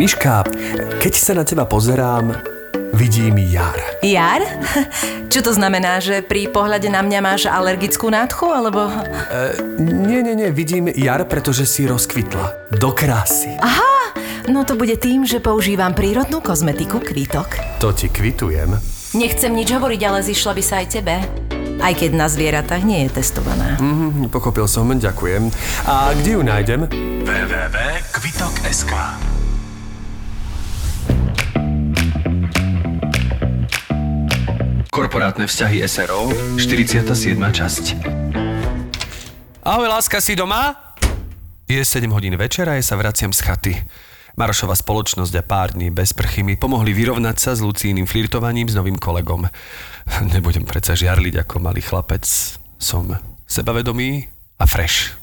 Miška, 0.00 0.48
keď 0.96 1.12
sa 1.12 1.36
na 1.36 1.44
teba 1.44 1.68
pozerám, 1.68 2.32
vidím 2.96 3.36
jar. 3.52 3.76
Jar? 4.00 4.40
Čo 5.28 5.44
to 5.44 5.52
znamená, 5.52 6.00
že 6.00 6.24
pri 6.24 6.48
pohľade 6.48 6.88
na 6.88 7.04
mňa 7.04 7.20
máš 7.20 7.44
alergickú 7.44 8.08
nádchu, 8.08 8.48
alebo... 8.48 8.88
Nie, 9.76 10.24
nie, 10.24 10.32
nie, 10.32 10.48
vidím 10.56 10.88
jar, 10.88 11.28
pretože 11.28 11.68
si 11.68 11.84
rozkvitla. 11.84 12.72
Do 12.80 12.96
krásy. 12.96 13.52
Aha, 13.60 14.16
no 14.48 14.64
to 14.64 14.72
bude 14.72 14.96
tým, 14.96 15.28
že 15.28 15.36
používam 15.36 15.92
prírodnú 15.92 16.40
kozmetiku 16.40 17.04
Kvítok. 17.04 17.60
To 17.84 17.92
ti 17.92 18.08
kvitujem. 18.08 18.80
Nechcem 19.12 19.52
nič 19.52 19.68
hovoriť, 19.68 20.00
ale 20.08 20.24
zišlo 20.24 20.56
by 20.56 20.62
sa 20.64 20.80
aj 20.80 20.96
tebe. 20.96 21.20
Aj 21.76 21.92
keď 21.92 22.16
na 22.16 22.24
zvieratách 22.24 22.88
nie 22.88 23.04
je 23.04 23.20
testovaná. 23.20 23.76
Mhm, 23.76 24.32
pochopil 24.32 24.64
som, 24.64 24.88
ďakujem. 24.88 25.52
A 25.84 26.16
kde 26.16 26.30
ju 26.36 26.40
nájdem? 26.40 26.88
www.kvitok.sk 27.20 28.96
Korporátne 35.00 35.48
vzťahy 35.48 35.80
SRO 35.88 36.28
47. 36.60 37.32
časť 37.32 37.84
Ahoj, 39.64 39.88
láska, 39.88 40.20
si 40.20 40.36
doma? 40.36 40.76
Je 41.64 41.80
7 41.80 42.04
hodín 42.12 42.36
večera, 42.36 42.76
ja 42.76 42.84
sa 42.84 43.00
vraciam 43.00 43.32
z 43.32 43.40
chaty. 43.40 43.72
Marošova 44.36 44.76
spoločnosť 44.76 45.40
a 45.40 45.40
pár 45.40 45.72
dní 45.72 45.88
bez 45.88 46.12
prchy 46.12 46.44
mi 46.44 46.60
pomohli 46.60 46.92
vyrovnať 46.92 47.36
sa 47.40 47.56
s 47.56 47.64
Lucínnym 47.64 48.04
flirtovaním 48.04 48.68
s 48.68 48.76
novým 48.76 49.00
kolegom. 49.00 49.48
Nebudem 50.36 50.68
predsa 50.68 50.92
žiarliť 50.92 51.48
ako 51.48 51.64
malý 51.64 51.80
chlapec. 51.80 52.28
Som 52.76 53.16
sebavedomý 53.48 54.28
a 54.60 54.68
fresh. 54.68 55.16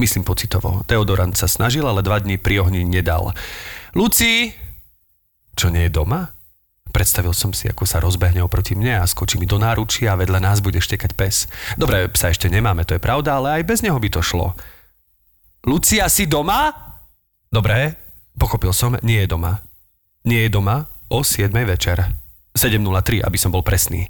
Myslím 0.00 0.24
pocitovo. 0.24 0.88
Teodorant 0.88 1.36
sa 1.36 1.52
snažil, 1.52 1.84
ale 1.84 2.00
dva 2.00 2.16
dní 2.16 2.40
pri 2.40 2.64
ohni 2.64 2.80
nedal. 2.80 3.36
Luci! 3.92 4.56
Čo 5.52 5.68
nie 5.68 5.84
je 5.84 5.92
doma? 5.92 6.33
Predstavil 6.94 7.34
som 7.34 7.50
si, 7.50 7.66
ako 7.66 7.82
sa 7.90 7.98
rozbehne 7.98 8.38
oproti 8.38 8.78
mne 8.78 9.02
a 9.02 9.10
skočí 9.10 9.34
mi 9.34 9.50
do 9.50 9.58
náručia 9.58 10.14
a 10.14 10.20
vedľa 10.22 10.38
nás 10.38 10.62
bude 10.62 10.78
štekať 10.78 11.18
pes. 11.18 11.50
Dobre, 11.74 12.06
psa 12.14 12.30
ešte 12.30 12.46
nemáme, 12.46 12.86
to 12.86 12.94
je 12.94 13.02
pravda, 13.02 13.42
ale 13.42 13.58
aj 13.58 13.62
bez 13.66 13.82
neho 13.82 13.98
by 13.98 14.06
to 14.14 14.22
šlo. 14.22 14.54
Lucia, 15.66 16.06
si 16.06 16.30
doma? 16.30 16.70
Dobre, 17.50 17.98
pochopil 18.38 18.70
som, 18.70 18.94
nie 19.02 19.26
je 19.26 19.28
doma. 19.34 19.58
Nie 20.22 20.46
je 20.46 20.54
doma 20.54 20.86
o 21.10 21.26
7 21.26 21.50
večer. 21.50 21.98
7.03, 22.54 23.26
aby 23.26 23.38
som 23.42 23.50
bol 23.50 23.66
presný. 23.66 24.06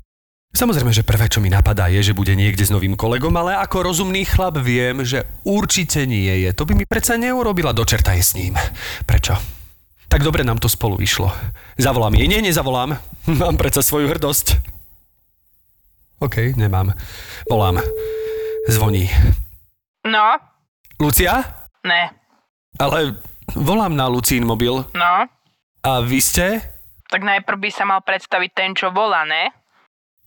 Samozrejme, 0.53 0.93
že 0.93 1.09
prvé, 1.09 1.27
čo 1.33 1.41
mi 1.41 1.49
napadá, 1.49 1.89
je, 1.89 2.13
že 2.13 2.15
bude 2.15 2.37
niekde 2.37 2.69
s 2.69 2.71
novým 2.71 2.95
kolegom, 3.01 3.33
ale 3.35 3.57
ako 3.59 3.91
rozumný 3.91 4.29
chlap 4.29 4.61
viem, 4.61 5.03
že 5.03 5.25
určite 5.43 6.05
nie 6.05 6.47
je. 6.47 6.53
To 6.53 6.69
by 6.69 6.77
mi 6.77 6.85
predsa 6.85 7.17
neurobila, 7.17 7.73
do 7.73 7.83
čerta 7.83 8.13
je 8.13 8.23
s 8.23 8.37
ním. 8.37 8.55
Prečo? 9.09 9.64
Tak 10.15 10.23
dobre 10.23 10.47
nám 10.47 10.63
to 10.63 10.71
spolu 10.71 11.03
išlo. 11.03 11.27
Zavolám 11.75 12.15
jej. 12.15 12.31
Nie, 12.31 12.39
nezavolám. 12.39 13.03
Mám 13.43 13.59
predsa 13.59 13.83
svoju 13.83 14.07
hrdosť. 14.07 14.63
OK, 16.23 16.55
nemám. 16.55 16.95
Volám. 17.51 17.83
Zvoní. 18.71 19.11
No, 20.07 20.39
Lucia? 21.03 21.43
ne, 21.83 22.15
Ale 22.79 23.19
volám 23.59 23.99
na 23.99 24.07
Lucín 24.07 24.47
mobil. 24.47 24.87
no. 24.95 25.15
A 25.83 25.91
vy 25.99 26.23
ste? 26.23 26.63
Tak 27.11 27.27
najprv 27.27 27.59
by 27.67 27.71
sa 27.75 27.83
mal 27.83 27.99
predstaviť 27.99 28.51
ten, 28.55 28.71
čo 28.79 28.95
volá, 28.95 29.27
ne? 29.27 29.51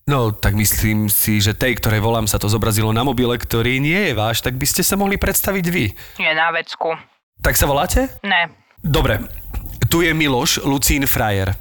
No, 0.03 0.35
tak 0.35 0.59
myslím 0.59 1.07
si, 1.07 1.39
že 1.39 1.55
tej, 1.55 1.79
ktorej 1.79 2.03
volám, 2.03 2.27
sa 2.27 2.35
to 2.35 2.51
zobrazilo 2.51 2.91
na 2.91 3.07
mobile, 3.07 3.39
ktorý 3.39 3.79
nie 3.79 4.11
je 4.11 4.13
váš, 4.19 4.43
tak 4.43 4.59
by 4.59 4.67
ste 4.67 4.83
sa 4.83 4.99
mohli 4.99 5.15
predstaviť 5.15 5.65
vy. 5.71 5.95
Je 6.19 6.31
na 6.35 6.51
vecku. 6.51 6.91
Tak 7.39 7.55
sa 7.55 7.63
voláte? 7.63 8.11
Ne. 8.27 8.51
Dobre. 8.83 9.46
Tu 9.87 10.03
je 10.03 10.11
Miloš, 10.11 10.67
Lucín 10.67 11.07
Frajer. 11.07 11.55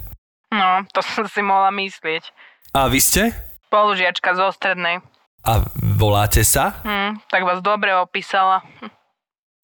No, 0.50 0.82
to 0.90 0.98
som 1.02 1.30
si 1.30 1.42
mohla 1.46 1.70
myslieť. 1.70 2.26
A 2.74 2.90
vy 2.90 2.98
ste? 2.98 3.30
Spolužiačka 3.70 4.34
zo 4.34 4.50
strednej. 4.50 4.98
A 5.46 5.62
voláte 5.78 6.42
sa? 6.42 6.82
Hm, 6.82 7.22
tak 7.30 7.46
vás 7.46 7.62
dobre 7.62 7.94
opísala. 7.94 8.66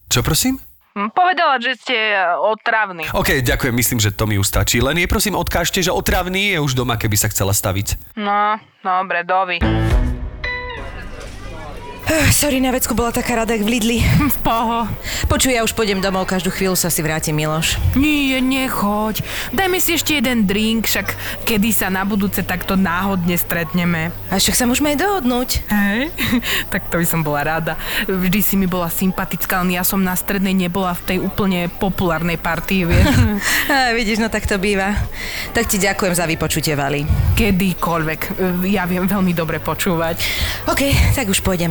Čo 0.07 0.23
prosím? 0.23 0.63
Hm, 0.95 1.11
povedala, 1.11 1.59
že 1.59 1.75
ste 1.75 1.97
e, 2.15 2.39
otravní. 2.39 3.11
OK, 3.11 3.43
ďakujem, 3.43 3.75
myslím, 3.75 3.99
že 3.99 4.15
to 4.15 4.31
mi 4.31 4.39
už 4.39 4.47
stačí. 4.47 4.79
Len 4.79 4.95
jej 4.95 5.11
prosím 5.11 5.35
odkážte, 5.35 5.83
že 5.83 5.91
otravný 5.91 6.55
je 6.55 6.59
už 6.63 6.79
doma, 6.79 6.95
keby 6.95 7.19
sa 7.19 7.27
chcela 7.35 7.51
staviť. 7.51 8.15
No, 8.15 8.63
dobre, 8.87 9.27
dovi. 9.27 9.59
Sorry, 12.33 12.59
na 12.59 12.75
vecku 12.75 12.99
bola 12.99 13.15
taká 13.15 13.39
rada, 13.39 13.55
jak 13.55 13.63
v 13.63 13.79
Lidli. 13.79 13.99
Poho. 14.43 14.91
Počuj, 15.31 15.55
ja 15.55 15.63
už 15.63 15.71
pôjdem 15.79 16.03
domov, 16.03 16.27
každú 16.27 16.51
chvíľu 16.51 16.75
sa 16.75 16.91
si 16.91 16.99
vráti 16.99 17.31
Miloš. 17.31 17.79
Nie, 17.95 18.43
nechoď. 18.43 19.23
Dajme 19.55 19.79
si 19.79 19.95
ešte 19.95 20.19
jeden 20.19 20.43
drink, 20.43 20.91
však 20.91 21.15
kedy 21.47 21.71
sa 21.71 21.87
na 21.95 22.03
budúce 22.03 22.43
takto 22.43 22.75
náhodne 22.75 23.39
stretneme. 23.39 24.11
A 24.29 24.43
však 24.43 24.59
sa 24.59 24.67
môžeme 24.67 24.91
aj 24.93 24.99
dohodnúť. 24.99 25.51
Hej, 25.71 26.11
tak 26.75 26.91
to 26.91 26.99
by 26.99 27.07
som 27.07 27.23
bola 27.23 27.47
rada. 27.47 27.79
Vždy 28.11 28.41
si 28.43 28.55
mi 28.59 28.67
bola 28.67 28.91
sympatická, 28.91 29.63
len 29.63 29.79
ja 29.79 29.87
som 29.87 30.03
na 30.03 30.19
strednej 30.19 30.57
nebola 30.57 30.99
v 30.99 31.03
tej 31.07 31.19
úplne 31.23 31.71
populárnej 31.71 32.41
partii, 32.43 32.83
vieš. 32.89 33.07
A, 33.73 33.95
vidíš, 33.95 34.19
no 34.19 34.27
tak 34.27 34.51
to 34.51 34.59
býva. 34.59 34.99
Tak 35.55 35.71
ti 35.71 35.79
ďakujem 35.79 36.19
za 36.19 36.27
vypočutie, 36.27 36.75
Vali. 36.75 37.07
Kedykoľvek. 37.39 38.21
Ja 38.67 38.91
viem 38.91 39.07
veľmi 39.07 39.31
dobre 39.31 39.63
počúvať. 39.63 40.19
OK, 40.67 41.15
tak 41.15 41.31
už 41.31 41.39
pôjdem. 41.45 41.71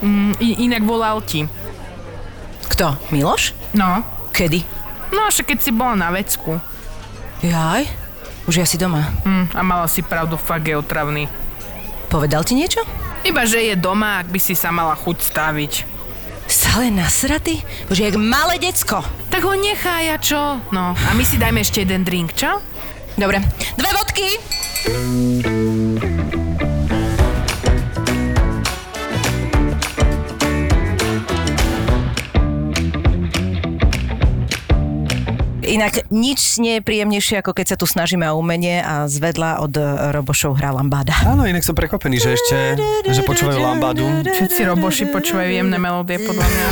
Mm, 0.00 0.32
inak 0.40 0.82
volal 0.84 1.20
ti. 1.20 1.44
Kto? 2.70 2.96
Miloš? 3.12 3.52
No. 3.76 4.00
Kedy? 4.32 4.64
No, 5.10 5.28
však 5.28 5.52
keď 5.52 5.58
si 5.60 5.70
bola 5.74 5.94
na 5.98 6.08
vecku. 6.14 6.56
Jaj, 7.42 7.84
už 8.46 8.62
ja 8.62 8.66
si 8.68 8.78
doma. 8.80 9.10
Hm, 9.26 9.52
a 9.52 9.60
mala 9.60 9.86
si 9.90 10.00
pravdu, 10.00 10.36
fakt 10.40 10.64
je 10.68 10.76
otravný. 10.76 11.28
Povedal 12.08 12.42
ti 12.46 12.54
niečo? 12.56 12.82
Iba, 13.22 13.44
že 13.44 13.60
je 13.60 13.76
doma, 13.76 14.18
ak 14.24 14.32
by 14.32 14.40
si 14.40 14.56
sa 14.56 14.72
mala 14.72 14.96
chuť 14.96 15.16
staviť. 15.20 15.72
Stále 16.50 16.90
nasratý? 16.90 17.62
Bože, 17.86 18.10
jak 18.10 18.18
malé 18.18 18.58
decko. 18.58 19.04
Tak 19.30 19.46
ho 19.46 19.54
nechaj 19.54 20.04
a 20.10 20.16
čo? 20.18 20.58
No, 20.74 20.98
a 20.98 21.10
my 21.14 21.22
si 21.22 21.38
dajme 21.38 21.62
ešte 21.62 21.86
jeden 21.86 22.02
drink, 22.02 22.34
čo? 22.34 22.58
Dobre, 23.14 23.38
dve 23.78 23.90
vodky! 23.94 24.28
Inak 35.70 36.10
nič 36.10 36.58
nie 36.58 36.78
je 36.78 36.82
príjemnejšie, 36.82 37.46
ako 37.46 37.54
keď 37.54 37.66
sa 37.74 37.76
tu 37.78 37.86
snažíme 37.86 38.26
o 38.26 38.34
umenie 38.34 38.82
a 38.82 39.06
zvedla 39.06 39.62
od 39.62 39.70
eh, 39.78 40.10
Robošov 40.10 40.58
hrá 40.58 40.74
Lambáda. 40.74 41.14
Áno, 41.22 41.46
inak 41.46 41.62
som 41.62 41.78
prekvapený, 41.78 42.18
že 42.18 42.34
ešte, 42.34 42.58
že 43.06 43.22
počúvajú 43.22 43.58
Lambadu. 43.62 44.04
Všetci 44.26 44.66
roboši 44.66 45.04
počúvajú 45.14 45.50
jemné 45.50 45.78
melódie, 45.78 46.18
podľa 46.18 46.46
mňa. 46.46 46.64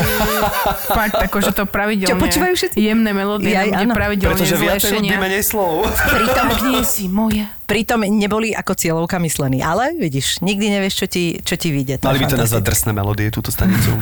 Fakt, 0.99 1.17
akože 1.31 1.55
to 1.55 1.65
pravidelne. 1.71 2.19
Čo 2.19 2.19
počúvajú 2.19 2.55
všetci? 2.59 2.77
Jemné 2.79 3.11
melódie, 3.15 3.55
áno. 3.55 3.95
pravidelne 3.95 4.35
Pretože 4.35 4.57
viacej 4.59 4.99
zlešenia. 4.99 5.19
menej 5.23 5.43
slov. 5.47 5.87
Pritom, 5.87 6.47
si 6.83 7.07
moja. 7.07 7.58
Pritom 7.69 8.01
neboli 8.09 8.57
ako 8.57 8.73
cieľovka 8.73 9.21
myslení, 9.21 9.61
ale 9.61 9.93
vidíš, 9.93 10.41
nikdy 10.41 10.73
nevieš, 10.73 11.05
čo 11.05 11.07
ti, 11.07 11.25
čo 11.45 11.61
ti 11.61 11.69
vyjde. 11.69 12.01
Mali 12.01 12.25
by 12.25 12.33
to 12.33 12.41
nazvať 12.41 12.63
drsné 12.65 12.91
melódie, 12.97 13.29
túto 13.29 13.53
stanicu. 13.53 13.93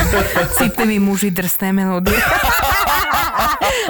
Citliví 0.60 1.00
muži, 1.00 1.32
drsné 1.32 1.72
melódie. 1.72 2.14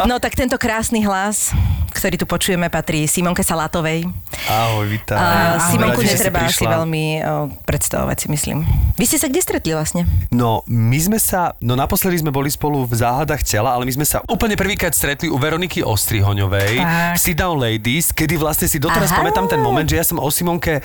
No 0.06 0.22
tak 0.22 0.38
tento 0.38 0.54
krásny 0.60 1.03
hlas, 1.03 1.50
ktorý 1.97 2.20
tu 2.20 2.28
počujeme, 2.28 2.69
patrí 2.69 3.09
Simonke 3.09 3.41
Salátovej. 3.41 4.04
Ahoj, 4.47 5.00
Ahoj, 5.09 5.72
Simonku 5.72 6.04
radi, 6.04 6.12
že 6.12 6.16
si 6.20 6.28
netreba 6.28 6.38
asi 6.44 6.65
veľmi 6.69 7.04
o, 7.19 7.48
predstavovať, 7.65 8.16
si 8.20 8.26
myslím. 8.28 8.59
Vy 9.00 9.04
ste 9.09 9.16
sa 9.16 9.32
kde 9.32 9.41
stretli 9.41 9.72
vlastne? 9.72 10.04
No, 10.28 10.60
my 10.69 10.98
sme 11.00 11.16
sa, 11.16 11.56
no 11.65 11.72
naposledy 11.72 12.20
sme 12.20 12.28
boli 12.28 12.53
spolu 12.53 12.84
v 12.84 12.94
záhadách 13.00 13.41
tela, 13.48 13.72
ale 13.72 13.88
my 13.88 13.92
sme 13.97 14.06
sa 14.06 14.20
úplne 14.28 14.54
prvýkrát 14.54 14.92
stretli 14.92 15.32
u 15.32 15.41
Veroniky 15.41 15.81
Ostrihoňovej, 15.81 16.77
Tak. 16.77 17.16
Sit 17.16 17.41
Down 17.41 17.56
Ladies, 17.56 18.12
kedy 18.12 18.36
vlastne 18.36 18.68
si 18.68 18.77
doteraz 18.77 19.16
Aha. 19.16 19.16
Pamätám 19.16 19.48
ten 19.48 19.60
moment, 19.65 19.89
že 19.89 19.97
ja 19.97 20.04
som 20.04 20.21
o 20.21 20.28
Simonke 20.28 20.84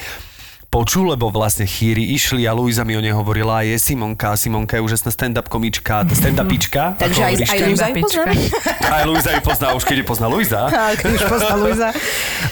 počul, 0.72 1.12
lebo 1.12 1.28
vlastne 1.28 1.68
chýry 1.68 2.16
išli 2.16 2.48
a 2.48 2.56
Luisa 2.56 2.88
mi 2.88 2.95
o 2.95 3.04
nej 3.04 3.12
hovorila, 3.12 3.60
je 3.68 3.75
Simonka, 3.75 4.39
Simonka 4.39 4.80
je 4.80 4.81
úžasná 4.88 5.12
stand-up 5.12 5.51
komička, 5.51 6.07
stand-upička. 6.24 6.95
Takže 6.95 7.19
ako 7.19 7.28
aj, 7.28 7.36
aj. 7.44 7.60
Luisa 7.68 7.86
ju 7.92 7.95
pozná? 8.00 8.24
Aj 8.95 9.04
Luisa 9.04 9.30
ju 9.36 9.42
pozná, 9.44 9.68
už 9.75 9.83
keď 9.83 9.95
ju 10.00 10.06
pozná 10.07 10.28
Luisa. 10.31 10.72
už 11.19 11.24
pozná 11.28 11.56
Luisa. 11.60 11.89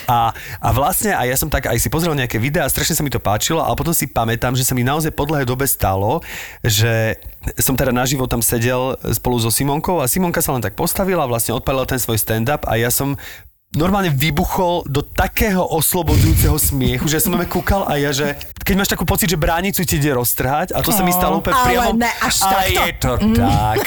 A, 0.04 0.36
a 0.60 0.68
vlastne, 0.76 1.16
a 1.16 1.24
ja 1.24 1.32
som 1.40 1.48
tak 1.48 1.72
aj 1.72 1.80
si 1.80 1.88
pozrel 1.88 2.12
nejaké 2.12 2.36
videá, 2.36 2.68
strašne 2.68 2.92
sa 2.92 3.00
mi 3.00 3.08
to 3.08 3.16
páčilo 3.16 3.64
a 3.64 3.72
potom 3.72 3.96
si 3.96 4.04
pamätám, 4.04 4.52
že 4.52 4.68
sa 4.68 4.76
mi 4.76 4.84
naozaj 4.84 5.16
po 5.16 5.24
dlhej 5.24 5.48
dobe 5.48 5.64
stalo, 5.64 6.20
že 6.60 7.16
som 7.56 7.72
teda 7.72 7.88
naživo 7.88 8.28
tam 8.28 8.44
sedel 8.44 9.00
spolu 9.16 9.40
so 9.40 9.48
Simonkou 9.48 9.96
a 9.96 10.04
Simonka 10.04 10.44
sa 10.44 10.52
len 10.52 10.60
tak 10.60 10.76
postavila, 10.76 11.24
vlastne 11.24 11.56
odpalila 11.56 11.88
ten 11.88 11.96
svoj 11.96 12.20
stand-up 12.20 12.68
a 12.68 12.76
ja 12.76 12.92
som 12.92 13.16
normálne 13.70 14.10
vybuchol 14.10 14.82
do 14.90 14.98
takého 14.98 15.62
oslobodzujúceho 15.62 16.58
smiechu, 16.58 17.06
že 17.06 17.22
som 17.22 17.38
kúkal 17.46 17.86
a 17.86 17.94
ja, 18.02 18.10
že 18.10 18.34
keď 18.66 18.74
máš 18.74 18.90
takú 18.90 19.06
pocit, 19.06 19.30
že 19.30 19.38
bránicu 19.38 19.86
ti 19.86 19.94
ide 19.94 20.10
roztrhať 20.10 20.74
a 20.74 20.82
to 20.82 20.90
sa 20.90 21.06
mi 21.06 21.14
stalo 21.14 21.38
úplne 21.38 21.54
Ale 21.54 21.66
priamo. 21.70 21.90
ne 21.94 22.10
až 22.18 22.34
a 22.42 22.50
takto. 22.50 22.82
je 22.82 22.92
to 22.98 23.12
tak. 23.38 23.78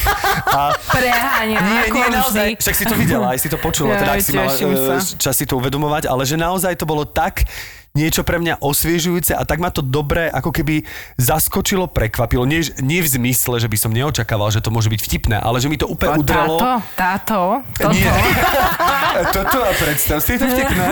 A 0.48 0.62
Preháňa, 0.96 1.58
nie, 1.60 1.84
nie, 1.92 2.08
naozaj, 2.16 2.48
však 2.64 2.76
si 2.80 2.86
to 2.88 2.96
videla, 2.96 3.36
aj 3.36 3.40
si 3.44 3.52
to 3.52 3.60
počula, 3.60 4.00
Ja, 4.00 4.08
teda 4.08 4.12
ak 4.16 4.20
si 4.24 4.32
mala 4.32 4.56
e, 4.56 5.00
čas 5.20 5.36
si 5.36 5.44
to 5.44 5.60
uvedomovať, 5.60 6.08
ale 6.08 6.24
že 6.24 6.40
naozaj 6.40 6.80
to 6.80 6.88
bolo 6.88 7.04
tak 7.04 7.44
niečo 7.94 8.26
pre 8.26 8.42
mňa 8.42 8.58
osviežujúce 8.58 9.38
a 9.38 9.46
tak 9.46 9.62
ma 9.62 9.70
to 9.70 9.86
dobre 9.86 10.26
ako 10.26 10.50
keby 10.50 10.82
zaskočilo, 11.14 11.86
prekvapilo. 11.86 12.42
Nie, 12.42 12.66
nie 12.82 13.06
v 13.06 13.10
zmysle, 13.22 13.62
že 13.62 13.70
by 13.70 13.78
som 13.78 13.94
neočakával, 13.94 14.50
že 14.50 14.66
to 14.66 14.74
môže 14.74 14.90
byť 14.90 14.98
vtipné, 14.98 15.38
ale 15.38 15.62
že 15.62 15.70
mi 15.70 15.78
to 15.78 15.86
úplne 15.86 16.18
udrelo. 16.18 16.58
Táto, 16.58 16.82
táto, 16.98 17.40
toto. 17.78 17.94
Nie. 17.94 18.10
Toto 19.14 19.62
a 19.62 19.70
predstav 19.78 20.26
si, 20.26 20.34
je 20.34 20.42
to 20.42 20.50
vtipné. 20.50 20.86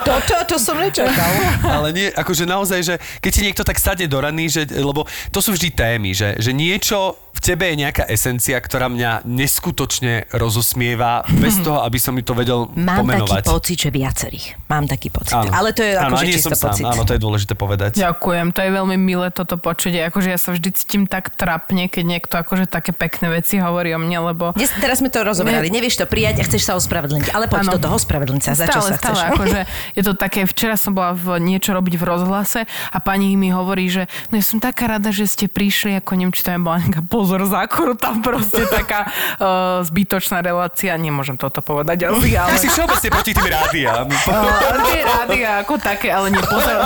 Toto, 0.00 0.34
to 0.48 0.56
som 0.56 0.80
nečakal. 0.80 1.28
Ale 1.60 1.92
nie, 1.92 2.08
akože 2.08 2.48
naozaj, 2.48 2.80
že 2.80 2.94
keď 3.20 3.30
ti 3.36 3.44
niekto 3.44 3.62
tak 3.68 3.76
sadne 3.76 4.08
do 4.08 4.16
rany, 4.16 4.48
že, 4.48 4.64
lebo 4.64 5.04
to 5.28 5.44
sú 5.44 5.52
vždy 5.52 5.76
témy, 5.76 6.16
že, 6.16 6.40
že 6.40 6.56
niečo 6.56 7.20
tebe 7.46 7.70
je 7.70 7.76
nejaká 7.78 8.10
esencia, 8.10 8.58
ktorá 8.58 8.90
mňa 8.90 9.22
neskutočne 9.22 10.26
rozosmieva, 10.34 11.22
bez 11.38 11.62
toho, 11.62 11.86
aby 11.86 11.98
som 12.02 12.18
mi 12.18 12.26
to 12.26 12.34
vedel 12.34 12.66
Mám 12.74 13.06
pomenovať. 13.06 13.46
taký 13.46 13.54
pocit, 13.54 13.76
že 13.86 13.90
viacerých. 13.94 14.46
Mám 14.66 14.90
taký 14.90 15.14
pocit. 15.14 15.38
Áno. 15.38 15.54
Ale 15.54 15.70
to 15.70 15.86
je 15.86 15.94
áno, 15.94 16.18
akože 16.18 16.24
čisto 16.26 16.50
som 16.50 16.58
sám, 16.58 16.66
pocit. 16.74 16.84
Áno, 16.90 17.02
to 17.06 17.12
je 17.14 17.20
dôležité 17.22 17.54
povedať. 17.54 17.90
Ďakujem, 18.02 18.46
to 18.50 18.60
je 18.66 18.70
veľmi 18.74 18.96
milé 18.98 19.30
toto 19.30 19.54
počuť. 19.54 20.10
Akože 20.10 20.28
ja 20.34 20.38
sa 20.42 20.50
vždy 20.50 20.68
cítim 20.74 21.02
tak 21.06 21.38
trapne, 21.38 21.86
keď 21.86 22.04
niekto 22.04 22.34
akože 22.34 22.66
také 22.66 22.90
pekné 22.90 23.30
veci 23.30 23.62
hovorí 23.62 23.94
o 23.94 24.00
mne, 24.02 24.34
lebo... 24.34 24.50
Dnes, 24.58 24.74
teraz 24.82 24.98
sme 24.98 25.14
to 25.14 25.22
rozoberali. 25.22 25.70
Nevieš 25.70 26.02
to 26.02 26.06
prijať 26.10 26.42
a 26.42 26.44
chceš 26.50 26.66
sa 26.66 26.74
ospravedlniť. 26.74 27.30
Ale 27.30 27.46
poď 27.46 27.70
Áno. 27.70 27.72
do 27.78 27.80
toho 27.86 27.94
ospravedlniť 27.94 28.42
sa. 28.42 28.52
Za 28.58 28.66
čo 28.66 28.82
stále, 28.82 28.90
sa 28.90 28.94
chceš? 28.98 29.16
stále, 29.16 29.22
akože 29.38 29.60
je 29.94 30.02
to 30.02 30.12
také, 30.18 30.40
včera 30.50 30.74
som 30.74 30.90
bola 30.96 31.14
v 31.14 31.38
niečo 31.38 31.70
robiť 31.70 31.94
v 31.94 32.04
rozhlase 32.04 32.60
a 32.66 32.98
pani 32.98 33.38
mi 33.38 33.54
hovorí, 33.54 33.86
že 33.86 34.10
no 34.34 34.40
ja 34.40 34.44
som 34.44 34.58
taká 34.58 34.90
rada, 34.90 35.14
že 35.14 35.30
ste 35.30 35.46
prišli, 35.46 35.94
ako 36.02 36.18
neviem, 36.18 36.34
či 36.34 36.42
tam 36.42 36.66
bola 36.66 36.82
nejaká 36.82 37.06
pozor 37.06 37.35
zákoru, 37.44 37.92
tam 38.00 38.24
proste 38.24 38.64
taká 38.80 39.12
uh, 39.36 39.84
zbytočná 39.84 40.40
relácia, 40.40 40.96
nemôžem 40.96 41.36
toto 41.36 41.60
povedať 41.60 42.08
asi, 42.08 42.32
ale... 42.40 42.56
Ja 42.56 42.56
si 42.56 42.72
všeobecne 42.72 43.08
proti 43.12 43.32
tým 43.36 43.48
rádiám. 43.52 44.06
Tie 44.88 45.02
rádia 45.04 45.50
ako 45.60 45.74
také, 45.76 46.08
ale 46.08 46.32
nie 46.32 46.40
pozor, 46.40 46.78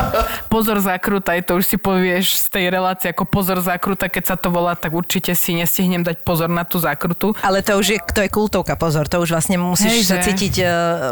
pozor 0.51 0.77
zakrutaj, 0.83 1.47
to 1.47 1.63
už 1.63 1.65
si 1.71 1.77
povieš 1.79 2.43
z 2.43 2.47
tej 2.51 2.65
relácie 2.75 3.15
ako 3.15 3.29
pozor 3.29 3.63
zakruta, 3.63 4.11
keď 4.11 4.35
sa 4.35 4.37
to 4.41 4.51
volá, 4.51 4.75
tak 4.75 4.91
určite 4.91 5.37
si 5.39 5.55
nestihnem 5.55 6.03
dať 6.03 6.27
pozor 6.27 6.51
na 6.51 6.67
tú 6.67 6.83
zakrutu. 6.83 7.37
Ale 7.45 7.63
to 7.63 7.79
už 7.79 7.87
je, 7.95 7.99
to 8.01 8.27
je 8.27 8.31
kultovka, 8.33 8.75
pozor, 8.75 9.07
to 9.07 9.21
už 9.21 9.37
vlastne 9.37 9.61
musíš 9.61 10.03
Hej, 10.03 10.09
sa 10.09 10.17
cítiť 10.19 10.55
uh, 10.65 10.71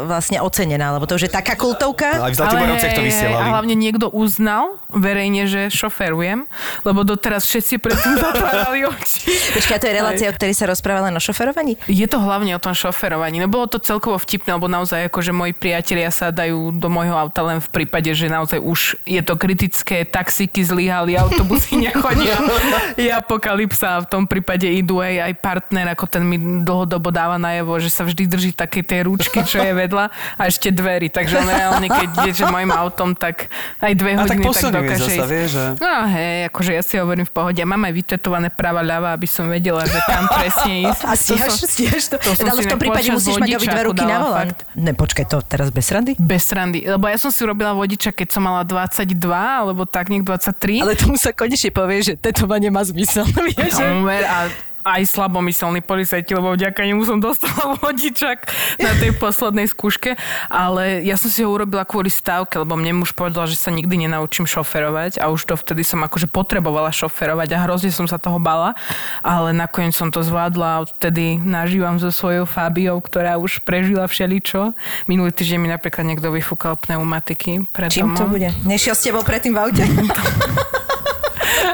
vlastne 0.09 0.41
ocenená, 0.41 0.97
lebo 0.97 1.05
to 1.05 1.15
už 1.15 1.29
je 1.29 1.31
taká 1.31 1.53
kultovka. 1.53 2.17
Aj 2.17 2.33
v 2.33 2.37
Zlatiborovciach 2.37 2.93
to 2.97 3.03
hej, 3.03 3.05
a 3.05 3.09
vysielali. 3.13 3.49
hlavne 3.53 3.75
niekto 3.77 4.07
uznal 4.09 4.79
verejne, 4.89 5.45
že 5.45 5.61
šoferujem, 5.69 6.49
lebo 6.87 7.05
doteraz 7.05 7.45
všetci 7.45 7.75
predtým 7.77 8.15
zatvárali 8.17 8.87
oči. 8.89 9.18
Počkaj, 9.55 9.77
to 9.79 9.85
je 9.87 9.93
relácia, 9.93 10.27
o 10.27 10.33
ktorej 10.33 10.55
sa 10.57 10.65
rozprávala 10.65 11.13
na 11.13 11.21
šoferovaní? 11.21 11.77
Je 11.85 12.07
to 12.09 12.17
hlavne 12.19 12.51
o 12.55 12.61
tom 12.61 12.73
šoferovaní. 12.73 13.39
No 13.39 13.47
bolo 13.51 13.69
to 13.69 13.77
celkovo 13.77 14.17
vtipné, 14.17 14.57
lebo 14.57 14.65
naozaj 14.65 15.07
ako, 15.07 15.19
že 15.21 15.31
moji 15.35 15.53
priatelia 15.53 16.09
sa 16.09 16.33
dajú 16.33 16.73
do 16.73 16.87
môjho 16.89 17.13
auta 17.13 17.45
len 17.45 17.59
v 17.61 17.69
prípade, 17.69 18.09
že 18.11 18.31
naozaj 18.31 18.59
už 18.59 18.97
je 19.05 19.21
to 19.21 19.37
kritické, 19.37 20.07
taxíky 20.07 20.65
zlyhali, 20.65 21.13
autobusy 21.19 21.77
nechodia, 21.85 22.41
je 22.99 23.11
apokalypsa 23.13 23.99
a 23.99 24.03
v 24.03 24.07
tom 24.09 24.23
prípade 24.25 24.65
idú 24.65 25.03
aj, 25.03 25.29
aj 25.29 25.33
partner, 25.37 25.85
ako 25.93 26.05
ten 26.09 26.23
mi 26.25 26.37
dlhodobo 26.65 27.13
dáva 27.13 27.37
najavo, 27.37 27.77
že 27.77 27.93
sa 27.93 28.07
vždy 28.07 28.23
drží 28.25 28.51
také 28.55 28.81
tej 28.81 29.05
ručky, 29.05 29.45
čo 29.45 29.61
je 29.61 29.71
vedľa 29.71 30.09
a 30.39 30.41
ešte 30.47 30.73
dverí. 30.73 31.11
Takže 31.11 31.43
on 31.43 31.49
reálne, 31.49 31.87
keď 31.87 32.09
ide 32.25 32.31
že 32.39 32.47
mojim 32.47 32.71
autom, 32.71 33.11
tak 33.17 33.51
aj 33.83 33.93
dve 33.99 34.15
A 34.15 34.23
tak 34.23 34.39
hodiny 34.39 34.55
tak 34.55 34.71
dokáže 34.71 35.03
zasa, 35.03 35.11
ísť. 35.11 35.27
vie, 35.27 35.45
že... 35.51 35.63
No 35.75 35.91
hej, 36.07 36.35
akože 36.47 36.71
ja 36.71 36.83
si 36.85 36.95
hovorím 36.95 37.25
v 37.27 37.33
pohode. 37.35 37.59
Mám 37.59 37.83
aj 37.83 37.93
vytetované 37.93 38.47
práva 38.47 38.79
ľava, 38.79 39.08
aby 39.13 39.27
som 39.29 39.45
vedela, 39.47 39.81
že 39.85 39.99
kam 40.03 40.25
presne 40.27 40.73
ísť. 40.85 41.01
A 41.01 41.13
To 41.13 41.35
som- 41.49 41.69
stíhaš 41.69 42.03
to? 42.07 42.15
to 42.17 42.31
som 42.35 42.45
ale 42.45 42.61
v 42.61 42.69
tom 42.69 42.79
prípade 42.79 43.09
musíš 43.09 43.35
mať 43.37 43.49
obidve 43.55 43.69
vodičáku 43.69 43.87
ruky 43.89 44.03
na 44.03 44.17
volant. 44.19 44.57
Ne, 44.75 44.91
počkaj, 44.93 45.25
to 45.25 45.37
teraz 45.41 45.67
bez 45.69 45.87
randy? 45.89 46.13
Bez 46.15 46.43
srandy. 46.45 46.79
Lebo 46.85 47.05
ja 47.05 47.17
som 47.17 47.29
si 47.29 47.39
urobila 47.41 47.73
vodiča, 47.73 48.11
keď 48.11 48.27
som 48.29 48.41
mala 48.43 48.61
22, 48.63 49.15
alebo 49.29 49.85
tak 49.85 50.09
nejak 50.09 50.25
23. 50.25 50.81
Ale 50.81 50.93
tomu 50.93 51.15
sa 51.15 51.33
konečne 51.33 51.71
povie, 51.71 52.01
že 52.01 52.13
tetovanie 52.15 52.69
má 52.69 52.81
zmysel. 52.81 53.25
Vieš, 53.45 53.81
a 54.25 54.68
aj 54.83 55.01
slabomyselní 55.05 55.81
policajti, 55.83 56.31
lebo 56.35 56.55
vďaka 56.55 56.81
nemu 56.85 57.03
som 57.03 57.17
dostala 57.19 57.75
vodičak 57.83 58.49
na 58.79 58.91
tej 58.97 59.15
poslednej 59.15 59.67
skúške, 59.67 60.15
ale 60.47 61.03
ja 61.03 61.19
som 61.19 61.27
si 61.31 61.43
ho 61.43 61.49
urobila 61.51 61.83
kvôli 61.83 62.07
stávke, 62.11 62.59
lebo 62.59 62.79
mne 62.79 63.03
muž 63.03 63.11
povedal, 63.11 63.45
že 63.45 63.59
sa 63.59 63.69
nikdy 63.69 64.07
nenaučím 64.07 64.47
šoferovať 64.47 65.19
a 65.19 65.31
už 65.31 65.41
to 65.49 65.53
vtedy 65.59 65.83
som 65.83 66.01
akože 66.05 66.31
potrebovala 66.31 66.89
šoferovať 66.93 67.49
a 67.55 67.63
hrozne 67.67 67.91
som 67.91 68.07
sa 68.07 68.17
toho 68.21 68.39
bala, 68.39 68.73
ale 69.21 69.51
nakoniec 69.51 69.93
som 69.93 70.09
to 70.09 70.23
zvládla 70.23 70.67
a 70.79 70.81
odtedy 70.87 71.37
nažívam 71.39 71.99
so 71.99 72.09
svojou 72.09 72.47
Fabiou, 72.47 72.97
ktorá 73.03 73.37
už 73.37 73.61
prežila 73.63 74.07
všeličo. 74.07 74.73
Minulý 75.05 75.35
týždeň 75.35 75.59
mi 75.59 75.69
napríklad 75.69 76.07
niekto 76.07 76.31
vyfúkal 76.31 76.79
pneumatiky 76.79 77.67
pred 77.69 77.91
Čím 77.91 78.15
to 78.15 78.25
domom. 78.25 78.39
bude? 78.39 78.49
Nešiel 78.63 78.95
s 78.95 79.03
tebou 79.05 79.21
predtým 79.21 79.53
v 79.53 79.59
aute? 79.59 79.83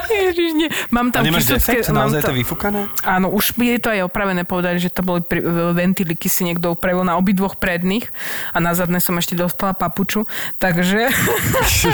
Ježiš, 0.08 0.50
nie. 0.52 0.68
Mám 0.88 1.08
A 1.08 1.12
tam 1.12 1.22
nemáš 1.22 1.44
kysucké- 1.44 1.78
defekt? 1.78 1.88
mám 1.88 2.06
Naozaj 2.06 2.20
to- 2.20 2.28
to 2.28 2.34
vyfúkané? 2.34 2.80
Áno, 3.02 3.26
už 3.28 3.44
je 3.54 3.78
to 3.78 3.88
aj 3.90 4.00
opravené 4.04 4.42
povedali, 4.42 4.76
že 4.76 4.88
to 4.88 5.00
boli 5.00 5.20
pri, 5.20 5.40
ventiliky 5.72 6.26
si 6.26 6.42
niekto 6.42 6.72
upravil 6.72 7.02
na 7.02 7.14
obidvoch 7.14 7.54
predných 7.54 8.08
a 8.50 8.58
na 8.58 8.72
zadné 8.72 8.98
som 8.98 9.14
ešte 9.14 9.34
dostala 9.34 9.72
papuču, 9.72 10.24
takže 10.56 11.10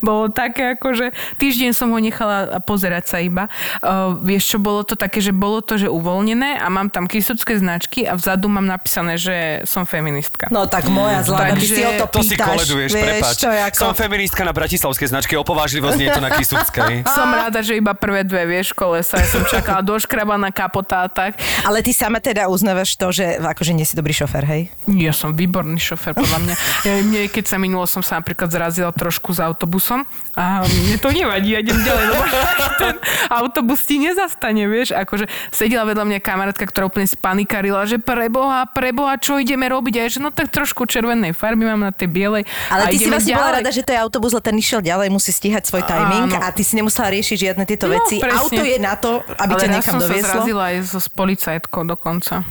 bolo 0.00 0.28
také 0.28 0.74
ako, 0.74 0.94
že 0.94 1.06
týždeň 1.36 1.70
som 1.72 1.90
ho 1.90 1.98
nechala 1.98 2.60
pozerať 2.62 3.04
sa 3.06 3.18
iba. 3.18 3.46
Uh, 3.78 4.16
vieš 4.18 4.54
čo, 4.54 4.58
bolo 4.58 4.82
to 4.82 4.94
také, 4.94 5.18
že 5.18 5.30
bolo 5.30 5.60
to, 5.60 5.76
že 5.76 5.88
uvoľnené 5.88 6.58
a 6.58 6.66
mám 6.68 6.88
tam 6.88 7.04
kysucké 7.04 7.56
značky 7.56 8.04
a 8.04 8.14
vzadu 8.14 8.48
mám 8.48 8.64
napísané, 8.64 9.16
že 9.16 9.36
som 9.64 9.84
feministka. 9.84 10.48
No 10.48 10.64
tak 10.64 10.86
moja 10.88 11.22
zlá, 11.22 11.50
ty 11.50 11.58
Takže 11.58 11.66
si 11.68 11.82
o 11.82 11.92
to 11.94 12.04
To 12.08 12.20
si 12.20 12.34
pýtaš. 12.34 12.46
koleduješ, 12.48 12.90
vieš, 12.90 13.04
prepáč. 13.04 13.34
čo 13.36 13.48
je 13.48 13.60
ako... 13.64 13.76
Som 13.78 13.92
feministka 13.94 14.40
na 14.42 14.52
bratislavskej 14.52 15.08
značke, 15.08 15.32
opovážlivosť 15.34 15.96
nie 15.96 16.06
je 16.06 16.14
to 16.14 16.22
na 16.22 16.30
Kisuckej. 16.30 16.94
Som 17.18 17.34
rada, 17.34 17.58
že 17.66 17.74
iba 17.74 17.98
prvé 17.98 18.22
dve, 18.22 18.46
vieš, 18.46 18.70
kolesa. 18.70 19.18
Ja 19.18 19.26
som 19.26 19.42
čakala 19.42 19.82
doškrabaná 19.82 20.54
kapota 20.54 21.02
a 21.02 21.08
tak. 21.10 21.34
Ale 21.66 21.82
ty 21.82 21.90
sama 21.90 22.22
teda 22.22 22.46
uznávaš 22.46 22.94
to, 22.94 23.10
že 23.10 23.42
akože 23.42 23.74
nie 23.74 23.82
si 23.82 23.98
dobrý 23.98 24.14
šofer, 24.14 24.46
hej? 24.46 24.62
Ja 24.86 25.10
som 25.10 25.34
výborný 25.34 25.82
šofer, 25.82 26.14
podľa 26.14 26.38
mňa. 26.46 26.54
Ja, 26.86 26.92
mne, 27.02 27.20
keď 27.26 27.44
sa 27.50 27.56
minulo, 27.58 27.90
som 27.90 28.06
sa 28.06 28.22
napríklad 28.22 28.54
zrazila 28.54 28.94
trošku 28.94 29.34
s 29.34 29.42
autobusom 29.42 30.06
a 30.38 30.62
mne 30.62 30.96
to 31.02 31.10
nevadí, 31.10 31.58
ja 31.58 31.58
idem 31.58 31.82
ďalej, 31.82 32.04
lebo 32.06 32.22
ten 32.86 32.94
autobus 33.34 33.82
ti 33.82 33.98
nezastane, 33.98 34.70
vieš. 34.70 34.94
Akože 34.94 35.26
sedela 35.50 35.82
vedľa 35.90 36.06
mňa 36.06 36.18
kamarátka, 36.22 36.70
ktorá 36.70 36.86
úplne 36.86 37.10
spanikarila, 37.10 37.82
že 37.90 37.98
preboha, 37.98 38.70
preboha, 38.70 39.18
čo 39.18 39.42
ideme 39.42 39.66
robiť? 39.66 39.94
A 39.98 40.00
ja, 40.06 40.08
že 40.14 40.20
no 40.22 40.30
tak 40.30 40.54
trošku 40.54 40.86
červenej 40.86 41.34
farby 41.34 41.66
mám 41.66 41.82
na 41.82 41.90
tej 41.90 42.06
bielej. 42.06 42.46
Ale 42.70 42.94
ty 42.94 43.02
si 43.02 43.10
vlastne 43.10 43.34
bola 43.34 43.58
rada, 43.58 43.70
že 43.74 43.82
to 43.82 43.90
je 43.90 43.98
autobus, 43.98 44.30
ale 44.38 44.46
ten 44.46 44.54
išiel 44.54 44.78
ďalej, 44.78 45.10
musí 45.10 45.34
stíhať 45.34 45.66
svoj 45.66 45.82
timing 45.82 46.30
Áno. 46.30 46.46
a 46.46 46.54
ty 46.54 46.62
si 46.62 46.78
nemusela 46.78 47.07
riešiť 47.10 47.38
žiadne 47.38 47.64
tieto 47.64 47.84
No, 47.84 47.94
veci. 47.94 48.16
presne. 48.16 48.38
Auto 48.38 48.62
je 48.62 48.76
na 48.76 48.94
to, 48.94 49.22
aby 49.34 49.50
Ale 49.50 49.58
ťa 49.58 49.70
niekam 49.70 49.90
som 49.90 49.98
sa 49.98 50.06
dovieslo. 50.06 50.30
zrazila 50.30 50.62
aj 50.66 50.84
so, 50.84 50.98
s 50.98 51.08
policajtkou 51.08 51.84
dokonca. 51.84 52.42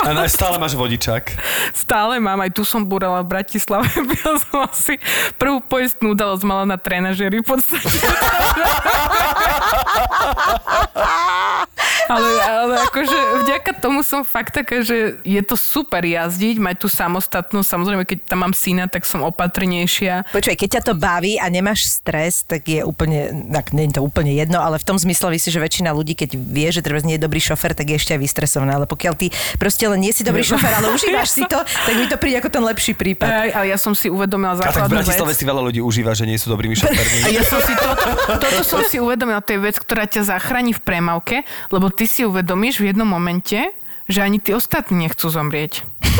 A 0.00 0.10
na- 0.10 0.26
stále 0.26 0.56
máš 0.56 0.72
vodičak. 0.72 1.30
Stále 1.78 2.18
mám, 2.18 2.38
aj 2.38 2.50
tu 2.50 2.62
som 2.62 2.82
búrala 2.82 3.20
v 3.20 3.30
Bratislave, 3.30 3.86
ja 4.18 4.30
som 4.38 4.62
asi 4.62 4.98
prvú 5.36 5.60
poistnú 5.60 6.12
udalosť 6.12 6.42
mala 6.42 6.64
na 6.64 6.74
trénažeri 6.74 7.38
v 7.38 7.46
podstate. 7.46 7.88
ale, 12.08 12.28
ale 12.42 12.74
akože 12.86 13.18
vďaka 13.44 13.70
tomu 13.78 14.00
som 14.02 14.22
fakt 14.22 14.54
taká, 14.54 14.82
že 14.82 15.18
je 15.22 15.42
to 15.42 15.54
super 15.54 16.02
jazdiť, 16.02 16.58
mať 16.58 16.76
tú 16.80 16.88
samostatnosť. 16.88 17.68
Samozrejme, 17.68 18.02
keď 18.06 18.18
tam 18.26 18.42
mám 18.42 18.54
syna, 18.54 18.86
tak 18.88 19.04
som 19.04 19.22
opatrnejšia. 19.22 20.30
Počkaj, 20.32 20.56
keď 20.56 20.68
ťa 20.78 20.82
to 20.88 20.94
baví 20.96 21.36
a 21.38 21.46
nemáš 21.46 21.86
stres, 21.88 22.42
tak 22.42 22.66
je 22.66 22.82
úplne, 22.82 23.50
tak 23.52 23.76
nie 23.76 23.86
je 23.90 23.98
to 23.98 24.02
úplne 24.02 24.32
jedno, 24.32 24.58
ale 24.58 24.80
v 24.80 24.86
tom 24.86 24.96
zmysle 24.98 25.34
si, 25.38 25.48
že 25.48 25.62
väčšina 25.62 25.94
ľudí, 25.94 26.18
keď 26.18 26.34
vie, 26.36 26.68
že 26.72 26.82
treba 26.82 26.98
nie 27.02 27.16
je 27.16 27.22
dobrý 27.24 27.38
šofer, 27.38 27.72
tak 27.76 27.88
je 27.88 27.96
ešte 27.96 28.12
aj 28.16 28.20
vystresovaná. 28.20 28.76
Ale 28.76 28.86
pokiaľ 28.90 29.14
ty 29.16 29.30
proste 29.56 29.86
len 29.86 30.02
nie 30.02 30.10
si 30.10 30.26
dobrý 30.26 30.42
šofer, 30.42 30.70
ale 30.70 30.90
užívaš 30.92 31.30
si 31.30 31.42
to, 31.46 31.58
tak 31.62 31.92
mi 31.94 32.06
to 32.10 32.16
príde 32.18 32.42
ako 32.42 32.50
ten 32.50 32.62
lepší 32.62 32.92
prípad. 32.96 33.28
Aj, 33.28 33.50
ale 33.54 33.66
ja 33.70 33.78
som 33.78 33.94
si 33.94 34.10
uvedomila 34.10 34.54
A 34.54 34.58
tak 34.58 34.62
v 34.62 34.86
základnú 34.86 34.94
Bratislave 34.98 35.32
vec. 35.32 35.38
si 35.38 35.44
veľa 35.46 35.62
ľudí 35.62 35.80
užíva, 35.80 36.12
že 36.12 36.24
nie 36.26 36.36
sú 36.38 36.50
dobrými 36.50 36.74
A 36.74 36.80
šofermi. 36.82 37.18
ja 37.32 37.42
som 37.46 37.60
si 37.62 37.72
toto, 37.76 38.04
toto 38.40 38.60
som 38.66 38.80
si 38.86 38.96
uvedomila, 38.98 39.40
to 39.44 39.54
je 39.56 39.60
vec, 39.62 39.76
ktorá 39.78 40.04
ťa 40.04 40.26
zachráni 40.26 40.72
v 40.74 40.80
premávke, 40.82 41.36
lebo 41.70 41.91
ty 41.92 42.08
si 42.08 42.24
uvedomíš 42.26 42.80
v 42.80 42.92
jednom 42.92 43.08
momente, 43.08 43.72
že 44.10 44.22
ani 44.22 44.38
tí 44.38 44.54
ostatní 44.54 45.06
nechcú 45.06 45.28
zomrieť. 45.30 45.82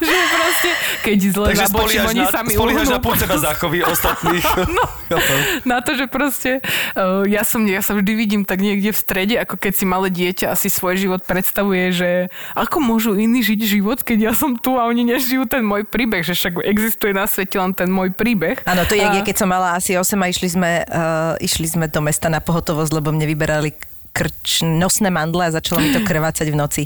že 0.00 0.14
proste, 0.34 0.70
keď 1.06 1.18
zle 1.30 1.46
Takže 1.54 1.64
zabočím, 1.70 2.02
oni 2.10 2.22
na, 2.26 2.30
sami 2.30 2.52
uhnú. 2.58 2.82
na 2.90 2.98
púd 2.98 3.16
seba 3.16 3.36
záchovy 3.38 3.78
ostatných. 3.92 4.44
no. 4.76 4.84
na 5.62 5.78
to, 5.80 5.94
že 5.94 6.06
proste 6.10 6.60
uh, 6.98 7.22
ja, 7.26 7.46
som, 7.46 7.62
ja 7.64 7.80
sa 7.80 7.94
vždy 7.94 8.12
vidím 8.18 8.42
tak 8.42 8.60
niekde 8.60 8.90
v 8.90 8.98
strede, 8.98 9.34
ako 9.38 9.56
keď 9.56 9.72
si 9.74 9.84
malé 9.86 10.08
dieťa 10.10 10.52
asi 10.52 10.68
svoj 10.68 10.98
život 10.98 11.22
predstavuje, 11.22 11.94
že 11.94 12.10
ako 12.58 12.82
môžu 12.82 13.14
iní 13.14 13.40
žiť 13.40 13.60
život, 13.62 13.98
keď 14.02 14.18
ja 14.30 14.32
som 14.34 14.58
tu 14.58 14.76
a 14.76 14.86
oni 14.90 15.06
nežijú 15.06 15.46
ten 15.46 15.62
môj 15.62 15.86
príbeh, 15.86 16.26
že 16.26 16.34
však 16.34 16.66
existuje 16.66 17.14
na 17.14 17.30
svete 17.30 17.56
len 17.56 17.72
ten 17.72 17.88
môj 17.90 18.10
príbeh. 18.14 18.60
Áno, 18.66 18.82
to 18.86 18.98
je, 18.98 19.04
a... 19.06 19.22
keď 19.22 19.36
som 19.46 19.48
mala 19.50 19.78
asi 19.78 19.94
8 19.94 20.18
a 20.18 20.26
išli 20.26 20.48
sme, 20.50 20.70
uh, 20.86 21.34
išli 21.38 21.66
sme 21.70 21.86
do 21.86 22.00
mesta 22.02 22.26
na 22.26 22.42
pohotovosť, 22.42 22.90
lebo 22.90 23.14
mne 23.14 23.26
vyberali 23.30 23.89
krč, 24.10 24.66
nosné 24.66 25.08
mandle 25.08 25.48
a 25.48 25.54
začalo 25.54 25.80
mi 25.80 25.94
to 25.94 26.02
krvácať 26.02 26.50
v 26.50 26.56
noci. 26.58 26.82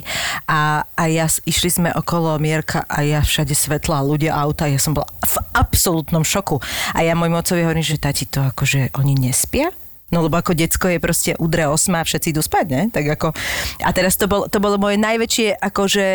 A, 0.47 0.85
a 0.85 1.03
ja, 1.09 1.25
išli 1.25 1.69
sme 1.69 1.89
okolo 1.91 2.37
Mierka 2.37 2.85
a 2.85 3.01
ja 3.01 3.21
všade 3.21 3.53
svetla, 3.57 4.05
ľudia, 4.05 4.37
auta, 4.37 4.69
ja 4.69 4.79
som 4.79 4.93
bola 4.93 5.09
v 5.25 5.35
absolútnom 5.57 6.21
šoku. 6.21 6.61
A 6.93 7.01
ja 7.01 7.17
môjmu 7.17 7.41
otcovi 7.41 7.65
hovorím, 7.65 7.85
že 7.85 8.01
tati 8.01 8.29
to 8.29 8.45
akože 8.53 8.93
oni 8.95 9.17
nespia? 9.17 9.73
No 10.13 10.21
lebo 10.21 10.37
ako 10.37 10.53
decko 10.53 10.85
je 10.93 11.01
proste 11.01 11.31
udre 11.41 11.65
osma 11.65 12.05
a 12.05 12.07
všetci 12.07 12.29
idú 12.29 12.45
spať, 12.45 12.65
ne? 12.69 12.81
Tak 12.93 13.05
ako... 13.17 13.27
A 13.81 13.89
teraz 13.89 14.13
to, 14.21 14.29
bol, 14.29 14.45
to 14.45 14.61
bolo 14.61 14.77
moje 14.77 15.01
najväčšie 15.01 15.57
akože 15.57 16.05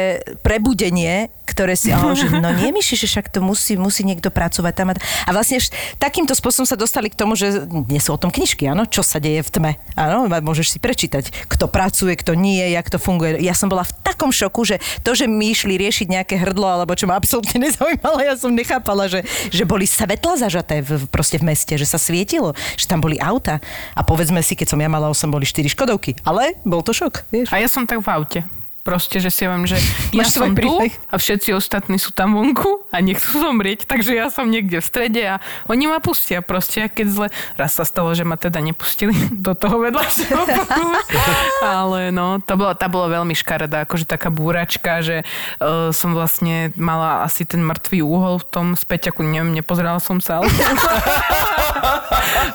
prebudenie, 0.47 1.27
ktoré 1.51 1.75
si, 1.75 1.91
oh, 1.91 2.15
že 2.15 2.31
no 2.31 2.55
nie 2.55 2.71
myši, 2.71 2.95
že 2.95 3.07
však 3.11 3.35
to 3.35 3.43
musí, 3.43 3.75
musí 3.75 4.07
niekto 4.07 4.31
pracovať 4.31 4.73
tam. 4.79 4.89
A, 4.93 4.95
a 5.27 5.31
vlastne 5.35 5.59
takýmto 5.99 6.39
spôsobom 6.39 6.65
sa 6.65 6.79
dostali 6.79 7.11
k 7.11 7.19
tomu, 7.19 7.35
že 7.35 7.67
nie 7.67 7.99
sú 7.99 8.15
o 8.15 8.21
tom 8.21 8.31
knižky, 8.31 8.71
áno, 8.71 8.87
čo 8.87 9.03
sa 9.03 9.19
deje 9.19 9.43
v 9.43 9.51
tme. 9.51 9.73
Áno, 9.99 10.31
môžeš 10.31 10.77
si 10.77 10.79
prečítať, 10.79 11.51
kto 11.51 11.67
pracuje, 11.67 12.15
kto 12.15 12.39
nie, 12.39 12.63
jak 12.71 12.87
to 12.87 13.03
funguje. 13.03 13.43
Ja 13.43 13.59
som 13.59 13.67
bola 13.67 13.83
v 13.83 13.93
takom 14.07 14.31
šoku, 14.31 14.63
že 14.63 14.77
to, 15.03 15.19
že 15.19 15.27
my 15.27 15.51
išli 15.51 15.75
riešiť 15.75 16.07
nejaké 16.07 16.39
hrdlo, 16.39 16.71
alebo 16.71 16.95
čo 16.95 17.11
ma 17.11 17.19
absolútne 17.19 17.59
nezaujímalo, 17.67 18.23
ja 18.23 18.39
som 18.39 18.55
nechápala, 18.55 19.11
že, 19.11 19.27
že 19.51 19.67
boli 19.67 19.89
svetla 19.89 20.39
zažaté 20.39 20.87
v- 20.87 21.11
proste 21.11 21.43
v 21.43 21.51
meste, 21.51 21.75
že 21.75 21.89
sa 21.89 21.99
svietilo, 21.99 22.55
že 22.79 22.87
tam 22.87 23.03
boli 23.03 23.19
auta. 23.19 23.59
A 23.99 24.07
povedzme 24.07 24.45
si, 24.45 24.55
keď 24.55 24.77
som 24.77 24.79
ja 24.79 24.87
mala 24.87 25.11
8, 25.11 25.27
boli 25.33 25.49
4 25.49 25.73
Škodovky. 25.73 26.15
Ale 26.23 26.55
bol 26.63 26.85
to 26.85 26.93
šok, 26.95 27.27
vieš. 27.33 27.49
A 27.51 27.59
ja 27.59 27.67
som 27.67 27.89
tak 27.89 28.05
v 28.05 28.09
aute. 28.13 28.60
Proste, 28.81 29.21
že 29.21 29.29
si 29.29 29.45
viem, 29.45 29.69
že 29.69 29.77
ja 30.17 30.25
Máš 30.25 30.41
som 30.41 30.57
tu 30.57 30.73
a 30.89 31.15
všetci 31.21 31.53
ostatní 31.53 32.01
sú 32.01 32.17
tam 32.17 32.33
vonku 32.33 32.89
a 32.89 33.05
nechcú 33.05 33.37
zomrieť, 33.37 33.85
takže 33.85 34.17
ja 34.17 34.33
som 34.33 34.49
niekde 34.49 34.81
v 34.81 34.87
strede 34.89 35.23
a 35.37 35.37
oni 35.69 35.85
ma 35.85 36.01
pustia 36.01 36.41
proste, 36.41 36.85
a 36.85 36.89
keď 36.89 37.07
zle. 37.13 37.29
Raz 37.61 37.77
sa 37.77 37.85
stalo, 37.85 38.17
že 38.17 38.25
ma 38.25 38.41
teda 38.41 38.57
nepustili 38.65 39.13
do 39.47 39.53
toho 39.53 39.85
vedľajšieho 39.85 40.45
bloku. 40.49 40.83
Ale 41.85 42.09
no, 42.09 42.41
to 42.41 42.57
bolo, 42.57 42.73
tá 42.73 42.89
bola 42.89 43.21
veľmi 43.21 43.37
škaredá, 43.37 43.85
akože 43.85 44.09
taká 44.09 44.33
búračka, 44.33 45.05
že 45.05 45.29
uh, 45.61 45.93
som 45.93 46.17
vlastne 46.17 46.73
mala 46.81 47.21
asi 47.29 47.45
ten 47.45 47.61
mŕtvý 47.61 48.01
úhol 48.01 48.41
v 48.41 48.49
tom 48.49 48.67
späťaku, 48.81 49.21
neviem, 49.29 49.53
nepozerala 49.61 50.01
som 50.01 50.25
sa, 50.25 50.41
ale 50.41 50.49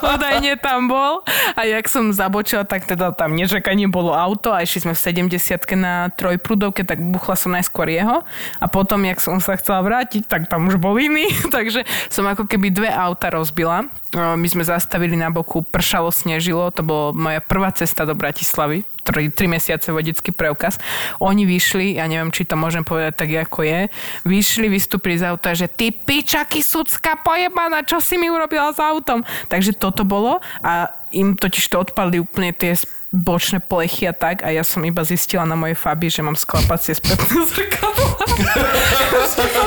údajne 0.01 0.57
tam 0.57 0.89
bol. 0.89 1.21
A 1.53 1.69
jak 1.69 1.85
som 1.85 2.09
zabočila, 2.09 2.65
tak 2.65 2.89
teda 2.89 3.13
tam 3.13 3.37
nečakanie 3.37 3.85
bolo 3.85 4.11
auto 4.17 4.49
a 4.49 4.65
išli 4.65 4.89
sme 4.89 4.93
v 4.97 5.29
70 5.29 5.77
na 5.77 6.09
trojprúdovke, 6.15 6.87
tak 6.87 7.03
buchla 7.03 7.35
som 7.35 7.51
najskôr 7.53 7.91
jeho 7.91 8.23
a 8.59 8.65
potom, 8.65 9.03
jak 9.03 9.19
som 9.19 9.37
sa 9.43 9.59
chcela 9.59 9.83
vrátiť, 9.83 10.25
tak 10.25 10.47
tam 10.47 10.71
už 10.71 10.79
bol 10.79 10.95
iný. 10.95 11.27
Takže 11.55 11.83
som 12.07 12.25
ako 12.25 12.47
keby 12.47 12.71
dve 12.71 12.89
auta 12.89 13.29
rozbila. 13.29 13.87
My 14.15 14.47
sme 14.47 14.63
zastavili 14.63 15.19
na 15.19 15.27
boku, 15.27 15.59
pršalo, 15.59 16.07
snežilo, 16.07 16.71
to 16.71 16.87
bola 16.87 17.11
moja 17.11 17.43
prvá 17.43 17.67
cesta 17.75 18.07
do 18.07 18.15
Bratislavy, 18.15 18.87
tri, 19.03 19.27
tri 19.27 19.45
mesiace 19.51 19.91
vodický 19.91 20.31
preukaz. 20.31 20.79
Oni 21.19 21.43
vyšli, 21.43 21.99
ja 21.99 22.07
neviem, 22.07 22.31
či 22.31 22.47
to 22.47 22.55
môžem 22.55 22.87
povedať 22.87 23.13
tak, 23.19 23.29
ako 23.35 23.67
je, 23.67 23.79
vyšli, 24.23 24.71
vystúpili 24.71 25.19
z 25.19 25.29
auta, 25.29 25.51
že 25.51 25.67
ty 25.67 25.91
pičaky 25.91 26.63
sucka 26.63 27.19
pojebaná, 27.21 27.83
čo 27.83 27.99
si 27.99 28.15
mi 28.15 28.31
urobila 28.31 28.71
s 28.71 28.79
autom? 28.79 29.27
Takže 29.51 29.75
toto 29.75 30.07
bolo 30.07 30.39
a 30.63 30.89
im 31.11 31.35
totiž 31.35 31.67
to 31.67 31.83
odpadli 31.83 32.23
úplne 32.23 32.55
tie 32.55 32.75
bočné 33.15 33.63
plechy 33.63 34.11
a 34.11 34.13
tak 34.13 34.43
a 34.43 34.51
ja 34.51 34.67
som 34.67 34.83
iba 34.83 35.01
zistila 35.07 35.47
na 35.47 35.55
mojej 35.55 35.79
Fabii, 35.79 36.11
že 36.11 36.21
mám 36.21 36.35
sklapacie 36.35 36.91
spätné 36.99 37.47
zrkadlo. 37.51 38.07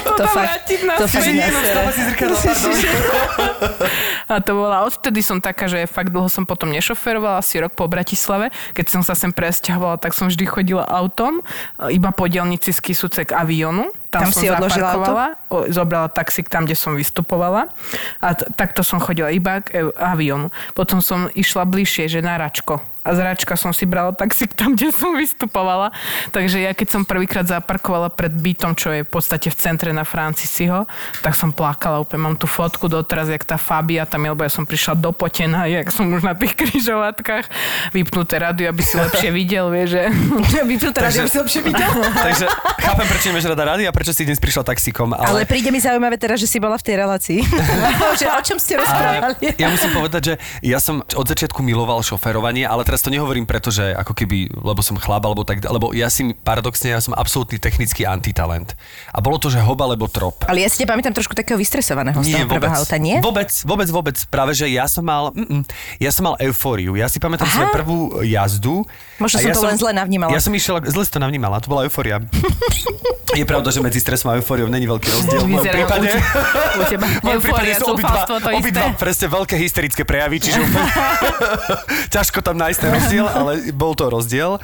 To 0.05 0.13
tam 0.21 0.29
fakt, 0.29 0.69
to 1.01 1.05
fakt. 1.09 1.33
A 4.29 4.45
to 4.45 4.53
bola, 4.53 4.85
odvtedy 4.85 5.25
som 5.25 5.41
taká, 5.41 5.65
že 5.65 5.89
fakt 5.89 6.13
dlho 6.13 6.29
som 6.29 6.45
potom 6.45 6.69
nešoferovala, 6.69 7.41
asi 7.41 7.65
rok 7.65 7.73
po 7.73 7.89
Bratislave. 7.89 8.53
Keď 8.77 8.87
som 8.93 9.01
sa 9.01 9.17
sem 9.17 9.33
presťahovala, 9.33 9.97
tak 9.97 10.13
som 10.13 10.29
vždy 10.29 10.45
chodila 10.45 10.85
autom, 10.85 11.41
iba 11.89 12.13
po 12.13 12.29
dielnici 12.29 12.77
z 12.77 12.81
Kisúcek 12.85 13.33
avionu. 13.33 13.89
Tam 14.13 14.29
som 14.33 14.41
si 14.41 14.49
odložila 14.49 14.97
zaparkovala, 14.97 15.27
o, 15.53 15.57
zobrala 15.69 16.09
taxík 16.09 16.49
tam, 16.49 16.65
kde 16.65 16.77
som 16.77 16.97
vystupovala. 16.97 17.69
A 18.25 18.33
t- 18.33 18.49
takto 18.57 18.81
som 18.81 18.97
chodila 18.97 19.29
iba 19.29 19.61
k 19.61 19.69
e, 19.69 19.93
avionu. 20.01 20.49
Potom 20.73 21.05
som 21.05 21.29
išla 21.37 21.69
bližšie, 21.69 22.09
že 22.09 22.25
na 22.25 22.41
Račko. 22.41 22.81
A 23.09 23.17
z 23.17 23.25
Račka 23.25 23.57
som 23.57 23.73
si 23.73 23.89
brala 23.89 24.13
taxík 24.13 24.53
tam, 24.53 24.77
kde 24.77 24.93
som 24.93 25.17
vystupovala. 25.17 25.97
Takže 26.29 26.61
ja 26.61 26.77
keď 26.77 26.89
som 26.93 27.03
prvýkrát 27.09 27.49
zaparkovala 27.49 28.13
pred 28.13 28.37
bytom, 28.37 28.77
čo 28.77 28.93
je 28.93 29.01
v 29.01 29.09
podstate 29.09 29.49
v 29.49 29.57
centre 29.57 29.89
na 29.97 30.05
Francisiho, 30.05 30.85
tak 31.25 31.33
som 31.33 31.49
plakala 31.49 32.05
úplne. 32.05 32.29
Mám 32.29 32.37
tú 32.37 32.45
fotku 32.45 32.93
doteraz, 32.93 33.33
jak 33.33 33.49
tá 33.49 33.57
Fabia 33.57 34.05
tam 34.05 34.29
je, 34.29 34.37
lebo 34.37 34.45
ja 34.45 34.53
som 34.53 34.69
prišla 34.69 35.01
do 35.01 35.17
Potena, 35.17 35.65
jak 35.65 35.89
som 35.89 36.05
už 36.13 36.21
na 36.21 36.37
tých 36.37 36.53
križovatkách. 36.53 37.49
Vypnuté 37.97 38.37
rádio, 38.37 38.69
aby 38.69 38.83
si 38.85 39.01
lepšie 39.01 39.33
videl, 39.33 39.73
vieš, 39.73 39.97
že... 39.97 40.03
Vypnuté 40.69 40.99
rádio, 41.01 41.25
by 41.25 41.31
som 41.33 41.41
lepšie 41.49 41.63
videl. 41.65 41.89
Takže 42.29 42.45
chápem, 42.85 43.07
prečo 43.09 43.27
nemáš 43.33 43.49
rada 43.49 43.65
rady 43.65 43.89
a 43.89 43.93
prečo 43.97 44.13
si 44.13 44.29
dnes 44.29 44.37
prišla 44.37 44.69
taxíkom. 44.69 45.17
Ale 45.17 45.25
Ale, 45.25 45.41
príde 45.49 45.73
mi 45.73 45.81
zaujímavé 45.81 46.21
teraz, 46.21 46.45
že 46.45 46.51
si 46.51 46.61
bola 46.61 46.77
v 46.77 46.85
tej 46.85 46.95
relácii. 47.01 47.41
o 48.39 48.43
čom 48.45 48.61
ste 48.61 48.77
rozprávali? 48.77 49.41
ale 49.41 49.57
ja 49.57 49.67
musím 49.73 49.91
povedať, 49.95 50.23
že 50.23 50.35
ja 50.61 50.79
som 50.83 51.01
od 51.01 51.27
začiatku 51.27 51.65
miloval 51.65 52.05
šoferovanie, 52.05 52.67
ale 52.67 52.83
teraz 52.83 52.98
to 53.03 53.11
nehovorím 53.13 53.45
preto, 53.45 53.69
že 53.69 53.95
ako 53.95 54.13
keby, 54.15 54.51
lebo 54.53 54.81
som 54.81 54.99
chlap, 54.99 55.25
alebo 55.27 55.43
tak, 55.43 55.61
lebo 55.63 55.91
ja 55.93 56.09
si 56.09 56.33
paradoxne, 56.33 56.95
ja 56.95 57.01
som 57.03 57.15
absolútny 57.15 57.59
technický 57.61 58.07
antitalent. 58.09 58.75
A 59.13 59.19
bolo 59.21 59.37
to, 59.37 59.51
že 59.51 59.61
hoba, 59.63 59.87
alebo 59.87 60.07
trop. 60.09 60.35
Ale 60.47 60.63
ja 60.63 60.69
si 60.71 60.83
ťa 60.83 60.89
pamätám 60.89 61.15
trošku 61.15 61.35
takého 61.35 61.59
vystresovaného 61.59 62.19
z 62.23 62.33
Nie, 62.33 62.45
toho 62.45 62.51
prvého 62.51 62.75
vôbec. 62.75 62.83
auta, 62.83 62.97
nie? 62.97 63.17
Vôbec, 63.21 63.51
vôbec, 63.67 63.89
vôbec. 63.91 64.17
Práve, 64.31 64.53
že 64.55 64.67
ja 64.71 64.87
som 64.87 65.03
mal, 65.05 65.31
mm, 65.35 65.63
ja 66.03 66.11
som 66.11 66.27
mal 66.29 66.35
eufóriu. 66.41 66.95
Ja 66.97 67.07
si 67.07 67.19
pamätám 67.23 67.47
Aha. 67.49 67.55
svoju 67.55 67.69
prvú 67.75 67.99
jazdu. 68.25 68.87
Možno 69.19 69.37
som 69.43 69.51
ja 69.51 69.55
to 69.55 69.65
len 69.67 69.79
zle 69.79 69.93
navnímala. 69.93 70.31
Ja 70.33 70.41
som 70.43 70.53
išiel, 70.55 70.81
zle 70.87 71.05
to 71.07 71.19
navnímala, 71.23 71.59
to 71.63 71.69
bola 71.71 71.87
eufória. 71.87 72.23
Je 73.29 73.45
pravda, 73.45 73.69
že 73.69 73.85
medzi 73.85 74.01
stresom 74.01 74.33
a 74.33 74.41
eufóriou 74.41 74.73
není 74.73 74.89
veľký 74.89 75.05
rozdiel 75.05 75.45
v 75.45 75.51
mojom 75.53 75.69
prípade. 75.69 76.11
u 76.75 76.83
teba. 76.89 77.07
V 77.07 77.25
mojom 77.29 77.43
prípade 77.45 77.71
sú 77.77 77.85
obidva, 77.93 78.25
obidva 78.57 78.85
presne 78.97 79.29
veľké 79.29 79.55
hysterické 79.61 80.03
prejavy, 80.09 80.41
čiže 80.41 80.65
úplne 80.65 80.89
ťažko 82.17 82.41
tam 82.41 82.57
nájsť 82.57 82.81
rozdiel, 82.89 83.27
ale 83.29 83.53
bol 83.73 83.93
to 83.93 84.09
rozdiel. 84.09 84.59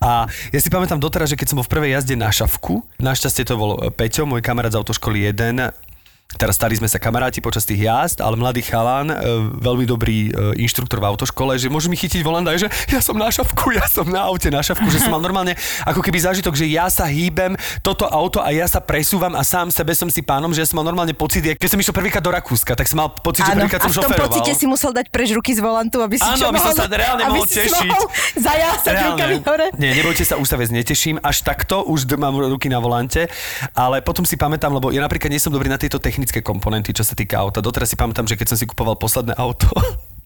A 0.00 0.26
ja 0.50 0.60
si 0.60 0.68
pamätám 0.72 0.98
doteraz, 0.98 1.32
že 1.32 1.38
keď 1.38 1.46
som 1.52 1.56
bol 1.60 1.66
v 1.66 1.72
prvej 1.72 1.90
jazde 1.96 2.14
na 2.16 2.32
šavku, 2.32 2.82
našťastie 2.98 3.44
to 3.44 3.54
bol 3.54 3.78
Peťo, 3.92 4.26
môj 4.26 4.42
kamarát 4.42 4.72
z 4.72 4.80
autoškoly 4.80 5.28
1, 5.30 5.85
Teraz 6.26 6.58
stali 6.58 6.74
sme 6.74 6.90
sa 6.90 6.98
kamaráti 6.98 7.38
počas 7.38 7.62
tých 7.62 7.86
jazd, 7.86 8.18
ale 8.18 8.34
mladý 8.34 8.58
chalán, 8.58 9.08
e, 9.08 9.14
veľmi 9.62 9.86
dobrý 9.86 10.34
e, 10.34 10.58
inštruktor 10.58 10.98
v 10.98 11.06
autoškole, 11.14 11.54
že 11.54 11.70
môže 11.70 11.86
mi 11.86 11.94
chytiť 11.94 12.18
volant 12.26 12.42
aj, 12.42 12.66
že 12.66 12.68
ja 12.90 12.98
som 12.98 13.14
na 13.14 13.30
šavku, 13.30 13.70
ja 13.78 13.86
som 13.86 14.04
na 14.10 14.26
aute 14.26 14.50
na 14.50 14.58
šavku, 14.58 14.90
že 14.90 15.06
som 15.06 15.14
mal 15.14 15.22
normálne 15.22 15.54
ako 15.86 16.02
keby 16.02 16.18
zážitok, 16.18 16.58
že 16.58 16.66
ja 16.66 16.90
sa 16.90 17.06
hýbem 17.06 17.54
toto 17.78 18.10
auto 18.10 18.42
a 18.42 18.50
ja 18.50 18.66
sa 18.66 18.82
presúvam 18.82 19.38
a 19.38 19.46
sám 19.46 19.70
sebe 19.70 19.94
som 19.94 20.10
si 20.10 20.18
pánom, 20.18 20.50
že 20.50 20.66
ja 20.66 20.68
som 20.68 20.82
mal 20.82 20.84
normálne 20.84 21.14
pocit, 21.14 21.46
keď 21.46 21.68
som 21.70 21.78
išiel 21.78 21.94
prvýkrát 21.94 22.20
do 22.20 22.34
Rakúska, 22.34 22.74
tak 22.74 22.90
som 22.90 23.06
mal 23.06 23.14
pocit, 23.14 23.46
že 23.46 23.54
prvýkrát 23.54 23.80
a 23.80 23.86
som 23.86 23.94
v 23.94 23.96
tom 24.02 24.10
šoferoval. 24.10 24.26
pocite 24.26 24.52
si 24.58 24.66
musel 24.66 24.90
dať 24.92 25.06
preč 25.14 25.30
ruky 25.30 25.54
z 25.54 25.62
volantu, 25.62 26.02
aby 26.02 26.18
si 26.18 26.26
Áno, 26.26 26.50
aby 26.50 26.58
som 26.58 26.74
sa 26.74 26.90
reálne 26.90 27.22
mohol 27.30 27.46
tešiť. 27.46 27.90
zajásať 28.34 28.94
rukami 29.14 29.36
hore. 29.46 29.66
Nie, 29.78 29.94
nebojte 29.94 30.26
sa, 30.26 30.34
už 30.36 30.50
sa 30.50 30.58
vec 30.58 30.74
neteším. 30.74 31.22
Až 31.22 31.46
takto 31.46 31.86
už 31.86 32.10
mám 32.18 32.34
ruky 32.34 32.66
na 32.66 32.82
volante. 32.82 33.30
Ale 33.78 34.02
potom 34.02 34.26
si 34.26 34.34
pamätám, 34.34 34.74
lebo 34.74 34.90
ja 34.90 35.00
napríklad 35.00 35.30
nie 35.30 35.40
som 35.40 35.54
dobrý 35.54 35.70
na 35.70 35.78
tieto 35.78 36.02
technické 36.16 36.40
komponenty, 36.40 36.96
čo 36.96 37.04
sa 37.04 37.12
týka 37.12 37.36
auta. 37.36 37.60
Doteraz 37.60 37.92
si 37.92 37.96
pamätám, 38.00 38.24
že 38.24 38.40
keď 38.40 38.56
som 38.56 38.56
si 38.56 38.64
kupoval 38.64 38.96
posledné 38.96 39.36
auto, 39.36 39.68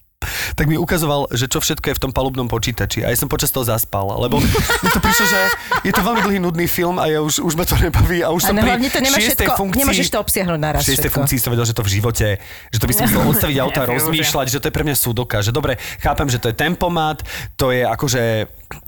tak 0.58 0.70
mi 0.70 0.78
ukazoval, 0.78 1.26
že 1.34 1.50
čo 1.50 1.58
všetko 1.58 1.90
je 1.90 1.94
v 1.98 2.02
tom 2.06 2.12
palubnom 2.14 2.46
počítači. 2.46 3.02
A 3.02 3.10
ja 3.10 3.18
som 3.18 3.26
počas 3.26 3.50
toho 3.50 3.66
zaspal, 3.66 4.06
lebo 4.22 4.38
mi 4.38 4.88
to 4.94 5.02
prišlo, 5.02 5.26
že 5.26 5.40
je 5.82 5.90
to 5.90 5.98
veľmi 6.06 6.22
dlhý 6.22 6.38
nudný 6.38 6.70
film 6.70 7.02
a 7.02 7.10
ja 7.10 7.18
už, 7.18 7.42
už 7.42 7.58
ma 7.58 7.66
to 7.66 7.74
nebaví 7.74 8.22
a 8.22 8.30
už 8.30 8.46
som 8.46 8.54
no, 8.54 8.62
pri 8.62 8.86
to 8.86 9.02
nemáš 9.02 9.18
šiestej 9.18 9.50
všetko, 9.50 9.58
funkcii, 9.58 9.80
nemôžeš 9.82 10.08
to 10.14 10.18
obsiahnuť 10.22 10.60
naraz 10.62 10.80
v 10.86 10.94
šiestej 10.94 11.10
všetko. 11.10 11.18
funkcii 11.18 11.38
som 11.42 11.50
vedel, 11.50 11.66
že 11.66 11.74
to 11.74 11.82
v 11.82 11.90
živote, 11.90 12.28
že 12.70 12.78
to 12.78 12.86
by 12.86 12.94
som 12.94 13.02
musel 13.10 13.20
odstaviť 13.26 13.56
auto 13.66 13.78
a 13.82 13.84
si 13.90 13.90
rozmýšľať, 13.98 14.46
že 14.46 14.58
to 14.62 14.66
je 14.70 14.74
pre 14.78 14.84
mňa 14.86 14.94
súdoka, 14.94 15.42
že 15.42 15.50
dobre, 15.50 15.74
chápem, 15.98 16.30
že 16.30 16.38
to 16.38 16.46
je 16.46 16.54
tempomat, 16.54 17.26
to 17.58 17.74
je 17.74 17.82
akože 17.82 18.22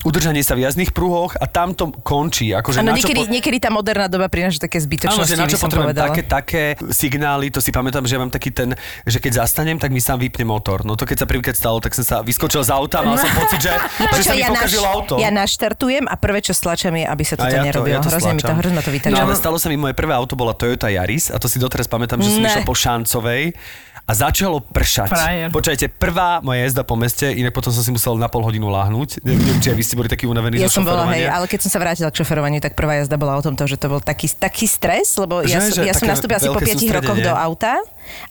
udržanie 0.03 0.41
sa 0.41 0.55
v 0.55 0.63
jazdných 0.63 0.91
pruhoch 0.91 1.35
a 1.35 1.45
tam 1.45 1.73
to 1.73 1.91
končí. 2.01 2.51
Akože 2.51 2.79
Áno, 2.79 2.91
na 2.91 2.95
niekedy, 2.95 3.21
po- 3.21 3.31
niekedy 3.31 3.57
tá 3.59 3.69
moderná 3.69 4.07
doba 4.07 4.27
prináša 4.27 4.59
také 4.61 4.79
Áno, 4.79 4.87
zbytočnosti, 4.87 5.29
že 5.29 5.37
na 5.37 5.47
čo 5.47 5.59
potrebujem 5.59 5.95
také, 5.95 6.21
také 6.23 6.63
signály, 6.89 7.49
to 7.49 7.59
si 7.59 7.69
pamätám, 7.69 8.03
že 8.03 8.15
ja 8.15 8.21
mám 8.21 8.29
taký 8.29 8.51
ten, 8.51 8.75
že 9.03 9.19
keď 9.19 9.43
zastanem, 9.43 9.77
tak 9.77 9.89
mi 9.89 9.99
sám 9.99 10.19
vypne 10.19 10.45
motor. 10.45 10.83
No 10.83 10.95
to 10.95 11.03
keď 11.03 11.19
sa 11.19 11.27
prvýkrát 11.27 11.55
stalo, 11.55 11.79
tak 11.79 11.93
som 11.93 12.03
sa 12.03 12.21
vyskočil 12.21 12.61
z 12.61 12.71
auta 12.71 13.01
a 13.01 13.05
mal 13.05 13.17
som 13.17 13.31
pocit, 13.37 13.59
že, 13.61 13.73
že 14.13 14.23
sa 14.23 14.33
mi 14.33 14.41
ja, 14.41 14.49
pokazilo 14.49 14.83
naš, 14.83 14.95
auto. 14.95 15.15
ja 15.17 15.31
naštartujem 15.31 16.05
a 16.05 16.15
prvé, 16.15 16.39
čo 16.41 16.53
stlačam 16.53 16.93
je, 16.93 17.05
aby 17.05 17.23
sa 17.23 17.35
toto 17.35 17.51
ja 17.51 17.63
nerobilo. 17.63 17.93
ja 17.93 18.01
hrozne 18.01 18.33
mi 18.33 18.41
to, 18.41 18.53
hrozne 18.53 18.81
to 18.81 18.91
vytača. 18.91 19.13
No 19.13 19.25
ale 19.25 19.35
stalo 19.35 19.57
sa 19.57 19.67
mi, 19.67 19.77
moje 19.77 19.93
prvé 19.93 20.13
auto 20.13 20.35
bola 20.35 20.53
Toyota 20.53 20.87
Yaris 20.87 21.29
a 21.29 21.37
to 21.37 21.47
si 21.47 21.57
doteraz 21.57 21.85
pamätám, 21.85 22.19
že 22.19 22.31
som 22.31 22.41
Ne. 22.41 22.49
išiel 22.49 22.63
po 22.63 22.73
Šancovej 22.73 23.55
a 24.03 24.13
začalo 24.13 24.59
pršať. 24.59 25.09
Frajer. 25.09 25.49
Počujete, 25.55 25.87
prvá 25.87 26.43
moja 26.43 26.67
jazda 26.67 26.83
po 26.83 26.99
meste, 26.99 27.31
inak 27.31 27.55
potom 27.55 27.71
som 27.71 27.87
si 27.87 27.95
musel 27.95 28.19
na 28.19 28.27
pol 28.27 28.43
hodinu 28.43 28.67
láhnuť. 28.67 29.23
Neviem, 29.23 29.63
či 29.63 29.71
aj 29.71 29.77
vy 29.79 29.85
ste 29.87 29.95
boli 29.95 30.09
takí 30.11 30.27
unavení 30.27 30.59
Ja 30.59 30.67
zo 30.67 30.83
som 30.83 30.85
bola, 30.85 31.07
hej, 31.15 31.31
ale 31.31 31.47
keď 31.47 31.67
som 31.67 31.71
sa 31.71 31.79
vrátila 31.79 32.11
k 32.11 32.19
šoferovaniu, 32.19 32.59
tak 32.59 32.75
prvá 32.75 32.99
jazda 32.99 33.15
bola 33.15 33.39
o 33.39 33.43
tom, 33.43 33.55
to, 33.55 33.65
že 33.71 33.79
to 33.79 33.87
bol 33.87 34.03
taký, 34.03 34.27
taký 34.27 34.67
stres, 34.67 35.15
lebo 35.17 35.47
ja, 35.47 35.63
Že- 35.63 35.71
som, 35.71 35.75
že 35.79 35.83
ja 35.87 35.95
som 35.95 36.07
nastúpila 36.11 36.39
asi 36.43 36.51
po 36.51 36.59
veľké 36.59 36.75
5 36.83 36.99
rokoch 36.99 37.19
do 37.23 37.33
auta 37.33 37.79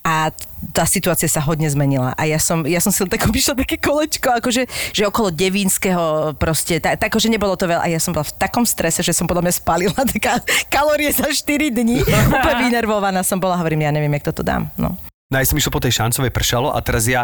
a 0.04 0.30
tá 0.76 0.86
situácia 0.86 1.26
sa 1.26 1.42
hodne 1.42 1.66
zmenila. 1.72 2.14
A 2.20 2.28
ja 2.28 2.38
som, 2.38 2.68
ja 2.68 2.78
som 2.84 2.92
si 2.94 3.02
tak 3.08 3.24
obišla 3.32 3.58
také 3.58 3.80
kolečko, 3.80 4.38
akože, 4.44 4.68
že 4.92 5.04
okolo 5.08 5.32
Devínskeho 5.32 6.36
proste, 6.38 6.78
tak, 6.84 7.00
tak, 7.00 7.10
že 7.16 7.32
nebolo 7.32 7.56
to 7.56 7.66
veľa. 7.66 7.88
A 7.88 7.90
ja 7.90 7.98
som 7.98 8.14
bola 8.14 8.28
v 8.28 8.36
takom 8.38 8.68
strese, 8.68 9.02
že 9.02 9.16
som 9.16 9.26
podľa 9.26 9.50
mňa 9.50 9.54
spálila 9.56 9.96
taká 9.96 10.44
kalórie 10.76 11.10
za 11.16 11.32
4 11.32 11.72
dní. 11.74 12.04
Úplne 12.36 12.70
vynervovaná 12.70 13.24
som 13.26 13.40
bola, 13.42 13.58
hovorím, 13.58 13.88
ja 13.88 13.92
neviem, 13.96 14.12
jak 14.20 14.30
toto 14.30 14.46
dám. 14.46 14.70
No. 14.78 14.94
No 15.32 15.40
som 15.40 15.56
išiel 15.56 15.72
po 15.72 15.80
tej 15.80 15.96
šancovej 15.96 16.36
pršalo 16.36 16.76
a 16.76 16.80
teraz 16.84 17.08
ja 17.08 17.24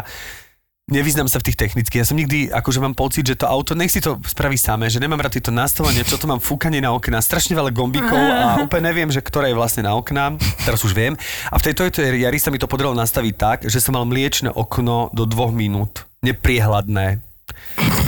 nevyznám 0.88 1.28
sa 1.28 1.36
v 1.38 1.52
tých 1.52 1.60
technických. 1.60 2.00
Ja 2.00 2.08
som 2.08 2.16
nikdy, 2.16 2.48
akože 2.48 2.80
mám 2.80 2.96
pocit, 2.96 3.28
že 3.28 3.36
to 3.36 3.44
auto, 3.44 3.76
nech 3.76 3.92
si 3.92 4.00
to 4.00 4.16
spraví 4.24 4.56
samé, 4.56 4.88
že 4.88 4.96
nemám 4.96 5.20
rád 5.20 5.36
tieto 5.36 5.52
nastavenie, 5.52 6.00
čo 6.08 6.16
to 6.16 6.24
mám 6.24 6.40
fúkanie 6.40 6.80
na 6.80 6.96
okná, 6.96 7.20
strašne 7.20 7.52
veľa 7.52 7.68
gombíkov 7.68 8.16
a 8.16 8.64
úplne 8.64 8.88
neviem, 8.88 9.12
že 9.12 9.20
ktoré 9.20 9.52
je 9.52 9.60
vlastne 9.60 9.84
na 9.84 9.92
okná. 9.92 10.40
Teraz 10.64 10.80
už 10.80 10.96
viem. 10.96 11.20
A 11.52 11.60
v 11.60 11.64
tejto 11.68 11.92
Jari 12.00 12.40
sa 12.40 12.48
mi 12.48 12.56
to 12.56 12.64
podarilo 12.64 12.96
nastaviť 12.96 13.34
tak, 13.36 13.58
že 13.68 13.84
som 13.84 13.92
mal 13.92 14.08
mliečne 14.08 14.48
okno 14.48 15.12
do 15.12 15.28
dvoch 15.28 15.52
minút. 15.52 16.08
Nepriehľadné. 16.24 17.27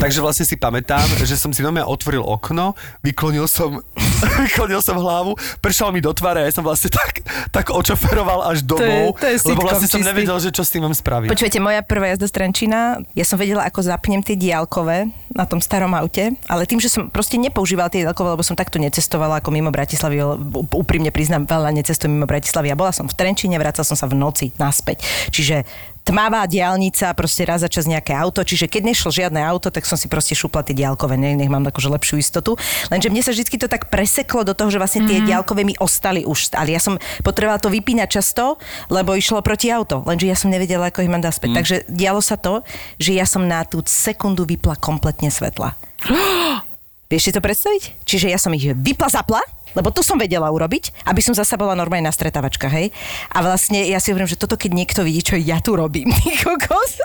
Takže 0.01 0.19
vlastne 0.25 0.45
si 0.49 0.57
pamätám, 0.57 1.05
že 1.23 1.37
som 1.37 1.53
si 1.53 1.61
doma 1.61 1.85
otvoril 1.85 2.25
okno, 2.25 2.73
vyklonil 3.05 3.45
som, 3.45 3.85
vyklonil 4.49 4.81
som 4.81 4.97
hlavu, 4.97 5.37
pršal 5.61 5.93
mi 5.93 6.01
do 6.01 6.11
tváre 6.11 6.43
a 6.43 6.49
ja 6.49 6.53
som 6.53 6.65
vlastne 6.65 6.89
tak, 6.89 7.21
tak 7.53 7.69
očoferoval 7.69 8.49
až 8.49 8.65
domov, 8.65 9.21
to 9.21 9.29
je 9.29 9.37
lebo 9.45 9.61
sitcom 9.61 9.67
vlastne 9.67 9.89
som 9.89 10.01
nevedel, 10.01 10.37
že 10.41 10.51
čo 10.53 10.65
s 10.65 10.73
tým 10.73 10.89
mám 10.89 10.97
spraviť. 10.97 11.29
Počujete, 11.29 11.59
moja 11.61 11.85
prvá 11.85 12.13
jazda 12.17 12.27
z 12.27 12.33
Trenčína, 12.33 12.81
ja 13.13 13.25
som 13.29 13.37
vedela, 13.37 13.65
ako 13.69 13.81
zapnem 13.85 14.25
tie 14.25 14.37
diálkové 14.41 15.13
na 15.31 15.45
tom 15.47 15.63
starom 15.63 15.95
aute, 15.95 16.35
ale 16.51 16.67
tým, 16.67 16.83
že 16.83 16.91
som 16.91 17.07
proste 17.07 17.39
nepoužívala 17.39 17.93
tie 17.93 18.03
diálkové, 18.03 18.35
lebo 18.35 18.43
som 18.43 18.59
takto 18.59 18.83
necestovala 18.83 19.39
ako 19.39 19.55
mimo 19.55 19.71
Bratislavy, 19.71 20.17
lebo 20.19 20.67
úprimne 20.75 21.15
priznám, 21.15 21.47
veľa 21.47 21.71
necestujem 21.71 22.11
mimo 22.11 22.27
Bratislavy. 22.27 22.75
A 22.75 22.79
bola 22.79 22.91
som 22.91 23.07
v 23.07 23.15
Trenčíne, 23.15 23.55
vracala 23.57 23.87
som 23.87 23.95
sa 23.95 24.11
v 24.11 24.19
noci 24.19 24.51
naspäť. 24.59 25.07
Čiže 25.31 25.63
tmavá 26.11 26.43
diálnica, 26.50 27.14
proste 27.14 27.47
raz 27.47 27.62
za 27.62 27.71
čas 27.71 27.87
nejaké 27.87 28.11
auto, 28.11 28.43
čiže 28.43 28.67
keď 28.67 28.83
nešlo 28.90 29.14
žiadne 29.14 29.38
auto, 29.38 29.71
tak 29.71 29.87
som 29.87 29.95
si 29.95 30.11
proste 30.11 30.35
šupla 30.35 30.67
tie 30.67 30.75
diálkové, 30.75 31.14
ne, 31.14 31.38
nech 31.38 31.47
mám 31.47 31.62
akože 31.71 31.87
lepšiu 31.87 32.19
istotu. 32.19 32.59
Lenže 32.90 33.14
mne 33.14 33.23
sa 33.23 33.31
vždy 33.31 33.47
to 33.47 33.71
tak 33.71 33.87
preseklo 33.87 34.43
do 34.43 34.59
toho, 34.59 34.75
že 34.75 34.83
vlastne 34.83 35.07
tie 35.07 35.23
diálkové 35.23 35.62
mi 35.62 35.79
ostali 35.79 36.26
už, 36.26 36.59
ale 36.59 36.75
ja 36.75 36.83
som 36.83 36.99
potrebovala 37.23 37.62
to 37.62 37.71
vypínať 37.71 38.09
často, 38.11 38.59
lebo 38.90 39.14
išlo 39.14 39.38
proti 39.47 39.71
auto, 39.71 40.02
lenže 40.02 40.26
ja 40.26 40.35
som 40.35 40.50
nevedela, 40.50 40.90
ako 40.90 41.07
ich 41.07 41.12
mám 41.12 41.23
dať 41.23 41.35
späť. 41.38 41.50
Takže 41.55 41.76
dialo 41.87 42.19
sa 42.19 42.35
to, 42.35 42.67
že 42.99 43.14
ja 43.14 43.25
som 43.25 43.47
na 43.47 43.62
tú 43.62 43.79
sekundu 43.87 44.43
vypla 44.43 44.75
kompletne 44.75 45.31
svetla. 45.31 45.79
Vieš 47.11 47.26
si 47.26 47.35
to 47.35 47.43
predstaviť? 47.43 48.07
Čiže 48.07 48.31
ja 48.31 48.38
som 48.38 48.55
ich 48.55 48.71
vypla 48.71 49.11
zapla, 49.11 49.43
lebo 49.75 49.90
to 49.90 49.99
som 49.99 50.14
vedela 50.14 50.47
urobiť, 50.47 51.07
aby 51.11 51.19
som 51.19 51.35
zasa 51.35 51.59
bola 51.59 51.75
normálne 51.75 52.07
na 52.07 52.14
stretávačka, 52.14 52.71
hej. 52.71 52.95
A 53.35 53.43
vlastne 53.43 53.83
ja 53.83 53.99
si 53.99 54.14
hovorím, 54.14 54.31
že 54.31 54.38
toto 54.38 54.55
keď 54.55 54.71
niekto 54.71 55.00
vidí, 55.02 55.26
čo 55.26 55.35
ja 55.35 55.59
tu 55.59 55.75
robím, 55.75 56.07
kokos. 56.47 57.02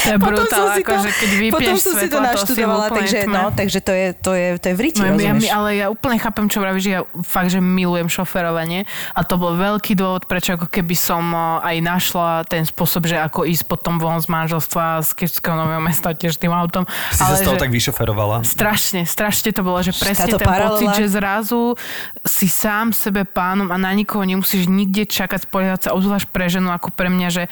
To 0.00 0.08
je 0.08 0.18
Potom 0.18 0.32
brutál, 0.38 0.62
som 0.62 0.70
si 0.70 0.80
to- 0.80 0.88
akože 0.88 1.10
keď 1.12 1.30
vypneš 1.30 1.52
Potom 1.52 1.74
som 1.76 1.92
si 1.92 2.06
to 2.06 2.16
si 2.16 2.26
naštudovala, 2.26 2.84
úplne 2.84 2.98
takže, 2.98 3.18
tme. 3.20 3.32
no, 3.32 3.42
takže 3.50 3.78
to 3.78 3.92
je, 3.92 4.06
to 4.14 4.30
je, 4.32 4.46
to 4.56 4.66
je 4.66 4.74
v 4.74 4.80
riti, 4.80 4.98
No, 4.98 5.14
ja, 5.14 5.32
mi- 5.32 5.48
ale 5.48 5.68
ja 5.76 5.86
úplne 5.86 6.16
chápem, 6.16 6.46
čo 6.46 6.58
vravíš, 6.58 6.82
že 6.82 6.92
ja 6.92 7.00
fakt, 7.20 7.48
že 7.48 7.58
milujem 7.58 8.06
šoferovanie 8.06 8.84
a 9.10 9.20
to 9.20 9.34
bol 9.34 9.52
veľký 9.52 9.92
dôvod, 9.92 10.24
prečo 10.24 10.54
ako 10.54 10.66
keby 10.66 10.92
som 10.92 11.22
o, 11.26 11.60
aj 11.60 11.76
našla 11.78 12.28
ten 12.44 12.62
spôsob, 12.62 13.04
že 13.04 13.16
ako 13.16 13.44
ísť 13.44 13.64
potom 13.66 13.96
von 13.96 14.16
z 14.16 14.26
manželstva 14.26 14.84
z 15.00 15.10
Kežského 15.14 15.54
nového 15.54 15.80
mesta 15.80 16.10
tiež 16.10 16.34
tým 16.34 16.50
autom. 16.50 16.88
Si 17.10 17.20
sa 17.20 17.32
z 17.32 17.42
toho 17.42 17.54
že- 17.54 17.60
tak 17.60 17.70
vyšoferovala. 17.70 18.42
Strašne, 18.42 19.04
strašne 19.04 19.50
to 19.50 19.60
bolo, 19.60 19.80
že 19.80 19.92
presne 19.92 20.32
ten 20.32 20.40
paralela. 20.40 20.74
pocit, 20.74 20.90
že 20.94 21.06
zrazu 21.10 21.76
si 22.22 22.46
sám 22.46 22.90
sebe 22.90 23.22
pánom 23.22 23.68
a 23.68 23.76
na 23.76 23.90
nikoho 23.90 24.22
nemusíš 24.22 24.64
nikde 24.66 25.04
čakať, 25.04 25.44
spoliehať 25.44 25.80
sa, 25.82 25.88
obzvlášť 25.92 26.28
pre 26.28 26.46
ženu 26.46 26.70
ako 26.70 26.88
pre 26.90 27.06
mňa, 27.06 27.28
že 27.28 27.44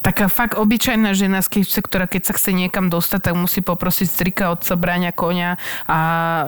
taká 0.00 0.32
fakt 0.32 0.56
obyčajná 0.56 1.12
žena 1.12 1.44
z 1.44 1.58
Kyjevce, 1.58 1.80
ktorá 1.84 2.06
keď 2.08 2.30
sa 2.30 2.32
chce 2.38 2.56
niekam 2.56 2.88
dostať, 2.88 3.30
tak 3.30 3.34
musí 3.36 3.60
poprosiť 3.60 4.08
strika 4.08 4.44
od 4.48 4.64
bráňa 4.64 5.12
konia 5.12 5.60
a 5.84 6.00
e, 6.00 6.44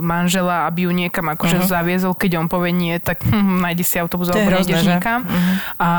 manžela, 0.00 0.64
aby 0.70 0.88
ju 0.88 0.92
niekam 0.96 1.28
akože 1.28 1.60
uh-huh. 1.60 1.68
zaviezol. 1.68 2.16
Keď 2.16 2.40
on 2.40 2.48
povie 2.48 2.72
nie, 2.72 2.96
tak 2.96 3.20
hm, 3.20 3.60
nájde 3.60 3.84
si 3.84 4.00
autobus 4.00 4.32
hrozné, 4.32 4.48
nejdeš 4.48 4.80
že? 4.80 4.92
nikam. 4.96 5.20
A 5.76 5.90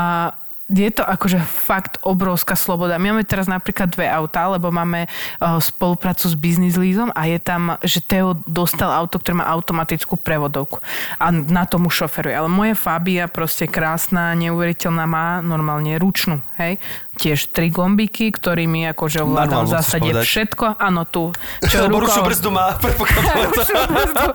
je 0.68 0.92
to 0.92 1.00
akože 1.00 1.40
fakt 1.40 1.96
obrovská 2.04 2.52
sloboda. 2.52 3.00
My 3.00 3.16
máme 3.16 3.24
teraz 3.24 3.48
napríklad 3.48 3.88
dve 3.88 4.04
autá, 4.04 4.52
lebo 4.52 4.68
máme 4.68 5.08
uh, 5.08 5.56
spoluprácu 5.56 6.28
s 6.28 6.36
Business 6.36 6.76
Leasom 6.76 7.08
a 7.16 7.24
je 7.24 7.40
tam, 7.40 7.80
že 7.80 8.04
Teo 8.04 8.36
dostal 8.44 8.92
auto, 8.92 9.16
ktoré 9.16 9.40
má 9.40 9.48
automatickú 9.48 10.20
prevodovku 10.20 10.84
a 11.16 11.32
na 11.32 11.64
tomu 11.64 11.88
šoferuje. 11.88 12.36
Ale 12.36 12.52
moje 12.52 12.76
Fabia 12.76 13.32
proste 13.32 13.64
krásna, 13.64 14.36
neuveriteľná, 14.36 15.08
má 15.08 15.40
normálne 15.40 15.96
ručnú, 15.96 16.44
hej? 16.60 16.76
Tiež 17.18 17.50
tri 17.50 17.66
gombíky, 17.66 18.30
ktorými 18.30 18.86
akože 18.94 19.26
ovládam 19.26 19.66
v 19.66 19.74
zásade 19.74 20.10
všetko. 20.14 20.78
Áno, 20.78 21.02
tu. 21.02 21.34
Lebo 21.66 21.98
rukou- 21.98 22.06
ručnú 22.06 22.22
brzdu 22.30 22.48
má, 22.54 22.78
ručnú 23.58 23.82
brzdu. 23.90 24.26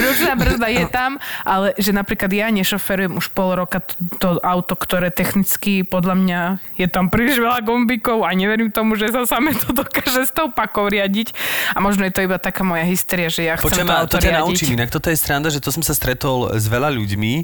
Ručná 0.00 0.32
brzda 0.32 0.66
je 0.72 0.84
tam, 0.88 1.20
ale 1.44 1.76
že 1.76 1.92
napríklad 1.92 2.32
ja 2.32 2.48
nešoferujem 2.48 3.20
už 3.20 3.28
pol 3.30 3.52
roka 3.52 3.84
to, 3.84 3.92
to 4.16 4.28
auto, 4.40 4.72
ktoré 4.72 5.12
technicky 5.12 5.84
podľa 5.84 6.16
mňa 6.16 6.40
je 6.80 6.88
tam 6.88 7.12
príliš 7.12 7.36
veľa 7.36 7.60
gombíkov 7.60 8.24
a 8.24 8.32
neverím 8.32 8.72
tomu, 8.72 8.96
že 8.96 9.12
sa 9.12 9.28
same 9.28 9.52
to 9.52 9.76
dokáže 9.76 10.24
s 10.24 10.32
tou 10.32 10.48
pakou 10.48 10.88
riadiť. 10.88 11.36
A 11.76 11.84
možno 11.84 12.08
je 12.08 12.16
to 12.16 12.24
iba 12.24 12.40
taká 12.40 12.64
moja 12.64 12.88
hysteria, 12.88 13.28
že 13.28 13.44
ja 13.44 13.60
chcem 13.60 13.68
Počujem, 13.68 13.86
to 13.86 13.94
auto 13.94 14.16
to 14.16 14.24
ťa 14.24 14.30
riadiť. 14.32 14.40
naučím. 14.48 14.68
Inak 14.80 14.88
toto 14.88 15.12
je 15.12 15.18
sranda, 15.20 15.52
že 15.52 15.60
to 15.60 15.68
som 15.68 15.84
sa 15.84 15.92
stretol 15.92 16.48
s 16.56 16.64
veľa 16.64 16.88
ľuďmi, 16.88 17.34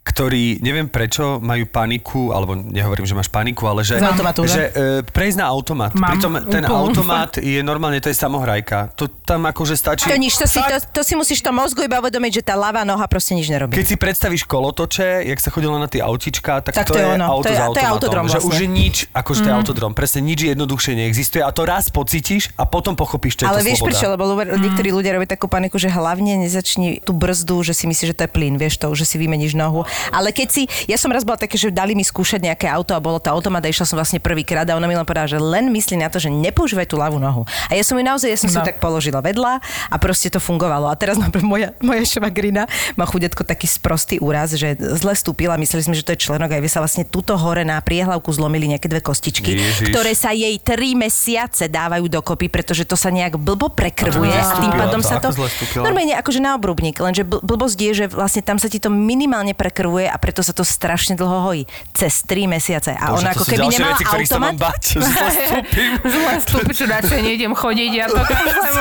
ktorí, 0.00 0.58
neviem 0.58 0.86
prečo, 0.86 1.36
majú 1.38 1.64
paniku, 1.64 2.30
alebo 2.30 2.54
nehovorím, 2.54 3.04
že 3.04 3.14
máš 3.14 3.28
paniku, 3.28 3.66
ale 3.66 3.82
že, 3.82 4.00
že 4.46 4.62
e, 4.64 4.80
prejsť 5.04 5.36
na 5.36 5.46
automat. 5.46 5.92
Mám 5.92 6.16
Pritom 6.16 6.32
ten 6.44 6.62
úplnú 6.62 6.78
automat 6.90 7.30
je 7.36 7.60
normálne, 7.60 7.98
to 7.98 8.08
je 8.08 8.16
samohrajka. 8.16 8.94
To 8.94 9.04
tam 9.06 9.44
akože 9.44 9.74
stačí... 9.74 10.04
To 10.04 10.16
nič, 10.16 10.34
to 10.34 10.44
si, 10.44 10.58
to, 10.58 10.76
to 10.90 11.00
si 11.02 11.12
musíš 11.12 11.38
to 11.38 11.50
mozgu 11.50 11.84
iba 11.84 11.98
uvedomiť, 11.98 12.32
že 12.34 12.42
tá 12.42 12.54
ľavá 12.54 12.82
noha 12.82 13.04
proste 13.04 13.32
nič 13.32 13.46
nerobí. 13.46 13.70
Keď 13.70 13.86
si 13.86 13.96
predstavíš 13.96 14.42
kolotoče, 14.44 15.22
jak 15.24 15.38
sa 15.38 15.48
chodilo 15.48 15.76
na 15.76 15.86
tie 15.86 16.00
autička, 16.00 16.62
tak, 16.62 16.72
Tak 16.74 16.86
to, 16.86 16.94
to 16.94 16.98
je 16.98 17.06
ono. 17.06 17.24
auto 17.28 17.44
To 17.44 17.50
je- 17.50 17.54
s 17.54 17.58
to 17.58 17.60
je 17.60 17.66
automatom. 17.68 17.92
autodrom 17.92 18.24
Že 18.24 18.32
vlastne. 18.34 18.48
už 18.48 18.56
je 18.56 18.68
nič, 18.68 18.96
akože 19.12 19.38
to 19.38 19.48
je 19.48 19.54
autodrom. 19.54 19.90
Presne 19.92 20.20
nič 20.20 20.38
jednoduchšie 20.46 20.92
neexistuje 20.96 21.42
a 21.44 21.50
to 21.50 21.62
raz 21.62 21.88
pocítiš 21.88 22.48
a 22.54 22.64
potom 22.64 22.94
pochopíš, 22.94 23.36
čo 23.36 23.42
je 23.44 23.48
Ale 23.48 23.60
to 23.60 23.66
vieš 23.66 23.78
sloboda. 23.78 23.92
prečo, 23.92 24.06
lebo 24.08 24.22
ľudia- 24.26 24.56
niektorí 24.56 24.88
ľudia 24.88 25.12
robia 25.12 25.28
takú 25.28 25.46
paniku, 25.46 25.76
že 25.76 25.88
hlavne 25.88 26.38
nezačni 26.38 26.98
tú 26.98 27.12
brzdu, 27.12 27.60
že 27.62 27.72
si 27.72 27.84
myslíš, 27.84 28.08
že 28.08 28.16
to 28.16 28.24
je 28.24 28.30
plyn, 28.30 28.54
vieš 28.56 28.78
to, 28.78 28.88
že 28.90 29.04
si 29.04 29.16
vymeníš 29.16 29.52
nohu. 29.54 29.84
Ale 30.10 30.30
keď 30.30 30.48
si, 30.48 30.62
ja 30.86 30.96
som 30.96 31.10
raz 31.10 31.22
bola 31.22 31.36
také, 31.36 31.58
že 31.58 31.68
dali 31.70 31.92
mi 31.92 32.02
skúšať 32.02 32.40
nejaké 32.42 32.66
auto 32.68 32.94
a 32.94 33.00
bolo 33.00 33.18
to 33.18 33.28
automat 33.28 33.62
a 33.64 33.68
išla 33.68 33.84
som 33.84 33.96
vlastne 33.96 34.18
prvýkrát 34.18 34.64
a 34.68 34.76
ona 34.76 34.86
mi 34.86 34.94
len 34.94 35.04
povedala, 35.04 35.28
že 35.28 35.38
len 35.38 35.68
myslí 35.70 35.98
na 35.98 36.08
to, 36.08 36.18
že 36.18 36.28
nepoužívaj 36.28 36.86
tú 36.86 36.96
ľavú 36.96 37.18
nohu. 37.18 37.42
A 37.68 37.76
ja 37.76 37.82
som 37.82 37.98
ju 37.98 38.04
naozaj, 38.04 38.28
ja 38.28 38.38
som 38.38 38.48
si 38.48 38.54
ju 38.54 38.62
No. 38.62 38.66
tak 38.66 38.82
položila 38.82 39.22
vedľa 39.22 39.62
a 39.86 39.96
proste 40.02 40.34
to 40.34 40.42
fungovalo. 40.42 40.90
A 40.90 40.98
teraz 40.98 41.14
napríklad 41.14 41.46
moja, 41.54 41.68
moja 41.78 42.02
švagrina 42.02 42.66
má 42.98 43.06
chudetko 43.06 43.46
taký 43.46 43.70
sprostý 43.70 44.18
úraz, 44.18 44.50
že 44.58 44.74
zle 44.74 45.14
stúpila, 45.14 45.54
mysleli 45.54 45.86
sme, 45.86 45.94
že 45.94 46.02
to 46.02 46.12
je 46.18 46.26
členok 46.26 46.50
a 46.50 46.58
sa 46.68 46.82
vlastne 46.82 47.06
tuto 47.06 47.38
hore 47.38 47.62
na 47.64 47.78
priehlavku 47.80 48.28
zlomili 48.34 48.68
nejaké 48.68 48.90
dve 48.90 49.00
kostičky, 49.00 49.56
Ježiš. 49.56 49.88
ktoré 49.88 50.12
sa 50.12 50.34
jej 50.34 50.52
tri 50.60 50.92
mesiace 50.92 51.70
dávajú 51.70 52.10
dokopy, 52.10 52.52
pretože 52.52 52.84
to 52.84 52.98
sa 52.98 53.08
nejak 53.08 53.40
blbo 53.40 53.72
prekrvuje 53.72 54.34
A 54.34 54.44
a 54.44 54.60
tým 54.60 54.72
pádom 54.74 55.00
To 55.00 55.08
sa 55.08 55.16
ako 55.22 55.32
to... 55.32 55.80
Normálne 55.80 56.18
akože 56.18 56.40
na 56.42 56.58
obrubník, 56.58 56.98
lenže 57.00 57.24
bl- 57.24 57.40
blbosť 57.40 57.78
je, 57.78 57.92
že 57.94 58.04
vlastne 58.10 58.42
tam 58.44 58.58
sa 58.60 58.68
ti 58.68 58.82
to 58.82 58.92
minimálne 58.92 59.54
prekrvuje 59.54 59.77
a 59.86 60.16
preto 60.18 60.42
sa 60.42 60.50
to 60.50 60.66
strašne 60.66 61.14
dlho 61.14 61.46
hojí. 61.46 61.62
Cez 61.94 62.26
tri 62.26 62.50
mesiace. 62.50 62.96
A 62.96 63.14
Bože, 63.14 63.22
ona 63.22 63.30
ako 63.36 63.44
keby 63.46 63.66
nemala 63.70 63.94
veci, 63.94 64.04
sa 64.04 64.16
automat, 64.16 64.54
bať, 64.58 64.82
že 64.98 65.10
sa 65.18 65.28
stúpim. 65.30 65.90
Zle 66.12 66.34
stúpiť, 66.42 66.74
čo 66.74 66.84
radšej 66.88 67.20
nejdem 67.20 67.52
chodiť, 67.54 67.90
ja 67.92 68.06
to. 68.08 68.20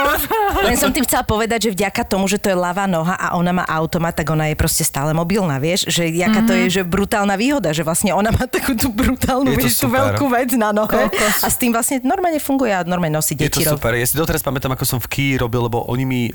Len 0.68 0.76
som 0.80 0.90
tým 0.90 1.06
chcela 1.06 1.24
povedať, 1.28 1.70
že 1.70 1.78
vďaka 1.78 2.02
tomu, 2.08 2.26
že 2.32 2.40
to 2.40 2.50
je 2.50 2.58
ľavá 2.58 2.88
noha 2.88 3.14
a 3.20 3.36
ona 3.36 3.52
má 3.52 3.66
automat, 3.68 4.16
tak 4.16 4.32
ona 4.32 4.50
je 4.50 4.56
proste 4.56 4.82
stále 4.88 5.12
mobilná, 5.12 5.60
vieš? 5.60 5.90
Že 5.92 6.10
jaká 6.16 6.42
to 6.48 6.54
je, 6.56 6.66
že 6.80 6.82
brutálna 6.88 7.36
výhoda, 7.36 7.76
že 7.76 7.84
vlastne 7.84 8.16
ona 8.16 8.32
má 8.32 8.48
takú 8.48 8.74
tú 8.74 8.90
brutálnu, 8.90 9.54
Je 9.54 9.58
vieš, 9.60 9.84
tú 9.84 9.92
veľkú 9.92 10.26
vec 10.32 10.56
na 10.56 10.72
nohe. 10.72 10.88
Kokos. 10.88 11.44
A 11.44 11.48
s 11.52 11.60
tým 11.60 11.76
vlastne 11.76 12.00
normálne 12.02 12.40
funguje 12.40 12.72
a 12.72 12.88
normálne 12.88 13.20
nosí 13.20 13.36
Je 13.36 13.52
to 13.52 13.60
deti. 13.60 13.68
super. 13.68 13.92
Ja 13.94 14.08
si 14.08 14.16
doteraz 14.16 14.40
pamätám, 14.40 14.72
ako 14.74 14.86
som 14.88 15.00
v 15.04 15.08
Kii 15.12 15.32
robil, 15.44 15.68
lebo 15.68 15.84
oni 15.92 16.04
mi, 16.08 16.22
e, 16.32 16.34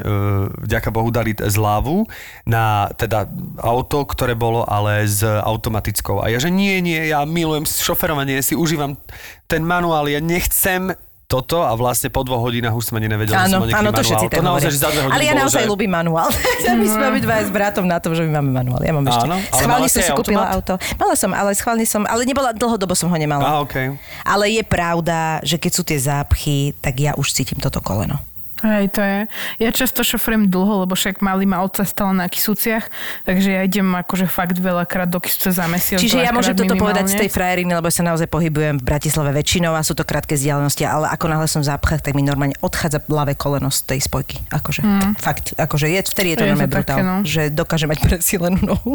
vďaka 0.52 0.92
Bohu, 0.92 1.08
dali 1.08 1.32
zľavu 1.32 2.04
na 2.44 2.92
teda 2.94 3.24
auto, 3.64 4.04
ktoré 4.04 4.36
bolo 4.36 4.51
ale 4.60 5.08
s 5.08 5.24
automatickou. 5.24 6.20
A 6.20 6.28
ja, 6.28 6.36
že 6.36 6.52
nie, 6.52 6.84
nie, 6.84 7.08
ja 7.08 7.24
milujem 7.24 7.64
šoferovanie, 7.64 8.44
si 8.44 8.52
užívam 8.52 9.00
ten 9.48 9.64
manuál, 9.64 10.04
ja 10.12 10.20
nechcem 10.20 10.92
toto 11.24 11.64
a 11.64 11.72
vlastne 11.72 12.12
po 12.12 12.20
dvoch 12.28 12.44
hodinách 12.44 12.76
už 12.76 12.92
som 12.92 13.00
ani 13.00 13.08
nevedel, 13.08 13.32
že 13.32 13.48
Áno, 13.48 13.64
áno, 13.64 13.88
to 13.88 14.04
manuál. 14.04 14.04
všetci 14.04 14.26
To 14.28 14.32
tak 14.36 14.44
naozaj, 14.44 14.68
že 14.68 14.78
za 14.84 14.88
dve 14.92 15.00
hodiny 15.08 15.16
Ale 15.16 15.24
ja 15.24 15.32
bolo, 15.32 15.40
naozaj 15.40 15.62
že... 15.64 15.68
ľúbim 15.72 15.88
manuál. 15.88 16.28
my 16.76 16.86
sme 16.92 17.04
obidva 17.08 17.34
s 17.40 17.48
bratom 17.48 17.84
na 17.88 17.98
tom, 18.04 18.12
že 18.12 18.20
my 18.28 18.30
máme 18.36 18.50
manuál. 18.52 18.80
Ja 18.84 18.92
mám 18.92 19.08
ešte. 19.08 19.24
Áno, 19.32 19.36
ale 19.40 19.60
schválne 19.64 19.88
som 19.88 20.02
si 20.04 20.12
aj 20.12 20.18
kúpila 20.20 20.44
automat? 20.52 20.56
auto. 20.60 20.72
Mala 21.00 21.14
som, 21.16 21.30
ale 21.32 21.50
schválne 21.56 21.84
som, 21.88 22.04
ale 22.04 22.28
nebola, 22.28 22.52
dlhodobo 22.52 22.92
som 22.92 23.08
ho 23.08 23.16
nemala. 23.16 23.48
Á, 23.48 23.64
okej. 23.64 23.96
Ale 24.28 24.44
je 24.52 24.60
pravda, 24.60 25.40
že 25.40 25.56
keď 25.56 25.72
sú 25.72 25.82
tie 25.88 25.96
zápchy, 25.96 26.76
tak 26.84 27.00
ja 27.00 27.16
už 27.16 27.32
cítim 27.32 27.56
toto 27.56 27.80
koleno. 27.80 28.20
Hej, 28.62 28.94
to 28.94 29.02
je. 29.02 29.18
Ja 29.58 29.70
často 29.74 30.06
šoferujem 30.06 30.46
dlho, 30.46 30.86
lebo 30.86 30.94
však 30.94 31.18
malý 31.18 31.50
ma 31.50 31.66
otca 31.66 31.82
stále 31.82 32.14
na 32.14 32.30
Kisúciach, 32.30 32.86
takže 33.26 33.50
ja 33.50 33.66
idem 33.66 33.90
akože 33.90 34.30
fakt 34.30 34.54
veľakrát 34.62 35.10
do 35.10 35.18
Kisúce 35.18 35.50
za 35.50 35.66
mesiac. 35.66 35.98
Čiže 35.98 36.22
ja 36.22 36.30
môžem 36.30 36.54
toto 36.54 36.78
povedať 36.78 37.10
z 37.10 37.26
tej 37.26 37.30
frajeriny, 37.34 37.74
lebo 37.74 37.90
sa 37.90 38.06
naozaj 38.06 38.30
pohybujem 38.30 38.78
v 38.78 38.84
Bratislave 38.86 39.34
väčšinou 39.34 39.74
a 39.74 39.82
sú 39.82 39.98
to 39.98 40.06
krátke 40.06 40.38
vzdialenosti, 40.38 40.86
ale 40.86 41.10
ako 41.10 41.26
náhle 41.26 41.50
som 41.50 41.58
v 41.58 41.74
zápchách, 41.74 42.06
tak 42.06 42.14
mi 42.14 42.22
normálne 42.22 42.54
odchádza 42.62 43.02
ľavé 43.10 43.34
koleno 43.34 43.66
z 43.74 43.82
tej 43.82 44.00
spojky. 44.06 44.38
Akože, 44.54 44.86
mm. 44.86 45.18
fakt, 45.18 45.58
akože 45.58 45.90
je, 45.90 46.00
vtedy 46.06 46.28
je 46.32 46.36
to 46.38 46.44
Je 46.46 46.50
normálne 46.54 46.70
brutál, 46.70 46.98
no. 47.02 47.16
že 47.26 47.50
dokáže 47.50 47.90
mať 47.90 47.98
presílenú 47.98 48.62
nohu. 48.62 48.94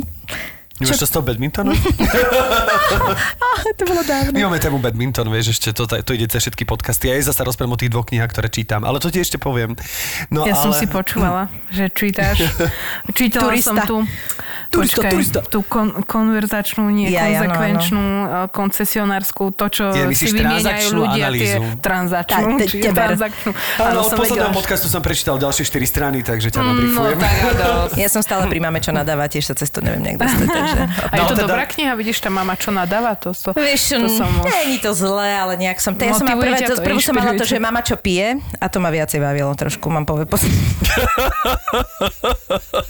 Nemáš 0.77 0.95
to 0.95 1.03
z 1.03 1.11
toho 1.11 1.23
badmintonu? 1.23 1.71
to 3.73 3.83
bolo 3.83 4.01
dávno. 4.03 4.31
My 4.31 4.39
máme 4.43 4.57
tému 4.57 4.77
badminton, 4.77 5.27
vieš, 5.27 5.51
ešte 5.51 5.71
to, 5.71 5.83
to 5.85 6.11
ide 6.11 6.27
cez 6.27 6.39
všetky 6.39 6.63
podcasty. 6.63 7.07
Ja 7.07 7.15
aj 7.15 7.27
zase 7.27 7.41
rozprávam 7.41 7.73
o 7.73 7.75
tých 7.75 7.89
dvoch 7.89 8.05
knihách, 8.05 8.29
ktoré 8.29 8.47
čítam, 8.47 8.81
ale 8.81 8.97
to 8.97 9.07
ti 9.07 9.17
ešte 9.17 9.35
poviem. 9.35 9.73
No, 10.29 10.43
Ja 10.43 10.53
ale... 10.53 10.59
som 10.59 10.69
si 10.71 10.85
počúvala, 10.85 11.47
že 11.67 11.87
čítaš. 11.89 12.43
Čítala 13.11 13.51
Turista. 13.51 13.67
som 13.67 13.75
tu, 13.83 13.95
Turista, 14.67 14.99
počkaj, 14.99 15.11
turista. 15.11 15.39
tú 15.43 15.59
kon, 15.63 16.03
konverzačnú, 16.03 16.83
nie 16.87 17.07
Ja, 17.07 17.25
ja, 17.25 17.39
áno, 17.39 17.49
konzekvenčnú, 17.49 18.03
eh, 18.03 18.25
koncesionárskú, 18.51 19.43
to, 19.51 19.65
čo 19.67 19.83
Je, 19.89 20.11
si 20.11 20.29
vymieňajú 20.29 20.61
transakčnú 20.61 20.97
ľudia, 20.99 21.15
tie 21.15 21.23
analýzu? 21.23 21.59
transačnú, 21.79 22.47
Tak, 22.47 22.57
te- 22.57 22.67
či 22.67 22.75
teber. 22.79 23.05
transakčnú. 23.09 23.49
Áno, 23.79 23.97
od 23.97 24.05
som 24.05 24.17
posledného 24.17 24.53
podcastu 24.53 24.85
som 24.87 24.99
prečítal 24.99 25.35
ďalšie 25.37 25.63
4 25.63 25.87
strany, 25.87 26.17
takže 26.21 26.47
ťa 26.49 26.59
No 26.59 26.65
nabrifujem. 26.69 27.17
Ja 27.95 28.07
som 28.07 28.19
stále 28.19 28.43
pri 28.45 28.59
mame, 28.59 28.77
čo 28.77 28.91
nadáva, 28.91 29.25
tiež 29.25 29.45
sa 29.45 29.53
cez 29.53 29.67
to 29.67 29.79
neviem 29.79 30.03
nejak 30.03 30.19
dostať, 30.19 30.47
takže... 30.67 30.83
A 31.07 31.15
je 31.15 31.21
No, 31.21 31.27
to 31.27 31.35
teda- 31.35 31.43
dobrá 31.47 31.63
kniha, 31.63 31.91
vidíš, 31.95 32.17
tá 32.19 32.29
mama, 32.29 32.53
čo 32.53 32.69
nadáva, 32.69 33.15
to, 33.15 33.31
to, 33.31 33.51
Vieš, 33.51 33.81
to 33.95 34.09
som... 34.11 34.29
nie 34.43 34.75
je 34.75 34.83
to 34.83 34.91
zlé, 34.91 35.29
ale 35.33 35.53
nejak 35.55 35.79
som... 35.79 35.95
To 35.95 36.03
ja 36.03 36.13
som 36.13 36.27
prvé, 36.27 36.59
to, 36.61 36.75
prvú 36.79 36.99
som 36.99 37.15
mala 37.15 37.33
to, 37.33 37.43
že 37.43 37.57
mama 37.57 37.79
čo 37.81 37.95
pije 37.95 38.37
a 38.57 38.65
to 38.67 38.77
ma 38.77 38.89
viacej 38.89 39.19
bavilo 39.19 39.51
trošku, 39.55 39.87
mám 39.87 40.03
povie. 40.03 40.27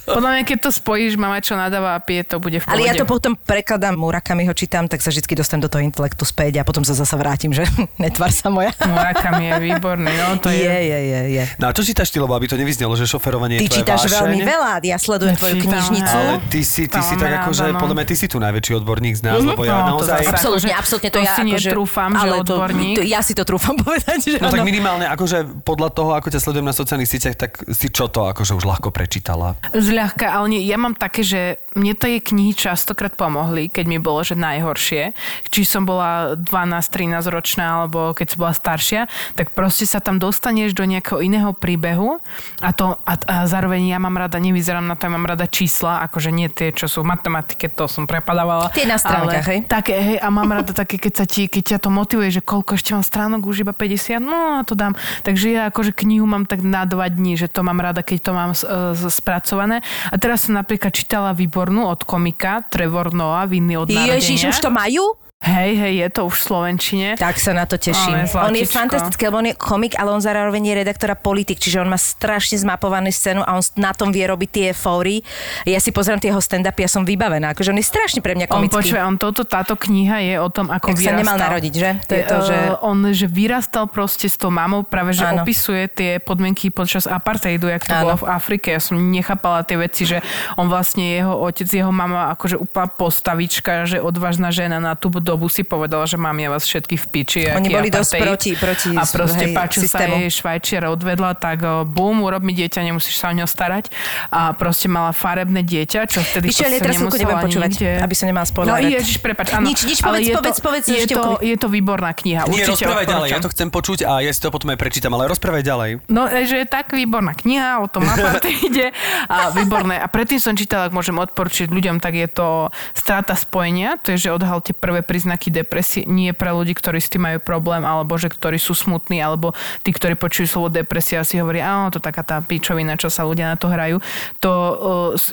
Podľa 0.07 0.29
mňa, 0.31 0.43
keď 0.43 0.57
to 0.59 0.69
spojíš, 0.71 1.15
mama, 1.15 1.37
čo 1.39 1.53
nadáva 1.53 1.95
a 1.95 1.99
pije, 1.99 2.23
to 2.25 2.39
bude 2.39 2.57
v 2.57 2.63
pohode. 2.63 2.73
Ale 2.73 2.87
ja 2.87 2.93
to 2.95 3.05
potom 3.05 3.35
prekladám, 3.35 3.93
Murakami 3.95 4.45
ho 4.45 4.53
čítam, 4.53 4.87
tak 4.87 5.01
sa 5.01 5.09
vždy 5.09 5.23
dostanem 5.35 5.65
do 5.65 5.71
toho 5.71 5.83
intelektu 5.83 6.23
späť 6.23 6.61
a 6.61 6.63
potom 6.63 6.81
sa 6.81 6.93
zasa 6.93 7.15
vrátim, 7.15 7.51
že 7.51 7.63
netvar 8.03 8.31
sa 8.31 8.49
moja. 8.49 8.71
Murakami 8.81 9.43
je 9.47 9.55
výborný, 9.63 10.11
no 10.11 10.37
to 10.39 10.49
je... 10.49 10.63
je, 10.63 10.77
je, 10.83 10.99
je, 11.01 11.21
je. 11.33 11.43
No 11.57 11.69
a 11.69 11.75
čo 11.75 11.83
čítaš 11.83 12.09
ty, 12.09 12.17
lebo 12.17 12.33
aby 12.33 12.47
to 12.47 12.55
nevyznelo, 12.55 12.93
že 12.93 13.05
šoferovanie 13.05 13.59
Ty 13.59 13.65
je 13.65 13.69
tvoja 13.69 13.79
čítaš 13.83 14.01
vášeň? 14.03 14.15
veľmi 14.17 14.39
veľa, 14.43 14.71
ja 14.83 14.97
sledujem 14.97 15.35
tvoju 15.35 15.55
knižnicu. 15.59 16.15
Ale 16.15 16.33
ty 16.49 16.59
si, 16.63 16.81
ty 16.87 16.99
si 16.99 17.13
tak 17.15 17.29
mám 17.29 17.53
no. 17.71 17.79
podľa 17.79 17.95
mňa 17.95 18.05
ty 18.05 18.15
si 18.15 18.27
tu 18.27 18.37
najväčší 18.37 18.71
odborník 18.75 19.15
z 19.15 19.21
nás, 19.23 19.39
lebo 19.41 19.61
ja 19.61 19.73
No, 19.77 19.99
to 19.99 20.05
naozaj... 20.05 20.19
zase- 20.21 20.31
Absolútne, 20.31 20.73
absolútne 20.73 21.09
to, 21.09 21.19
to 21.19 21.25
ja 21.25 21.33
si 21.33 21.41
akože, 21.43 21.67
netrúfam, 21.67 22.11
že 22.11 22.19
ale 22.21 22.35
odborník. 22.39 22.95
To, 22.95 23.01
to, 23.01 23.07
ja 23.07 23.19
si 23.19 23.33
to 23.33 23.43
trúfam 23.43 23.75
povedať, 23.83 24.19
že 24.21 24.37
No 24.37 24.47
tak 24.47 24.61
áno. 24.61 24.67
minimálne, 24.67 25.05
akože 25.07 25.37
podľa 25.61 25.89
toho, 25.89 26.11
ako 26.13 26.27
ťa 26.29 26.39
sledujem 26.39 26.63
na 26.63 26.73
sociálnych 26.73 27.07
sieťach, 27.07 27.35
tak 27.35 27.51
si 27.69 27.87
čo 27.87 28.05
to 28.05 28.25
akože 28.25 28.53
už 28.53 28.63
ľahko 28.63 28.89
prečítala. 28.89 29.57
Zľahka, 29.71 30.31
ale 30.31 30.45
nie, 30.49 30.61
ja 30.63 30.75
mám 30.75 30.93
také, 30.93 31.21
že 31.21 31.41
mne 31.73 31.93
tie 31.93 32.17
knihy 32.17 32.53
častokrát 32.53 33.13
pomohli, 33.13 33.67
keď 33.67 33.85
mi 33.85 33.97
bolo, 33.97 34.21
že 34.21 34.33
najhoršie. 34.33 35.13
Či 35.47 35.61
som 35.63 35.83
bola 35.83 36.33
12-13 36.33 37.21
ročná, 37.27 37.81
alebo 37.81 38.11
keď 38.11 38.33
som 38.33 38.39
bola 38.39 38.53
staršia, 38.53 39.01
tak 39.33 39.53
proste 39.53 39.85
sa 39.85 39.99
tam 39.99 40.17
dostaneš 40.17 40.73
do 40.73 40.83
nejakého 40.83 41.21
iného 41.21 41.53
príbehu 41.53 42.17
a, 42.59 42.69
to, 42.71 42.97
a, 42.97 43.13
a 43.15 43.35
zároveň 43.45 43.87
ja 43.87 43.97
mám 43.97 44.15
rada, 44.15 44.37
nevyzerám 44.37 44.83
na 44.83 44.97
to, 44.97 45.05
ja 45.05 45.13
mám 45.13 45.25
rada 45.25 45.45
čísla, 45.45 46.01
akože 46.03 46.29
nie 46.29 46.49
tie, 46.49 46.73
čo 46.73 46.89
sú 46.89 47.05
v 47.05 47.13
matematike, 47.57 47.73
to 47.73 47.85
som 47.89 48.05
prepadávala. 48.05 48.69
Tie 48.69 48.85
na 48.85 49.01
stránkach, 49.01 49.41
ale 49.41 49.49
hej? 49.49 49.59
Také, 49.65 49.93
hej, 49.97 50.17
a 50.21 50.27
mám 50.29 50.45
rada 50.53 50.71
také, 50.71 51.01
keď, 51.01 51.13
sa 51.17 51.25
ti, 51.25 51.49
keď 51.49 51.63
ťa 51.75 51.77
to 51.81 51.89
motivuje, 51.89 52.29
že 52.29 52.41
koľko 52.45 52.77
ešte 52.77 52.93
mám 52.93 53.01
stránok, 53.01 53.49
už 53.49 53.65
iba 53.65 53.73
50, 53.73 54.21
no 54.21 54.61
a 54.61 54.63
to 54.63 54.77
dám. 54.77 54.93
Takže 55.25 55.47
ja 55.49 55.61
akože 55.73 55.97
knihu 55.97 56.29
mám 56.29 56.45
tak 56.45 56.61
na 56.61 56.85
dva 56.85 57.09
dní, 57.09 57.33
že 57.33 57.49
to 57.49 57.65
mám 57.65 57.81
rada, 57.81 58.05
keď 58.05 58.17
to 58.21 58.31
mám 58.31 58.51
uh, 58.53 58.93
spracované. 59.09 59.81
A 60.13 60.15
teraz 60.21 60.45
som 60.45 60.53
napríklad 60.53 60.93
čítala 60.93 61.33
výbornú 61.33 61.89
od 61.89 62.05
komika 62.05 62.61
Trevor 62.69 63.11
Noah, 63.11 63.49
Vinný 63.49 63.81
od 63.81 63.89
narodenia. 63.89 64.21
Ježiš, 64.21 64.53
už 64.53 64.59
to 64.61 64.69
majú? 64.69 65.26
Hej, 65.37 65.77
hej, 65.77 65.93
je 66.01 66.09
to 66.09 66.21
už 66.25 66.33
v 66.33 66.43
Slovenčine. 66.49 67.07
Tak 67.13 67.37
sa 67.37 67.53
na 67.53 67.69
to 67.69 67.77
teším. 67.77 68.25
Ale 68.25 68.49
on 68.49 68.57
je 68.57 68.65
fantastický, 68.65 69.29
lebo 69.29 69.37
on 69.37 69.45
je 69.45 69.55
komik, 69.55 69.93
ale 69.93 70.09
on 70.09 70.17
zároveň 70.17 70.65
je 70.65 70.73
redaktor 70.81 71.13
a 71.13 71.17
politik, 71.17 71.61
čiže 71.61 71.77
on 71.77 71.85
má 71.85 71.95
strašne 71.95 72.57
zmapovanú 72.57 73.13
scénu 73.13 73.45
a 73.45 73.53
on 73.53 73.61
na 73.77 73.93
tom 73.93 74.09
vie 74.09 74.25
robiť 74.25 74.49
tie 74.49 74.67
fóry. 74.73 75.21
Ja 75.61 75.77
si 75.77 75.93
pozriem 75.93 76.17
tie 76.17 76.33
jeho 76.33 76.41
stand-upy 76.41 76.81
a 76.81 76.89
som 76.89 77.05
vybavená, 77.05 77.53
akože 77.53 77.69
on 77.69 77.77
je 77.77 77.85
strašne 77.85 78.25
pre 78.25 78.33
mňa 78.33 78.49
On 78.49 78.65
komický. 78.65 78.75
počuje, 78.81 78.97
on 78.97 79.21
toto, 79.21 79.45
táto 79.45 79.77
kniha 79.77 80.25
je 80.25 80.35
o 80.41 80.49
tom, 80.49 80.73
ako 80.73 80.97
sa 80.97 81.13
vyrastal. 81.13 81.21
nemal 81.21 81.37
narodiť, 81.37 81.73
že? 81.77 81.89
To 82.09 82.13
je 82.17 82.23
to, 82.25 82.37
že... 82.41 82.57
Eh, 82.57 82.75
On, 82.81 82.97
že 83.13 83.25
vyrastal 83.29 83.85
proste 83.85 84.25
s 84.25 84.41
tou 84.41 84.49
mamou, 84.49 84.81
práve 84.81 85.13
že 85.13 85.21
Áno. 85.21 85.45
opisuje 85.45 85.85
tie 85.85 86.11
podmienky 86.17 86.73
počas 86.73 87.05
apartheidu, 87.05 87.69
jak 87.69 87.85
to 87.85 87.93
Áno. 87.93 88.03
bolo 88.09 88.15
v 88.25 88.25
Afrike. 88.25 88.73
Ja 88.73 88.81
som 88.81 88.97
nechápala 88.97 89.61
tie 89.61 89.77
veci, 89.77 90.09
že 90.09 90.17
on 90.57 90.65
vlastne 90.65 91.05
jeho 91.05 91.37
otec, 91.37 91.69
jeho 91.69 91.93
mama 91.93 92.33
akože 92.33 92.57
úplná 92.57 92.89
postavička, 92.89 93.85
že 93.85 94.01
odvážna 94.01 94.49
žena 94.49 94.81
na 94.81 94.97
tú 94.97 95.13
dobu 95.27 95.45
si 95.47 95.61
povedala, 95.61 96.07
že 96.07 96.15
mám 96.15 96.33
ja 96.33 96.47
vás 96.47 96.63
všetky 96.63 96.95
v 96.95 97.05
piči. 97.05 97.39
Oni 97.51 97.67
boli 97.67 97.91
dosť 97.91 98.11
proti- 98.15 98.55
proti 98.55 98.95
A 98.95 99.03
proste 99.03 99.45
hej, 99.45 99.53
páčil 99.53 99.83
sa 99.83 99.99
jej 100.01 100.31
Švajčiar 100.31 100.87
odvedla, 100.87 101.35
tak 101.35 101.59
bum, 101.85 102.23
urob 102.23 102.39
mi 102.39 102.53
dieťa, 102.53 102.79
nemusíš 102.81 103.17
sa 103.17 103.29
o 103.29 103.35
ňo 103.35 103.43
starať. 103.43 103.91
A 104.29 104.55
proste 104.55 104.87
mala 104.87 105.11
farebné 105.11 105.61
dieťa, 105.61 106.07
čo 106.07 106.23
vtedy 106.23 106.47
Víš 106.47 106.63
ale 106.63 106.79
teraz 106.79 106.95
nebudem 106.95 107.27
počúvať, 107.27 107.71
nikde. 107.75 107.91
aby 107.99 108.15
som 108.15 108.25
nemala 108.25 108.45
No 108.45 108.51
spoiler. 108.53 108.79
ježiš, 108.87 109.17
prepáč, 109.19 109.47
áno. 109.51 109.67
Nič, 109.67 109.83
nič, 109.83 109.99
ale 109.99 110.17
povedz, 110.17 110.23
je 110.23 110.33
povedz, 110.33 110.55
to, 110.55 110.63
povedz, 110.63 110.85
je 110.87 111.05
to, 111.05 111.21
je 111.43 111.55
to 111.57 111.67
výborná 111.67 112.11
kniha. 112.13 112.45
Nie, 112.45 112.63
Určite 112.63 112.85
rozprávaj 112.85 113.05
ďalej, 113.05 113.27
ja 113.27 113.39
to 113.41 113.49
chcem 113.51 113.67
počuť 113.67 113.99
a 114.03 114.13
ja 114.21 114.31
si 114.31 114.39
to 114.39 114.47
potom 114.47 114.69
aj 114.69 114.77
prečítam, 114.77 115.11
ale 115.11 115.27
rozprávaj 115.27 115.63
ďalej. 115.63 115.89
No, 116.07 116.23
e, 116.23 116.45
že 116.45 116.61
je 116.61 116.67
tak 116.67 116.93
výborná 116.93 117.33
kniha 117.33 117.81
o 117.81 117.87
tom 117.87 118.05
apartheide 118.05 118.93
a 119.27 119.49
výborné. 119.51 119.97
A 119.97 120.07
predtým 120.07 120.37
som 120.37 120.53
čítala, 120.53 120.85
ak 120.85 120.93
môžem 120.93 121.15
odporučiť 121.15 121.67
ľuďom, 121.67 121.97
tak 121.97 122.15
je 122.15 122.27
to 122.27 122.47
Strata 122.93 123.33
spojenia, 123.33 123.97
to 123.97 124.13
je, 124.13 124.27
že 124.27 124.29
odhalte 124.29 124.71
prvé 124.71 125.01
príznaky 125.17 125.49
depresie, 125.49 126.05
nie 126.05 126.29
pre 126.29 126.53
ľudí, 126.53 126.77
ktorí 126.77 127.01
s 127.01 127.09
tým 127.09 127.25
majú 127.25 127.41
problém, 127.41 127.81
alebo 127.81 128.21
že 128.21 128.29
ktorí 128.29 128.61
sú 128.61 128.77
smutní, 128.77 129.17
alebo 129.17 129.57
tí, 129.81 129.89
ktorí 129.89 130.13
počujú 130.13 130.45
slovo 130.45 130.69
depresia 130.69 131.25
a 131.25 131.27
si 131.27 131.41
hovoria, 131.41 131.65
áno, 131.65 131.89
to 131.89 131.97
taká 131.97 132.21
tá 132.21 132.37
pičovina, 132.37 133.01
čo 133.01 133.09
sa 133.09 133.25
ľudia 133.25 133.49
na 133.49 133.57
to 133.57 133.65
hrajú. 133.65 133.97
To 134.45 134.51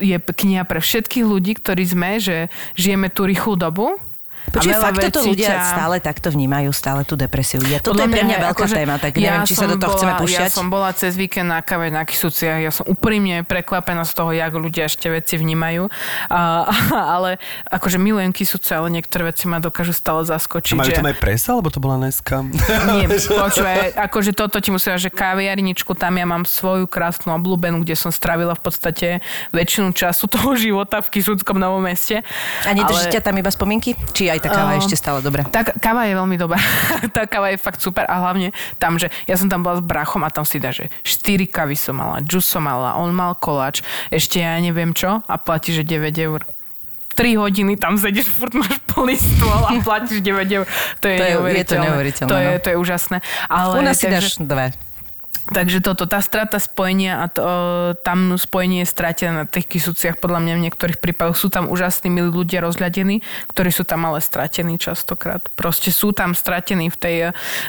je 0.01 0.17
kniha 0.17 0.65
pre 0.65 0.81
všetkých 0.81 1.21
ľudí, 1.21 1.61
ktorí 1.61 1.85
sme, 1.85 2.17
že 2.17 2.49
žijeme 2.73 3.13
tú 3.13 3.29
rýchlu 3.29 3.53
dobu. 3.53 4.01
A 4.53 4.61
veľa 4.61 4.85
fakt 4.91 4.97
toto 5.09 5.21
ľudia 5.25 5.49
ťa- 5.49 5.71
stále 5.75 5.95
takto 6.03 6.27
vnímajú, 6.29 6.69
stále 6.75 7.01
tú 7.07 7.17
depresiu. 7.17 7.59
Ja, 7.65 7.81
toto 7.81 7.97
podľa 7.97 8.05
je 8.05 8.13
pre 8.13 8.23
mňa 8.25 8.37
veľká 8.37 8.53
akože 8.53 8.75
téma, 8.75 8.95
tak 9.01 9.11
neviem, 9.17 9.43
či 9.47 9.55
sa 9.57 9.65
do 9.65 9.77
toho 9.79 9.91
bola, 9.91 9.97
chceme 9.97 10.13
Ja 10.13 10.19
púšťať. 10.21 10.49
som 10.51 10.67
bola 10.69 10.89
cez 10.93 11.13
víkend 11.17 11.49
na 11.49 11.59
kave 11.65 11.89
na 11.89 12.03
Kisuciach, 12.05 12.59
ja 12.61 12.71
som 12.71 12.85
úprimne 12.85 13.41
prekvapená 13.43 14.05
z 14.05 14.13
toho, 14.13 14.31
jak 14.31 14.51
ľudia 14.53 14.85
ešte 14.87 15.07
veci 15.09 15.35
vnímajú. 15.39 15.89
A, 16.29 16.69
ale 17.15 17.41
akože 17.69 17.97
milujem 17.97 18.31
Kisuce, 18.31 18.75
ale 18.75 18.91
niektoré 18.93 19.31
veci 19.31 19.49
ma 19.49 19.57
dokážu 19.57 19.95
stále 19.95 20.23
zaskočiť. 20.27 20.77
Majú 20.77 20.91
že... 20.93 20.97
tam 20.99 21.09
aj 21.09 21.17
presa, 21.17 21.47
alebo 21.57 21.69
to 21.71 21.79
bola 21.81 21.97
dneska? 21.99 22.45
Nie, 22.95 23.07
počúvaj, 23.43 23.97
akože 23.97 24.31
toto 24.35 24.59
ti 24.61 24.69
musím 24.69 24.95
že 24.95 25.11
kaviarničku, 25.11 25.91
tam 25.97 26.15
ja 26.15 26.23
mám 26.23 26.47
svoju 26.47 26.87
krásnu 26.87 27.35
obľúbenú, 27.35 27.83
kde 27.83 27.99
som 27.99 28.13
strávila 28.13 28.55
v 28.55 28.61
podstate 28.63 29.07
väčšinu 29.51 29.91
času 29.91 30.29
toho 30.31 30.55
života 30.55 31.03
v 31.03 31.19
Kisuckom 31.19 31.59
Novom 31.59 31.83
meste. 31.83 32.23
A 32.63 32.71
nedrží 32.71 33.11
ťa 33.11 33.21
tam 33.25 33.35
iba 33.35 33.51
spomienky? 33.51 33.97
Či 34.15 34.31
aj 34.35 34.41
tá 34.43 34.49
káva 34.49 34.71
je 34.71 34.77
Ehm, 34.77 34.83
ešte 34.83 34.95
stále 34.95 35.19
dobrá? 35.19 35.41
Tá 35.47 35.63
káva 35.63 36.03
je 36.05 36.13
veľmi 36.13 36.35
dobrá. 36.35 36.59
tá 37.15 37.23
káva 37.23 37.49
je 37.49 37.57
fakt 37.57 37.79
super 37.79 38.03
a 38.05 38.15
hlavne 38.19 38.51
tam, 38.75 38.95
že 38.95 39.07
ja 39.25 39.35
som 39.35 39.47
tam 39.47 39.63
bola 39.63 39.79
s 39.79 39.83
brachom 39.83 40.21
a 40.21 40.29
tam 40.29 40.43
si 40.43 40.59
dá, 40.59 40.69
že 40.69 40.91
4 41.01 41.47
kavy 41.47 41.73
som 41.73 41.95
mala, 41.95 42.19
džus 42.19 42.43
som 42.43 42.61
mala, 42.61 42.99
on 42.99 43.09
mal 43.09 43.33
koláč, 43.33 43.79
ešte 44.09 44.43
ja 44.43 44.59
neviem 44.59 44.91
čo 44.91 45.23
a 45.23 45.35
platí, 45.35 45.71
že 45.71 45.81
9 45.81 46.11
eur. 46.19 46.43
3 47.15 47.39
hodiny 47.39 47.79
tam 47.79 47.95
sedíš, 47.95 48.27
furt 48.27 48.51
máš 48.51 48.75
plný 48.91 49.15
stôl 49.15 49.55
a 49.55 49.71
platíš 49.79 50.19
9 50.19 50.51
eur. 50.51 50.67
To 50.99 51.07
je, 51.07 51.15
To 51.15 51.23
je- 51.47 51.55
je 51.55 51.63
to 51.63 51.75
neuveriteľné. 51.79 52.27
To 52.27 52.35
je, 52.35 52.49
no. 52.51 52.59
to 52.59 52.67
je 52.67 52.77
úžasné. 52.77 53.17
Ale, 53.47 53.79
U 53.79 53.83
nás 53.87 53.95
si 53.95 54.11
dáš 54.11 54.35
dve. 54.35 54.75
Takže 55.45 55.77
toto, 55.85 56.09
tá 56.09 56.25
strata 56.25 56.57
spojenia 56.57 57.21
a 57.21 57.25
to, 57.29 57.43
tam 58.01 58.33
spojenie 58.33 58.81
je 58.81 58.89
stratené 58.89 59.31
na 59.31 59.45
tých 59.45 59.69
kysúciach, 59.77 60.17
podľa 60.17 60.41
mňa 60.41 60.53
v 60.57 60.63
niektorých 60.69 60.97
prípadoch 60.97 61.37
sú 61.37 61.53
tam 61.53 61.69
úžasní 61.69 62.09
milí 62.09 62.33
ľudia 62.33 62.65
rozľadení, 62.65 63.21
ktorí 63.53 63.69
sú 63.69 63.85
tam 63.85 64.09
ale 64.09 64.25
stratení 64.25 64.81
častokrát. 64.81 65.45
Proste 65.53 65.93
sú 65.93 66.17
tam 66.17 66.33
stratení 66.33 66.89
v 66.89 66.97
tej... 66.97 67.15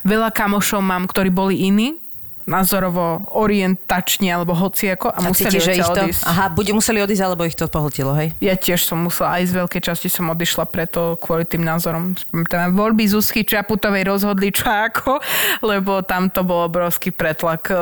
Veľa 0.09 0.33
kamošov 0.33 0.81
mám, 0.81 1.05
ktorí 1.05 1.29
boli 1.29 1.69
iní, 1.69 2.01
názorovo 2.47 3.27
orientačne 3.35 4.31
alebo 4.31 4.55
hociako 4.55 5.11
a, 5.11 5.19
A 5.19 5.29
museli 5.29 5.51
cítiš, 5.51 5.63
že 5.67 5.73
ich 5.83 5.83
to... 5.83 6.03
odísť. 6.07 6.23
Aha, 6.23 6.47
buď 6.55 6.67
museli 6.79 6.99
odísť, 7.03 7.23
alebo 7.27 7.43
ich 7.43 7.59
to 7.59 7.67
pohltilo, 7.67 8.15
hej? 8.15 8.31
Ja 8.39 8.55
tiež 8.55 8.87
som 8.87 9.03
musela, 9.03 9.43
aj 9.43 9.51
z 9.51 9.53
veľkej 9.59 9.83
časti 9.83 10.07
som 10.07 10.31
odišla 10.31 10.65
preto 10.71 11.19
kvôli 11.19 11.43
tým 11.43 11.67
názorom. 11.67 12.15
Tam 12.47 12.71
voľby 12.73 13.11
Zuzky 13.11 13.43
Čaputovej 13.43 14.07
rozhodli 14.07 14.55
čo 14.55 14.71
ako, 14.71 15.19
lebo 15.67 16.07
tam 16.07 16.31
to 16.31 16.47
bol 16.47 16.71
obrovský 16.71 17.11
pretlak 17.11 17.67
e, 17.75 17.77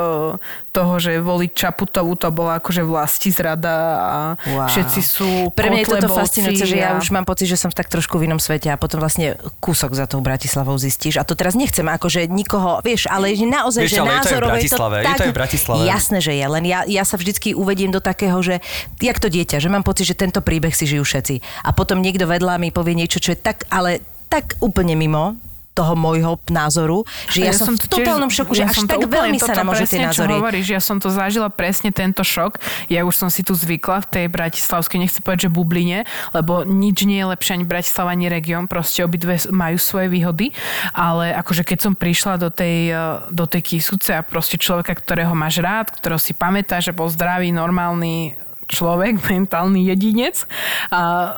toho, 0.73 0.93
že 0.97 1.21
voliť 1.21 1.51
Čaputovu 1.53 2.17
to 2.17 2.33
bola 2.33 2.57
akože 2.57 2.81
vlasti 2.81 3.29
zrada 3.29 3.77
a 4.01 4.13
Wow. 4.45 4.69
všetci 4.69 5.01
sú 5.01 5.29
Pre 5.53 5.69
mňa 5.69 5.81
je 5.85 5.87
toto 5.97 6.09
fascinujúce, 6.11 6.65
že 6.67 6.77
ja 6.77 6.97
už 6.97 7.09
mám 7.13 7.25
pocit, 7.25 7.49
že 7.49 7.57
som 7.57 7.69
tak 7.69 7.89
trošku 7.89 8.17
v 8.17 8.29
inom 8.29 8.37
svete 8.41 8.69
a 8.69 8.77
potom 8.77 9.01
vlastne 9.01 9.37
kúsok 9.61 9.93
za 9.93 10.05
tou 10.05 10.21
Bratislavou 10.21 10.75
zistíš. 10.77 11.17
A 11.17 11.23
to 11.25 11.33
teraz 11.33 11.53
nechcem 11.57 11.85
akože 11.85 12.29
nikoho, 12.29 12.79
vieš, 12.85 13.09
ale 13.09 13.33
že 13.33 13.47
naozaj, 13.47 13.83
Vieš, 13.85 13.93
že 13.95 14.01
ale 14.01 14.54
je 14.59 14.71
to 14.71 14.77
Bratislave, 14.79 14.95
je 15.03 15.15
to 15.15 15.25
aj 15.25 15.31
v 15.31 15.37
Bratislave. 15.37 15.79
Jasné, 15.87 16.17
že 16.23 16.33
je, 16.35 16.45
len 16.45 16.63
ja, 16.63 16.79
ja 16.87 17.03
sa 17.03 17.15
vždycky 17.19 17.51
uvedím 17.53 17.91
do 17.91 17.99
takého, 17.99 18.37
že 18.39 18.63
jak 18.99 19.17
to 19.19 19.27
dieťa, 19.27 19.59
že 19.59 19.69
mám 19.71 19.83
pocit, 19.83 20.07
že 20.07 20.15
tento 20.15 20.39
príbeh 20.39 20.71
si 20.71 20.87
žijú 20.87 21.03
všetci. 21.03 21.65
A 21.67 21.75
potom 21.75 21.99
niekto 21.99 22.25
vedľa 22.25 22.57
mi 22.57 22.71
povie 22.71 22.95
niečo, 22.95 23.19
čo 23.19 23.35
je 23.35 23.39
tak, 23.39 23.67
ale 23.69 24.01
tak 24.31 24.57
úplne 24.59 24.97
mimo 24.97 25.37
toho 25.75 25.93
môjho 25.99 26.39
názoru, 26.47 27.03
že 27.27 27.43
ja, 27.43 27.51
som 27.51 27.75
v 27.75 27.83
to 27.83 27.99
totálnom 27.99 28.31
šoku, 28.31 28.55
že 28.55 28.63
až 28.63 28.79
som 28.79 28.87
to 28.87 28.95
tak 28.95 29.11
veľmi 29.11 29.35
sa 29.35 29.51
nám 29.51 29.75
môžu 29.75 29.83
tie 29.83 29.99
názory. 29.99 30.39
hovoríš, 30.39 30.67
ja 30.71 30.79
som 30.79 31.03
to 31.03 31.11
zažila 31.11 31.51
presne 31.51 31.91
tento 31.91 32.23
šok. 32.23 32.63
Ja 32.87 33.03
už 33.03 33.19
som 33.19 33.27
si 33.27 33.43
tu 33.43 33.51
zvykla 33.51 34.07
v 34.07 34.07
tej 34.07 34.25
bratislavskej, 34.31 35.03
nechcem 35.03 35.19
povedať, 35.19 35.51
že 35.51 35.51
bubline, 35.51 36.07
lebo 36.31 36.63
nič 36.63 37.03
nie 37.03 37.19
je 37.19 37.27
lepšie 37.27 37.59
ani 37.59 37.65
Bratislava, 37.67 38.15
ani 38.15 38.31
región, 38.31 38.71
proste 38.71 39.03
obidve 39.03 39.35
majú 39.51 39.75
svoje 39.75 40.07
výhody, 40.07 40.55
ale 40.95 41.35
akože 41.35 41.67
keď 41.67 41.91
som 41.91 41.93
prišla 41.93 42.39
do 42.39 42.47
tej, 42.47 42.95
eh, 42.95 42.99
do 43.35 43.43
tej 43.43 43.75
kysúce 43.75 44.15
a 44.15 44.23
proste 44.23 44.55
človeka, 44.55 44.95
ktorého 44.95 45.35
máš 45.35 45.59
rád, 45.59 45.91
ktorého 45.91 46.21
si 46.21 46.31
pamätá, 46.31 46.79
že 46.79 46.95
bol 46.95 47.11
zdravý, 47.11 47.51
normálny, 47.51 48.44
človek, 48.65 49.21
mentálny 49.29 49.85
jedinec 49.93 50.45
a 50.89 51.01
uh, 51.01 51.31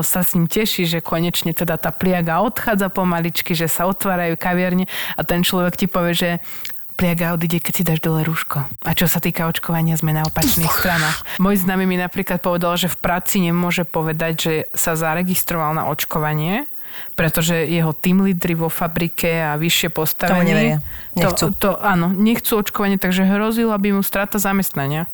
sa 0.00 0.20
s 0.24 0.32
ním 0.36 0.48
teší, 0.48 0.88
že 0.88 1.04
konečne 1.04 1.52
teda 1.52 1.76
tá 1.76 1.92
pliaga 1.92 2.40
odchádza 2.40 2.88
pomaličky, 2.88 3.52
že 3.52 3.68
sa 3.68 3.84
otvárajú 3.88 4.36
kaviarne 4.40 4.88
a 5.16 5.20
ten 5.22 5.44
človek 5.44 5.76
ti 5.76 5.86
povie, 5.86 6.12
že 6.16 6.30
pliaga 7.00 7.32
odíde, 7.32 7.64
keď 7.64 7.72
si 7.72 7.82
dáš 7.82 8.04
dole 8.04 8.20
rúško. 8.28 8.68
A 8.84 8.90
čo 8.92 9.08
sa 9.08 9.24
týka 9.24 9.48
očkovania, 9.48 9.96
sme 9.96 10.12
na 10.12 10.20
opačných 10.28 10.68
stranách. 10.68 11.24
Môj 11.40 11.64
známy 11.64 11.88
mi 11.88 11.96
napríklad 11.96 12.44
povedal, 12.44 12.76
že 12.76 12.92
v 12.92 13.00
práci 13.00 13.40
nemôže 13.40 13.88
povedať, 13.88 14.32
že 14.36 14.54
sa 14.76 14.92
zaregistroval 15.00 15.72
na 15.72 15.88
očkovanie, 15.88 16.68
pretože 17.16 17.56
jeho 17.56 17.96
tým 17.96 18.20
lídry 18.20 18.52
vo 18.52 18.68
fabrike 18.68 19.30
a 19.30 19.56
vyššie 19.56 19.88
neveria. 20.44 20.84
Nechcú. 21.16 21.54
To, 21.56 21.56
to, 21.56 21.70
áno, 21.80 22.12
nechcú 22.12 22.60
očkovanie, 22.60 23.00
takže 23.00 23.24
hrozila 23.24 23.80
by 23.80 23.96
mu 23.96 24.02
strata 24.04 24.36
zamestnania. 24.36 25.08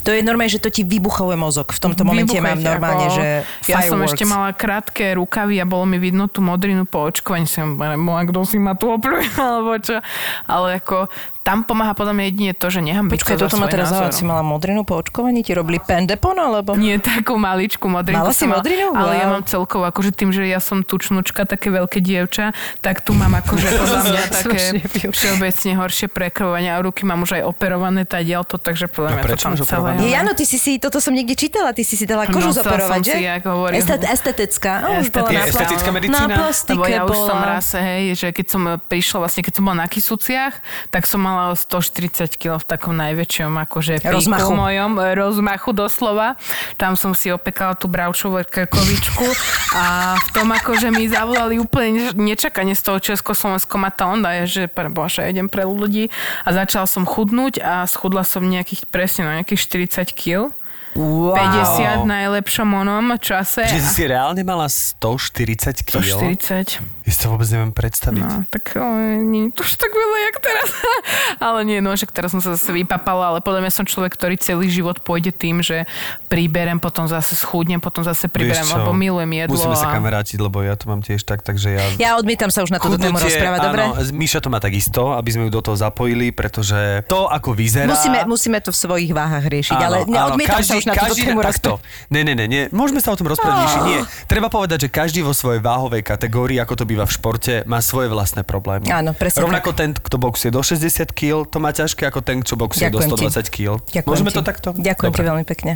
To 0.00 0.10
je 0.10 0.20
normálne, 0.20 0.48
že 0.48 0.58
to 0.58 0.68
ti 0.68 0.80
vybuchuje 0.80 1.34
mozog. 1.34 1.68
V 1.68 1.78
tomto 1.78 2.02
momente 2.02 2.32
Vybuchuje 2.32 2.46
mám 2.46 2.56
ti 2.56 2.64
normálne, 2.64 3.04
ako- 3.04 3.16
že 3.16 3.26
Ja 3.66 3.76
som 3.80 4.00
fireworks. 4.00 4.08
ešte 4.10 4.24
mala 4.24 4.48
krátke 4.50 5.04
rukavy 5.12 5.56
a 5.56 5.64
bolo 5.64 5.84
mi 5.84 5.96
vidno 5.96 6.24
tú 6.24 6.40
modrinu 6.40 6.84
po 6.84 7.04
očkovaní. 7.04 7.44
Som 7.44 7.76
bola, 7.76 7.94
kto 8.22 8.40
si 8.42 8.56
ma 8.56 8.72
tu 8.72 8.88
opluje, 8.88 9.28
alebo 9.38 9.76
čo. 9.76 10.00
Ale 10.46 10.80
ako 10.80 11.12
tam 11.40 11.64
pomáha 11.64 11.92
podľa 11.92 12.12
mňa 12.12 12.24
jedine 12.26 12.52
to, 12.52 12.68
že 12.68 12.80
nehambiť 12.80 13.16
Počkaj, 13.16 13.36
toto 13.38 13.56
ma 13.56 13.66
teraz 13.66 13.88
zaujalo. 13.88 14.12
Si 14.12 14.22
mala 14.22 14.40
modrinu 14.40 14.84
po 14.84 14.94
očkovaní? 14.94 15.40
Ti 15.40 15.52
robili 15.52 15.76
pendepon, 15.76 16.36
alebo? 16.36 16.76
Nie 16.76 16.96
takú 16.96 17.34
maličku 17.34 17.86
modrinku. 17.86 18.20
Mala 18.20 18.30
si 18.30 18.44
modrinu? 18.44 18.92
Ale 18.92 19.16
ja 19.16 19.26
mám 19.26 19.42
celkovo, 19.42 19.82
akože 19.84 20.12
tým, 20.12 20.30
že 20.30 20.44
ja 20.44 20.58
som 20.58 20.80
tučnučka, 20.80 21.42
také 21.42 21.68
veľké 21.68 21.98
dievča, 21.98 22.52
tak 22.78 23.00
tu 23.00 23.12
mám 23.12 23.32
akože 23.36 23.66
podľa 23.80 24.00
mňa 24.04 24.22
také 24.28 24.60
všeobecne 25.08 25.70
horšie 25.74 26.06
prekrvovania 26.06 26.76
a 26.76 26.80
ruky 26.80 27.02
mám 27.02 27.22
už 27.22 27.40
aj 27.40 27.42
operované 27.42 28.04
tá 28.04 28.20
dielto, 28.20 28.54
takže 28.54 28.86
podľa 28.86 29.08
A 29.08 29.12
mňa 29.12 29.22
to 29.22 29.26
prečo 29.26 29.46
tam 29.48 29.54
celé. 29.56 29.90
Nie, 29.98 30.20
áno, 30.20 30.36
ty 30.36 30.44
si 30.44 30.60
si, 30.60 30.76
toto 30.76 31.00
som 31.00 31.10
niekde 31.10 31.34
čítala, 31.34 31.72
ty 31.72 31.82
si 31.82 31.96
si 31.96 32.04
dala 32.04 32.28
kožu 32.28 32.52
Nosila 32.52 32.62
zoperovať, 32.62 33.00
že? 33.00 33.12
si, 33.12 33.22
jak 33.24 33.44
hovorí- 33.44 33.76
Estet, 33.80 34.02
estetická. 34.04 34.72
O, 34.82 34.90
už 35.00 35.08
bola 35.08 35.28
Estetická. 35.40 35.90
medicína? 35.90 36.20
Na 36.20 36.36
plastike 36.36 36.90
ja 36.90 37.02
už 37.02 37.16
som 37.16 37.38
raz, 37.40 37.66
hej, 37.72 38.02
že 38.12 38.28
keď 38.30 38.46
som 38.46 38.62
prišla, 38.78 39.16
vlastne 39.24 39.40
keď 39.40 39.52
som 39.56 39.62
bola 39.64 39.76
na 39.80 39.88
Kisuciach, 39.88 40.54
tak 40.90 41.08
som 41.08 41.22
mala 41.32 41.54
140 41.54 42.36
kg 42.36 42.58
v 42.58 42.66
takom 42.66 42.94
najväčšom 42.94 43.52
akože 43.66 44.04
Rozmachu. 44.04 44.52
mojom, 44.52 44.90
e, 44.98 45.14
rozmachu 45.14 45.70
doslova. 45.72 46.34
Tam 46.76 46.94
som 46.98 47.14
si 47.14 47.30
opekala 47.30 47.74
tú 47.78 47.86
bravčovú 47.86 48.42
krkovičku 48.46 49.26
a 49.74 50.16
v 50.18 50.28
tom 50.34 50.48
akože 50.50 50.90
mi 50.90 51.06
zavolali 51.06 51.58
úplne 51.62 52.12
nečakane 52.14 52.74
z 52.74 52.82
toho 52.82 52.98
Československo 53.00 53.74
ma 53.78 53.90
to 53.90 54.04
onda 54.06 54.34
je, 54.42 54.44
že 54.46 54.62
bože, 54.90 55.24
idem 55.24 55.46
pre 55.46 55.64
ľudí 55.64 56.10
a 56.44 56.48
začala 56.52 56.84
som 56.84 57.06
chudnúť 57.06 57.62
a 57.62 57.86
schudla 57.86 58.26
som 58.26 58.44
nejakých 58.44 58.86
presne 58.90 59.22
na 59.26 59.32
nejakých 59.40 59.60
40 60.04 60.12
kg. 60.12 60.50
Wow. 60.98 61.38
50 61.38 62.02
v 62.02 62.06
najlepšom 62.10 62.66
onom 62.66 63.14
čase. 63.22 63.62
Čiže 63.62 63.88
si 63.94 64.02
reálne 64.10 64.42
mala 64.42 64.66
140 64.66 65.86
kg? 65.86 66.02
140. 66.02 66.82
Ja 67.06 67.10
si 67.14 67.18
to 67.22 67.30
vôbec 67.30 67.46
neviem 67.46 67.70
predstaviť. 67.70 68.26
No, 68.26 68.42
tak 68.50 68.74
o, 68.74 68.86
nie 69.22 69.54
to 69.54 69.62
už 69.62 69.78
tak 69.78 69.90
veľa, 69.94 70.18
jak 70.30 70.36
teraz. 70.42 70.68
ale 71.46 71.62
nie, 71.62 71.78
no, 71.78 71.94
však 71.94 72.10
teraz 72.10 72.34
som 72.34 72.42
sa 72.42 72.58
zase 72.58 72.74
vypapala, 72.74 73.34
ale 73.34 73.38
podľa 73.38 73.66
mňa 73.66 73.72
som 73.74 73.86
človek, 73.86 74.18
ktorý 74.18 74.34
celý 74.34 74.66
život 74.66 74.98
pôjde 74.98 75.30
tým, 75.30 75.62
že 75.62 75.86
príberem, 76.26 76.82
potom 76.82 77.06
zase 77.06 77.38
schudnem, 77.38 77.78
potom 77.78 78.02
zase 78.02 78.26
čo, 78.26 78.74
lebo 78.74 78.90
milujem 78.90 79.46
jedlo. 79.46 79.54
Musíme 79.54 79.78
sa 79.78 79.90
a... 79.90 79.94
kamarátiť, 79.94 80.38
lebo 80.42 80.58
ja 80.66 80.74
to 80.74 80.90
mám 80.90 81.06
tiež 81.06 81.22
tak, 81.22 81.46
takže 81.46 81.70
ja... 81.70 81.84
Ja 81.98 82.10
odmietam 82.18 82.50
sa 82.50 82.66
už 82.66 82.74
na 82.74 82.82
túto 82.82 82.98
tému 82.98 83.18
rozprávať, 83.18 83.58
dobre? 83.62 83.82
Áno, 83.86 83.94
Míša 84.10 84.42
to 84.42 84.50
má 84.50 84.58
takisto, 84.58 85.14
aby 85.14 85.30
sme 85.30 85.42
ju 85.46 85.50
do 85.54 85.62
toho 85.62 85.78
zapojili, 85.78 86.34
pretože 86.34 87.06
to, 87.06 87.30
ako 87.30 87.54
vyzerá... 87.54 87.86
Musíme, 87.86 88.26
musíme 88.26 88.58
to 88.58 88.74
v 88.74 88.78
svojich 88.78 89.12
váhach 89.14 89.46
riešiť, 89.46 89.78
ale 89.78 89.96
neodmietam 90.10 90.62
sa 90.66 90.79
už 90.80 90.84
na 90.88 90.94
túto 90.96 91.14
tému 91.14 91.44
takto. 91.44 91.76
Ne, 92.08 92.24
ne, 92.24 92.32
ne, 92.32 92.48
nie. 92.48 92.62
Môžeme 92.72 93.04
sa 93.04 93.12
o 93.12 93.16
tom 93.20 93.28
rozprávať, 93.28 93.60
Míši, 93.68 93.80
nie. 93.84 94.00
Treba 94.24 94.48
povedať, 94.48 94.86
že 94.86 94.88
každý 94.88 95.20
vo 95.20 95.36
svojej 95.36 95.60
váhovej 95.60 96.00
kategórii, 96.00 96.56
ako 96.56 96.80
to 96.80 96.84
býva 96.88 97.04
v 97.04 97.12
športe, 97.12 97.62
má 97.68 97.84
svoje 97.84 98.08
vlastné 98.08 98.42
problémy. 98.42 98.88
Áno, 98.88 99.12
presne 99.12 99.44
Rovnako 99.44 99.70
ten, 99.76 99.92
kto 99.92 100.16
boxuje 100.16 100.50
do 100.50 100.64
60 100.64 101.12
kg, 101.12 101.44
to 101.44 101.58
má 101.60 101.70
ťažké 101.70 102.08
ako 102.08 102.20
ten, 102.24 102.40
čo 102.40 102.56
boxuje 102.56 102.88
do 102.88 102.98
Ďakujem 102.98 103.28
ti. 103.28 103.44
120 103.44 103.56
kg. 103.56 103.72
Môžeme 104.08 104.30
ti. 104.32 104.36
to 104.36 104.42
takto? 104.42 104.68
Ďakujem 104.74 105.12
ti 105.12 105.20
Dobre. 105.20 105.28
veľmi 105.30 105.44
pekne. 105.44 105.72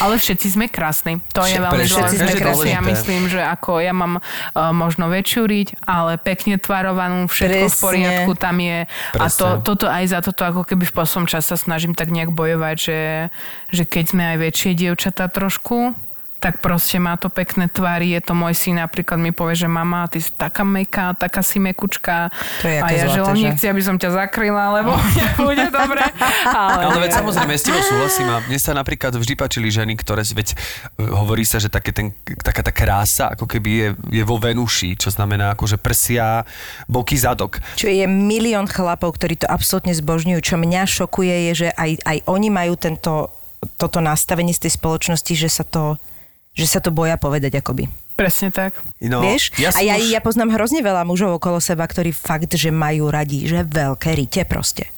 Ale 0.00 0.14
všetci 0.16 0.46
sme 0.56 0.66
krásni. 0.72 1.20
To 1.36 1.44
je 1.44 1.58
veľmi 1.60 1.84
presne, 1.84 2.00
všetci 2.00 2.16
sme 2.16 2.32
dôležité. 2.32 2.42
krásni. 2.42 2.70
Ja 2.72 2.82
myslím, 2.82 3.22
že 3.28 3.40
ako 3.44 3.84
ja 3.84 3.92
mám 3.92 4.18
uh, 4.18 4.72
možno 4.72 5.12
väčšiu 5.12 5.42
riť, 5.44 5.68
ale 5.84 6.16
pekne 6.16 6.56
tvarovanú, 6.56 7.28
všetko 7.28 7.66
v 7.68 7.76
poriadku 7.76 8.32
tam 8.38 8.56
je. 8.58 8.78
A 9.16 9.26
to, 9.28 9.60
toto 9.60 9.86
aj 9.86 10.04
za 10.08 10.18
toto 10.24 10.42
ako 10.46 10.62
keby 10.64 10.84
v 10.88 10.94
poslednom 10.94 11.28
čase 11.28 11.46
sa 11.46 11.58
snažím 11.58 11.94
tak 11.94 12.10
nejak 12.10 12.34
bojovať, 12.34 12.76
že, 12.76 13.00
že 13.70 13.82
keď 13.86 14.04
sme 14.10 14.22
aj 14.34 14.36
väčšie 14.46 14.78
dievčatá 14.78 15.26
trošku, 15.26 15.94
tak 16.36 16.60
proste 16.60 17.00
má 17.00 17.16
to 17.16 17.32
pekné 17.32 17.66
tvary. 17.66 18.12
Je 18.12 18.20
to 18.20 18.36
môj 18.36 18.52
syn 18.52 18.76
napríklad 18.76 19.16
mi 19.16 19.32
povie, 19.32 19.56
že 19.56 19.68
mama, 19.68 20.04
ty 20.06 20.20
si 20.20 20.28
taká 20.30 20.62
meká, 20.62 21.16
taká 21.16 21.40
si 21.40 21.56
mekučka. 21.56 22.28
To 22.60 22.66
je 22.68 22.76
a 22.76 22.86
ja, 22.92 23.08
že 23.08 23.18
zlaté, 23.18 23.30
on 23.32 23.36
že? 23.36 23.44
nechce, 23.48 23.64
aby 23.66 23.82
som 23.82 23.96
ťa 23.96 24.10
zakryla, 24.12 24.64
lebo 24.78 24.92
nebude 25.18 25.66
dobre. 25.72 26.04
Ale, 26.44 26.92
Ale 26.92 26.96
veď 27.08 27.12
samozrejme, 27.24 27.52
s 27.56 27.64
tebou 27.64 27.80
súhlasím 27.80 28.28
a 28.28 28.44
mne 28.44 28.58
sa 28.60 28.76
napríklad 28.76 29.16
vždy 29.16 29.32
páčili 29.32 29.68
ženy, 29.72 29.96
ktoré, 29.96 30.22
veď 30.22 30.52
e, 30.52 30.56
hovorí 31.08 31.42
sa, 31.48 31.56
že 31.56 31.72
také 31.72 31.96
ten, 31.96 32.12
taká 32.44 32.60
tá 32.60 32.70
krása, 32.70 33.32
ako 33.32 33.48
keby 33.48 33.70
je, 33.72 33.88
je 34.20 34.22
vo 34.22 34.36
Venuši, 34.36 34.94
čo 35.00 35.08
znamená 35.08 35.56
akože 35.56 35.80
prsia, 35.80 36.44
boky, 36.84 37.16
zadok. 37.16 37.64
Čo 37.80 37.88
je 37.88 38.04
milión 38.04 38.68
chlapov, 38.68 39.16
ktorí 39.16 39.40
to 39.40 39.48
absolútne 39.48 39.96
zbožňujú. 39.96 40.38
Čo 40.44 40.60
mňa 40.60 40.82
šokuje 40.84 41.36
je, 41.50 41.52
že 41.64 41.68
aj, 41.72 41.90
aj 42.04 42.18
oni 42.28 42.48
majú 42.52 42.76
tento, 42.76 43.35
toto 43.74 43.98
nastavenie 43.98 44.50
z 44.50 44.66
tej 44.66 44.72
spoločnosti, 44.74 45.32
že 45.34 45.48
sa 45.48 45.62
to, 45.62 45.98
že 46.54 46.66
sa 46.66 46.78
to 46.78 46.88
boja 46.88 47.18
povedať 47.18 47.58
akoby. 47.58 47.90
Presne 48.16 48.48
tak. 48.48 48.80
No, 48.96 49.20
Vieš? 49.20 49.52
ja 49.60 49.68
a 49.76 49.84
ja, 49.84 50.00
už- 50.00 50.08
ja 50.08 50.20
poznám 50.24 50.56
hrozne 50.56 50.80
veľa 50.80 51.04
mužov 51.04 51.36
okolo 51.36 51.60
seba, 51.60 51.84
ktorí 51.84 52.16
fakt, 52.16 52.48
že 52.48 52.72
majú 52.72 53.12
radi, 53.12 53.44
že 53.44 53.60
veľké 53.60 54.16
rite 54.16 54.48
proste. 54.48 54.88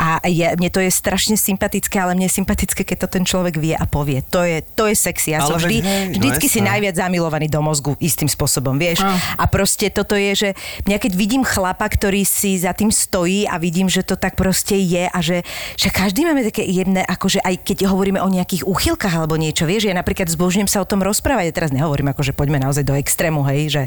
A 0.00 0.22
ja, 0.26 0.56
mne 0.56 0.70
to 0.72 0.80
je 0.80 0.88
strašne 0.88 1.36
sympatické, 1.36 2.00
ale 2.00 2.16
mne 2.16 2.26
je 2.26 2.34
sympatické, 2.40 2.82
keď 2.84 3.06
to 3.06 3.08
ten 3.20 3.24
človek 3.24 3.60
vie 3.60 3.76
a 3.76 3.84
povie. 3.84 4.24
To 4.32 4.42
je, 4.42 4.64
to 4.64 4.88
je 4.88 4.94
sexy. 4.96 5.36
Ja 5.36 5.44
som 5.44 5.60
Ale 5.60 5.68
vždy, 5.68 5.76
veď 5.78 5.84
hej, 5.84 6.04
no 6.08 6.16
vždycky 6.18 6.46
si 6.48 6.58
jasné. 6.60 6.70
najviac 6.72 6.94
zamilovaný 6.96 7.46
do 7.52 7.60
mozgu 7.60 7.92
istým 8.00 8.28
spôsobom, 8.28 8.76
vieš. 8.80 9.04
Áno. 9.04 9.16
A 9.36 9.44
proste 9.46 9.92
toto 9.92 10.16
je, 10.16 10.32
že 10.34 10.48
mňa 10.88 10.98
keď 10.98 11.12
vidím 11.14 11.42
chlapa, 11.44 11.84
ktorý 11.84 12.24
si 12.24 12.56
za 12.56 12.72
tým 12.72 12.88
stojí 12.88 13.44
a 13.44 13.60
vidím, 13.60 13.86
že 13.92 14.04
to 14.04 14.16
tak 14.16 14.34
proste 14.34 14.78
je 14.78 15.04
a 15.04 15.18
že, 15.20 15.44
že 15.76 15.88
každý 15.92 16.24
máme 16.24 16.46
také 16.46 16.64
jemné, 16.64 17.04
akože 17.04 17.44
aj 17.44 17.54
keď 17.64 17.90
hovoríme 17.90 18.22
o 18.22 18.28
nejakých 18.28 18.64
úchylkách 18.64 19.14
alebo 19.14 19.36
niečo, 19.36 19.68
vieš, 19.68 19.90
ja 19.90 19.94
napríklad 19.96 20.30
zbožňujem 20.30 20.70
sa 20.70 20.80
o 20.80 20.88
tom 20.88 21.04
rozprávať. 21.04 21.50
Ja 21.50 21.54
teraz 21.54 21.70
nehovorím, 21.74 22.12
akože 22.12 22.32
poďme 22.32 22.62
naozaj 22.62 22.84
do 22.86 22.94
extrému, 22.96 23.44
hej, 23.48 23.60
že 23.68 23.82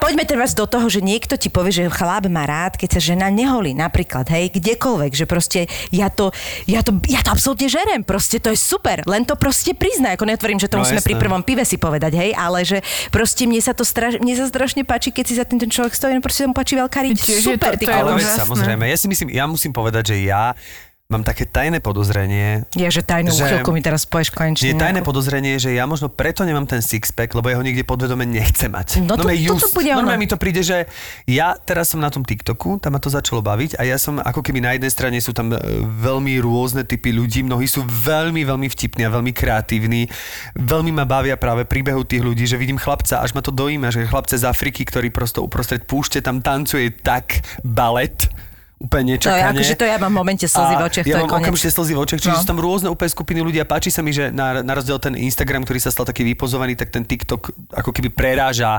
poďme 0.00 0.24
teraz 0.24 0.54
do 0.54 0.64
toho, 0.64 0.86
že 0.88 1.04
niekto 1.04 1.34
ti 1.36 1.50
povie, 1.50 1.74
že 1.74 1.92
chlap 1.92 2.30
má 2.30 2.46
rád, 2.46 2.78
keď 2.78 2.98
sa 2.98 3.00
žena 3.14 3.28
neholí, 3.28 3.74
napríklad, 3.74 4.26
hej, 4.30 4.54
kdekoľvek, 4.54 5.12
že 5.18 5.26
proste 5.26 5.60
ja 5.90 6.06
to, 6.08 6.30
ja 6.64 6.80
to, 6.80 6.94
ja 7.04 7.18
to 7.18 7.28
absolútne 7.28 7.66
žerem, 7.66 8.00
proste 8.00 8.38
to 8.38 8.48
je 8.48 8.56
super, 8.56 9.02
len 9.04 9.22
to 9.22 9.34
proste 9.34 9.74
priznaj, 9.74 10.14
ako 10.14 10.24
netvorím, 10.24 10.56
že 10.56 10.66
to 10.66 10.74
No, 10.74 10.80
musíme 10.80 10.98
jasné. 10.98 11.08
pri 11.08 11.18
prvom 11.18 11.42
pive 11.42 11.62
si 11.62 11.74
povedať, 11.76 12.14
hej, 12.14 12.30
ale 12.32 12.62
že 12.62 12.78
proste 13.08 13.44
mne 13.44 13.58
sa 13.58 13.72
to 13.72 13.82
straš, 13.82 14.16
mne 14.16 14.32
sa 14.32 14.46
strašne 14.46 14.82
páči, 14.82 15.10
keď 15.10 15.24
si 15.24 15.34
za 15.34 15.42
tým 15.42 15.58
ten 15.58 15.68
človek 15.68 15.90
stojí, 15.90 16.12
no 16.12 16.20
proste 16.20 16.42
sa 16.42 16.46
mu 16.46 16.54
páči 16.54 16.74
veľká 16.74 16.98
riť, 17.02 17.18
super, 17.36 17.72
to- 17.72 17.78
ty 17.78 17.84
to 17.84 17.90
je 17.90 17.96
Ale 17.96 18.14
veď 18.14 18.28
samozrejme, 18.36 18.84
ja 18.84 18.94
si 18.94 19.06
myslím, 19.06 19.28
ja 19.28 19.44
musím 19.44 19.70
povedať, 19.70 20.04
že 20.08 20.22
ja 20.24 20.54
mám 21.08 21.24
také 21.24 21.48
tajné 21.48 21.80
podozrenie, 21.80 22.68
Ja, 22.76 22.92
že 22.92 23.00
tajnú 23.00 23.32
Že- 23.32 23.64
úchylku 23.64 23.72
mi 23.72 23.80
teraz 23.80 24.04
povieš 24.04 24.28
konečne. 24.28 24.68
Nie, 24.68 24.76
tajné 24.76 25.00
nejakú. 25.00 25.08
podozrenie, 25.08 25.56
že 25.56 25.72
ja 25.72 25.88
možno 25.88 26.12
preto 26.12 26.44
nemám 26.44 26.68
ten 26.68 26.84
sixpack, 26.84 27.32
lebo 27.32 27.48
ja 27.48 27.56
ho 27.56 27.64
niekde 27.64 27.80
podvedome 27.80 28.28
nechcem 28.28 28.68
mať. 28.68 29.00
No 29.08 29.16
to- 29.16 29.24
toto 29.24 29.32
just. 29.32 29.72
bude 29.72 29.88
ono. 29.88 30.04
Mi 30.04 30.28
to 30.28 30.36
príde, 30.36 30.60
že 30.60 30.84
ja 31.24 31.56
teraz 31.56 31.96
som 31.96 32.04
na 32.04 32.12
tom 32.12 32.28
TikToku, 32.28 32.76
tam 32.84 32.92
ma 32.92 33.00
to 33.00 33.08
začalo 33.08 33.40
baviť 33.40 33.80
a 33.80 33.88
ja 33.88 33.96
som 33.96 34.20
ako 34.20 34.44
keby 34.44 34.60
na 34.60 34.76
jednej 34.76 34.92
strane 34.92 35.16
sú 35.24 35.32
tam 35.32 35.48
e, 35.48 35.56
veľmi 35.80 36.44
rôzne 36.44 36.84
typy 36.84 37.08
ľudí, 37.16 37.40
mnohí 37.40 37.64
sú 37.64 37.88
veľmi, 37.88 38.44
veľmi 38.44 38.68
vtipní 38.68 39.08
a 39.08 39.14
veľmi 39.14 39.32
kreatívni. 39.32 40.12
Veľmi 40.60 40.92
ma 40.92 41.08
bavia 41.08 41.40
práve 41.40 41.64
príbehu 41.64 42.04
tých 42.04 42.20
ľudí, 42.20 42.44
že 42.44 42.60
vidím 42.60 42.76
chlapca, 42.76 43.24
až 43.24 43.32
ma 43.32 43.40
to 43.40 43.48
dojíma, 43.48 43.88
že 43.88 44.04
chlapce 44.04 44.36
z 44.36 44.44
Afriky, 44.44 44.84
ktorý 44.84 45.08
prosto 45.08 45.40
uprostred 45.40 45.88
púšte 45.88 46.20
tam 46.20 46.44
tancuje 46.44 46.92
tak 46.92 47.40
balet, 47.64 48.28
úplne 48.78 49.18
To 49.18 49.28
je, 49.28 49.42
akože 49.42 49.74
to 49.74 49.84
ja 49.84 49.98
mám 49.98 50.14
v 50.14 50.18
momente 50.22 50.46
slzy 50.46 50.74
v 50.78 50.82
očiach, 50.86 51.04
ja 51.04 51.16
mám 51.26 51.42
okamžite 51.42 51.74
slzy 51.74 51.92
v 51.94 52.00
očiach, 52.02 52.20
čiže 52.22 52.34
No. 52.34 52.40
sú 52.42 52.46
tam 52.46 52.62
rôzne 52.62 52.88
úplne 52.88 53.10
skupiny 53.10 53.42
ľudí 53.42 53.58
a 53.58 53.66
páči 53.66 53.90
sa 53.90 54.06
mi, 54.06 54.14
že 54.14 54.30
na, 54.30 54.62
na 54.62 54.72
rozdiel 54.78 55.02
ten 55.02 55.18
Instagram, 55.18 55.66
ktorý 55.66 55.82
sa 55.82 55.90
stal 55.90 56.06
taký 56.06 56.22
vypozovaný, 56.22 56.78
tak 56.78 56.94
ten 56.94 57.02
TikTok 57.02 57.50
ako 57.74 57.90
keby 57.90 58.14
preráža 58.14 58.78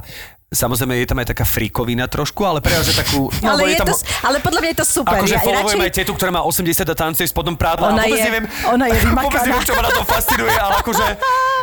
Samozrejme, 0.49 0.97
je 0.97 1.05
tam 1.05 1.21
aj 1.21 1.29
taká 1.29 1.45
frikovina 1.45 2.09
trošku, 2.09 2.41
ale 2.41 2.57
preráža 2.57 2.97
takú... 2.97 3.29
no, 3.45 3.53
ale, 3.53 3.69
je 3.69 3.77
tam, 3.77 3.85
to, 3.85 4.01
ale 4.25 4.41
podľa 4.41 4.59
mňa 4.65 4.69
je 4.73 4.77
to 4.81 4.87
super. 4.89 5.21
Akože 5.21 5.35
ja, 5.37 5.45
radšej- 5.45 5.85
aj 5.85 5.93
tetu, 5.93 6.11
ktorá 6.17 6.31
má 6.33 6.41
80 6.41 6.89
a 6.89 6.95
tancuje 6.97 7.29
s 7.29 7.31
spodom 7.31 7.53
prádla. 7.53 7.93
Ona 7.93 8.01
a 8.01 8.09
vôbec 8.09 8.17
je- 8.17 8.25
neviem, 8.25 8.45
ona 8.65 8.85
je 8.89 8.97
vymakaná. 9.05 9.25
Vôbec 9.29 9.41
neviem, 9.45 9.65
čo 9.69 9.73
ma 9.77 9.83
na 9.85 9.91
tom 9.93 10.05
fascinuje, 10.09 10.49
ale 10.57 10.73
akože 10.81 11.05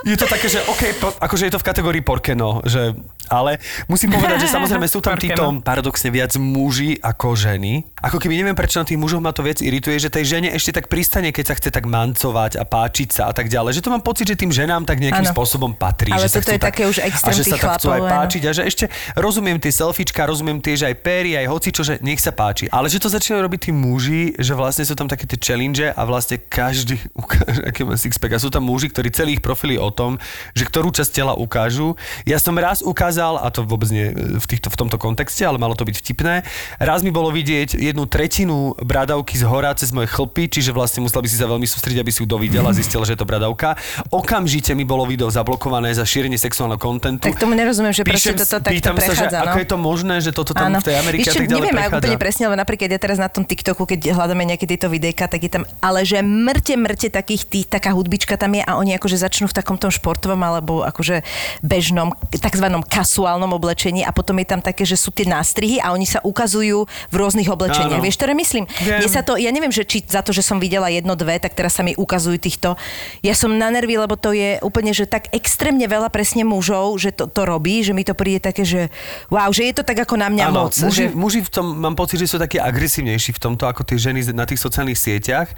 je 0.06 0.14
to 0.14 0.26
také, 0.30 0.46
že 0.46 0.62
OK, 0.70 0.82
po, 1.02 1.08
akože 1.18 1.50
je 1.50 1.52
to 1.52 1.58
v 1.58 1.66
kategórii 1.66 1.98
porkeno, 1.98 2.62
že, 2.62 2.94
ale 3.26 3.58
musím 3.90 4.14
povedať, 4.14 4.46
že 4.46 4.54
samozrejme 4.54 4.86
sú 4.86 5.02
tam 5.02 5.18
títo 5.24 5.58
paradoxne 5.66 6.14
viac 6.14 6.30
muži 6.38 6.94
ako 7.02 7.34
ženy. 7.34 7.82
Ako 8.06 8.22
keby 8.22 8.38
neviem, 8.38 8.54
prečo 8.54 8.78
na 8.78 8.86
tých 8.86 9.02
mužoch 9.02 9.18
ma 9.18 9.34
to 9.34 9.42
viac 9.42 9.58
irituje, 9.58 9.98
že 9.98 10.14
tej 10.14 10.38
žene 10.38 10.54
ešte 10.54 10.78
tak 10.78 10.86
pristane, 10.86 11.34
keď 11.34 11.44
sa 11.50 11.54
chce 11.58 11.74
tak 11.74 11.90
mancovať 11.90 12.54
a 12.54 12.62
páčiť 12.62 13.08
sa 13.10 13.22
a 13.26 13.32
tak 13.34 13.50
ďalej. 13.50 13.82
Že 13.82 13.82
to 13.82 13.90
mám 13.90 14.02
pocit, 14.06 14.30
že 14.30 14.38
tým 14.38 14.54
ženám 14.54 14.86
tak 14.86 15.02
nejakým 15.02 15.26
Áno. 15.26 15.34
spôsobom 15.34 15.74
patrí. 15.74 16.14
Ale 16.14 16.30
že 16.30 16.38
toto 16.38 16.54
je 16.54 16.62
tak, 16.62 16.70
také 16.70 16.86
už 16.86 17.02
extrém 17.02 17.34
A 17.34 17.34
že 17.34 17.42
sa 17.42 17.56
tak 17.58 17.82
chcú 17.82 17.88
aj 17.90 18.02
páčiť 18.06 18.42
a 18.46 18.50
že 18.54 18.62
ešte 18.76 18.92
rozumiem 19.16 19.56
tie 19.56 19.72
selfiečka, 19.72 20.28
rozumiem 20.28 20.60
tie, 20.60 20.76
že 20.76 20.92
aj 20.92 20.96
péry, 21.00 21.32
aj 21.40 21.48
hocičo, 21.48 21.80
že 21.80 21.94
nech 22.04 22.20
sa 22.20 22.36
páči. 22.36 22.68
Ale 22.68 22.92
že 22.92 23.00
to 23.00 23.08
začínajú 23.08 23.40
robiť 23.40 23.60
tí 23.64 23.72
muži, 23.72 24.36
že 24.36 24.52
vlastne 24.52 24.84
sú 24.84 24.92
tam 24.92 25.08
také 25.08 25.24
tie 25.24 25.40
challenge 25.40 25.80
a 25.80 26.02
vlastne 26.04 26.36
každý 26.36 27.00
ukáže, 27.16 27.64
aký 27.64 27.88
má 27.88 27.96
sixpack. 27.96 28.36
A 28.36 28.44
sú 28.44 28.52
tam 28.52 28.68
muži, 28.68 28.92
ktorí 28.92 29.08
celý 29.08 29.40
ich 29.40 29.42
profily 29.42 29.80
o 29.80 29.88
tom, 29.88 30.20
že 30.52 30.68
ktorú 30.68 30.92
časť 30.92 31.10
tela 31.16 31.32
ukážu. 31.32 31.96
Ja 32.28 32.36
som 32.36 32.52
raz 32.60 32.84
ukázal, 32.84 33.40
a 33.40 33.48
to 33.48 33.64
vôbec 33.64 33.88
nie 33.88 34.12
v, 34.12 34.44
týchto, 34.44 34.68
v 34.68 34.76
tomto 34.76 35.00
kontexte, 35.00 35.40
ale 35.48 35.56
malo 35.56 35.72
to 35.72 35.88
byť 35.88 35.96
vtipné, 35.96 36.44
raz 36.76 37.00
mi 37.00 37.08
bolo 37.08 37.32
vidieť 37.32 37.80
jednu 37.80 38.04
tretinu 38.04 38.76
bradavky 38.76 39.40
z 39.40 39.48
hora 39.48 39.72
cez 39.72 39.88
moje 39.96 40.12
chlpy, 40.12 40.52
čiže 40.52 40.76
vlastne 40.76 41.00
musela 41.00 41.24
by 41.24 41.28
si 41.32 41.40
sa 41.40 41.48
veľmi 41.48 41.64
sústrediť, 41.64 42.04
aby 42.04 42.12
si 42.12 42.20
ju 42.20 42.28
dovidela 42.28 42.68
a 42.68 42.76
zistila, 42.76 43.08
že 43.08 43.16
je 43.16 43.20
to 43.24 43.28
bradavka. 43.28 43.80
Okamžite 44.12 44.76
mi 44.76 44.84
bolo 44.84 45.08
video 45.08 45.32
zablokované 45.32 45.96
za 45.96 46.04
šírenie 46.04 46.36
sexuálneho 46.36 46.76
kontentu. 46.76 47.24
Tak 47.24 47.40
tomu 47.40 47.56
nerozumiem, 47.56 47.94
že 47.94 48.04
proste 48.04 48.34
Píšem, 48.34 48.42
toto 48.42 48.65
takto 48.66 48.78
pýtam 48.82 48.96
sa, 48.98 49.12
že 49.14 49.26
prechádza, 49.26 49.38
no. 49.38 49.46
ako 49.46 49.58
je 49.62 49.68
to 49.68 49.78
možné, 49.78 50.14
že 50.18 50.30
toto 50.34 50.52
tam 50.52 50.74
v 50.74 50.82
tej 50.82 50.96
Amerike 50.98 51.28
čo, 51.30 51.38
tak 51.38 51.46
ďalej 51.46 51.60
neviem 51.62 51.76
prechádza. 51.78 51.98
úplne 52.02 52.16
presne, 52.18 52.42
lebo 52.50 52.56
napríklad 52.58 52.88
ja 52.90 53.00
teraz 53.00 53.18
na 53.22 53.28
tom 53.30 53.44
TikToku, 53.46 53.82
keď 53.86 54.00
hľadáme 54.12 54.42
nejaké 54.42 54.66
tieto 54.66 54.90
videjka, 54.90 55.30
tak 55.30 55.40
je 55.46 55.50
tam, 55.50 55.62
ale 55.78 56.02
že 56.02 56.18
mŕte, 56.20 56.74
mŕte 56.74 57.08
takých 57.14 57.42
tých, 57.46 57.66
taká 57.70 57.94
hudbička 57.94 58.34
tam 58.34 58.58
je 58.58 58.62
a 58.66 58.72
oni 58.74 58.98
akože 58.98 59.16
začnú 59.22 59.46
v 59.46 59.54
takom 59.54 59.78
tom 59.78 59.94
športovom 59.94 60.40
alebo 60.42 60.82
akože 60.82 61.22
bežnom, 61.62 62.10
takzvanom 62.34 62.82
kasuálnom 62.82 63.54
oblečení 63.54 64.02
a 64.02 64.10
potom 64.10 64.36
je 64.42 64.46
tam 64.48 64.60
také, 64.60 64.82
že 64.82 64.98
sú 64.98 65.14
tie 65.14 65.28
nástrihy 65.28 65.78
a 65.78 65.94
oni 65.94 66.08
sa 66.08 66.18
ukazujú 66.24 66.88
v 66.88 67.14
rôznych 67.14 67.46
oblečeniach. 67.46 68.00
Áno. 68.00 68.04
Vieš, 68.04 68.18
ktoré 68.18 68.32
myslím? 68.34 68.64
Viem. 68.82 69.04
Sa 69.06 69.22
to, 69.22 69.38
ja 69.38 69.54
neviem, 69.54 69.70
že 69.70 69.86
či 69.86 70.02
za 70.02 70.20
to, 70.20 70.34
že 70.34 70.42
som 70.42 70.58
videla 70.58 70.90
jedno, 70.90 71.14
dve, 71.14 71.38
tak 71.38 71.54
teraz 71.54 71.78
sa 71.78 71.86
mi 71.86 71.94
ukazujú 71.94 72.36
týchto. 72.36 72.74
Ja 73.22 73.32
som 73.32 73.54
na 73.54 73.70
nervy, 73.70 73.96
lebo 73.96 74.18
to 74.18 74.34
je 74.34 74.58
úplne, 74.60 74.90
že 74.90 75.06
tak 75.06 75.30
extrémne 75.30 75.86
veľa 75.86 76.10
presne 76.10 76.42
mužov, 76.42 76.98
že 76.98 77.14
to, 77.14 77.30
to 77.30 77.46
robí, 77.46 77.80
že 77.86 77.94
mi 77.94 78.02
to 78.02 78.12
príde 78.12 78.42
také, 78.56 78.64
že 78.64 78.82
wow, 79.28 79.52
že 79.52 79.68
je 79.68 79.74
to 79.76 79.84
tak 79.84 80.08
ako 80.08 80.16
na 80.16 80.32
mňa 80.32 80.48
Áno, 80.48 80.64
moc. 80.64 80.74
muži, 80.80 81.12
že... 81.12 81.12
muži 81.12 81.40
v 81.44 81.50
tom, 81.52 81.76
mám 81.76 81.92
pocit, 81.92 82.16
že 82.16 82.24
sú 82.24 82.40
takí 82.40 82.56
agresívnejší 82.56 83.36
v 83.36 83.40
tomto 83.42 83.68
ako 83.68 83.84
tie 83.84 84.00
ženy 84.00 84.24
na 84.32 84.48
tých 84.48 84.56
sociálnych 84.56 84.96
sieťach 84.96 85.52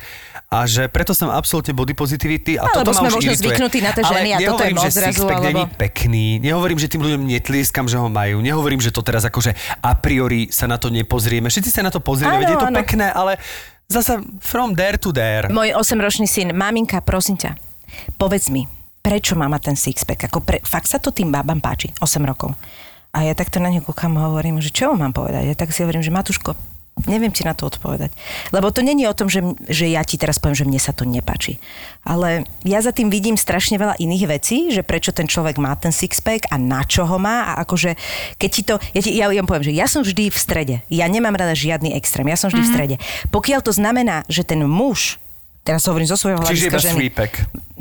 a 0.51 0.67
že 0.67 0.91
preto 0.91 1.15
som 1.15 1.31
absolútne 1.31 1.71
body 1.71 1.95
positivity 1.95 2.59
a 2.59 2.67
Alebo 2.67 2.83
toto 2.83 2.99
sme 2.99 3.15
možno 3.15 3.31
irituje. 3.31 3.55
zvyknutí 3.55 3.79
na 3.79 3.95
tie 3.95 4.03
ženy 4.03 4.29
Ale 4.35 4.43
a 4.43 4.49
toto 4.51 4.63
je 4.67 4.75
moc 4.75 4.91
zrazu, 4.91 5.07
sixpack 5.15 5.39
není 5.47 5.63
alebo- 5.63 5.79
pekný, 5.79 6.27
nehovorím, 6.43 6.79
že 6.83 6.91
tým 6.91 7.03
ľuďom 7.07 7.23
netlieskam, 7.23 7.87
že 7.87 8.03
ho 8.03 8.11
majú, 8.11 8.43
nehovorím, 8.43 8.83
že 8.83 8.91
to 8.91 9.07
teraz 9.07 9.23
akože 9.23 9.55
a 9.79 9.95
priori 9.95 10.51
sa 10.51 10.67
na 10.67 10.75
to 10.75 10.91
nepozrieme. 10.91 11.47
Všetci 11.47 11.71
sa 11.71 11.87
na 11.87 11.95
to 11.95 12.03
pozrieme, 12.03 12.43
veď 12.43 12.59
je 12.59 12.59
to 12.59 12.69
áno. 12.75 12.79
pekné, 12.83 13.07
ale 13.15 13.39
zasa 13.87 14.19
from 14.43 14.75
there 14.75 14.99
to 14.99 15.15
there. 15.15 15.47
Môj 15.47 15.71
8-ročný 15.71 16.27
syn, 16.27 16.51
maminka, 16.51 16.99
prosím 16.99 17.39
ťa, 17.39 17.55
povedz 18.19 18.51
mi, 18.51 18.67
prečo 18.99 19.37
má 19.39 19.47
mať 19.47 19.73
ten 19.73 19.77
sixpack? 19.77 20.29
Ako 20.29 20.45
pre, 20.45 20.59
fakt 20.61 20.89
sa 20.89 20.99
to 20.99 21.09
tým 21.09 21.29
babám 21.29 21.61
páči, 21.61 21.93
8 22.01 22.25
rokov. 22.25 22.53
A 23.13 23.25
ja 23.25 23.33
takto 23.33 23.59
na 23.59 23.73
ňu 23.73 23.81
kúkam 23.81 24.15
a 24.21 24.29
hovorím, 24.29 24.61
že 24.61 24.69
čo 24.69 24.93
mu 24.93 25.01
mám 25.01 25.17
povedať? 25.17 25.49
Ja 25.49 25.57
tak 25.57 25.73
si 25.73 25.81
hovorím, 25.81 26.05
že 26.05 26.13
Matuško, 26.13 26.53
neviem 27.07 27.31
ti 27.31 27.47
na 27.47 27.55
to 27.55 27.71
odpovedať. 27.71 28.11
Lebo 28.51 28.75
to 28.75 28.83
není 28.83 29.07
o 29.07 29.15
tom, 29.15 29.31
že, 29.31 29.45
že 29.71 29.87
ja 29.87 30.03
ti 30.03 30.19
teraz 30.19 30.43
poviem, 30.43 30.59
že 30.59 30.67
mne 30.67 30.81
sa 30.83 30.91
to 30.91 31.07
nepáči. 31.07 31.63
Ale 32.03 32.49
ja 32.67 32.83
za 32.83 32.91
tým 32.91 33.13
vidím 33.13 33.39
strašne 33.39 33.79
veľa 33.79 34.01
iných 34.03 34.25
vecí, 34.27 34.75
že 34.75 34.83
prečo 34.83 35.15
ten 35.15 35.31
človek 35.31 35.61
má 35.63 35.77
ten 35.79 35.95
sixpack 35.95 36.51
a 36.51 36.59
na 36.59 36.83
čo 36.83 37.07
ho 37.07 37.17
má 37.21 37.55
a 37.55 37.63
akože 37.63 37.95
keď 38.41 38.51
ti 38.51 38.63
to, 38.67 38.75
ja, 38.97 39.01
ti, 39.05 39.11
ja, 39.15 39.31
ja 39.31 39.43
poviem, 39.47 39.71
že 39.71 39.77
ja 39.77 39.87
som 39.87 40.03
vždy 40.03 40.33
v 40.33 40.39
strede. 40.39 40.77
Ja 40.91 41.07
nemám 41.07 41.39
rada 41.39 41.55
žiadny 41.55 41.95
extrém, 41.95 42.27
ja 42.27 42.39
som 42.39 42.51
vždy 42.51 42.65
mm-hmm. 42.65 42.73
v 42.73 42.75
strede. 42.75 42.97
Pokiaľ 43.31 43.61
to 43.63 43.71
znamená, 43.71 44.27
že 44.27 44.43
ten 44.43 44.65
muž 44.67 45.23
Teraz 45.69 45.85
hovorím 45.85 46.09
zo 46.09 46.17
svojho 46.17 46.41
Čiže 46.41 46.49
hľadiska 46.49 46.73
iba 46.73 46.81
ženy. 46.81 46.97
sweepek. 46.97 47.33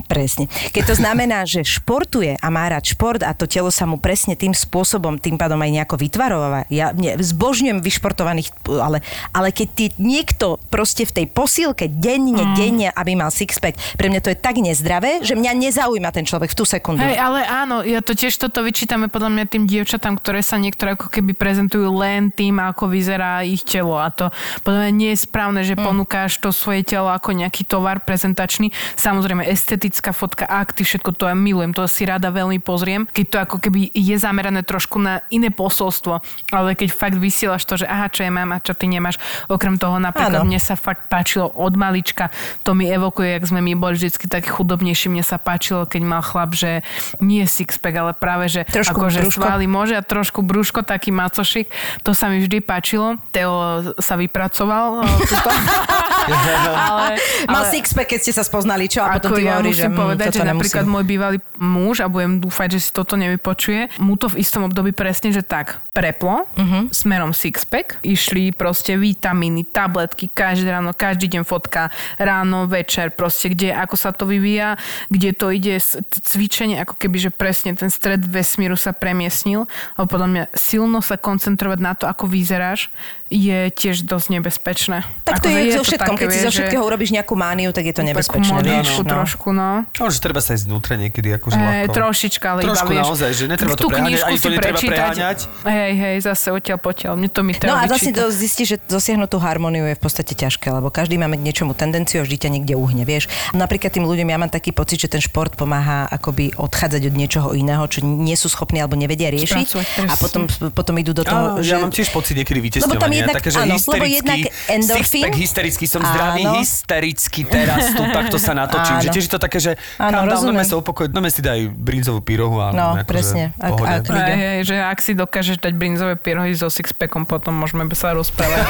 Presne. 0.06 0.46
Keď 0.76 0.84
to 0.94 0.96
znamená, 1.00 1.48
že 1.48 1.66
športuje 1.66 2.38
a 2.38 2.48
má 2.54 2.70
rád 2.70 2.86
šport 2.86 3.24
a 3.26 3.34
to 3.34 3.50
telo 3.50 3.74
sa 3.74 3.88
mu 3.90 3.98
presne 3.98 4.38
tým 4.38 4.54
spôsobom, 4.54 5.18
tým 5.18 5.40
pádom 5.40 5.58
aj 5.58 5.72
nejako 5.74 5.96
vytvarováva. 5.98 6.70
Ja 6.70 6.94
mne, 6.94 7.18
zbožňujem 7.18 7.82
vyšportovaných, 7.82 8.54
ale, 8.78 9.02
ale 9.34 9.50
keď 9.50 9.68
ty 9.74 9.86
niekto 9.98 10.62
proste 10.70 11.08
v 11.08 11.24
tej 11.24 11.26
posílke 11.32 11.90
denne, 11.90 12.46
mm. 12.46 12.54
denne, 12.54 12.88
aby 12.94 13.18
mal 13.18 13.34
sixpack, 13.34 13.74
pre 13.98 14.12
mňa 14.12 14.22
to 14.22 14.30
je 14.32 14.38
tak 14.38 14.62
nezdravé, 14.62 15.26
že 15.26 15.34
mňa 15.34 15.52
nezaujíma 15.66 16.14
ten 16.14 16.30
človek 16.30 16.54
v 16.54 16.58
tú 16.62 16.64
sekundu. 16.68 17.02
Hej, 17.02 17.18
ale 17.18 17.42
áno, 17.48 17.82
ja 17.82 18.04
to 18.06 18.14
tiež 18.14 18.38
toto 18.38 18.62
vyčítame 18.62 19.10
podľa 19.10 19.34
mňa 19.34 19.46
tým 19.50 19.64
dievčatám, 19.66 20.20
ktoré 20.22 20.46
sa 20.46 20.62
niektoré 20.62 20.94
ako 20.94 21.10
keby 21.10 21.34
prezentujú 21.34 21.90
len 21.90 22.30
tým, 22.30 22.62
ako 22.62 22.86
vyzerá 22.92 23.42
ich 23.42 23.66
telo 23.66 23.98
a 23.98 24.14
to 24.14 24.30
podľa 24.62 24.88
mňa 24.88 24.92
nie 24.94 25.12
je 25.18 25.20
správne, 25.26 25.66
že 25.66 25.74
Mm. 25.78 25.84
ponúkáš 25.94 26.42
to 26.42 26.50
svoje 26.50 26.82
telo 26.82 27.10
ako 27.14 27.34
nejaký 27.34 27.62
tovar 27.78 28.02
prezentačný. 28.02 28.74
Samozrejme, 28.98 29.46
estetická 29.46 30.10
fotka, 30.10 30.50
akty, 30.50 30.82
všetko 30.82 31.14
to 31.14 31.30
ja 31.30 31.38
milujem, 31.38 31.78
to 31.78 31.86
si 31.86 32.10
rada 32.10 32.34
veľmi 32.34 32.58
pozriem, 32.58 33.06
keď 33.14 33.26
to 33.30 33.38
ako 33.38 33.58
keby 33.62 33.94
je 33.94 34.18
zamerané 34.18 34.66
trošku 34.66 34.98
na 34.98 35.22
iné 35.30 35.54
posolstvo, 35.54 36.26
ale 36.50 36.74
keď 36.74 36.90
fakt 36.90 37.18
vysielaš 37.22 37.70
to, 37.70 37.78
že 37.78 37.86
aha, 37.86 38.10
čo 38.10 38.26
ja 38.26 38.34
mám 38.34 38.50
a 38.50 38.58
čo 38.58 38.74
ty 38.74 38.90
nemáš, 38.90 39.22
okrem 39.46 39.78
toho 39.78 40.02
napríklad 40.02 40.42
Áno. 40.42 40.50
mne 40.50 40.58
sa 40.58 40.74
fakt 40.74 41.06
páčilo 41.06 41.54
od 41.54 41.78
malička, 41.78 42.34
to 42.66 42.74
mi 42.74 42.90
evokuje, 42.90 43.38
jak 43.38 43.46
sme 43.46 43.62
my 43.62 43.78
boli 43.78 43.94
vždycky 43.94 44.26
takí 44.26 44.50
chudobnejší, 44.50 45.14
mne 45.14 45.22
sa 45.22 45.38
páčilo, 45.38 45.86
keď 45.86 46.02
mal 46.02 46.26
chlap, 46.26 46.58
že 46.58 46.82
nie 47.22 47.46
sixpack, 47.46 47.94
ale 47.94 48.12
práve, 48.18 48.50
že 48.50 48.66
Trošku 48.66 48.98
akože 48.98 49.20
brúško. 49.30 49.38
svaly 49.46 49.66
môže 49.70 49.94
a 49.94 50.02
trošku 50.02 50.42
brúško, 50.42 50.82
taký 50.82 51.14
macošik, 51.14 51.70
to 52.02 52.18
sa 52.18 52.32
mi 52.32 52.42
vždy 52.42 52.58
páčilo. 52.66 53.22
Teo 53.30 53.94
sa 54.02 54.18
vypracoval. 54.18 55.04
ale, 56.26 57.16
Mal 57.46 57.64
ale- 57.64 57.72
sixpack, 57.72 58.10
keď 58.10 58.20
ste 58.24 58.34
sa 58.34 58.44
spoznali, 58.44 58.90
čo? 58.90 59.06
A 59.06 59.18
potom 59.18 59.38
ty 59.38 59.46
ja 59.46 59.60
hovoríš, 59.60 59.78
že 59.78 59.88
musím 59.88 59.94
mm, 59.94 60.02
povedať, 60.02 60.28
že 60.34 60.44
napríklad 60.44 60.86
môj 60.90 61.04
bývalý 61.06 61.38
muž, 61.62 61.96
a 62.02 62.08
budem 62.10 62.42
dúfať, 62.42 62.78
že 62.78 62.80
si 62.88 62.90
toto 62.92 63.14
nevypočuje, 63.16 64.02
mu 64.02 64.18
to 64.18 64.30
v 64.32 64.42
istom 64.42 64.66
období 64.68 64.92
presne, 64.92 65.30
že 65.30 65.46
tak 65.46 65.82
preplo, 65.94 66.46
uh-huh. 66.46 66.90
smerom 66.94 67.34
sixpack, 67.34 67.98
išli 68.06 68.54
proste 68.54 68.94
vitamíny, 68.98 69.66
tabletky, 69.66 70.30
každé 70.30 70.70
ráno, 70.70 70.94
každý 70.94 71.26
deň 71.38 71.44
fotka, 71.46 71.90
ráno, 72.22 72.70
večer, 72.70 73.10
proste 73.14 73.50
kde, 73.54 73.74
ako 73.74 73.96
sa 73.98 74.14
to 74.14 74.30
vyvíja, 74.30 74.78
kde 75.10 75.34
to 75.34 75.50
ide, 75.50 75.82
cvičenie, 76.22 76.78
ako 76.82 76.98
keby, 76.98 77.18
že 77.18 77.32
presne 77.34 77.74
ten 77.74 77.90
stred 77.90 78.22
vesmíru 78.22 78.78
sa 78.78 78.94
premiesnil, 78.94 79.66
lebo 79.98 80.08
podľa 80.08 80.30
mňa 80.30 80.44
silno 80.54 81.02
sa 81.02 81.18
koncentrovať 81.18 81.80
na 81.82 81.94
to, 81.98 82.06
ako 82.06 82.30
vyzeráš, 82.30 82.94
je 83.28 83.68
tiež 83.70 84.04
dosť 84.04 84.28
nebezpečné. 84.34 85.04
Tak 85.22 85.40
to 85.40 85.48
Akože 85.48 85.60
je 85.60 85.72
so 85.74 85.84
všetkom, 85.84 86.16
keď 86.16 86.28
si 86.28 86.34
vieš, 86.34 86.42
zo 86.42 86.48
že- 86.48 86.56
všetkého 86.58 86.80
urobíš 86.82 87.12
nejakú 87.12 87.34
mániu, 87.34 87.70
tak 87.70 87.84
je 87.84 87.92
to 87.92 88.00
Takú 88.00 88.10
nebezpečné. 88.10 88.56
vieš, 88.56 88.88
modličku 88.88 89.02
no. 89.02 89.10
trošku, 89.10 89.48
no. 89.52 89.70
No, 89.84 90.06
že 90.08 90.20
treba 90.20 90.40
sa 90.40 90.56
ísť 90.56 90.66
vnútre 90.66 90.96
niekedy, 90.96 91.28
akože 91.36 91.54
Hej, 91.54 91.68
ľahko. 91.84 91.94
trošička, 91.94 92.46
ale 92.48 92.60
Trošku 92.64 92.88
iba, 92.88 92.94
vieš, 92.94 93.04
naozaj, 93.06 93.30
že 93.30 93.44
netreba 93.46 93.74
to 93.74 93.84
preháňať, 93.84 94.08
knižku 94.08 94.24
ani 94.24 94.38
to 94.38 94.40
si 94.40 94.48
netreba 94.50 94.72
prečítať. 94.74 94.92
preháňať. 94.96 95.38
Hej, 95.68 95.92
hej, 95.94 96.16
zase 96.24 96.48
odtiaľ 96.50 96.80
potiaľ. 96.80 97.14
Mne 97.14 97.30
to 97.30 97.42
mi 97.44 97.52
Teo 97.52 97.68
No 97.68 97.76
a 97.76 97.84
vlastne 97.84 98.12
vyčíta. 98.12 98.24
to 98.24 98.32
zistíš, 98.32 98.68
že 98.68 98.78
dosiahnuť 98.88 99.28
tú 99.28 99.38
harmóniu 99.38 99.84
je 99.86 99.96
v 99.96 100.02
podstate 100.02 100.32
ťažké, 100.32 100.68
lebo 100.70 100.88
každý 100.88 101.16
máme 101.16 101.36
k 101.36 101.44
niečomu 101.44 101.76
tendenciu 101.76 102.22
a 102.22 102.24
vždy 102.24 102.38
ťa 102.38 102.50
niekde 102.50 102.74
uhne, 102.74 103.04
vieš. 103.04 103.28
Napríklad 103.52 103.92
tým 103.92 104.08
ľuďom 104.08 104.28
ja 104.28 104.38
mám 104.38 104.48
taký 104.48 104.72
pocit, 104.72 105.04
že 105.04 105.10
ten 105.10 105.20
šport 105.20 105.52
pomáha 105.52 106.08
akoby 106.08 106.56
odchádzať 106.56 107.02
od 107.04 107.14
niečoho 107.14 107.48
iného, 107.52 107.84
čo 107.86 108.00
nie 108.02 108.40
sú 108.40 108.48
schopní 108.48 108.80
alebo 108.80 108.96
nevedia 108.96 109.28
riešiť 109.28 109.68
a 110.08 110.16
potom, 110.16 110.48
potom 110.72 110.96
idú 110.96 111.12
do 111.12 111.28
toho, 111.28 111.60
že... 111.60 111.76
ja 111.76 111.78
mám 111.78 111.92
tiež 111.92 112.08
pocit 112.10 112.34
niekedy. 112.34 112.80
Jednak- 113.20 113.36
také, 113.36 113.50
že 113.50 113.60
áno, 113.60 113.76
lebo 113.78 114.06
jednak 114.06 114.38
endorfín- 114.68 115.24
sixpack 115.24 115.36
hysterický 115.36 115.86
som 115.86 116.02
zdravý, 116.02 116.44
Áno. 116.44 116.54
hysterický 116.60 117.42
teraz 117.44 117.82
tu 117.90 118.04
takto 118.04 118.38
sa 118.38 118.54
natočím. 118.54 118.96
Áno. 118.96 119.04
Že 119.04 119.10
tiež 119.12 119.26
je 119.26 119.34
to 119.34 119.42
také, 119.42 119.58
že 119.58 119.72
Áno, 119.98 120.24
rozumiem. 120.24 120.58
normálne 120.58 120.66
sa 120.66 120.78
upokojiť, 120.78 121.10
no 121.10 121.20
si 121.28 121.42
daj 121.42 121.60
brinzovú 121.70 122.20
pyrohu 122.20 122.58
a 122.58 122.68
No, 122.70 122.86
akože 122.96 123.06
presne. 123.06 123.44
Ak- 123.56 123.72
pohode. 123.74 123.90
ak- 123.90 124.08
Liga. 124.08 124.26
Hej, 124.28 124.38
hej, 124.40 124.62
že 124.64 124.76
ak 124.78 124.98
si 125.00 125.12
dokážeš 125.14 125.58
dať 125.60 125.74
brinzové 125.74 126.16
pyrohy 126.16 126.54
so 126.54 126.68
sixpackom, 126.68 127.24
potom 127.24 127.54
môžeme 127.54 127.84
sa 127.92 128.14
rozprávať. 128.14 128.62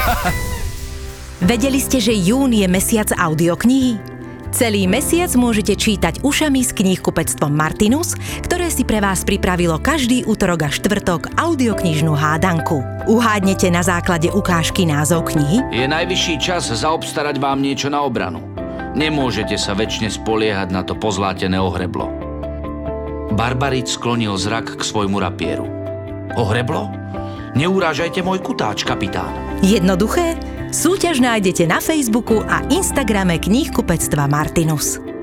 Vedeli 1.40 1.78
ste, 1.78 1.98
že 1.98 2.12
jún 2.12 2.50
je 2.50 2.66
mesiac 2.66 3.06
audioknihy? 3.12 4.17
Celý 4.48 4.88
mesiac 4.88 5.28
môžete 5.36 5.76
čítať 5.76 6.24
ušami 6.24 6.64
s 6.64 6.72
knihkupectvom 6.72 7.52
Martinus, 7.52 8.16
ktoré 8.40 8.72
si 8.72 8.80
pre 8.80 8.96
vás 8.96 9.20
pripravilo 9.20 9.76
každý 9.76 10.24
útorok 10.24 10.64
a 10.64 10.70
štvrtok 10.72 11.36
audioknižnú 11.36 12.16
hádanku. 12.16 12.80
Uhádnete 13.12 13.68
na 13.68 13.84
základe 13.84 14.32
ukážky 14.32 14.88
názov 14.88 15.28
knihy? 15.28 15.60
Je 15.68 15.84
najvyšší 15.84 16.40
čas 16.40 16.64
zaobstarať 16.72 17.36
vám 17.36 17.60
niečo 17.60 17.92
na 17.92 18.00
obranu. 18.00 18.40
Nemôžete 18.96 19.60
sa 19.60 19.76
väčšine 19.76 20.08
spoliehať 20.08 20.72
na 20.72 20.80
to 20.80 20.96
pozlátené 20.96 21.60
ohreblo. 21.60 22.08
Barbarit 23.36 23.86
sklonil 23.86 24.32
zrak 24.40 24.80
k 24.80 24.82
svojmu 24.82 25.20
rapieru. 25.20 25.68
Ohreblo? 26.40 26.88
Neurážajte 27.52 28.24
môj 28.24 28.40
kutáč, 28.40 28.82
kapitán. 28.82 29.30
Jednoduché? 29.60 30.40
Súťaž 30.68 31.24
nájdete 31.24 31.64
na 31.64 31.80
Facebooku 31.80 32.44
a 32.44 32.60
Instagrame 32.68 33.40
knihkupectva 33.40 34.28
Martinus. 34.28 35.17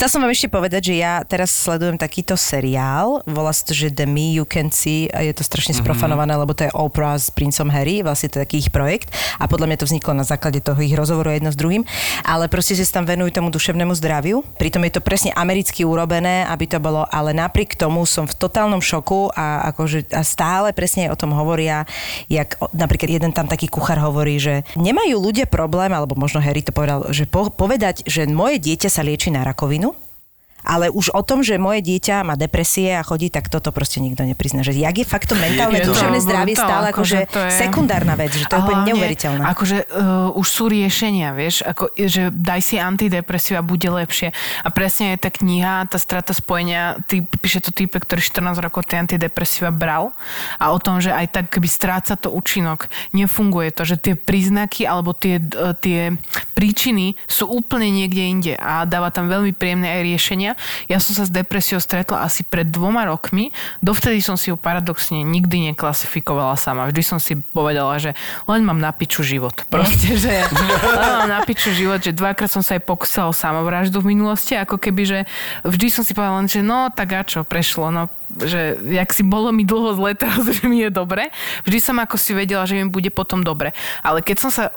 Chcel 0.00 0.16
som 0.16 0.24
vám 0.24 0.32
ešte 0.32 0.48
povedať, 0.48 0.82
že 0.88 0.94
ja 0.96 1.20
teraz 1.28 1.52
sledujem 1.52 2.00
takýto 2.00 2.32
seriál, 2.32 3.20
volá 3.28 3.52
sa 3.52 3.68
to, 3.68 3.76
že 3.76 3.92
The 3.92 4.08
Me 4.08 4.32
You 4.32 4.48
Can 4.48 4.72
See 4.72 5.12
a 5.12 5.20
je 5.20 5.36
to 5.36 5.44
strašne 5.44 5.76
sprofanované, 5.76 6.40
lebo 6.40 6.56
to 6.56 6.64
je 6.64 6.72
Oprah 6.72 7.20
s 7.20 7.28
princom 7.28 7.68
Harry, 7.68 8.00
vlastne 8.00 8.32
to 8.32 8.40
je 8.40 8.48
taký 8.48 8.56
ich 8.64 8.72
projekt. 8.72 9.12
A 9.36 9.44
podľa 9.44 9.68
mňa 9.68 9.76
to 9.76 9.84
vzniklo 9.92 10.16
na 10.16 10.24
základe 10.24 10.64
toho 10.64 10.80
ich 10.80 10.96
rozhovoru 10.96 11.36
jedno 11.36 11.52
s 11.52 11.60
druhým, 11.60 11.84
ale 12.24 12.48
proste 12.48 12.80
si 12.80 12.88
tam 12.88 13.04
venujú 13.04 13.28
tomu 13.28 13.52
duševnému 13.52 13.92
zdraviu, 13.92 14.40
pritom 14.56 14.80
je 14.88 14.92
to 14.96 15.04
presne 15.04 15.36
americky 15.36 15.84
urobené, 15.84 16.48
aby 16.48 16.64
to 16.64 16.80
bolo, 16.80 17.04
ale 17.12 17.36
napriek 17.36 17.76
tomu 17.76 18.08
som 18.08 18.24
v 18.24 18.32
totálnom 18.32 18.80
šoku 18.80 19.36
a, 19.36 19.68
akože, 19.68 20.16
a 20.16 20.24
stále 20.24 20.72
presne 20.72 21.12
o 21.12 21.16
tom 21.20 21.36
hovoria, 21.36 21.84
jak 22.32 22.56
napríklad 22.72 23.20
jeden 23.20 23.36
tam 23.36 23.52
taký 23.52 23.68
kuchár 23.68 24.00
hovorí, 24.00 24.40
že 24.40 24.64
nemajú 24.80 25.20
ľudia 25.20 25.44
problém, 25.44 25.92
alebo 25.92 26.16
možno 26.16 26.40
Harry 26.40 26.64
to 26.64 26.72
povedal, 26.72 27.04
že 27.12 27.28
po, 27.28 27.52
povedať, 27.52 28.00
že 28.08 28.24
moje 28.24 28.64
dieťa 28.64 28.88
sa 28.88 29.04
lieči 29.04 29.28
na 29.28 29.44
rakovinu, 29.44 29.89
ale 30.64 30.90
už 30.90 31.12
o 31.12 31.22
tom, 31.22 31.40
že 31.40 31.56
moje 31.56 31.80
dieťa 31.80 32.22
má 32.24 32.34
depresie 32.34 32.96
a 32.96 33.02
chodí, 33.04 33.28
tak 33.28 33.48
toto 33.48 33.72
proste 33.72 33.98
nikto 34.00 34.24
neprizná. 34.24 34.60
Že 34.60 34.76
jak 34.80 34.96
je 35.00 35.06
fakt 35.06 35.26
to 35.28 35.36
mentálne 35.36 35.80
Je 35.80 35.86
to- 35.86 35.92
duševné 35.94 36.18
zdravie 36.20 36.54
to, 36.56 36.62
stále 36.62 36.86
akože 36.90 37.18
akože 37.20 37.32
to 37.32 37.40
je- 37.40 37.58
sekundárna 37.58 38.14
vec, 38.14 38.32
že 38.32 38.44
to 38.46 38.54
je 38.56 38.60
A 38.60 38.64
úplne 38.64 38.82
neuveriteľné. 38.92 39.42
Akože 39.50 39.78
uh, 39.88 40.40
už 40.40 40.46
sú 40.46 40.64
riešenia, 40.68 41.32
vieš, 41.32 41.62
ako, 41.64 41.90
že 41.96 42.30
daj 42.30 42.60
si 42.60 42.76
antidepresíva, 42.78 43.60
bude 43.64 43.88
lepšie. 43.88 44.30
A 44.62 44.68
presne 44.70 45.16
je 45.16 45.18
tá 45.20 45.30
kniha, 45.32 45.88
tá 45.88 45.98
strata 45.98 46.32
spojenia, 46.32 47.00
ty, 47.08 47.24
píše 47.24 47.64
to 47.64 47.70
type, 47.72 47.96
ktorý 47.96 48.20
14 48.20 48.60
rokov 48.60 48.86
tie 48.86 49.00
antidepresíva 49.00 49.72
bral 49.72 50.12
a 50.60 50.70
o 50.70 50.78
tom, 50.78 51.00
že 51.00 51.10
aj 51.10 51.26
tak, 51.32 51.44
keby 51.50 51.68
stráca 51.68 52.14
to 52.14 52.30
účinok, 52.30 52.86
nefunguje 53.10 53.72
to, 53.72 53.82
že 53.84 53.96
tie 53.96 54.14
príznaky 54.14 54.84
alebo 54.84 55.16
tie, 55.16 55.40
uh, 55.40 55.72
tie 55.74 56.14
príčiny 56.54 57.16
sú 57.24 57.48
úplne 57.48 57.88
niekde 57.88 58.22
inde 58.22 58.52
a 58.54 58.84
dáva 58.84 59.08
tam 59.08 59.26
veľmi 59.26 59.56
príjemné 59.56 59.88
aj 59.96 60.02
riešenia. 60.04 60.49
Ja 60.86 61.02
som 61.02 61.12
sa 61.12 61.26
s 61.26 61.32
depresiou 61.32 61.82
stretla 61.82 62.24
asi 62.24 62.46
pred 62.46 62.68
dvoma 62.68 63.06
rokmi, 63.06 63.50
dovtedy 63.82 64.22
som 64.22 64.38
si 64.38 64.52
ju 64.52 64.56
paradoxne 64.56 65.22
nikdy 65.26 65.72
neklasifikovala 65.72 66.54
sama. 66.54 66.88
Vždy 66.88 67.02
som 67.02 67.18
si 67.18 67.38
povedala, 67.38 67.98
že 67.98 68.14
len 68.46 68.62
mám 68.62 68.78
na 68.78 68.94
piču 68.94 69.26
život. 69.26 69.54
Proste, 69.68 70.16
že 70.16 70.46
len 71.00 71.10
mám 71.24 71.30
na 71.30 71.40
piču 71.42 71.74
život, 71.74 72.00
že 72.00 72.14
dvakrát 72.14 72.50
som 72.50 72.62
sa 72.64 72.78
aj 72.78 72.82
pokusila 72.86 73.30
o 73.30 73.34
samovraždu 73.34 74.02
v 74.02 74.16
minulosti, 74.16 74.54
ako 74.56 74.78
keby, 74.78 75.02
že 75.06 75.18
vždy 75.66 75.86
som 75.90 76.02
si 76.06 76.14
povedala 76.14 76.42
len, 76.44 76.48
že 76.48 76.62
no 76.64 76.88
tak 76.92 77.16
a 77.16 77.22
čo, 77.26 77.42
prešlo, 77.42 77.90
no 77.90 78.08
že 78.38 78.78
jak 78.86 79.10
si 79.10 79.26
bolo 79.26 79.50
mi 79.50 79.66
dlho 79.66 79.98
zle, 79.98 80.14
teraz, 80.14 80.46
že 80.46 80.62
mi 80.70 80.86
je 80.86 80.90
dobre. 80.92 81.34
Vždy 81.66 81.78
som 81.82 81.96
ako 81.98 82.14
si 82.14 82.30
vedela, 82.30 82.62
že 82.62 82.78
mi 82.78 82.86
bude 82.86 83.10
potom 83.10 83.42
dobre. 83.42 83.74
Ale 84.06 84.22
keď 84.22 84.36
som 84.38 84.50
sa 84.54 84.70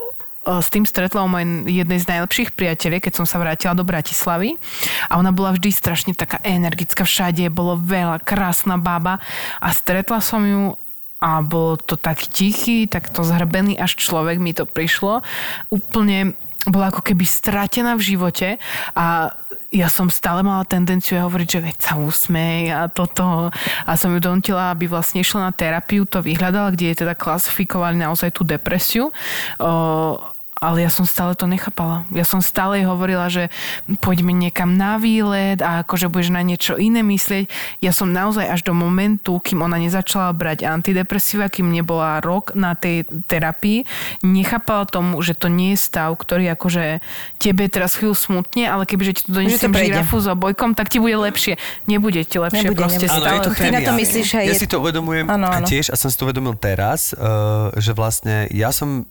s 0.43 0.67
tým 0.69 0.83
stretla 0.83 1.23
u 1.23 1.29
mojej 1.31 1.47
jednej 1.83 1.99
z 1.99 2.09
najlepších 2.09 2.55
priateľiek, 2.55 3.07
keď 3.09 3.13
som 3.23 3.25
sa 3.27 3.39
vrátila 3.39 3.73
do 3.75 3.87
Bratislavy 3.87 4.59
a 5.07 5.19
ona 5.19 5.31
bola 5.31 5.55
vždy 5.55 5.69
strašne 5.71 6.13
taká 6.13 6.43
energická, 6.43 7.07
všade 7.07 7.47
bolo 7.47 7.79
veľa, 7.79 8.19
krásna 8.23 8.75
baba 8.75 9.23
a 9.63 9.69
stretla 9.71 10.19
som 10.19 10.43
ju 10.43 10.75
a 11.23 11.39
bolo 11.39 11.79
to 11.79 11.95
taký 11.95 12.27
tichý, 12.27 12.77
takto 12.83 13.23
zhrbený 13.23 13.79
až 13.79 13.95
človek 13.95 14.43
mi 14.43 14.51
to 14.51 14.67
prišlo. 14.67 15.23
Úplne 15.71 16.35
bola 16.67 16.91
ako 16.91 16.99
keby 16.99 17.23
stratená 17.23 17.95
v 17.95 18.15
živote 18.15 18.59
a 18.91 19.31
ja 19.73 19.89
som 19.89 20.05
stále 20.13 20.45
mala 20.45 20.69
tendenciu 20.69 21.17
jej 21.17 21.25
hovoriť, 21.25 21.47
že 21.49 21.59
veď 21.65 21.77
sa 21.81 21.93
usmej 21.97 22.59
a 22.69 22.81
toto. 22.93 23.49
A 23.89 23.91
som 23.97 24.13
ju 24.13 24.21
donutila, 24.21 24.69
aby 24.69 24.85
vlastne 24.85 25.25
išla 25.25 25.49
na 25.49 25.51
terapiu, 25.51 26.05
to 26.05 26.21
vyhľadala, 26.21 26.77
kde 26.77 26.93
je 26.93 27.01
teda 27.01 27.17
klasifikovali 27.17 27.97
naozaj 27.97 28.37
tú 28.37 28.45
depresiu. 28.45 29.09
O, 29.57 30.21
ale 30.63 30.87
ja 30.87 30.87
som 30.87 31.03
stále 31.03 31.35
to 31.35 31.43
nechápala. 31.43 32.07
Ja 32.15 32.23
som 32.23 32.39
stále 32.39 32.79
jej 32.79 32.87
hovorila, 32.87 33.27
že 33.27 33.51
poďme 33.99 34.31
niekam 34.31 34.79
na 34.79 34.95
výlet 34.95 35.59
a 35.59 35.83
akože 35.83 36.07
budeš 36.07 36.31
na 36.31 36.39
niečo 36.39 36.79
iné 36.79 37.03
myslieť. 37.03 37.51
Ja 37.83 37.91
som 37.91 38.15
naozaj 38.15 38.47
až 38.47 38.63
do 38.63 38.71
momentu, 38.71 39.43
kým 39.43 39.59
ona 39.59 39.75
nezačala 39.75 40.31
brať 40.31 40.63
antidepresíva, 40.63 41.51
kým 41.51 41.67
nebola 41.67 42.23
rok 42.23 42.55
na 42.55 42.79
tej 42.79 43.03
terapii, 43.27 43.83
nechápala 44.23 44.87
tomu, 44.87 45.19
že 45.19 45.35
to 45.35 45.51
nie 45.51 45.75
je 45.75 45.83
stav, 45.83 46.15
ktorý 46.15 46.55
akože 46.55 47.03
tebe 47.43 47.67
teraz 47.67 47.99
chvíľu 47.99 48.15
smutne, 48.15 48.71
ale 48.71 48.87
kebyže 48.87 49.19
ti 49.19 49.21
tu 49.27 49.35
donesiem 49.35 49.73
žirafu 49.73 50.23
s 50.23 50.31
obojkom, 50.31 50.79
tak 50.79 50.87
ti 50.87 51.03
bude 51.03 51.19
lepšie. 51.19 51.59
Nebude 51.83 52.23
ti 52.23 52.39
lepšie 52.39 52.71
Nebude, 52.71 52.79
proste 52.79 53.03
nebude. 53.03 53.11
Áno, 53.11 53.19
stále. 53.19 53.35
je 53.35 53.41
to 53.43 53.51
Ty 53.51 53.67
na 53.67 53.81
to 53.81 53.91
myslíš, 53.91 54.27
hej, 54.39 54.45
Ja 54.47 54.53
je- 54.55 54.61
si 54.61 54.67
to 54.69 54.77
uvedomujem 54.79 55.25
Áno, 55.27 55.47
a 55.49 55.59
áno. 55.59 55.67
tiež, 55.67 55.91
a 55.91 55.95
som 55.97 56.07
si 56.07 56.15
to 56.15 56.23
uvedomil 56.23 56.55
teraz, 56.55 57.11
uh, 57.11 57.67
že 57.75 57.91
vlastne 57.91 58.47
ja 58.53 58.71
som 58.71 59.03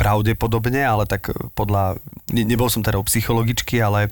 pravdepodobne, 0.00 0.80
ale 0.80 1.04
tak 1.04 1.28
podľa, 1.52 2.00
ne, 2.32 2.48
nebol 2.48 2.72
som 2.72 2.80
teda 2.80 2.96
psychologičky, 3.04 3.84
ale 3.84 4.08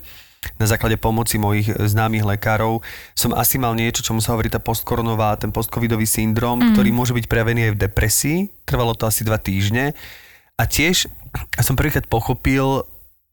na 0.55 0.69
základe 0.69 0.95
pomoci 0.95 1.35
mojich 1.35 1.67
známych 1.67 2.23
lekárov 2.23 2.79
som 3.11 3.35
asi 3.35 3.59
mal 3.59 3.75
niečo, 3.75 4.05
čomu 4.05 4.23
sa 4.23 4.37
hovorí 4.37 4.47
tá 4.47 4.61
postkoronová, 4.61 5.35
ten 5.35 5.51
postcovidový 5.51 6.07
syndrom, 6.07 6.61
mm. 6.61 6.77
ktorý 6.77 6.89
môže 6.93 7.11
byť 7.11 7.25
prejavený 7.27 7.61
aj 7.67 7.73
v 7.75 7.81
depresii. 7.81 8.37
Trvalo 8.63 8.95
to 8.95 9.09
asi 9.09 9.27
dva 9.27 9.35
týždne. 9.35 9.91
A 10.55 10.63
tiež 10.63 11.11
som 11.59 11.75
prvýkrát 11.75 12.07
pochopil, 12.07 12.87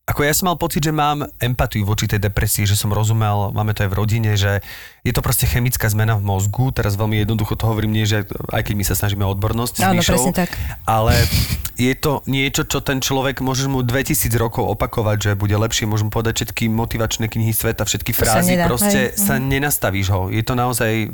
ako 0.07 0.23
ja 0.23 0.31
som 0.31 0.47
mal 0.47 0.55
pocit, 0.55 0.87
že 0.87 0.95
mám 0.95 1.27
empatiu 1.43 1.83
voči 1.83 2.07
tej 2.07 2.23
depresii, 2.23 2.63
že 2.63 2.79
som 2.79 2.95
rozumel, 2.95 3.51
máme 3.51 3.75
to 3.75 3.83
aj 3.83 3.91
v 3.91 3.99
rodine, 3.99 4.33
že 4.39 4.63
je 5.03 5.11
to 5.11 5.19
proste 5.19 5.51
chemická 5.51 5.91
zmena 5.91 6.15
v 6.15 6.23
mozgu, 6.23 6.71
teraz 6.71 6.95
veľmi 6.95 7.27
jednoducho 7.27 7.59
to 7.59 7.67
hovorím, 7.67 7.91
nie, 7.91 8.07
že 8.07 8.23
aj 8.55 8.71
keď 8.71 8.75
my 8.79 8.85
sa 8.87 8.95
snažíme 8.95 9.27
o 9.27 9.35
odbornosť 9.35 9.75
s 9.75 9.83
Áno, 9.83 9.99
Míšou, 9.99 10.15
presne 10.15 10.33
tak. 10.47 10.55
ale 10.87 11.27
je 11.75 11.91
to 11.99 12.23
niečo, 12.31 12.63
čo 12.71 12.79
ten 12.87 13.03
človek 13.03 13.43
môže 13.43 13.67
mu 13.67 13.83
2000 13.83 14.31
rokov 14.39 14.71
opakovať, 14.79 15.17
že 15.19 15.31
bude 15.35 15.59
lepšie, 15.59 15.91
môžem 15.91 16.07
povedať 16.07 16.39
všetky 16.39 16.71
motivačné 16.71 17.27
knihy 17.27 17.51
sveta, 17.51 17.83
všetky 17.83 18.15
sa 18.15 18.39
frázy, 18.39 18.55
nedá, 18.55 18.71
proste 18.71 19.11
hej. 19.11 19.19
sa 19.19 19.43
nenastavíš 19.43 20.07
ho. 20.15 20.31
Je 20.31 20.47
to 20.47 20.55
naozaj, 20.55 21.11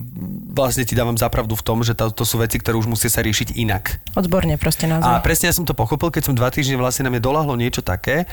vlastne 0.52 0.84
ti 0.84 0.92
dávam 0.92 1.16
zapravdu 1.16 1.56
v 1.56 1.64
tom, 1.64 1.80
že 1.80 1.96
to, 1.96 2.12
to 2.12 2.28
sú 2.28 2.44
veci, 2.44 2.60
ktoré 2.60 2.76
už 2.76 2.92
musia 2.92 3.08
sa 3.08 3.24
riešiť 3.24 3.56
inak. 3.56 4.04
Odborne 4.20 4.60
proste 4.60 4.84
A 4.84 5.00
naozaj. 5.00 5.24
presne 5.24 5.48
ja 5.48 5.56
som 5.56 5.64
to 5.64 5.72
pochopil, 5.72 6.12
keď 6.12 6.28
som 6.28 6.36
dva 6.36 6.52
týždne 6.52 6.76
vlastne 6.76 7.08
na 7.08 7.10
mňa 7.16 7.24
doľahlo 7.24 7.56
niečo 7.56 7.80
také 7.80 8.28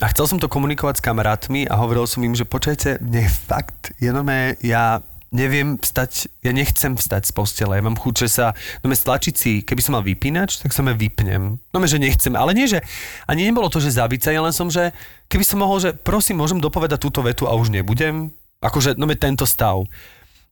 a 0.00 0.08
chcel 0.08 0.26
som 0.26 0.38
to 0.40 0.48
komunikovať 0.48 0.98
s 0.98 1.04
kamarátmi 1.04 1.68
a 1.68 1.76
hovoril 1.76 2.08
som 2.08 2.24
im, 2.24 2.32
že 2.32 2.48
počujete, 2.48 2.96
mne 3.04 3.28
fakt, 3.28 3.92
je 4.00 4.08
normálne, 4.08 4.56
ja 4.64 5.04
neviem 5.30 5.78
vstať, 5.78 6.26
ja 6.42 6.50
nechcem 6.50 6.98
vstať 6.98 7.28
z 7.28 7.32
postele, 7.36 7.78
ja 7.78 7.84
mám 7.84 8.00
chuť, 8.00 8.14
že 8.26 8.28
sa, 8.32 8.46
no 8.82 8.90
stlačiť 8.90 9.34
si, 9.36 9.52
keby 9.62 9.78
som 9.84 9.94
mal 9.94 10.02
vypínač, 10.02 10.58
tak 10.58 10.74
som 10.74 10.88
ja 10.90 10.94
vypnem. 10.96 11.60
No 11.60 11.78
že 11.86 12.02
nechcem, 12.02 12.34
ale 12.34 12.56
nie, 12.56 12.66
že, 12.66 12.82
ani 13.30 13.46
nebolo 13.46 13.70
to, 13.70 13.78
že 13.78 13.94
zabiť 13.94 14.20
sa, 14.26 14.34
ja 14.34 14.42
len 14.42 14.56
som, 14.56 14.72
že 14.72 14.90
keby 15.30 15.44
som 15.46 15.62
mohol, 15.62 15.78
že 15.78 15.94
prosím, 15.94 16.42
môžem 16.42 16.58
dopovedať 16.58 16.98
túto 16.98 17.22
vetu 17.22 17.46
a 17.46 17.54
už 17.54 17.70
nebudem, 17.70 18.34
Akože, 18.60 19.00
no 19.00 19.08
tento 19.16 19.48
stav. 19.48 19.88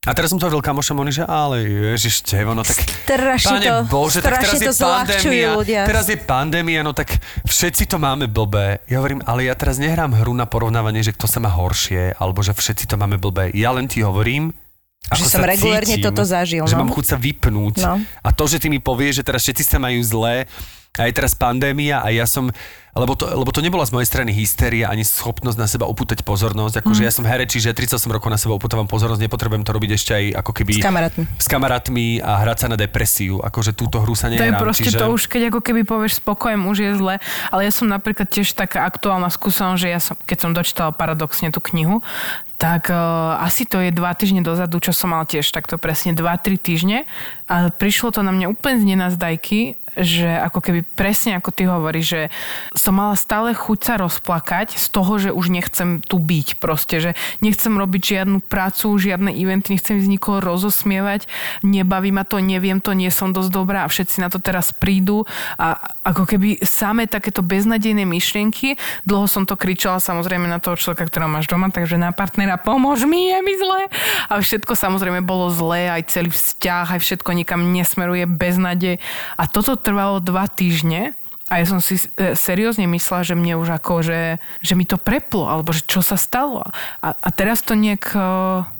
A 0.07 0.15
teraz 0.15 0.31
som 0.31 0.39
to 0.39 0.47
hovoril 0.47 0.63
kamošom, 0.63 0.95
oni, 0.95 1.11
že 1.11 1.27
ale 1.27 1.59
ježiš, 1.59 2.23
tevo, 2.23 2.55
no 2.55 2.63
tak... 2.63 2.87
Strašne 3.03 3.59
to- 3.59 3.83
Bože, 3.91 4.23
tak 4.23 4.39
teraz 4.39 4.55
je 4.55 4.63
to 4.63 4.71
zľahčujú 4.71 5.27
pandémia. 5.27 5.49
ľudia. 5.59 5.81
Teraz 5.83 6.05
je 6.07 6.15
pandémia, 6.15 6.79
no 6.87 6.95
tak 6.95 7.19
všetci 7.43 7.83
to 7.83 7.99
máme 7.99 8.31
blbé. 8.31 8.79
Ja 8.87 9.03
hovorím, 9.03 9.19
ale 9.27 9.51
ja 9.51 9.59
teraz 9.59 9.75
nehrám 9.75 10.15
hru 10.15 10.31
na 10.31 10.47
porovnávanie, 10.47 11.03
že 11.03 11.11
kto 11.11 11.27
sa 11.27 11.43
má 11.43 11.51
horšie, 11.51 12.15
alebo 12.15 12.39
že 12.39 12.55
všetci 12.55 12.87
to 12.87 12.95
máme 12.95 13.19
blbé. 13.19 13.51
Ja 13.51 13.75
len 13.75 13.91
ti 13.91 13.99
hovorím, 13.99 14.55
Že 15.03 15.19
ako 15.19 15.23
som 15.27 15.43
sa 15.43 15.51
regulérne 15.51 15.95
cítim, 15.99 16.07
toto 16.07 16.23
zažil, 16.23 16.63
Že 16.63 16.75
no. 16.79 16.81
mám 16.87 16.91
chuť 16.95 17.05
sa 17.05 17.17
vypnúť. 17.19 17.75
No. 17.83 17.99
A 18.23 18.29
to, 18.31 18.43
že 18.47 18.55
ty 18.55 18.71
mi 18.71 18.79
povieš, 18.79 19.19
že 19.19 19.23
teraz 19.27 19.43
všetci 19.43 19.67
sa 19.67 19.83
majú 19.83 19.99
zlé, 19.99 20.47
a 20.97 21.05
je 21.05 21.13
teraz 21.13 21.31
pandémia 21.31 22.01
a 22.01 22.09
ja 22.09 22.25
som, 22.25 22.49
lebo 22.91 23.13
to, 23.15 23.23
lebo 23.29 23.47
to 23.53 23.61
nebola 23.61 23.85
z 23.87 23.93
mojej 23.93 24.09
strany 24.09 24.33
hystéria 24.33 24.89
ani 24.89 25.05
schopnosť 25.05 25.55
na 25.55 25.69
seba 25.69 25.85
upútať 25.87 26.25
pozornosť, 26.25 26.81
akože 26.83 27.01
Mhm. 27.03 27.07
ja 27.07 27.13
som 27.13 27.23
herec, 27.23 27.47
čiže 27.47 27.71
38 27.71 28.11
rokov 28.11 28.27
na 28.27 28.35
seba 28.35 28.57
upútavam 28.57 28.89
pozornosť, 28.89 29.21
nepotrebujem 29.21 29.63
to 29.63 29.71
robiť 29.71 29.91
ešte 29.95 30.11
aj 30.17 30.25
ako 30.43 30.51
keby... 30.51 30.73
S 30.75 30.83
kamarátmi. 30.83 31.23
S 31.37 31.47
kamarátmi 31.47 32.05
a 32.19 32.31
hrať 32.43 32.57
sa 32.65 32.67
na 32.67 32.75
depresiu, 32.75 33.39
akože 33.39 33.77
túto 33.77 34.01
hru 34.03 34.17
sa 34.17 34.27
To 34.27 34.35
je 34.35 34.49
nehrám. 34.49 34.59
proste 34.59 34.89
čiže... 34.91 34.99
to 34.99 35.07
už, 35.07 35.29
keď 35.31 35.53
ako 35.55 35.59
keby 35.63 35.81
povieš 35.87 36.19
spokojem, 36.19 36.61
už 36.67 36.77
je 36.83 36.91
zle. 36.97 37.15
Ale 37.53 37.61
ja 37.63 37.71
som 37.71 37.87
napríklad 37.87 38.27
tiež 38.27 38.51
taká 38.57 38.83
aktuálna 38.83 39.29
skúsenosť, 39.31 39.79
že 39.79 39.87
ja 39.87 40.01
som, 40.03 40.17
keď 40.19 40.37
som 40.41 40.51
dočítala 40.51 40.91
paradoxne 40.91 41.53
tú 41.53 41.63
knihu, 41.71 42.03
tak 42.59 42.91
uh, 42.91 43.39
asi 43.39 43.63
to 43.63 43.79
je 43.79 43.87
dva 43.95 44.11
týždne 44.11 44.43
dozadu, 44.43 44.83
čo 44.83 44.91
som 44.91 45.15
mal 45.15 45.23
tiež 45.23 45.47
takto 45.47 45.79
presne 45.79 46.11
2-3 46.11 46.59
týždne 46.59 47.07
a 47.47 47.71
prišlo 47.71 48.11
to 48.11 48.19
na 48.19 48.35
mňa 48.35 48.51
úplne 48.51 48.83
z 48.83 48.85
nenazdajky, 48.91 49.79
že 49.99 50.27
ako 50.27 50.59
keby 50.63 50.81
presne 50.95 51.35
ako 51.35 51.51
ty 51.51 51.67
hovoríš, 51.67 52.07
že 52.07 52.21
som 52.73 52.95
mala 52.95 53.19
stále 53.19 53.51
chuť 53.51 53.79
sa 53.83 53.93
rozplakať 53.99 54.79
z 54.79 54.85
toho, 54.89 55.13
že 55.19 55.29
už 55.35 55.51
nechcem 55.51 55.99
tu 55.99 56.17
byť 56.17 56.57
proste, 56.57 57.03
že 57.03 57.11
nechcem 57.43 57.75
robiť 57.75 58.01
žiadnu 58.17 58.39
prácu, 58.39 58.95
žiadne 58.95 59.35
eventy, 59.35 59.75
nechcem 59.75 59.99
ísť 59.99 60.09
nikoho 60.09 60.39
rozosmievať, 60.39 61.27
nebaví 61.61 62.15
ma 62.15 62.23
to, 62.23 62.39
neviem 62.39 62.79
to, 62.79 62.95
nie 62.95 63.11
som 63.11 63.35
dosť 63.35 63.51
dobrá 63.51 63.83
a 63.83 63.91
všetci 63.91 64.23
na 64.23 64.31
to 64.31 64.39
teraz 64.39 64.71
prídu 64.71 65.27
a 65.59 65.77
ako 66.07 66.25
keby 66.25 66.63
samé 66.63 67.05
takéto 67.05 67.43
beznadejné 67.43 68.07
myšlienky, 68.07 68.79
dlho 69.03 69.27
som 69.27 69.43
to 69.43 69.59
kričala 69.59 69.99
samozrejme 69.99 70.47
na 70.47 70.63
toho 70.63 70.79
človeka, 70.79 71.11
ktorého 71.11 71.29
máš 71.29 71.51
doma, 71.51 71.67
takže 71.69 71.99
na 71.99 72.15
partnera 72.15 72.55
pomôž 72.55 73.03
mi, 73.03 73.29
je 73.29 73.39
mi 73.43 73.53
zle. 73.59 73.81
A 74.31 74.39
všetko 74.39 74.73
samozrejme 74.73 75.21
bolo 75.21 75.51
zlé, 75.51 75.91
aj 75.91 76.15
celý 76.15 76.31
vzťah, 76.31 76.97
aj 76.97 76.99
všetko 77.03 77.29
nikam 77.35 77.75
nesmeruje 77.75 78.25
beznadej. 78.25 78.97
A 79.35 79.43
toto 79.45 79.75
trvalo 79.89 80.21
dva 80.21 80.45
týždne 80.45 81.17
a 81.49 81.57
ja 81.57 81.65
som 81.65 81.81
si 81.81 81.97
e, 81.97 82.37
seriózne 82.37 82.85
myslela, 82.85 83.25
že 83.25 83.33
mne 83.33 83.57
už 83.57 83.73
ako, 83.81 84.05
že, 84.05 84.37
že 84.61 84.77
mi 84.77 84.85
to 84.85 85.01
preplo, 85.01 85.49
alebo 85.49 85.73
že 85.73 85.81
čo 85.81 86.05
sa 86.05 86.13
stalo. 86.13 86.61
A, 87.01 87.17
a 87.17 87.29
teraz 87.33 87.65
to 87.65 87.73
nejak 87.73 88.13
e, 88.13 88.21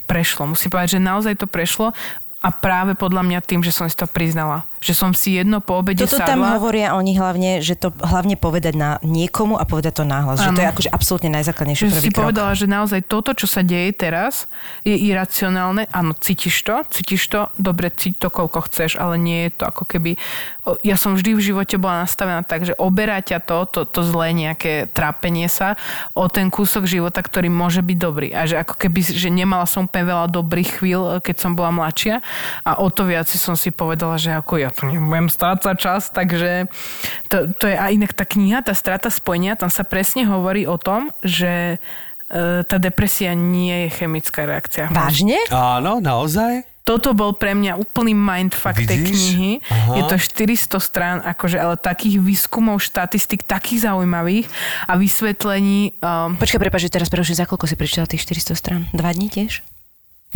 prešlo. 0.05 0.45
Musím 0.53 0.69
povedať, 0.69 1.01
že 1.01 1.01
naozaj 1.01 1.33
to 1.41 1.49
prešlo 1.49 1.97
a 2.45 2.49
práve 2.53 2.93
podľa 2.93 3.25
mňa 3.25 3.39
tým, 3.41 3.65
že 3.65 3.73
som 3.73 3.89
si 3.89 3.97
to 3.97 4.05
priznala. 4.05 4.68
Že 4.79 4.93
som 4.95 5.11
si 5.11 5.35
jedno 5.35 5.59
po 5.59 5.79
obede 5.79 6.07
Toto 6.07 6.19
sadla. 6.19 6.31
tam 6.31 6.41
hovoria 6.55 6.95
oni 6.95 7.19
hlavne, 7.19 7.59
že 7.59 7.75
to 7.75 7.91
hlavne 7.99 8.39
povedať 8.39 8.73
na 8.79 8.95
niekomu 9.03 9.59
a 9.59 9.67
povedať 9.67 9.99
to 9.99 10.05
nahlas. 10.07 10.39
Že 10.39 10.55
to 10.55 10.61
je 10.63 10.69
akože 10.71 10.89
absolútne 10.89 11.29
najzákladnejší 11.35 11.83
Že 11.85 11.91
prvý 11.91 12.05
si 12.07 12.09
krok. 12.09 12.19
povedala, 12.23 12.51
že 12.55 12.65
naozaj 12.65 13.01
toto, 13.05 13.35
čo 13.35 13.45
sa 13.45 13.59
deje 13.59 13.91
teraz, 13.91 14.47
je 14.87 14.95
iracionálne. 14.95 15.91
Áno, 15.91 16.15
cítiš 16.15 16.63
to, 16.63 16.79
cítiš 16.87 17.27
to, 17.27 17.51
dobre, 17.59 17.91
cíť 17.91 18.23
to, 18.23 18.27
koľko 18.31 18.71
chceš, 18.71 18.95
ale 18.95 19.19
nie 19.19 19.51
je 19.51 19.51
to 19.59 19.63
ako 19.67 19.83
keby... 19.83 20.15
Ja 20.85 21.01
som 21.01 21.17
vždy 21.17 21.33
v 21.33 21.41
živote 21.41 21.81
bola 21.81 22.05
nastavená 22.05 22.45
tak, 22.45 22.61
že 22.63 22.77
oberá 22.77 23.19
ťa 23.25 23.41
to, 23.41 23.65
to, 23.65 23.81
to 23.89 24.05
zlé 24.05 24.37
nejaké 24.37 24.85
trápenie 24.93 25.49
sa 25.49 25.73
o 26.13 26.29
ten 26.29 26.53
kúsok 26.53 26.85
života, 26.85 27.25
ktorý 27.25 27.49
môže 27.49 27.81
byť 27.81 27.97
dobrý. 27.97 28.29
A 28.37 28.45
že 28.45 28.61
ako 28.61 28.77
keby, 28.77 29.01
že 29.01 29.33
nemala 29.33 29.65
som 29.65 29.89
úplne 29.89 30.05
veľa 30.13 30.29
dobrých 30.29 30.79
chvíľ, 30.79 31.01
keď 31.25 31.35
som 31.41 31.57
bola 31.57 31.73
mladšia 31.73 32.21
a 32.61 32.77
o 32.79 32.87
to 32.93 33.01
viac 33.03 33.25
som 33.25 33.57
si 33.57 33.73
povedala, 33.73 34.21
že 34.21 34.29
ako 34.29 34.61
ja 34.61 34.68
tu 34.71 34.89
nebudem 34.89 35.27
strácať 35.27 35.75
čas, 35.77 36.09
takže 36.09 36.67
to, 37.27 37.51
to 37.57 37.69
je 37.69 37.75
a 37.75 37.89
inak 37.91 38.13
tá 38.13 38.23
kniha, 38.23 38.61
tá 38.61 38.73
strata 38.73 39.09
spojenia, 39.11 39.59
tam 39.59 39.69
sa 39.69 39.83
presne 39.83 40.25
hovorí 40.25 40.65
o 40.65 40.77
tom, 40.77 41.13
že 41.21 41.77
e, 41.77 42.63
tá 42.63 42.77
depresia 42.77 43.33
nie 43.37 43.87
je 43.87 43.89
chemická 43.95 44.45
reakcia. 44.45 44.89
Vážne? 44.89 45.37
Áno, 45.49 46.01
naozaj? 46.03 46.67
Toto 46.89 47.13
bol 47.13 47.37
pre 47.37 47.53
mňa 47.53 47.77
úplný 47.77 48.17
mindfuck 48.17 48.81
tej 48.81 48.97
Vidíš? 48.97 49.13
knihy. 49.13 49.51
Aha. 49.69 49.93
Je 49.93 50.03
to 50.09 50.17
400 50.17 50.81
strán, 50.81 51.17
akože, 51.21 51.61
ale 51.61 51.77
takých 51.77 52.17
výskumov, 52.17 52.81
štatistik, 52.81 53.45
takých 53.45 53.85
zaujímavých 53.85 54.49
a 54.89 54.97
vysvetlení, 54.97 55.93
um, 56.01 56.33
Počkaj, 56.33 56.57
prepáč, 56.57 56.89
že 56.89 56.97
teraz 56.97 57.13
preruším, 57.13 57.37
za 57.37 57.45
koľko 57.45 57.69
si 57.69 57.77
prečítala 57.77 58.09
tých 58.09 58.25
400 58.25 58.57
strán? 58.57 58.81
Dva 58.89 59.13
dní 59.13 59.29
tiež? 59.29 59.61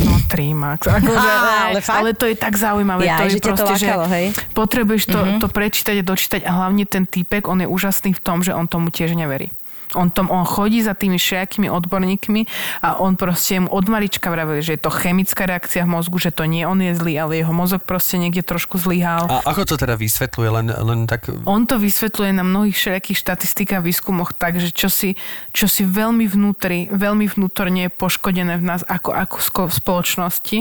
No 0.01 0.17
3 0.25 0.53
max. 0.57 0.89
Akože, 0.89 1.29
Á, 1.29 1.69
ale 1.69 1.79
fakt? 1.81 1.97
ale 2.01 2.09
to 2.17 2.25
je 2.25 2.35
tak 2.37 2.53
zaujímavé. 2.57 3.05
Jaj, 3.05 3.17
to 3.17 3.23
je 3.23 3.29
že 3.29 3.39
ťa 3.39 3.43
to 3.43 3.53
proste, 3.53 3.85
lákalo, 3.85 4.05
že 4.05 4.13
hej? 4.17 4.25
potrebuješ 4.57 5.03
to, 5.05 5.19
to 5.37 5.47
prečítať 5.49 5.95
a 6.01 6.03
dočítať 6.03 6.41
a 6.45 6.51
hlavne 6.63 6.83
ten 6.89 7.05
týpek, 7.05 7.45
on 7.45 7.61
je 7.61 7.67
úžasný 7.69 8.17
v 8.17 8.21
tom, 8.21 8.41
že 8.41 8.53
on 8.57 8.65
tomu 8.65 8.89
tiež 8.89 9.13
neverí. 9.13 9.53
On, 9.93 10.09
tom, 10.09 10.29
on 10.33 10.43
chodí 10.43 10.81
za 10.81 10.97
tými 10.97 11.17
všelijakými 11.17 11.69
odborníkmi 11.69 12.41
a 12.81 12.99
on 12.99 13.15
proste 13.15 13.61
mu 13.61 13.69
od 13.69 13.85
malička 13.87 14.29
vravil, 14.33 14.59
že 14.61 14.75
je 14.77 14.81
to 14.81 14.91
chemická 14.91 15.45
reakcia 15.45 15.85
v 15.85 15.93
mozgu, 15.97 16.17
že 16.19 16.31
to 16.33 16.45
nie 16.49 16.65
on 16.65 16.81
je 16.81 16.93
zlý, 16.97 17.13
ale 17.19 17.41
jeho 17.41 17.53
mozog 17.53 17.85
proste 17.85 18.17
niekde 18.17 18.41
trošku 18.41 18.81
zlyhal. 18.81 19.29
A 19.29 19.45
ako 19.53 19.73
to 19.73 19.75
teda 19.77 19.95
vysvetľuje? 19.97 20.49
Len, 20.49 20.67
len 20.73 20.99
tak... 21.05 21.29
On 21.45 21.63
to 21.63 21.77
vysvetľuje 21.77 22.31
na 22.33 22.45
mnohých 22.45 22.75
všelijakých 22.75 23.19
štatistikách 23.19 23.79
a 23.79 23.85
výskumoch 23.85 24.33
tak, 24.37 24.61
že 24.61 24.69
čo 24.69 24.89
si, 24.89 25.17
čo 25.55 25.65
si 25.65 25.85
veľmi 25.85 26.25
vnútri, 26.29 26.89
veľmi 26.91 27.25
vnútorne 27.29 27.89
je 27.89 27.91
poškodené 27.91 28.57
v 28.59 28.65
nás 28.65 28.81
ako, 28.85 29.13
ako 29.13 29.69
v 29.69 29.73
spoločnosti 29.73 30.59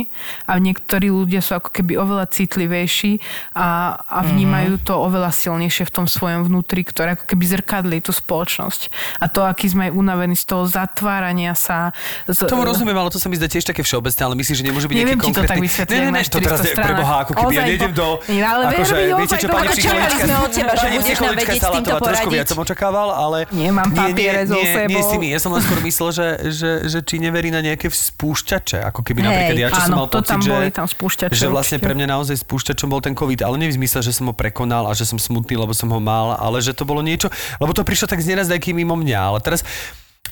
a 0.48 0.52
niektorí 0.56 1.12
ľudia 1.12 1.44
sú 1.44 1.58
ako 1.58 1.70
keby 1.72 1.98
oveľa 2.00 2.30
citlivejší 2.32 3.20
a, 3.56 3.98
a 4.00 4.20
vnímajú 4.24 4.80
to 4.82 4.96
oveľa 4.96 5.30
silnejšie 5.34 5.88
v 5.88 5.94
tom 5.94 6.06
svojom 6.08 6.48
vnútri, 6.48 6.82
ktoré 6.86 7.14
ako 7.14 7.24
keby 7.28 7.44
zrkadlí 7.58 7.98
tú 8.00 8.14
spoločnosť. 8.14 8.88
A 9.22 9.30
to, 9.30 9.46
aký 9.46 9.70
sme 9.70 9.86
unavení 9.86 10.34
z 10.34 10.42
toho 10.50 10.66
zatvárania 10.66 11.54
sa. 11.54 11.94
Z, 12.26 12.50
Tomu 12.50 12.66
rozumiem, 12.66 12.98
ale 12.98 13.06
to 13.06 13.22
sa 13.22 13.30
mi 13.30 13.38
zdá 13.38 13.46
tiež 13.46 13.62
také 13.62 13.86
všeobecné, 13.86 14.18
ale 14.18 14.34
myslíš, 14.34 14.56
že 14.58 14.64
nemôže 14.66 14.86
byť 14.90 14.96
Neviem 14.98 15.14
nejaký 15.14 15.22
ti 15.22 15.30
to 15.30 15.38
konkrétny... 15.38 15.54
tak 15.54 15.62
vysvetliť, 15.62 15.98
Ne, 16.02 16.10
ne, 16.10 16.18
ne, 16.18 16.22
to 16.26 16.38
teraz 16.42 16.58
400 16.58 16.66
je 16.66 16.72
stránach. 16.74 16.86
preboha, 16.90 17.14
ako 17.22 17.32
keby 17.38 17.52
ja 17.54 17.62
nejdem 17.62 17.92
do... 17.94 18.06
Ale 18.26 18.62
akože, 18.74 18.94
viete 19.14 19.36
čo, 19.38 19.46
pani 19.46 19.68
to 19.70 19.74
psychologička... 19.78 20.26
pani 20.74 20.98
psychologička 21.06 21.30
vedieť 21.38 21.60
s 21.62 21.70
týmto 21.70 21.90
Salátová, 21.92 22.08
trošku 22.10 22.28
viac 22.34 22.46
som 22.50 22.58
očakával, 22.58 23.08
ale... 23.14 23.38
Nemám 23.54 23.88
papiere 23.94 24.42
so 24.42 24.58
nie, 24.58 24.66
Nie, 24.66 24.74
sebou. 24.74 24.98
s 24.98 25.06
tými, 25.14 25.26
ja 25.30 25.38
som 25.38 25.50
len 25.54 25.62
skôr 25.62 25.78
myslel, 25.86 26.08
že, 26.10 26.26
že, 26.50 26.70
že 26.90 26.98
či 27.06 27.14
neverí 27.22 27.48
na 27.54 27.60
nejaké 27.62 27.86
spúšťače, 27.86 28.78
ako 28.90 29.00
keby 29.06 29.20
napríklad 29.22 29.56
ja, 29.58 29.68
čo 29.70 29.80
som 29.86 29.94
mal 29.94 30.08
to 30.10 30.18
pocit, 30.18 30.40
že, 30.42 30.50
boli 30.50 30.68
tam 30.74 30.86
spúšťače 30.90 31.32
že 31.32 31.46
vlastne 31.46 31.78
pre 31.78 31.92
mňa 31.94 32.06
naozaj 32.10 32.36
spúšťačom 32.42 32.88
bol 32.90 32.98
ten 32.98 33.14
COVID, 33.14 33.40
ale 33.44 33.54
nie 33.60 33.68
v 33.70 33.76
zmysle, 33.78 34.00
že 34.02 34.12
som 34.12 34.26
ho 34.30 34.34
prekonal 34.34 34.88
a 34.88 34.92
že 34.96 35.04
som 35.06 35.20
smutný, 35.20 35.54
lebo 35.54 35.70
som 35.76 35.86
ho 35.92 36.00
mal, 36.02 36.34
ale 36.34 36.58
že 36.64 36.72
to 36.74 36.82
bolo 36.82 37.04
niečo, 37.04 37.28
lebo 37.60 37.70
to 37.70 37.84
prišlo 37.84 38.08
tak 38.08 38.20
z 38.24 38.34
nenazdajky 38.34 38.72
mimo 38.72 38.96
mňa, 38.96 39.11
ale 39.18 39.44
teraz 39.44 39.66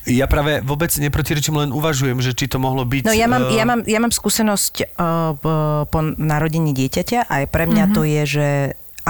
ja 0.09 0.25
práve 0.25 0.65
vôbec 0.65 0.89
neprotirečím, 0.97 1.61
len 1.61 1.71
uvažujem, 1.77 2.25
že 2.25 2.33
či 2.33 2.49
to 2.49 2.57
mohlo 2.57 2.89
byť... 2.89 3.05
No 3.05 3.13
ja 3.13 3.29
mám, 3.29 3.53
eh, 3.53 3.61
ja 3.61 3.65
mám, 3.69 3.81
ja 3.85 4.01
mám 4.01 4.13
skúsenosť 4.15 4.97
uh, 4.97 5.37
po, 5.85 6.01
narodení 6.17 6.73
dieťaťa 6.73 7.29
a 7.29 7.45
aj 7.45 7.47
pre 7.53 7.69
mňa 7.69 7.85
Mhm. 7.85 7.93
to 7.93 8.03
je, 8.09 8.23
že 8.25 8.49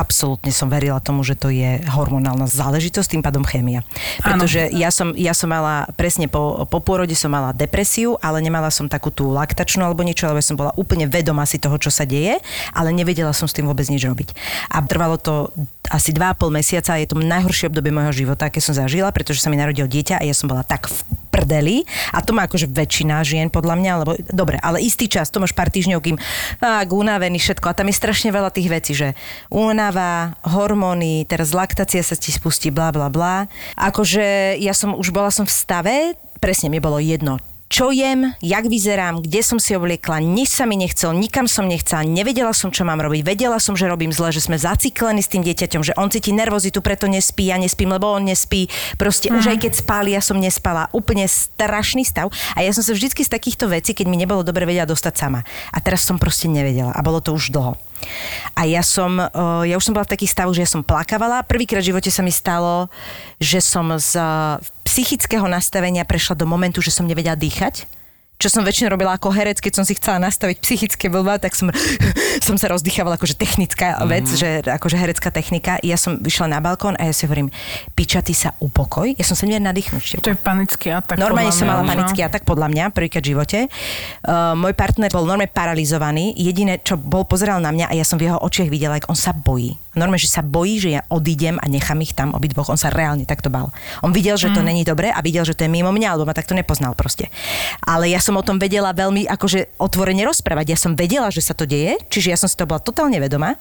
absolútne 0.00 0.48
som 0.48 0.72
verila 0.72 0.96
tomu, 1.04 1.20
že 1.20 1.36
to 1.36 1.52
je 1.52 1.84
hormonálna 1.84 2.48
záležitosť, 2.48 3.12
tým 3.12 3.22
pádom 3.22 3.44
chémia. 3.44 3.84
Pretože 4.24 4.72
ja 4.72 4.88
som, 4.88 5.12
ja 5.12 5.36
som 5.36 5.52
mala, 5.52 5.84
presne 6.00 6.24
po, 6.24 6.64
po 6.64 6.80
pôrode 6.80 7.12
som 7.12 7.28
mala 7.28 7.52
depresiu, 7.52 8.16
ale 8.24 8.40
nemala 8.40 8.72
som 8.72 8.88
takú 8.88 9.12
tú 9.12 9.28
laktačnú 9.28 9.84
alebo 9.84 10.00
niečo, 10.00 10.24
lebo 10.24 10.40
som 10.40 10.56
bola 10.56 10.72
úplne 10.80 11.04
vedomá 11.04 11.44
si 11.44 11.60
toho, 11.60 11.76
čo 11.76 11.92
sa 11.92 12.08
deje, 12.08 12.40
ale 12.72 12.96
nevedela 12.96 13.36
som 13.36 13.44
s 13.44 13.52
tým 13.52 13.68
vôbec 13.68 13.84
nič 13.92 14.00
robiť. 14.08 14.32
A 14.72 14.80
trvalo 14.80 15.20
to 15.20 15.52
asi 15.92 16.16
2,5 16.16 16.48
mesiaca 16.48 16.96
a 16.96 17.00
je 17.02 17.10
to 17.10 17.20
najhoršie 17.20 17.68
obdobie 17.68 17.92
môjho 17.92 18.24
života, 18.24 18.48
aké 18.48 18.62
som 18.64 18.72
zažila, 18.72 19.12
pretože 19.12 19.44
sa 19.44 19.52
mi 19.52 19.60
narodil 19.60 19.84
dieťa 19.84 20.22
a 20.22 20.24
ja 20.24 20.32
som 20.32 20.48
bola 20.48 20.64
tak 20.64 20.88
v 20.88 20.96
prdeli 21.30 21.86
a 22.10 22.20
to 22.20 22.34
má 22.34 22.44
akože 22.50 22.68
väčšina 22.68 23.22
žien 23.22 23.48
podľa 23.48 23.74
mňa, 23.78 23.92
lebo 24.04 24.12
dobre, 24.28 24.58
ale 24.58 24.82
istý 24.82 25.06
čas, 25.06 25.30
to 25.30 25.38
máš 25.38 25.54
pár 25.54 25.70
týždňov, 25.70 26.02
kým 26.02 26.18
tak, 26.58 26.90
unavený, 26.90 27.38
všetko 27.38 27.70
a 27.70 27.76
tam 27.78 27.88
je 27.88 27.96
strašne 27.96 28.30
veľa 28.34 28.50
tých 28.50 28.68
vecí, 28.68 28.92
že 28.92 29.14
únava, 29.48 30.36
hormóny, 30.44 31.24
teraz 31.30 31.54
laktácia 31.54 32.02
sa 32.02 32.18
ti 32.18 32.34
spustí, 32.34 32.74
bla 32.74 32.90
bla 32.90 33.08
bla. 33.08 33.46
Akože 33.78 34.58
ja 34.58 34.74
som 34.74 34.98
už 34.98 35.14
bola 35.14 35.30
som 35.30 35.46
v 35.46 35.54
stave, 35.54 35.96
presne 36.42 36.68
mi 36.68 36.82
bolo 36.82 36.98
jedno, 36.98 37.38
čo 37.70 37.94
jem, 37.94 38.34
jak 38.42 38.66
vyzerám, 38.66 39.22
kde 39.22 39.46
som 39.46 39.62
si 39.62 39.78
obliekla, 39.78 40.18
nič 40.18 40.50
sa 40.58 40.66
mi 40.66 40.74
nechcel, 40.74 41.14
nikam 41.14 41.46
som 41.46 41.70
nechcela, 41.70 42.02
nevedela 42.02 42.50
som, 42.50 42.74
čo 42.74 42.82
mám 42.82 42.98
robiť, 42.98 43.22
vedela 43.22 43.62
som, 43.62 43.78
že 43.78 43.86
robím 43.86 44.10
zle, 44.10 44.34
že 44.34 44.42
sme 44.42 44.58
zaciklení 44.58 45.22
s 45.22 45.30
tým 45.30 45.46
dieťaťom, 45.46 45.86
že 45.86 45.94
on 45.94 46.10
cíti 46.10 46.34
nervozitu, 46.34 46.82
preto 46.82 47.06
nespí, 47.06 47.46
ja 47.46 47.62
nespím, 47.62 47.94
lebo 47.94 48.10
on 48.10 48.26
nespí. 48.26 48.66
Proste 48.98 49.30
už 49.30 49.54
aj 49.54 49.62
keď 49.62 49.72
spáli, 49.86 50.18
ja 50.18 50.20
som 50.20 50.42
nespala. 50.42 50.90
Úplne 50.90 51.30
strašný 51.30 52.02
stav. 52.02 52.34
A 52.58 52.66
ja 52.66 52.74
som 52.74 52.82
sa 52.82 52.90
vždycky 52.90 53.22
z 53.22 53.30
takýchto 53.30 53.70
vecí, 53.70 53.94
keď 53.94 54.10
mi 54.10 54.18
nebolo 54.18 54.42
dobre, 54.42 54.66
vedela 54.66 54.90
dostať 54.90 55.14
sama. 55.14 55.46
A 55.70 55.78
teraz 55.78 56.02
som 56.02 56.18
proste 56.18 56.50
nevedela. 56.50 56.90
A 56.90 57.00
bolo 57.06 57.22
to 57.22 57.30
už 57.30 57.54
dlho. 57.54 57.78
A 58.58 58.66
ja 58.66 58.82
som, 58.82 59.22
ja 59.62 59.74
už 59.78 59.84
som 59.86 59.94
bola 59.94 60.08
v 60.08 60.14
takých 60.18 60.34
stavoch, 60.34 60.56
že 60.58 60.66
ja 60.66 60.70
som 60.72 60.82
plakávala. 60.82 61.46
Prvýkrát 61.46 61.84
v 61.84 61.94
živote 61.94 62.10
sa 62.10 62.26
mi 62.26 62.34
stalo, 62.34 62.90
že 63.38 63.62
som 63.62 63.94
z 63.94 64.18
psychického 65.00 65.48
nastavenia 65.48 66.04
prešla 66.04 66.36
do 66.36 66.44
momentu, 66.44 66.84
že 66.84 66.92
som 66.92 67.08
nevedela 67.08 67.32
dýchať. 67.32 67.88
čo 68.40 68.48
som 68.48 68.64
väčšinou 68.64 68.92
robila 68.96 69.16
ako 69.16 69.32
herec, 69.32 69.60
keď 69.60 69.80
som 69.80 69.84
si 69.84 69.96
chcela 69.96 70.16
nastaviť 70.16 70.64
psychické 70.64 71.12
blbá, 71.12 71.40
tak 71.40 71.56
som, 71.56 71.68
som 72.46 72.56
sa 72.60 72.68
rozdýchavala 72.68 73.16
akože 73.16 73.36
technická 73.36 73.96
vec, 74.04 74.28
mm-hmm. 74.28 74.40
že 74.40 74.48
akože 74.64 74.96
herecká 74.96 75.32
technika. 75.32 75.80
Ja 75.80 75.96
som 75.96 76.20
vyšla 76.20 76.52
na 76.52 76.60
balkón 76.60 77.00
a 77.00 77.08
ja 77.08 77.12
si 77.16 77.24
hovorím, 77.24 77.48
piča, 77.96 78.20
ty 78.20 78.36
sa 78.36 78.52
upokoj. 78.60 79.12
Ja 79.16 79.24
som 79.24 79.36
sa 79.36 79.48
nevedela 79.48 79.72
nadýchnuť. 79.72 80.20
To 80.20 80.32
je 80.32 80.40
panický 80.40 80.88
atak. 80.92 81.16
Normálne 81.16 81.52
som 81.52 81.64
mala 81.64 81.84
no. 81.84 81.88
panický 81.88 82.24
atak, 82.24 82.44
podľa 82.44 82.68
mňa, 82.72 82.84
prvýkrát 82.92 83.24
v 83.24 83.28
živote. 83.36 83.58
Uh, 84.24 84.52
môj 84.52 84.76
partner 84.76 85.08
bol 85.12 85.24
normálne 85.24 85.52
paralizovaný. 85.52 86.36
Jediné, 86.36 86.80
čo 86.80 87.00
bol, 87.00 87.24
pozeral 87.24 87.60
na 87.60 87.72
mňa 87.72 87.88
a 87.88 87.96
ja 87.96 88.04
som 88.04 88.20
v 88.20 88.28
jeho 88.28 88.40
očiach 88.40 88.68
videla, 88.68 89.00
ako 89.00 89.16
on 89.16 89.20
sa 89.20 89.32
bojí. 89.32 89.80
Normálne, 89.98 90.22
že 90.22 90.30
sa 90.30 90.46
bojí, 90.46 90.78
že 90.78 90.90
ja 90.94 91.02
odídem 91.10 91.58
a 91.58 91.66
nechám 91.66 91.98
ich 91.98 92.14
tam 92.14 92.30
obidvoch. 92.30 92.70
On 92.70 92.78
sa 92.78 92.94
reálne 92.94 93.26
takto 93.26 93.50
bal. 93.50 93.74
On 94.06 94.14
videl, 94.14 94.38
že 94.38 94.54
to 94.54 94.62
není 94.62 94.86
dobré 94.86 95.10
a 95.10 95.18
videl, 95.18 95.42
že 95.42 95.58
to 95.58 95.66
je 95.66 95.70
mimo 95.72 95.90
mňa, 95.90 96.14
alebo 96.14 96.30
ma 96.30 96.34
takto 96.36 96.54
nepoznal 96.54 96.94
proste. 96.94 97.26
Ale 97.82 98.06
ja 98.06 98.22
som 98.22 98.38
o 98.38 98.46
tom 98.46 98.62
vedela 98.62 98.94
veľmi 98.94 99.26
akože 99.26 99.82
otvorene 99.82 100.22
rozprávať. 100.22 100.66
Ja 100.70 100.78
som 100.78 100.94
vedela, 100.94 101.34
že 101.34 101.42
sa 101.42 101.58
to 101.58 101.66
deje, 101.66 101.98
čiže 102.06 102.30
ja 102.30 102.38
som 102.38 102.46
si 102.46 102.54
to 102.54 102.70
bola 102.70 102.78
totálne 102.78 103.18
vedomá. 103.18 103.58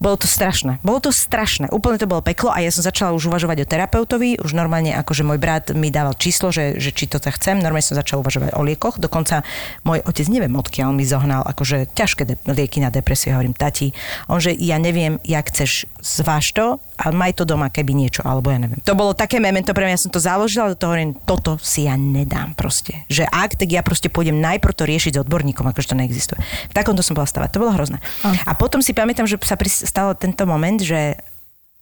Bolo 0.00 0.16
to 0.16 0.24
strašné. 0.24 0.80
Bolo 0.80 0.96
to 1.04 1.12
strašné. 1.12 1.68
Úplne 1.68 2.00
to 2.00 2.08
bolo 2.08 2.24
peklo 2.24 2.48
a 2.48 2.64
ja 2.64 2.72
som 2.72 2.80
začala 2.80 3.12
už 3.12 3.28
uvažovať 3.28 3.62
o 3.62 3.68
terapeutovi. 3.68 4.40
Už 4.40 4.56
normálne, 4.56 4.96
akože 4.96 5.28
môj 5.28 5.36
brat 5.36 5.76
mi 5.76 5.92
dával 5.92 6.16
číslo, 6.16 6.48
že, 6.48 6.80
že 6.80 6.88
či 6.96 7.04
to 7.04 7.20
tak 7.20 7.36
chcem. 7.36 7.60
Normálne 7.60 7.84
som 7.84 8.00
začala 8.00 8.24
uvažovať 8.24 8.56
o 8.56 8.64
liekoch. 8.64 8.96
Dokonca 8.96 9.44
môj 9.84 10.00
otec, 10.08 10.24
neviem 10.32 10.56
odkiaľ 10.56 10.96
mi 10.96 11.04
zohnal, 11.04 11.44
akože 11.44 11.92
ťažké 11.92 12.22
de- 12.24 12.40
lieky 12.48 12.80
na 12.80 12.88
depresiu. 12.88 13.36
Hovorím, 13.36 13.52
tati, 13.52 13.92
on, 14.32 14.40
že 14.40 14.56
ja 14.56 14.80
neviem, 14.80 15.20
jak 15.20 15.52
chceš, 15.52 15.84
zváž 16.00 16.56
to 16.56 16.80
a 17.00 17.08
maj 17.08 17.32
to 17.32 17.48
doma, 17.48 17.72
keby 17.72 17.96
niečo, 17.96 18.20
alebo 18.20 18.52
ja 18.52 18.60
neviem. 18.60 18.76
To 18.84 18.92
bolo 18.92 19.16
také 19.16 19.40
memento 19.40 19.72
pre 19.72 19.88
mňa, 19.88 19.96
ja 19.96 20.04
som 20.04 20.12
to 20.12 20.20
založila, 20.20 20.68
do 20.68 20.76
toho 20.76 20.92
hovorím, 20.92 21.16
toto 21.24 21.56
si 21.56 21.88
ja 21.88 21.96
nedám 21.96 22.52
proste. 22.52 23.08
Že 23.08 23.24
ak, 23.24 23.56
tak 23.56 23.72
ja 23.72 23.80
proste 23.80 24.12
pôjdem 24.12 24.36
najprv 24.36 24.76
to 24.76 24.84
riešiť 24.84 25.16
s 25.16 25.22
odborníkom, 25.24 25.64
akože 25.64 25.96
to 25.96 25.96
neexistuje. 25.96 26.40
V 26.68 26.76
takomto 26.76 27.00
som 27.00 27.16
bola 27.16 27.24
stavať, 27.24 27.48
to 27.56 27.62
bolo 27.64 27.72
hrozné. 27.72 28.04
A 28.44 28.52
potom 28.52 28.84
si 28.84 28.92
pamätám, 28.92 29.24
že 29.24 29.40
sa 29.40 29.56
stalo 29.64 30.12
tento 30.12 30.44
moment, 30.44 30.76
že 30.76 31.16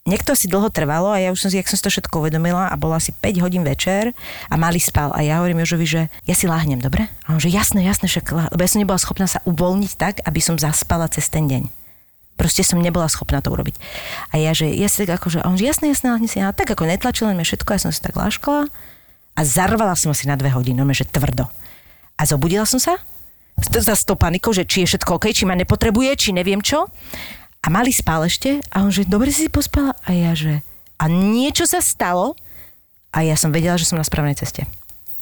Niekto 0.08 0.32
si 0.32 0.48
dlho 0.48 0.72
trvalo 0.72 1.12
a 1.12 1.20
ja 1.20 1.28
už 1.28 1.36
som 1.36 1.52
si, 1.52 1.60
jak 1.60 1.68
som 1.68 1.76
si 1.76 1.84
to 1.84 1.92
všetko 1.92 2.24
uvedomila 2.24 2.72
a 2.72 2.80
bolo 2.80 2.96
asi 2.96 3.12
5 3.12 3.44
hodín 3.44 3.60
večer 3.60 4.16
a 4.48 4.56
malý 4.56 4.80
spal 4.80 5.12
a 5.12 5.20
ja 5.20 5.36
hovorím 5.36 5.60
Jožovi, 5.60 5.84
že 5.84 6.02
ja 6.24 6.32
si 6.32 6.48
láhnem, 6.48 6.80
dobre? 6.80 7.12
A 7.28 7.36
on, 7.36 7.40
že 7.42 7.52
jasné, 7.52 7.84
jasné, 7.84 8.08
však, 8.08 8.32
lá-" 8.32 8.48
lebo 8.48 8.64
ja 8.64 8.72
som 8.72 8.80
nebola 8.80 8.96
schopná 8.96 9.28
sa 9.28 9.44
uvoľniť 9.44 9.92
tak, 10.00 10.24
aby 10.24 10.40
som 10.40 10.56
zaspala 10.56 11.12
cez 11.12 11.28
ten 11.28 11.44
deň. 11.44 11.68
Proste 12.38 12.62
som 12.62 12.78
nebola 12.78 13.10
schopná 13.10 13.42
to 13.42 13.50
urobiť. 13.50 13.74
A 14.30 14.38
ja, 14.38 14.54
že 14.54 14.70
ja 14.70 14.86
si 14.86 15.02
tak 15.02 15.18
akože, 15.18 15.42
on, 15.42 15.58
že 15.58 15.66
jasné, 15.66 15.90
láhni 15.90 16.30
si. 16.30 16.38
A 16.38 16.54
tak 16.54 16.70
ako 16.70 16.86
netlačil 16.86 17.26
len 17.26 17.34
mňa 17.34 17.46
všetko, 17.50 17.74
ja 17.74 17.80
som 17.82 17.90
si 17.90 17.98
tak 17.98 18.14
láškala 18.14 18.70
a 19.34 19.40
zarvala 19.42 19.98
som 19.98 20.14
asi 20.14 20.30
na 20.30 20.38
dve 20.38 20.54
hodiny, 20.54 20.78
že 20.94 21.02
tvrdo. 21.02 21.50
A 22.14 22.22
zobudila 22.22 22.62
som 22.62 22.78
sa 22.78 22.98
za 23.58 23.94
tou 24.06 24.14
panikou, 24.14 24.54
že 24.54 24.62
či 24.62 24.86
je 24.86 24.94
všetko 24.94 25.18
OK, 25.18 25.34
či 25.34 25.42
ma 25.42 25.58
nepotrebuje, 25.58 26.10
či 26.14 26.30
neviem 26.30 26.62
čo. 26.62 26.86
A 27.58 27.66
mali 27.74 27.90
spál 27.90 28.22
ešte 28.22 28.62
a 28.70 28.86
on, 28.86 28.94
že 28.94 29.02
dobre 29.02 29.34
si 29.34 29.46
si 29.46 29.50
pospala. 29.50 29.98
A 30.06 30.14
ja, 30.14 30.30
že 30.38 30.62
a 30.98 31.10
niečo 31.10 31.66
sa 31.66 31.82
stalo 31.82 32.38
a 33.10 33.26
ja 33.26 33.34
som 33.34 33.50
vedela, 33.50 33.74
že 33.74 33.86
som 33.90 33.98
na 33.98 34.06
správnej 34.06 34.38
ceste. 34.38 34.66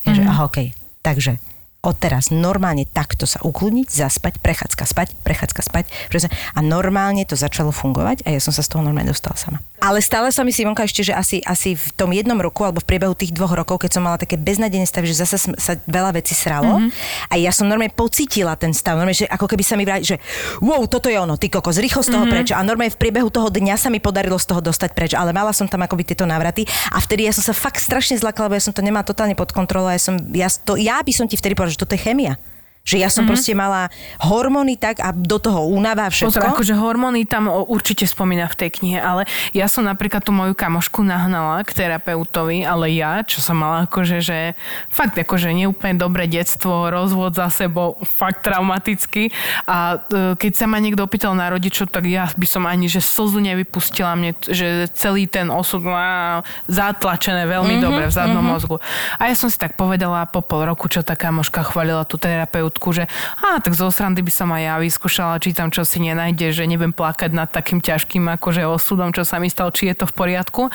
Ja, 0.04 0.12
že 0.12 0.22
aha, 0.24 0.48
OK. 0.48 0.76
Takže 1.00 1.40
odteraz 1.86 2.34
normálne 2.34 2.82
takto 2.90 3.30
sa 3.30 3.38
ukludniť, 3.46 3.86
zaspať, 3.86 4.42
prechádzka 4.42 4.82
spať, 4.82 5.14
prechádzka 5.22 5.62
spať. 5.62 5.84
Presne. 6.10 6.34
A 6.52 6.60
normálne 6.60 7.22
to 7.22 7.38
začalo 7.38 7.70
fungovať 7.70 8.26
a 8.26 8.34
ja 8.34 8.40
som 8.42 8.50
sa 8.50 8.66
z 8.66 8.74
toho 8.74 8.82
normálne 8.82 9.14
dostala 9.14 9.38
sama. 9.38 9.62
Ale 9.76 10.00
stále 10.00 10.32
sa 10.32 10.40
mi 10.40 10.56
Simonka 10.56 10.88
ešte, 10.88 11.04
že 11.04 11.12
asi, 11.12 11.44
asi 11.44 11.76
v 11.76 11.88
tom 11.94 12.08
jednom 12.10 12.34
roku 12.40 12.64
alebo 12.64 12.80
v 12.80 12.88
priebehu 12.88 13.12
tých 13.12 13.30
dvoch 13.30 13.52
rokov, 13.52 13.86
keď 13.86 14.00
som 14.00 14.02
mala 14.02 14.16
také 14.16 14.40
beznadené 14.40 14.88
stavy, 14.88 15.06
že 15.12 15.20
zase 15.20 15.52
sa 15.54 15.76
veľa 15.84 16.16
vecí 16.16 16.32
sralo 16.32 16.80
mm-hmm. 16.80 17.30
a 17.30 17.34
ja 17.36 17.52
som 17.52 17.68
normálne 17.68 17.92
pocítila 17.92 18.56
ten 18.56 18.72
stav, 18.72 18.96
normálne, 18.96 19.14
že 19.14 19.28
ako 19.28 19.46
keby 19.46 19.62
sa 19.62 19.76
mi 19.76 19.84
vrali, 19.84 20.00
že 20.02 20.16
wow, 20.64 20.80
toto 20.88 21.12
je 21.12 21.20
ono, 21.20 21.36
ty 21.36 21.52
kokos, 21.52 21.76
rýchlo 21.76 22.00
z 22.00 22.08
toho 22.08 22.24
mm-hmm. 22.24 22.32
preč. 22.32 22.48
A 22.56 22.64
normálne 22.64 22.90
v 22.90 22.98
priebehu 22.98 23.28
toho 23.28 23.52
dňa 23.52 23.76
sa 23.76 23.92
mi 23.92 24.00
podarilo 24.00 24.40
z 24.40 24.48
toho 24.48 24.64
dostať 24.64 24.90
preč, 24.96 25.12
ale 25.12 25.36
mala 25.36 25.52
som 25.52 25.68
tam 25.68 25.84
akoby 25.84 26.08
tieto 26.08 26.24
návraty 26.24 26.64
a 26.90 26.98
vtedy 26.98 27.28
ja 27.28 27.36
som 27.36 27.44
sa 27.44 27.52
fakt 27.52 27.78
strašne 27.78 28.16
zlakla, 28.16 28.48
lebo 28.48 28.56
ja 28.56 28.64
som 28.64 28.72
to 28.72 28.80
nemala 28.80 29.04
totálne 29.04 29.36
pod 29.36 29.52
kontrolou. 29.52 29.92
a 29.92 29.94
Ja, 29.94 30.00
som, 30.00 30.16
ja, 30.32 30.48
to, 30.48 30.80
ja 30.80 31.04
by 31.04 31.12
som 31.12 31.28
ti 31.28 31.36
vtedy 31.36 31.52
povedala, 31.52 31.75
že 31.76 31.84
toto 31.84 31.92
je 31.92 32.00
chémia. 32.00 32.40
Že 32.86 32.96
ja 33.02 33.10
som 33.10 33.26
mm-hmm. 33.26 33.30
proste 33.34 33.52
mala 33.58 33.90
hormóny 34.22 34.78
tak 34.78 35.02
a 35.02 35.10
do 35.10 35.42
toho 35.42 35.66
únava 35.66 36.06
a 36.06 36.10
všetko. 36.10 36.38
Pozor, 36.38 36.54
akože 36.54 36.74
hormóny 36.78 37.26
tam 37.26 37.50
určite 37.50 38.06
spomína 38.06 38.46
v 38.46 38.56
tej 38.62 38.70
knihe, 38.78 39.02
ale 39.02 39.26
ja 39.50 39.66
som 39.66 39.82
napríklad 39.82 40.22
tú 40.22 40.30
moju 40.30 40.54
kamošku 40.54 41.02
nahnala 41.02 41.66
k 41.66 41.74
terapeutovi, 41.74 42.62
ale 42.62 42.94
ja, 42.94 43.26
čo 43.26 43.42
som 43.42 43.58
mala 43.58 43.90
akože, 43.90 44.22
že 44.22 44.54
fakt 44.86 45.18
akože 45.18 45.50
neúplne 45.50 45.98
dobré 45.98 46.30
detstvo, 46.30 46.86
rozvod 46.86 47.34
za 47.34 47.50
sebou, 47.50 47.98
fakt 48.06 48.46
traumatický 48.46 49.34
a 49.66 49.98
e, 50.06 50.38
keď 50.38 50.52
sa 50.54 50.70
ma 50.70 50.78
niekto 50.78 51.02
opýtal 51.02 51.34
na 51.34 51.50
rodičov, 51.50 51.90
tak 51.90 52.06
ja 52.06 52.30
by 52.30 52.46
som 52.46 52.70
ani, 52.70 52.86
že 52.86 53.02
slzu 53.02 53.42
nevypustila 53.42 54.14
mne, 54.14 54.38
že 54.46 54.86
celý 54.94 55.26
ten 55.26 55.50
osud 55.50 55.82
má 55.82 56.44
zatlačené 56.70 57.48
veľmi 57.50 57.80
mm-hmm, 57.80 57.86
dobre 57.86 58.04
v 58.06 58.12
zadnom 58.14 58.44
mm-hmm. 58.44 58.52
mozgu. 58.52 58.76
A 59.18 59.26
ja 59.26 59.34
som 59.34 59.50
si 59.50 59.58
tak 59.58 59.74
povedala 59.74 60.28
po 60.28 60.44
pol 60.44 60.68
roku, 60.68 60.86
čo 60.86 61.00
tá 61.00 61.18
kamoška 61.18 61.66
chválila 61.66 62.04
tú 62.04 62.20
terapeutku, 62.20 62.75
že 62.92 63.04
á, 63.40 63.58
tak 63.58 63.72
zo 63.74 63.88
srandy 63.88 64.22
by 64.22 64.32
som 64.32 64.48
aj 64.52 64.62
ja 64.62 64.74
vyskúšala, 64.78 65.40
či 65.42 65.56
tam 65.56 65.72
čo 65.72 65.82
si 65.82 65.98
nenájde, 66.02 66.52
že 66.52 66.64
neviem 66.68 66.92
plakať 66.92 67.30
nad 67.32 67.48
takým 67.50 67.80
ťažkým 67.80 68.28
akože 68.38 68.68
osudom, 68.68 69.10
čo 69.10 69.24
sa 69.24 69.40
mi 69.40 69.48
stalo, 69.50 69.72
či 69.72 69.90
je 69.90 69.96
to 69.96 70.06
v 70.06 70.14
poriadku. 70.14 70.68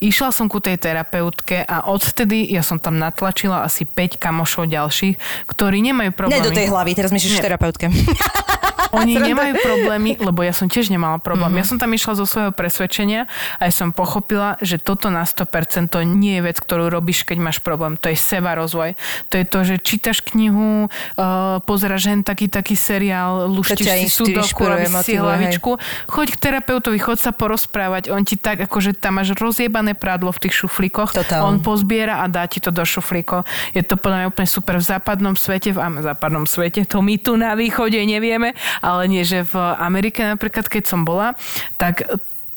Išla 0.00 0.30
som 0.30 0.46
ku 0.46 0.62
tej 0.62 0.78
terapeutke 0.78 1.66
a 1.66 1.90
odtedy 1.90 2.46
ja 2.48 2.62
som 2.64 2.78
tam 2.78 2.96
natlačila 2.96 3.66
asi 3.66 3.84
5 3.84 4.20
kamošov 4.20 4.70
ďalších, 4.70 5.46
ktorí 5.50 5.82
nemajú 5.84 6.10
problémy. 6.14 6.40
Ne 6.40 6.46
do 6.46 6.54
tej 6.54 6.68
hlavy, 6.70 6.90
teraz 6.96 7.10
myslíš 7.10 7.42
terapeutke. 7.42 7.88
Oni 8.90 9.14
nemajú 9.14 9.54
problémy, 9.62 10.18
lebo 10.28 10.42
ja 10.42 10.50
som 10.50 10.66
tiež 10.66 10.90
nemala 10.90 11.22
problém. 11.22 11.54
Mm-hmm. 11.54 11.62
Ja 11.62 11.70
som 11.70 11.78
tam 11.78 11.90
išla 11.94 12.18
zo 12.18 12.26
svojho 12.26 12.52
presvedčenia 12.54 13.30
a 13.58 13.70
ja 13.70 13.72
som 13.72 13.94
pochopila, 13.94 14.58
že 14.58 14.82
toto 14.82 15.08
na 15.08 15.22
100% 15.22 15.90
to 15.90 16.02
nie 16.02 16.38
je 16.38 16.42
vec, 16.50 16.56
ktorú 16.58 16.90
robíš, 16.90 17.22
keď 17.22 17.38
máš 17.38 17.58
problém. 17.62 17.94
To 18.02 18.10
je 18.10 18.18
seba 18.18 18.58
rozvoj. 18.58 18.98
To 19.30 19.34
je 19.38 19.44
to, 19.46 19.58
že 19.62 19.74
čítaš 19.82 20.18
knihu, 20.26 20.90
uh, 20.90 21.58
pozeráš 21.62 22.10
hen 22.10 22.22
taký 22.26 22.50
taký 22.50 22.74
seriál, 22.74 23.46
luštíš 23.50 23.86
si 23.86 24.08
sudoku, 24.10 24.66
robíš 24.66 24.90
si 25.06 25.14
hlavičku. 25.18 25.70
Choď 26.10 26.26
k 26.34 26.36
terapeutovi, 26.38 26.98
choď 26.98 27.30
sa 27.30 27.32
porozprávať. 27.34 28.10
On 28.10 28.22
ti 28.26 28.34
tak, 28.34 28.66
akože 28.66 28.98
tam 28.98 29.22
máš 29.22 29.34
rozjebané 29.38 29.94
prádlo 29.94 30.34
v 30.34 30.48
tých 30.48 30.66
šuflíkoch. 30.66 31.14
Totálne. 31.14 31.46
On 31.46 31.56
pozbiera 31.62 32.22
a 32.22 32.26
dá 32.26 32.46
ti 32.50 32.58
to 32.58 32.74
do 32.74 32.82
šuflíkov. 32.82 33.46
Je 33.72 33.86
to 33.86 33.94
podľa 33.94 34.26
mňa 34.26 34.30
úplne 34.30 34.48
super 34.50 34.74
v 34.78 34.84
západnom 34.84 35.34
svete, 35.38 35.70
v 35.70 36.02
západnom 36.02 36.44
svete, 36.44 36.82
to 36.88 36.98
my 37.04 37.14
tu 37.20 37.38
na 37.38 37.54
východe 37.54 37.98
nevieme, 38.02 38.56
ale 38.80 39.08
nie, 39.08 39.24
že 39.24 39.46
v 39.46 39.56
Amerike 39.78 40.24
napríklad, 40.24 40.68
keď 40.68 40.84
som 40.88 41.04
bola, 41.04 41.36
tak 41.80 42.04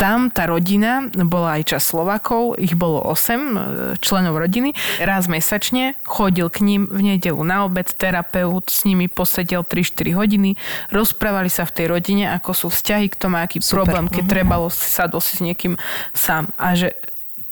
tam 0.04 0.28
tá 0.28 0.50
rodina, 0.52 1.08
bola 1.16 1.56
aj 1.56 1.78
čas 1.78 1.88
Slovakov, 1.88 2.60
ich 2.60 2.76
bolo 2.76 3.00
8 3.08 3.96
členov 4.04 4.36
rodiny. 4.36 4.76
Raz 5.00 5.32
mesačne 5.32 5.96
chodil 6.04 6.52
k 6.52 6.60
ním 6.66 6.92
v 6.92 7.16
nedelu 7.16 7.40
na 7.46 7.64
obed, 7.64 7.88
terapeut 7.88 8.68
s 8.68 8.84
nimi 8.84 9.08
posedel 9.08 9.64
3-4 9.64 10.12
hodiny, 10.12 10.60
rozprávali 10.92 11.48
sa 11.48 11.64
v 11.64 11.72
tej 11.72 11.86
rodine, 11.88 12.28
ako 12.36 12.52
sú 12.52 12.68
vzťahy, 12.68 13.16
kto 13.16 13.32
má 13.32 13.48
aký 13.48 13.64
Super. 13.64 13.86
problém, 13.86 14.12
keď 14.12 14.24
trebalo 14.28 14.68
sadol 14.68 15.24
si 15.24 15.40
s 15.40 15.42
niekým 15.46 15.80
sám. 16.12 16.52
A 16.60 16.76
že 16.76 16.92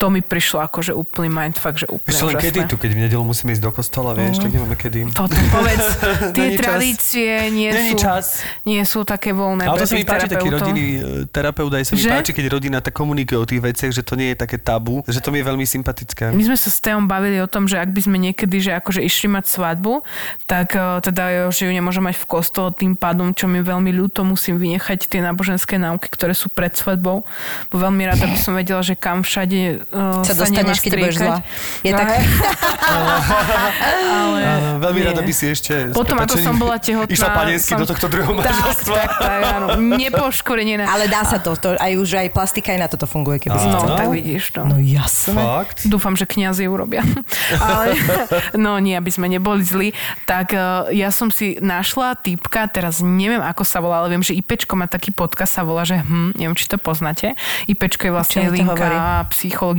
to 0.02 0.10
mi 0.10 0.26
prišlo 0.26 0.66
ako, 0.66 0.82
že 0.82 0.98
úplný 0.98 1.30
mindfuck, 1.30 1.78
že 1.78 1.86
úplne 1.86 2.10
Ešte 2.10 2.26
len 2.26 2.42
kedy 2.42 2.60
tu, 2.66 2.76
keď 2.82 2.90
v 2.98 3.00
nedelu 3.06 3.22
musíme 3.22 3.54
ísť 3.54 3.62
do 3.62 3.70
kostola, 3.70 4.18
vieš, 4.18 4.42
tak 4.42 4.50
nemáme 4.50 4.74
kedy. 4.74 5.14
Toto 5.14 5.38
povedz, 5.54 5.86
tie 6.38 6.58
tradície 6.58 7.54
nie 7.54 7.70
Není 7.70 7.94
sú, 7.94 8.02
čas. 8.02 8.42
nie 8.66 8.82
sú 8.82 9.06
také 9.06 9.30
voľné 9.30 9.70
Ale 9.70 9.86
to 9.86 9.86
sa 9.86 9.94
mi 9.94 10.02
páči, 10.02 10.26
taký 10.26 10.50
rodinný 10.50 10.86
e, 10.98 11.00
terapeut, 11.30 11.70
aj 11.70 11.86
sa 11.86 11.94
mi 11.94 12.02
Že? 12.02 12.10
páči, 12.18 12.32
keď 12.34 12.46
rodina 12.50 12.82
tak 12.82 12.98
komunikuje 12.98 13.38
o 13.38 13.46
tých 13.46 13.62
veciach, 13.62 13.94
že 13.94 14.02
to 14.02 14.18
nie 14.18 14.34
je 14.34 14.42
také 14.42 14.58
tabu, 14.58 15.06
že 15.06 15.22
to 15.22 15.30
mi 15.30 15.38
je 15.38 15.46
veľmi 15.46 15.66
sympatické. 15.70 16.34
My 16.34 16.50
sme 16.50 16.58
sa 16.58 16.74
s 16.74 16.82
Teom 16.82 17.06
bavili 17.06 17.38
o 17.38 17.46
tom, 17.46 17.70
že 17.70 17.78
ak 17.78 17.94
by 17.94 18.02
sme 18.02 18.18
niekedy, 18.18 18.58
že 18.58 18.74
akože 18.82 19.06
išli 19.06 19.30
mať 19.30 19.54
svadbu, 19.54 20.02
tak 20.50 20.74
eh, 20.74 20.98
teda, 21.06 21.54
že 21.54 21.70
ju 21.70 21.72
nemôžem 21.78 22.02
mať 22.02 22.18
v 22.18 22.26
kostole, 22.26 22.74
tým 22.74 22.98
pádom, 22.98 23.38
čo 23.38 23.46
mi 23.46 23.62
veľmi 23.62 23.94
ľúto, 23.94 24.26
musím 24.26 24.58
vynechať 24.58 25.06
tie 25.06 25.22
náboženské 25.22 25.78
náuky, 25.78 26.10
ktoré 26.10 26.34
sú 26.34 26.50
pred 26.50 26.74
svadbou. 26.74 27.22
Bo 27.70 27.76
veľmi 27.78 28.02
rada 28.10 28.26
by 28.26 28.38
som 28.42 28.58
vedela, 28.58 28.82
že 28.82 28.98
kam 28.98 29.22
všade 29.22 29.91
uh, 29.92 30.24
Sa 30.24 30.34
dostaneš, 30.34 30.80
keď 30.80 30.92
budeš 30.98 31.16
zlá. 31.20 31.38
Je 31.84 31.92
tak... 31.92 32.08
Ale... 34.12 34.40
Áno, 34.42 34.70
veľmi 34.80 35.02
nie. 35.04 35.08
rada 35.08 35.22
by 35.24 35.34
si 35.34 35.46
ešte 35.52 35.92
Potom, 35.92 36.18
ako 36.20 36.36
som 36.40 36.56
bola 36.56 36.80
tehotná... 36.80 37.12
Išla 37.12 37.30
panensky 37.36 37.74
som... 37.76 37.80
do 37.84 37.88
tohto 37.88 38.08
druhého 38.08 38.34
manželstva. 38.36 38.96
tak, 38.96 39.12
tak, 39.20 39.40
áno. 39.60 39.68
Nepoškorenená. 39.78 40.88
Ale 40.88 41.08
dá 41.12 41.24
sa 41.28 41.38
to, 41.40 41.56
to 41.56 41.76
aj 41.76 41.92
už 42.00 42.10
aj 42.24 42.28
plastika 42.32 42.72
aj 42.76 42.80
na 42.80 42.88
toto 42.88 43.06
funguje, 43.08 43.40
keby 43.44 43.58
si 43.60 43.68
No, 43.72 43.96
tak 43.96 44.08
vidíš 44.12 44.52
to. 44.56 44.62
No 44.68 44.78
jasné. 44.80 45.36
Fakt? 45.36 45.78
Dúfam, 45.88 46.16
že 46.16 46.28
kniazy 46.28 46.68
urobia. 46.68 47.04
Ale, 47.64 47.96
no 48.56 48.80
nie, 48.80 48.96
aby 48.96 49.12
sme 49.12 49.28
neboli 49.32 49.64
zlí. 49.64 49.90
Tak 50.28 50.56
eh, 50.56 50.96
ja 50.98 51.10
som 51.12 51.32
si 51.32 51.60
našla 51.60 52.16
týpka, 52.20 52.68
teraz 52.68 53.00
neviem, 53.04 53.42
ako 53.42 53.64
sa 53.64 53.80
volá, 53.80 54.04
ale 54.04 54.16
viem, 54.16 54.24
že 54.24 54.36
IPčko 54.38 54.76
má 54.78 54.88
taký 54.88 55.12
podcast, 55.12 55.56
sa 55.56 55.64
volá, 55.64 55.84
že 55.84 56.00
hm, 56.00 56.38
neviem, 56.38 56.56
či 56.56 56.68
to 56.68 56.80
poznáte. 56.80 57.36
IPčko 57.68 58.10
je 58.10 58.14
vlastne 58.14 58.40
Čo 58.48 58.54
mi 58.56 58.62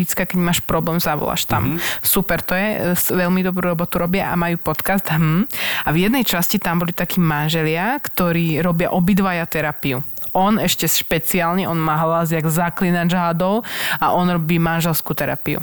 psychologická, 0.02 0.26
keď 0.26 0.38
máš 0.42 0.58
problém, 0.62 0.98
zavoláš 0.98 1.46
tam. 1.46 1.78
Mm-hmm. 1.78 2.02
Super, 2.02 2.38
to 2.42 2.58
je, 2.58 2.68
e, 2.92 3.14
veľmi 3.14 3.40
dobrú 3.46 3.70
robotu 3.72 4.02
robia 4.02 4.30
a 4.30 4.34
majú 4.34 4.58
podcast. 4.58 5.06
Hm. 5.06 5.46
A 5.86 5.88
v 5.94 5.96
jednej 6.08 6.26
časti 6.26 6.58
tam 6.58 6.82
boli 6.82 6.90
takí 6.90 7.22
manželia, 7.22 7.98
ktorí 8.02 8.58
robia 8.60 8.90
obidvaja 8.90 9.46
terapiu. 9.46 10.02
On 10.32 10.56
ešte 10.56 10.88
špeciálne, 10.88 11.68
on 11.68 11.76
má 11.76 12.00
hlas 12.00 12.32
jak 12.32 12.48
zaklinač 12.48 13.12
hadov 13.12 13.68
a 14.00 14.16
on 14.16 14.26
robí 14.32 14.56
manželskú 14.56 15.12
terapiu. 15.12 15.60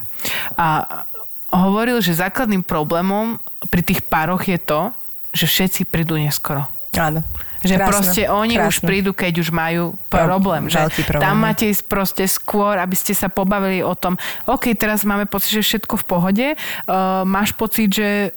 A 0.54 1.04
hovoril, 1.50 1.98
že 2.06 2.14
základným 2.14 2.62
problémom 2.62 3.42
pri 3.74 3.82
tých 3.82 4.06
pároch 4.06 4.46
je 4.46 4.62
to, 4.62 4.94
že 5.34 5.50
všetci 5.50 5.90
prídu 5.90 6.22
neskoro. 6.22 6.70
Áno. 6.94 7.26
Že 7.60 7.76
Krásne, 7.76 7.92
proste 7.92 8.22
oni 8.32 8.56
už 8.56 8.80
krásne. 8.80 8.88
prídu, 8.88 9.12
keď 9.12 9.34
už 9.44 9.50
majú 9.52 10.00
Pro- 10.08 10.28
problém. 10.32 10.72
Že 10.72 10.80
veľký 10.88 11.04
problém, 11.12 11.24
tam 11.28 11.36
máte 11.44 11.66
ísť 11.68 11.84
proste 11.92 12.24
skôr, 12.24 12.80
aby 12.80 12.96
ste 12.96 13.12
sa 13.12 13.28
pobavili 13.28 13.84
o 13.84 13.92
tom, 14.00 14.16
OK, 14.48 14.72
teraz 14.80 15.04
máme 15.04 15.28
pocit, 15.28 15.60
že 15.60 15.64
všetko 15.76 16.00
v 16.00 16.06
pohode. 16.08 16.48
Uh, 16.88 17.28
máš 17.28 17.52
pocit, 17.52 17.92
že 17.92 18.32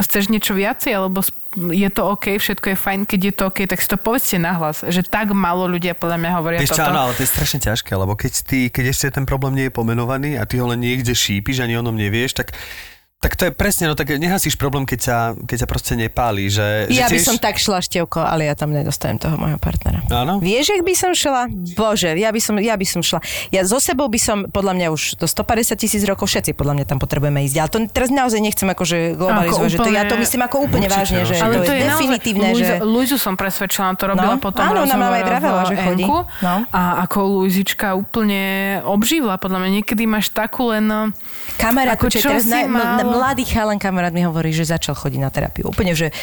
chceš 0.00 0.32
niečo 0.32 0.56
viacej, 0.56 0.96
alebo 0.96 1.20
je 1.56 1.88
to 1.90 2.02
OK, 2.14 2.38
všetko 2.38 2.72
je 2.72 2.76
fajn, 2.78 3.00
keď 3.04 3.20
je 3.20 3.32
to 3.34 3.42
OK, 3.50 3.58
tak 3.66 3.82
si 3.82 3.88
to 3.90 3.98
povedzte 3.98 4.38
nahlas. 4.38 4.86
Že 4.86 5.02
tak 5.10 5.34
málo 5.34 5.66
ľudia 5.66 5.98
podľa 5.98 6.16
mňa 6.22 6.30
hovoria 6.38 6.58
Vieš 6.62 6.78
toto. 6.78 6.88
áno, 6.88 7.10
ale 7.10 7.12
to 7.18 7.26
je 7.26 7.30
strašne 7.30 7.58
ťažké, 7.58 7.92
lebo 7.98 8.14
keď, 8.14 8.32
ty, 8.46 8.58
keď 8.70 8.84
ešte 8.94 9.06
ten 9.10 9.26
problém 9.26 9.58
nie 9.58 9.66
je 9.68 9.74
pomenovaný 9.74 10.38
a 10.38 10.46
ty 10.46 10.62
ho 10.62 10.66
len 10.70 10.78
niekde 10.78 11.12
šípiš, 11.12 11.60
ani 11.60 11.74
o 11.74 11.82
ňom 11.82 11.98
nevieš, 11.98 12.38
tak 12.38 12.54
tak 13.20 13.36
to 13.36 13.44
je 13.44 13.52
presne, 13.52 13.84
no 13.84 13.92
tak 13.92 14.08
nehasíš 14.10 14.56
problém, 14.56 14.88
keď 14.88 15.00
sa, 15.00 15.16
keď 15.36 15.56
sa 15.60 15.66
proste 15.68 15.92
nepáli, 15.92 16.48
že, 16.48 16.88
Ja 16.88 17.04
že 17.04 17.14
by 17.14 17.18
som 17.20 17.36
tak 17.36 17.60
šla 17.60 17.78
števko, 17.78 18.16
ale 18.16 18.48
ja 18.48 18.56
tam 18.56 18.72
nedostanem 18.72 19.20
toho 19.20 19.36
môjho 19.36 19.60
partnera. 19.60 20.00
Áno? 20.08 20.40
Vieš, 20.40 20.72
jak 20.72 20.80
by 20.80 20.94
som 20.96 21.12
šla? 21.12 21.52
Bože, 21.76 22.16
ja 22.16 22.32
by 22.32 22.40
som, 22.40 22.56
ja 22.56 22.72
by 22.72 22.86
som 22.88 23.04
šla. 23.04 23.20
Ja 23.52 23.60
so 23.62 23.76
sebou 23.76 24.08
by 24.08 24.16
som, 24.16 24.48
podľa 24.48 24.72
mňa 24.72 24.86
už 24.88 25.20
do 25.20 25.28
150 25.28 25.76
tisíc 25.76 26.00
rokov 26.02 26.32
všetci 26.32 26.56
podľa 26.56 26.80
mňa 26.80 26.84
tam 26.86 26.96
potrebujeme 26.96 27.44
ísť. 27.44 27.56
Ale 27.60 27.68
to 27.68 27.78
teraz 27.86 28.08
naozaj 28.08 28.40
nechcem 28.40 28.64
akože 28.64 29.12
globalizovať, 29.14 29.68
že 29.68 29.76
to, 29.76 29.90
ja 29.90 30.02
to 30.02 30.16
úplne- 30.16 30.22
myslím 30.24 30.42
ako 30.42 30.56
úplne 30.64 30.86
Určite, 30.88 30.96
vážne, 30.96 31.20
no. 31.20 31.28
že 31.28 31.34
Ale 31.36 31.52
to, 31.52 31.60
to 31.60 31.72
je, 31.72 31.76
je 31.76 31.84
definitívne, 31.84 32.48
naozaj, 32.48 32.64
že... 32.64 32.74
Luizu, 32.82 33.16
som 33.20 33.34
presvedčila, 33.36 33.92
to 34.00 34.04
robila 34.08 34.32
No, 34.32 34.40
potom 34.40 34.64
áno, 34.64 34.88
ona 34.88 34.96
ma 34.96 35.12
aj 35.12 35.24
vravela, 35.28 35.60
že 35.68 35.76
chodí. 35.76 36.08
Enku 36.08 36.24
No. 36.40 36.64
A 36.72 37.04
ako 37.04 37.44
Luizička 37.44 37.92
úplne 37.92 38.40
obživla, 38.80 39.36
podľa 39.36 39.60
mňa 39.60 39.70
niekedy 39.76 40.08
máš 40.08 40.32
takú 40.32 40.72
len... 40.72 41.12
Kamarát, 41.60 42.00
Ako 42.00 42.08
čo 42.08 42.24
teraz 42.24 42.48
si 42.48 42.54
naj, 42.56 42.64
m- 42.64 42.72
málo? 42.72 43.09
Mladý 43.10 43.44
chalan 43.46 43.78
kamarát 43.82 44.14
mi 44.14 44.22
hovorí, 44.22 44.54
že 44.54 44.70
začal 44.70 44.94
chodiť 44.94 45.20
na 45.20 45.30
terapiu. 45.32 45.66
Úplne, 45.68 45.92
že 45.98 46.14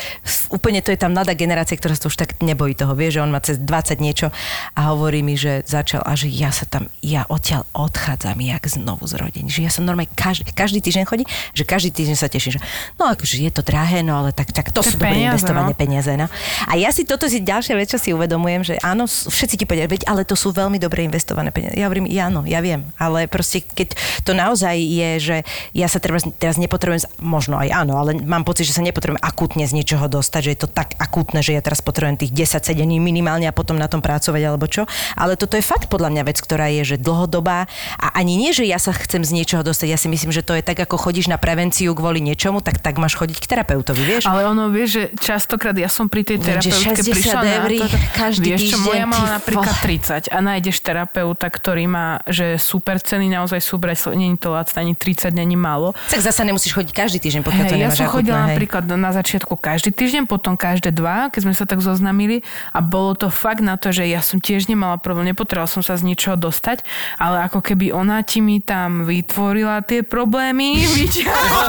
úplne 0.51 0.79
to 0.79 0.95
je 0.95 0.99
tá 0.99 1.11
mladá 1.11 1.35
generácia, 1.35 1.75
ktorá 1.75 1.93
sa 1.93 2.07
už 2.07 2.15
tak 2.15 2.39
nebojí 2.39 2.73
toho. 2.73 2.95
Vie, 2.95 3.11
že 3.11 3.19
on 3.19 3.31
má 3.31 3.43
cez 3.43 3.59
20 3.59 3.99
niečo 3.99 4.31
a 4.73 4.93
hovorí 4.93 5.21
mi, 5.21 5.35
že 5.35 5.63
začal 5.67 6.01
a 6.07 6.15
že 6.15 6.31
ja 6.31 6.49
sa 6.55 6.63
tam, 6.63 6.87
ja 7.03 7.27
odtiaľ 7.27 7.67
odchádzam 7.75 8.39
jak 8.39 8.63
znovu 8.71 9.03
z 9.05 9.19
rodiny. 9.19 9.47
Že 9.51 9.61
ja 9.67 9.71
som 9.71 9.83
normálne 9.83 10.09
každý, 10.15 10.47
každý 10.55 10.79
týždeň 10.79 11.03
chodí, 11.03 11.23
že 11.51 11.63
každý 11.67 11.91
týždeň 11.91 12.17
sa 12.17 12.31
teším, 12.31 12.57
že 12.57 12.61
no 12.95 13.11
akože 13.11 13.43
je 13.43 13.51
to 13.51 13.61
drahé, 13.61 14.01
no 14.01 14.17
ale 14.23 14.31
tak, 14.31 14.55
tak 14.55 14.71
to 14.71 14.79
To 14.79 14.95
sú 14.95 14.97
dobre 14.97 15.27
investované 15.27 15.73
no. 15.73 15.77
peniaze. 15.77 16.11
No. 16.15 16.31
A 16.69 16.79
ja 16.79 16.89
si 16.93 17.03
toto 17.03 17.27
si 17.27 17.43
ďalšia 17.43 17.75
vec, 17.75 17.91
čo 17.91 17.99
si 17.99 18.15
uvedomujem, 18.15 18.61
že 18.63 18.73
áno, 18.81 19.05
všetci 19.07 19.55
ti 19.59 19.65
povedia, 19.67 19.89
veď 19.89 20.07
ale 20.07 20.23
to 20.23 20.37
sú 20.37 20.53
veľmi 20.55 20.79
dobre 20.79 21.03
investované 21.03 21.51
peniaze. 21.51 21.75
Ja 21.75 21.89
hovorím, 21.89 22.07
ja 22.07 22.27
áno, 22.31 22.43
ja 22.47 22.59
viem, 22.63 22.87
ale 22.99 23.25
proste 23.27 23.63
keď 23.63 23.97
to 24.23 24.31
naozaj 24.35 24.75
je, 24.77 25.09
že 25.19 25.37
ja 25.73 25.87
sa 25.87 25.97
teraz, 25.97 26.23
teraz 26.37 26.55
nepotrebujem, 26.77 27.09
možno 27.17 27.57
aj 27.57 27.73
áno, 27.73 27.97
ale 27.97 28.13
mám 28.21 28.45
pocit, 28.45 28.69
že 28.69 28.77
sa 28.77 28.85
nepotrebujem 28.85 29.17
akútne 29.17 29.65
z 29.65 29.73
niečoho 29.73 30.05
dostať, 30.05 30.41
že 30.45 30.51
je 30.53 30.59
to 30.61 30.69
tak 30.69 30.93
akútne, 31.01 31.41
že 31.41 31.57
ja 31.57 31.61
teraz 31.65 31.81
potrebujem 31.81 32.21
tých 32.21 32.53
10 32.53 32.61
sedení 32.61 33.01
minimálne 33.01 33.49
a 33.49 33.53
potom 33.55 33.81
na 33.81 33.89
tom 33.89 34.05
pracovať 34.05 34.41
alebo 34.45 34.69
čo. 34.69 34.85
Ale 35.17 35.33
toto 35.33 35.57
je 35.57 35.65
fakt 35.65 35.89
podľa 35.89 36.13
mňa 36.13 36.23
vec, 36.29 36.37
ktorá 36.37 36.69
je, 36.69 36.93
že 36.93 36.97
dlhodobá 37.01 37.65
a 37.97 38.07
ani 38.13 38.37
nie, 38.37 38.53
že 38.53 38.69
ja 38.69 38.77
sa 38.77 38.93
chcem 38.93 39.25
z 39.25 39.33
niečoho 39.33 39.65
dostať. 39.65 39.89
Ja 39.89 39.97
si 39.97 40.05
myslím, 40.05 40.29
že 40.29 40.45
to 40.45 40.53
je 40.53 40.61
tak, 40.61 40.77
ako 40.77 41.09
chodíš 41.09 41.33
na 41.33 41.41
prevenciu 41.41 41.97
kvôli 41.97 42.21
niečomu, 42.21 42.61
tak 42.61 42.77
tak 42.77 43.01
máš 43.01 43.17
chodiť 43.17 43.41
k 43.41 43.45
terapeutovi, 43.49 44.03
vieš? 44.05 44.29
Ale 44.29 44.45
ono, 44.45 44.69
vieš, 44.69 44.89
že 44.93 45.03
častokrát 45.17 45.73
ja 45.73 45.89
som 45.89 46.05
pri 46.05 46.21
tej 46.21 46.37
terapeutke 46.45 47.01
60 47.01 47.09
prišla 47.17 47.41
na 47.41 47.53
eur 47.65 47.69
to, 47.81 47.87
každý 48.13 48.53
vieš 48.53 48.61
čo, 48.69 48.77
moja 48.85 49.05
mala 49.09 49.41
napríklad 49.41 49.73
vole. 49.73 49.97
30 50.29 50.29
a 50.29 50.37
nájdeš 50.45 50.77
terapeuta, 50.85 51.47
ktorý 51.49 51.89
má, 51.89 52.21
že 52.29 52.61
super 52.61 53.01
ceny 53.01 53.33
naozaj 53.33 53.59
sú 53.63 53.81
brať, 53.81 54.13
není 54.13 54.37
to 54.37 54.53
lacné, 54.53 54.77
ani 54.85 54.93
30 54.93 55.33
není 55.33 55.55
málo. 55.55 55.95
Tak 56.11 56.21
zase 56.21 56.43
nemusíš 56.43 56.66
chodiť 56.73 56.91
každý 56.91 57.17
týždeň, 57.21 57.41
pokiaľ 57.45 57.65
to 57.67 57.75
Hej, 57.75 57.81
ja 57.81 57.87
nemáš 57.87 57.99
som 57.99 58.09
chodila 58.09 58.37
akutné, 58.39 58.47
hej. 58.47 58.55
napríklad 58.55 58.83
na 58.87 59.11
začiatku 59.13 59.53
každý 59.55 59.89
týždeň, 59.93 60.23
potom 60.25 60.53
každé 60.57 60.89
dva, 60.91 61.29
keď 61.29 61.41
sme 61.47 61.53
sa 61.53 61.65
tak 61.69 61.79
zoznamili 61.79 62.41
a 62.73 62.79
bolo 62.83 63.13
to 63.13 63.27
fakt 63.29 63.61
na 63.61 63.77
to, 63.77 63.93
že 63.93 64.07
ja 64.07 64.19
som 64.25 64.41
tiež 64.41 64.67
nemala 64.67 64.97
problém, 64.97 65.31
nepotrebovala 65.31 65.69
som 65.69 65.83
sa 65.85 65.95
z 65.95 66.03
ničoho 66.07 66.35
dostať, 66.35 66.81
ale 67.21 67.45
ako 67.47 67.59
keby 67.61 67.91
ona 67.93 68.23
ti 68.23 68.39
mi 68.39 68.59
tam 68.63 69.05
vytvorila 69.05 69.83
tie 69.83 70.01
problémy, 70.01 70.81
vyťahla, 71.03 71.61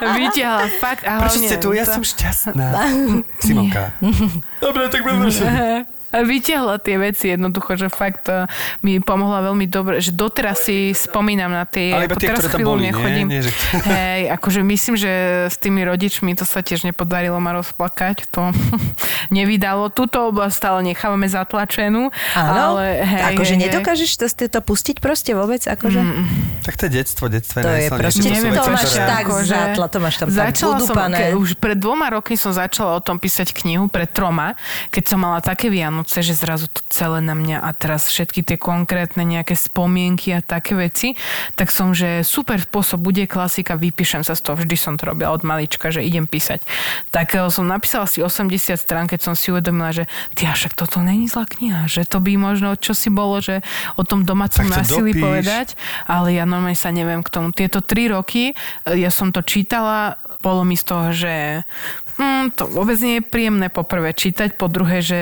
vyťahla 0.00 0.66
fakt 0.78 1.02
a 1.08 1.20
Prečo 1.20 1.40
ste 1.40 1.56
tu? 1.58 1.72
Ja 1.72 1.84
to- 1.88 2.00
som 2.00 2.04
šťastná. 2.04 2.66
Simonka. 3.44 3.96
Dobre, 4.60 4.88
tak 4.92 5.02
budeme 5.02 5.28
A 6.14 6.22
vyťahla 6.22 6.78
tie 6.78 6.94
veci 6.96 7.26
jednoducho, 7.28 7.74
že 7.74 7.88
fakt 7.88 8.26
uh, 8.26 8.46
mi 8.80 8.98
pomohla 8.98 9.42
veľmi 9.44 9.66
dobre, 9.66 9.98
že 9.98 10.10
doteraz 10.10 10.62
si 10.62 10.90
spomínam 10.90 11.50
na 11.50 11.64
tie, 11.64 11.90
Ale 11.90 12.06
iba 12.06 12.14
ako 12.14 12.20
tie, 12.20 12.28
teraz 12.28 12.38
ktoré 12.40 12.48
tam 12.48 12.58
chvíľu 12.60 12.70
boli, 12.70 12.80
nie? 12.80 12.88
nechodím. 12.88 13.26
Nie, 13.28 13.40
že- 13.42 13.54
Hej, 13.90 14.22
akože 14.32 14.60
myslím, 14.62 14.94
že 14.94 15.12
s 15.46 15.56
tými 15.56 15.82
rodičmi 15.82 16.30
to 16.32 16.44
sa 16.44 16.60
tiež 16.60 16.84
nepodarilo 16.84 17.36
ma 17.36 17.50
rozplakať, 17.52 18.28
to 18.28 18.54
nevydalo. 19.30 19.90
Túto 19.90 20.28
oblasť 20.28 20.54
stále 20.54 20.78
nechávame 20.84 21.26
zatlačenú, 21.26 22.14
Áno, 22.32 22.54
ale 22.76 23.02
hej, 23.02 23.22
akože 23.34 23.52
hej, 23.52 23.62
nedokážeš 23.64 24.10
to, 24.14 24.26
to 24.46 24.60
pustiť 24.60 24.96
proste 24.98 25.32
vôbec, 25.32 25.60
akože? 25.60 25.98
Mm, 25.98 26.24
Tak 26.62 26.74
to 26.76 26.82
je 26.86 26.92
detstvo, 26.94 27.26
detstvo 27.26 27.58
je 27.58 27.64
To 27.64 27.70
je 27.72 27.88
proste- 27.90 28.22
Neviem, 28.24 28.52
veci, 28.52 28.60
to 28.60 28.70
máš 28.70 28.86
ktoré- 28.86 29.08
tak 29.08 29.24
zatla, 29.42 29.86
to 29.86 29.98
máš 29.98 30.14
tam 30.16 30.26
tak 30.26 30.36
začala 30.46 30.74
som, 30.76 30.78
udupané. 30.86 31.16
ke, 31.16 31.24
už 31.34 31.48
pred 31.56 31.76
dvoma 31.76 32.06
roky 32.10 32.34
som 32.34 32.50
začala 32.50 32.94
o 32.94 33.02
tom 33.02 33.16
písať 33.16 33.50
knihu, 33.52 33.88
pred 33.88 34.06
troma, 34.06 34.54
keď 34.90 35.02
som 35.06 35.18
mala 35.18 35.40
také 35.40 35.66
Vianoce, 35.66 36.02
že 36.08 36.34
zrazu 36.34 36.66
to 36.70 36.80
celé 36.88 37.20
na 37.20 37.36
mňa 37.36 37.60
a 37.60 37.70
teraz 37.72 38.08
všetky 38.08 38.44
tie 38.44 38.56
konkrétne 38.60 39.24
nejaké 39.24 39.56
spomienky 39.58 40.32
a 40.36 40.40
také 40.40 40.76
veci, 40.76 41.18
tak 41.58 41.68
som, 41.70 41.92
že 41.92 42.24
super 42.24 42.60
spôsob, 42.60 43.00
bude 43.00 43.24
klasika, 43.28 43.76
vypíšem 43.76 44.24
sa 44.24 44.32
z 44.32 44.40
toho, 44.44 44.56
vždy 44.60 44.76
som 44.76 44.94
to 44.96 45.08
robila 45.08 45.34
od 45.34 45.42
malička, 45.44 45.92
že 45.92 46.04
idem 46.04 46.24
písať. 46.24 46.64
Tak 47.12 47.36
eh, 47.36 47.46
som 47.52 47.68
napísala 47.68 48.08
si 48.08 48.24
80 48.24 48.76
strán, 48.76 49.06
keď 49.10 49.30
som 49.30 49.34
si 49.36 49.52
uvedomila, 49.52 49.92
že 49.92 50.04
ty, 50.32 50.48
však 50.48 50.74
toto 50.74 51.02
není 51.02 51.26
zlá 51.26 51.44
kniha, 51.44 51.90
že 51.90 52.06
to 52.06 52.22
by 52.22 52.38
možno, 52.38 52.76
čo 52.78 52.94
si 52.96 53.10
bolo, 53.10 53.42
že 53.42 53.60
o 53.98 54.02
tom 54.06 54.22
domácom 54.22 54.64
násilí 54.66 55.12
dopíš. 55.12 55.24
povedať, 55.24 55.68
ale 56.08 56.36
ja 56.36 56.48
normálne 56.48 56.78
sa 56.78 56.94
neviem 56.94 57.20
k 57.20 57.32
tomu. 57.32 57.50
Tieto 57.50 57.82
tri 57.84 58.08
roky 58.08 58.52
e, 58.52 58.54
ja 58.96 59.10
som 59.10 59.34
to 59.34 59.42
čítala, 59.42 60.16
bolo 60.40 60.62
mi 60.62 60.76
z 60.76 60.84
toho, 60.84 61.06
že 61.12 61.64
hm, 62.16 62.52
to 62.54 62.68
vôbec 62.70 62.98
nie 63.00 63.20
je 63.20 63.26
príjemné 63.26 63.68
poprvé 63.72 64.12
čítať, 64.12 64.56
po 64.60 64.68
druhé, 64.68 65.00
že 65.00 65.20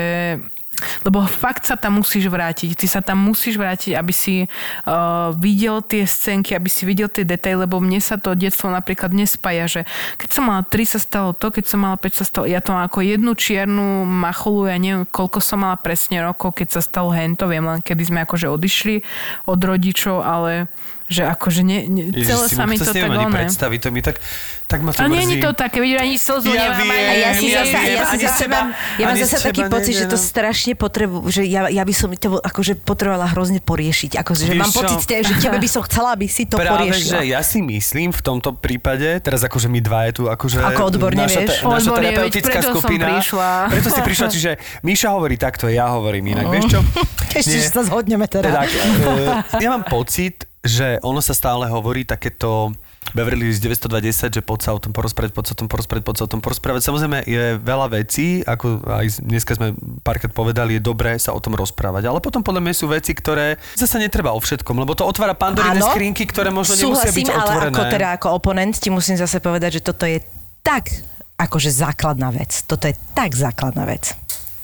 lebo 1.03 1.23
fakt 1.25 1.67
sa 1.67 1.75
tam 1.75 1.99
musíš 2.01 2.29
vrátiť. 2.29 2.75
Ty 2.77 2.87
sa 2.87 3.01
tam 3.01 3.21
musíš 3.21 3.59
vrátiť, 3.59 3.95
aby 3.97 4.13
si 4.13 4.45
uh, 4.45 5.31
videl 5.35 5.81
tie 5.83 6.07
scénky, 6.07 6.53
aby 6.53 6.69
si 6.69 6.83
videl 6.87 7.09
tie 7.09 7.25
detaily, 7.27 7.65
lebo 7.65 7.79
mne 7.81 7.99
sa 7.99 8.19
to 8.19 8.35
detstvo 8.37 8.69
napríklad 8.69 9.11
nespája, 9.11 9.65
že 9.67 9.81
keď 10.17 10.29
som 10.29 10.43
mala 10.49 10.63
3 10.65 10.93
sa 10.95 10.99
stalo 10.99 11.29
to, 11.33 11.49
keď 11.49 11.65
som 11.69 11.79
mala 11.83 11.97
5 11.99 12.19
sa 12.19 12.25
stalo, 12.25 12.45
ja 12.47 12.59
to 12.59 12.75
mám 12.75 12.85
ako 12.87 13.03
jednu 13.03 13.31
čiernu 13.33 14.05
macholu, 14.05 14.69
ja 14.69 14.77
neviem, 14.77 15.07
koľko 15.09 15.39
som 15.39 15.63
mala 15.63 15.79
presne 15.79 16.21
rokov, 16.23 16.55
keď 16.55 16.79
sa 16.79 16.81
stalo 16.83 17.11
hento, 17.11 17.49
viem 17.49 17.63
len, 17.63 17.79
kedy 17.81 18.03
sme 18.13 18.19
akože 18.23 18.47
odišli 18.49 19.03
od 19.49 19.59
rodičov, 19.59 20.23
ale 20.23 20.67
že 21.05 21.21
akože 21.21 21.61
ne, 21.61 21.77
ne, 21.85 22.03
Ježiš, 22.09 22.25
celé 22.25 22.45
sa 22.47 22.63
mi 22.63 22.75
to 22.75 22.87
tak 22.87 23.05
oné. 23.05 23.27
predstaviť, 23.29 23.79
to 23.79 23.89
mi 23.89 23.99
tak, 23.99 24.17
tak 24.63 24.79
ma 24.79 24.89
to 24.89 24.97
A 24.97 25.05
nie 25.05 25.21
je 25.21 25.37
to 25.37 25.51
také, 25.51 25.77
vidíš, 25.77 25.99
ani 25.99 26.15
slzu 26.15 26.47
Ja 26.49 26.71
nemám. 26.71 26.77
viem, 26.77 26.89
ani- 26.89 27.03
A 27.03 27.13
ja 27.13 27.29
si 27.31 27.45
Ja 27.45 27.55
zasa, 27.59 27.77
viem, 27.77 27.91
ja 27.91 28.03
si 28.03 28.17
zasa 28.17 28.39
teba- 28.39 28.55
mám, 28.55 28.67
ja 28.73 29.05
mám 29.05 29.17
zasa 29.17 29.37
taký 29.43 29.61
pocit, 29.67 29.93
že 29.93 30.05
to 30.05 30.15
no. 30.15 30.23
strašne 30.23 30.73
potrebu, 30.73 31.17
že 31.27 31.41
ja, 31.43 31.67
ja 31.67 31.81
by 31.81 31.93
som 31.93 32.07
to 32.09 32.39
akože 32.39 32.73
potrebovala 32.79 33.27
hrozne 33.29 33.59
poriešiť. 33.59 34.15
Akože, 34.17 34.41
že 34.43 34.53
mám 34.53 34.67
čo? 34.67 34.79
pocit, 34.79 34.99
že 35.03 35.33
tebe 35.37 35.57
by 35.57 35.69
som 35.69 35.81
chcela, 35.83 36.09
aby 36.11 36.25
si 36.25 36.43
to 36.43 36.55
Práve, 36.55 36.87
poriešila. 36.87 37.11
že 37.13 37.27
ja 37.27 37.41
si 37.41 37.59
myslím 37.59 38.09
v 38.09 38.21
tomto 38.23 38.49
prípade, 38.53 39.19
teraz 39.19 39.41
akože 39.41 39.67
my 39.67 39.79
dva 39.79 40.07
je 40.07 40.11
tu, 40.15 40.23
akože 40.25 40.57
Ako 40.63 40.81
odborne 40.87 41.19
naša, 41.21 41.39
vieš? 41.41 41.51
naša 41.59 41.67
Odborne, 41.67 42.07
terapeutická 42.09 42.57
preto 42.57 42.71
skupina. 42.73 43.05
prišla. 43.11 43.49
Preto 43.69 43.89
si 43.89 44.01
prišla, 44.01 44.27
čiže 44.29 44.51
Míša 44.81 45.07
hovorí 45.11 45.35
takto, 45.35 45.67
ja 45.67 45.85
hovorím 45.89 46.31
inak, 46.31 46.47
vieš 46.47 46.65
čo? 46.69 46.79
Ešte, 47.37 47.55
že 47.55 47.67
sa 47.67 47.83
zhodneme 47.83 48.25
teda. 48.25 48.45
Teda, 48.45 48.61
e, 48.63 49.59
ja 49.59 49.69
mám 49.69 49.83
pocit, 49.83 50.45
že 50.63 50.95
ono 51.03 51.19
sa 51.19 51.35
stále 51.35 51.67
hovorí 51.67 52.07
takéto 52.07 52.71
Beverly 53.11 53.51
Hills 53.51 53.59
920, 53.59 54.31
že 54.31 54.39
poď 54.39 54.59
sa 54.63 54.71
o 54.71 54.79
tom 54.79 54.95
porozprávať, 54.95 55.35
poď 55.35 55.45
sa 55.51 55.53
o 55.53 55.59
tom 55.59 55.67
porozprávať, 55.67 56.03
poď 56.07 56.15
sa 56.15 56.23
o 56.23 56.31
tom 56.31 56.39
porozprávať. 56.39 56.81
Samozrejme 56.87 57.17
je 57.27 57.43
veľa 57.59 57.87
vecí, 57.91 58.39
ako 58.47 58.79
aj 58.87 59.19
dneska 59.19 59.59
sme 59.59 59.75
párkrát 60.07 60.31
povedali, 60.31 60.79
je 60.79 60.81
dobré 60.81 61.19
sa 61.19 61.35
o 61.35 61.39
tom 61.43 61.59
rozprávať. 61.59 62.07
Ale 62.07 62.23
potom 62.23 62.39
podľa 62.39 62.63
mňa 62.63 62.73
sú 62.79 62.87
veci, 62.87 63.11
ktoré 63.11 63.59
zase 63.75 63.99
netreba 63.99 64.31
o 64.31 64.39
všetkom, 64.39 64.79
lebo 64.79 64.95
to 64.95 65.03
otvára 65.03 65.35
pandorine 65.35 65.83
skrinky, 65.83 66.23
ktoré 66.23 66.47
možno 66.47 66.79
nemusia 66.79 67.11
byť 67.11 67.27
ale 67.27 67.39
otvorené. 67.43 67.75
ako, 67.75 67.83
teda, 67.91 68.07
ako 68.15 68.27
oponent 68.31 68.79
ti 68.79 68.87
musím 68.87 69.19
zase 69.19 69.43
povedať, 69.43 69.77
že 69.77 69.81
toto 69.83 70.07
je 70.07 70.23
tak 70.63 70.87
akože 71.35 71.75
základná 71.75 72.31
vec. 72.31 72.63
Toto 72.63 72.87
je 72.87 72.95
tak 73.11 73.35
základná 73.35 73.83
vec. 73.83 74.15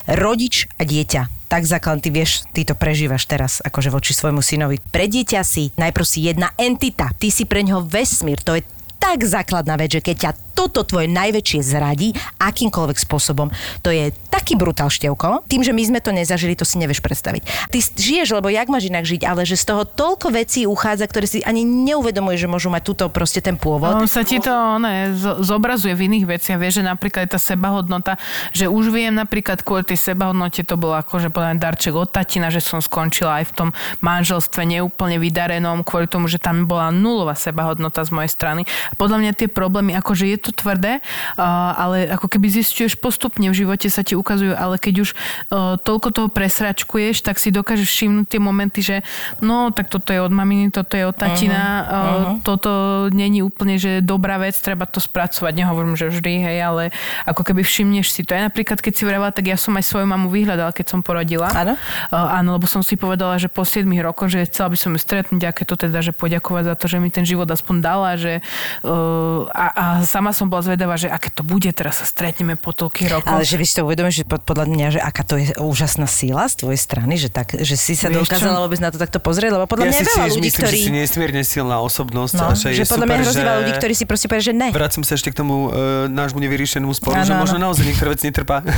Rodič 0.08 0.72
a 0.80 0.88
dieťa. 0.88 1.39
Tak 1.50 1.66
základný, 1.66 2.02
ty 2.06 2.10
vieš, 2.14 2.46
ty 2.54 2.62
to 2.62 2.78
prežívaš 2.78 3.26
teraz 3.26 3.58
akože 3.66 3.90
voči 3.90 4.14
svojmu 4.14 4.46
synovi. 4.46 4.78
Pre 4.78 5.10
dieťa 5.10 5.42
si 5.42 5.74
najprv 5.74 6.06
si 6.06 6.30
jedna 6.30 6.54
entita, 6.56 7.10
ty 7.18 7.34
si 7.34 7.50
pre 7.50 7.66
ňoho 7.66 7.90
vesmír, 7.90 8.38
to 8.46 8.54
je 8.54 8.62
tak 9.02 9.26
základná 9.26 9.74
vec, 9.74 9.98
že 9.98 10.06
keď 10.06 10.16
ťa 10.30 10.32
toto 10.60 10.84
tvoje 10.84 11.08
najväčšie 11.08 11.64
zradí 11.64 12.12
akýmkoľvek 12.36 12.98
spôsobom, 13.00 13.48
to 13.80 13.96
je 13.96 14.12
taký 14.28 14.60
brutál 14.60 14.92
števko. 14.92 15.48
Tým, 15.48 15.64
že 15.64 15.72
my 15.72 15.84
sme 15.88 16.00
to 16.04 16.12
nezažili, 16.12 16.60
to 16.60 16.68
si 16.68 16.76
nevieš 16.76 17.00
predstaviť. 17.00 17.72
Ty 17.72 17.78
žiješ, 17.80 18.36
lebo 18.36 18.52
jak 18.52 18.68
máš 18.68 18.92
inak 18.92 19.08
žiť, 19.08 19.24
ale 19.24 19.48
že 19.48 19.56
z 19.56 19.72
toho 19.72 19.88
toľko 19.88 20.36
vecí 20.36 20.68
uchádza, 20.68 21.08
ktoré 21.08 21.32
si 21.32 21.40
ani 21.48 21.64
neuvedomuješ, 21.64 22.44
že 22.44 22.50
môžu 22.52 22.68
mať 22.68 22.84
túto 22.84 23.04
proste 23.08 23.40
ten 23.40 23.56
pôvod. 23.56 23.96
On 23.96 24.12
sa 24.12 24.28
ti 24.28 24.44
to 24.44 24.52
ne, 24.84 25.16
zo- 25.16 25.40
zobrazuje 25.40 25.96
v 25.96 26.12
iných 26.12 26.26
veciach. 26.28 26.60
Vieš, 26.60 26.82
že 26.82 26.84
napríklad 26.84 27.32
tá 27.32 27.40
sebahodnota, 27.40 28.20
že 28.52 28.68
už 28.68 28.92
viem 28.92 29.16
napríklad 29.16 29.64
kvôli 29.64 29.88
tej 29.88 30.12
sebahodnote 30.12 30.68
to 30.68 30.76
bolo 30.76 31.00
ako, 31.00 31.24
že 31.24 31.30
povedať 31.32 31.58
darček 31.62 31.94
od 31.96 32.12
tatina, 32.12 32.52
že 32.52 32.60
som 32.60 32.84
skončila 32.84 33.40
aj 33.40 33.46
v 33.50 33.54
tom 33.56 33.70
manželstve 34.04 34.66
neúplne 34.66 35.22
vydarenom, 35.22 35.86
kvôli 35.86 36.10
tomu, 36.10 36.28
že 36.28 36.42
tam 36.42 36.68
bola 36.68 36.92
nulová 36.92 37.38
sebahodnota 37.38 38.04
z 38.04 38.12
mojej 38.12 38.32
strany. 38.34 38.62
Podľa 38.98 39.18
mňa 39.22 39.32
tie 39.38 39.48
problémy, 39.48 39.94
akože 39.96 40.26
je 40.26 40.38
to 40.42 40.49
tvrdé, 40.54 41.00
uh, 41.00 41.44
ale 41.78 42.10
ako 42.12 42.28
keby 42.28 42.50
zistuješ 42.50 42.98
postupne 43.00 43.48
v 43.50 43.56
živote 43.56 43.88
sa 43.88 44.02
ti 44.06 44.14
ukazujú, 44.14 44.54
ale 44.54 44.82
keď 44.82 44.96
už 45.06 45.10
uh, 45.14 45.76
toľko 45.82 46.10
toho 46.14 46.28
presračkuješ, 46.32 47.22
tak 47.26 47.38
si 47.38 47.50
dokážeš 47.54 47.90
všimnúť 47.90 48.26
tie 48.30 48.40
momenty, 48.42 48.80
že 48.82 48.98
no, 49.40 49.72
tak 49.74 49.90
toto 49.90 50.14
je 50.14 50.20
od 50.22 50.34
maminy, 50.34 50.72
toto 50.72 50.96
je 50.96 51.06
od 51.06 51.16
tatina, 51.16 51.64
uh-huh, 51.64 51.90
uh, 51.94 52.46
toto 52.46 52.72
není 53.12 53.42
úplne, 53.42 53.82
že 53.82 54.00
dobrá 54.04 54.38
vec, 54.40 54.56
treba 54.58 54.86
to 54.86 55.02
spracovať. 55.02 55.54
Nehovorím, 55.56 55.96
že 55.96 56.12
vždy, 56.12 56.34
hej, 56.42 56.58
ale 56.64 56.84
ako 57.26 57.42
keby 57.46 57.62
všimneš 57.66 58.14
si 58.14 58.22
to. 58.26 58.34
Ja 58.34 58.48
napríklad, 58.48 58.80
keď 58.80 58.94
si 58.96 59.04
vravela, 59.04 59.34
tak 59.34 59.50
ja 59.50 59.58
som 59.58 59.76
aj 59.76 59.86
svoju 59.86 60.08
mamu 60.08 60.32
vyhľadala, 60.32 60.72
keď 60.74 60.86
som 60.96 61.00
porodila. 61.06 61.50
Áno? 61.52 61.74
Áno, 62.12 62.56
lebo 62.56 62.66
som 62.70 62.82
si 62.86 62.96
povedala, 62.96 63.38
že 63.42 63.52
po 63.52 63.66
7 63.66 63.86
rokoch, 64.02 64.32
že 64.32 64.46
chcela 64.48 64.72
by 64.72 64.78
som 64.78 64.92
ju 64.96 65.00
stretnúť, 65.00 65.42
aké 65.50 65.64
to 65.66 65.76
teda, 65.78 66.00
že 66.02 66.14
poďakovať 66.16 66.64
za 66.70 66.76
to, 66.76 66.86
že 66.88 66.98
mi 67.02 67.10
ten 67.14 67.26
život 67.26 67.48
aspoň 67.50 67.76
dala, 67.82 68.12
že 68.16 68.40
uh, 68.86 69.48
a, 69.50 69.66
a, 69.70 69.86
sama 70.06 70.32
som 70.40 70.48
bola 70.48 70.64
zvedavá, 70.64 70.96
že 70.96 71.12
aké 71.12 71.28
to 71.28 71.44
bude, 71.44 71.68
teraz 71.76 72.00
sa 72.00 72.08
stretneme 72.08 72.56
po 72.56 72.72
toľkých 72.72 73.08
rokoch. 73.12 73.36
Ale 73.36 73.44
že 73.44 73.60
vy 73.60 73.66
si 73.68 73.76
to 73.76 73.84
uvedomíš, 73.84 74.24
že 74.24 74.26
pod, 74.26 74.48
podľa 74.48 74.72
mňa, 74.72 74.88
že 74.96 75.00
aká 75.04 75.28
to 75.28 75.36
je 75.36 75.52
úžasná 75.60 76.08
síla 76.08 76.48
z 76.48 76.64
tvojej 76.64 76.80
strany, 76.80 77.20
že, 77.20 77.28
tak, 77.28 77.60
že 77.60 77.76
si 77.76 78.00
sa 78.00 78.08
Vieš 78.08 78.32
dokázala 78.32 78.56
čo? 78.56 78.64
vôbec 78.64 78.80
na 78.80 78.90
to 78.96 78.96
takto 78.96 79.20
pozrieť, 79.20 79.60
lebo 79.60 79.68
podľa 79.68 79.86
ja 79.86 79.92
mňa 79.92 80.00
si 80.00 80.04
je 80.04 80.10
veľa 80.16 80.28
ľudí, 80.32 80.48
myslím, 80.48 80.64
ktorí... 80.64 80.78
že 80.80 80.88
si 80.88 80.94
nesmierne 80.96 81.42
silná 81.44 81.78
osobnosť. 81.84 82.34
No, 82.40 82.46
a 82.48 82.56
že, 82.56 82.72
že 82.72 82.88
je 82.88 82.88
podľa 82.88 83.06
super, 83.06 83.18
mňa 83.20 83.26
hrozí 83.28 83.44
že... 83.44 83.52
ľudí, 83.60 83.72
ktorí 83.76 83.94
si 84.00 84.04
proste 84.08 84.26
povedia, 84.32 84.46
že 84.48 84.56
ne. 84.56 84.70
Vrátim 84.72 85.04
sa 85.04 85.20
ešte 85.20 85.30
k 85.34 85.36
tomu 85.36 85.68
e, 85.68 86.08
nášmu 86.08 86.40
nevyriešenému 86.40 86.94
sporu, 86.96 87.20
Áno, 87.20 87.28
že 87.28 87.36
áno. 87.36 87.44
možno 87.44 87.58
naozaj 87.60 87.84
niektoré 87.84 88.16
veci 88.16 88.32
netrpá. 88.32 88.64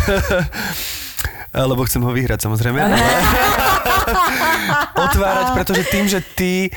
Lebo 1.52 1.84
chcem 1.84 2.00
ho 2.00 2.12
vyhrať 2.16 2.48
samozrejme. 2.48 2.80
Ale... 2.80 2.96
Otvárať, 5.12 5.48
pretože 5.52 5.84
tým, 5.92 6.08
že 6.08 6.24
ty 6.24 6.72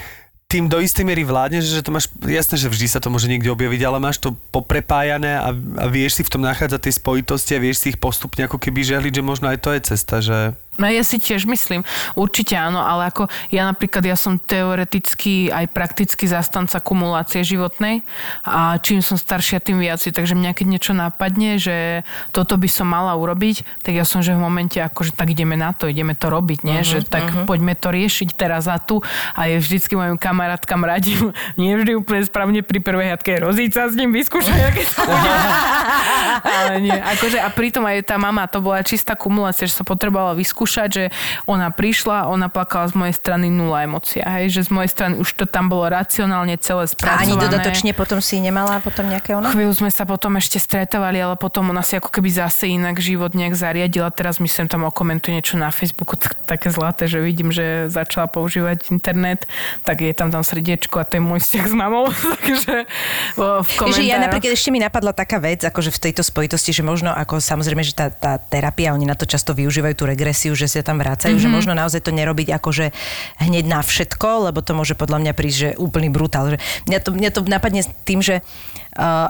tým 0.55 0.71
do 0.71 0.79
istej 0.79 1.03
miery 1.03 1.27
vládneš, 1.27 1.67
že 1.67 1.83
to 1.83 1.91
máš, 1.91 2.07
jasné, 2.23 2.55
že 2.55 2.71
vždy 2.71 2.87
sa 2.87 3.03
to 3.03 3.11
môže 3.11 3.27
niekde 3.27 3.51
objaviť, 3.51 3.83
ale 3.83 3.99
máš 3.99 4.23
to 4.23 4.39
poprepájané 4.55 5.43
a, 5.43 5.51
a 5.51 5.85
vieš 5.91 6.23
si 6.23 6.23
v 6.23 6.31
tom 6.31 6.47
nachádzať 6.47 6.79
tie 6.79 6.95
spojitosti 6.95 7.59
a 7.59 7.63
vieš 7.63 7.83
si 7.83 7.87
ich 7.91 7.99
postupne 7.99 8.47
ako 8.47 8.63
keby 8.63 8.87
žehliť, 8.87 9.19
že 9.19 9.27
možno 9.27 9.51
aj 9.51 9.59
to 9.59 9.75
je 9.75 9.81
cesta, 9.83 10.23
že 10.23 10.55
No 10.79 10.91
ja 10.91 11.07
si 11.07 11.23
tiež 11.23 11.47
myslím, 11.47 11.87
určite 12.19 12.59
áno, 12.59 12.83
ale 12.83 13.11
ako 13.11 13.31
ja 13.51 13.67
napríklad, 13.69 14.03
ja 14.03 14.19
som 14.19 14.37
teoreticky 14.39 15.49
aj 15.51 15.71
prakticky 15.71 16.27
zastanca 16.27 16.83
kumulácie 16.83 17.47
životnej 17.47 18.03
a 18.43 18.77
čím 18.83 19.01
som 19.01 19.15
staršia, 19.15 19.63
tým 19.63 19.79
viac. 19.79 20.03
Takže 20.03 20.35
mňa 20.35 20.53
keď 20.53 20.67
niečo 20.67 20.93
napadne, 20.93 21.57
že 21.57 22.03
toto 22.35 22.59
by 22.59 22.69
som 22.69 22.91
mala 22.91 23.15
urobiť, 23.15 23.63
tak 23.81 23.95
ja 23.95 24.05
som, 24.05 24.21
že 24.21 24.35
v 24.35 24.43
momente 24.43 24.83
akože 24.83 25.15
tak 25.15 25.33
ideme 25.33 25.55
na 25.55 25.71
to, 25.73 25.87
ideme 25.87 26.13
to 26.19 26.29
robiť, 26.29 26.67
nie? 26.67 26.83
Uh-huh, 26.83 27.01
že 27.01 27.07
tak 27.07 27.31
uh-huh. 27.31 27.47
poďme 27.47 27.79
to 27.79 27.95
riešiť 27.95 28.35
teraz 28.35 28.67
a 28.67 28.77
tu 28.83 29.01
a 29.33 29.41
je 29.47 29.63
vždycky 29.63 29.95
mojim 29.95 30.19
kamarátkam 30.19 30.83
radím, 30.83 31.31
nie 31.61 31.75
vždy 31.79 31.97
úplne 31.97 32.27
správne 32.27 32.61
pri 32.67 32.83
prvej 32.83 33.15
hádke 33.15 33.39
rozíca 33.39 33.87
s 33.87 33.95
ním 33.95 34.11
vyskúšať, 34.11 34.59
aké 34.59 34.83
bude. 34.85 35.33
Ale 36.59 36.75
nie, 36.83 36.95
akože 36.95 37.39
a 37.41 37.49
pritom 37.51 37.85
aj 37.87 38.07
tá 38.07 38.17
mama, 38.19 38.47
to 38.51 38.59
bola 38.61 38.83
čistá 38.83 39.15
kumulácia, 39.15 39.69
že 39.69 39.77
sa 39.77 39.85
potrebovala 39.87 40.35
vyskúšať, 40.37 40.64
že 40.67 41.05
ona 41.45 41.69
prišla, 41.71 42.29
ona 42.29 42.49
plakala 42.49 42.89
z 42.89 42.95
mojej 42.97 43.15
strany 43.15 43.49
nula 43.49 43.85
emócia, 43.85 44.25
hej, 44.41 44.51
že 44.51 44.67
z 44.67 44.71
mojej 44.73 44.91
strany 44.91 45.15
už 45.21 45.29
to 45.37 45.45
tam 45.45 45.69
bolo 45.69 45.87
racionálne 45.89 46.57
celé 46.59 46.85
A 46.85 46.91
spracované. 46.91 47.25
ani 47.29 47.35
dodatočne 47.37 47.93
potom 47.93 48.19
si 48.19 48.41
nemala 48.41 48.81
potom 48.81 49.07
nejaké 49.09 49.37
ono? 49.37 49.53
Chvíľu 49.53 49.75
sme 49.75 49.91
sa 49.93 50.09
potom 50.09 50.37
ešte 50.37 50.57
stretávali, 50.59 51.21
ale 51.21 51.37
potom 51.37 51.71
ona 51.71 51.85
si 51.85 51.97
ako 51.97 52.09
keby 52.09 52.29
zase 52.33 52.71
inak 52.73 52.99
život 52.99 53.37
nejak 53.37 53.55
zariadila. 53.55 54.09
Teraz 54.11 54.41
myslím, 54.41 54.67
tam 54.67 54.89
okomentuje 54.89 55.37
niečo 55.37 55.61
na 55.61 55.69
Facebooku, 55.69 56.17
tak, 56.17 56.39
také 56.49 56.73
zlaté, 56.73 57.05
že 57.11 57.21
vidím, 57.21 57.53
že 57.53 57.93
začala 57.93 58.27
používať 58.31 58.91
internet, 58.91 59.45
tak 59.85 60.01
je 60.01 60.13
tam 60.17 60.33
tam 60.33 60.41
srdiečko 60.41 60.99
a 61.01 61.05
to 61.05 61.19
je 61.19 61.23
môj 61.23 61.41
vzťah 61.45 61.67
s 61.69 61.75
mamou. 61.75 62.09
Takže 62.35 62.89
v 63.37 63.43
že 63.45 63.53
ja 63.53 63.77
komentároch- 63.77 64.23
napríklad 64.25 64.53
ešte 64.55 64.71
mi 64.73 64.81
napadla 64.81 65.13
taká 65.13 65.39
vec, 65.43 65.63
akože 65.67 65.91
v 65.93 65.99
tejto 66.11 66.23
spojitosti, 66.25 66.71
že 66.73 66.83
možno 66.87 67.13
ako 67.13 67.39
samozrejme, 67.39 67.83
že 67.85 67.93
tá, 67.95 68.09
tá 68.09 68.39
terapia, 68.39 68.95
oni 68.95 69.05
na 69.05 69.19
to 69.19 69.27
často 69.29 69.53
využívajú 69.53 69.95
tú 69.95 70.05
regresiu, 70.09 70.54
že 70.55 70.71
sa 70.71 70.87
tam 70.87 71.03
vrácajú, 71.03 71.37
mm-hmm. 71.37 71.51
že 71.51 71.55
možno 71.55 71.73
naozaj 71.75 72.01
to 72.03 72.15
nerobiť 72.15 72.55
akože 72.57 72.95
hneď 73.43 73.65
na 73.67 73.81
všetko, 73.83 74.51
lebo 74.51 74.63
to 74.63 74.73
môže 74.73 74.95
podľa 74.97 75.19
mňa 75.21 75.33
prísť, 75.35 75.59
že 75.59 75.71
úplný 75.77 76.09
brutál. 76.09 76.55
Že 76.55 76.59
mňa, 76.89 76.99
to, 77.03 77.11
mňa 77.15 77.31
to 77.35 77.41
napadne 77.47 77.83
s 77.85 77.89
tým, 78.07 78.23
že 78.23 78.41
uh, 78.41 78.75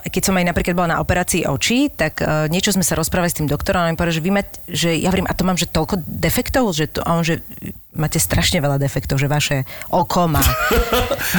keď 0.04 0.22
som 0.22 0.36
aj 0.36 0.44
napríklad 0.44 0.76
bola 0.76 0.96
na 0.96 0.98
operácii 1.00 1.48
očí, 1.48 1.88
tak 1.88 2.20
uh, 2.20 2.46
niečo 2.52 2.76
sme 2.76 2.84
sa 2.84 2.94
rozprávali 2.94 3.32
s 3.32 3.38
tým 3.40 3.48
doktorom 3.48 3.80
a 3.80 3.84
on 3.88 3.92
mi 3.92 3.98
povedal, 3.98 4.20
že 4.20 4.24
vy 4.24 4.32
mať, 4.32 4.46
že 4.68 4.90
ja 5.00 5.08
hovorím, 5.08 5.28
a 5.28 5.34
to 5.36 5.42
mám, 5.48 5.56
že 5.56 5.70
toľko 5.72 6.04
defektov, 6.04 6.68
že 6.76 6.92
to, 6.92 7.00
a 7.00 7.16
on, 7.16 7.24
že 7.24 7.40
máte 7.94 8.18
strašne 8.18 8.58
veľa 8.58 8.76
defektov, 8.82 9.22
že 9.22 9.30
vaše 9.30 9.62
oko 9.88 10.26
má. 10.26 10.42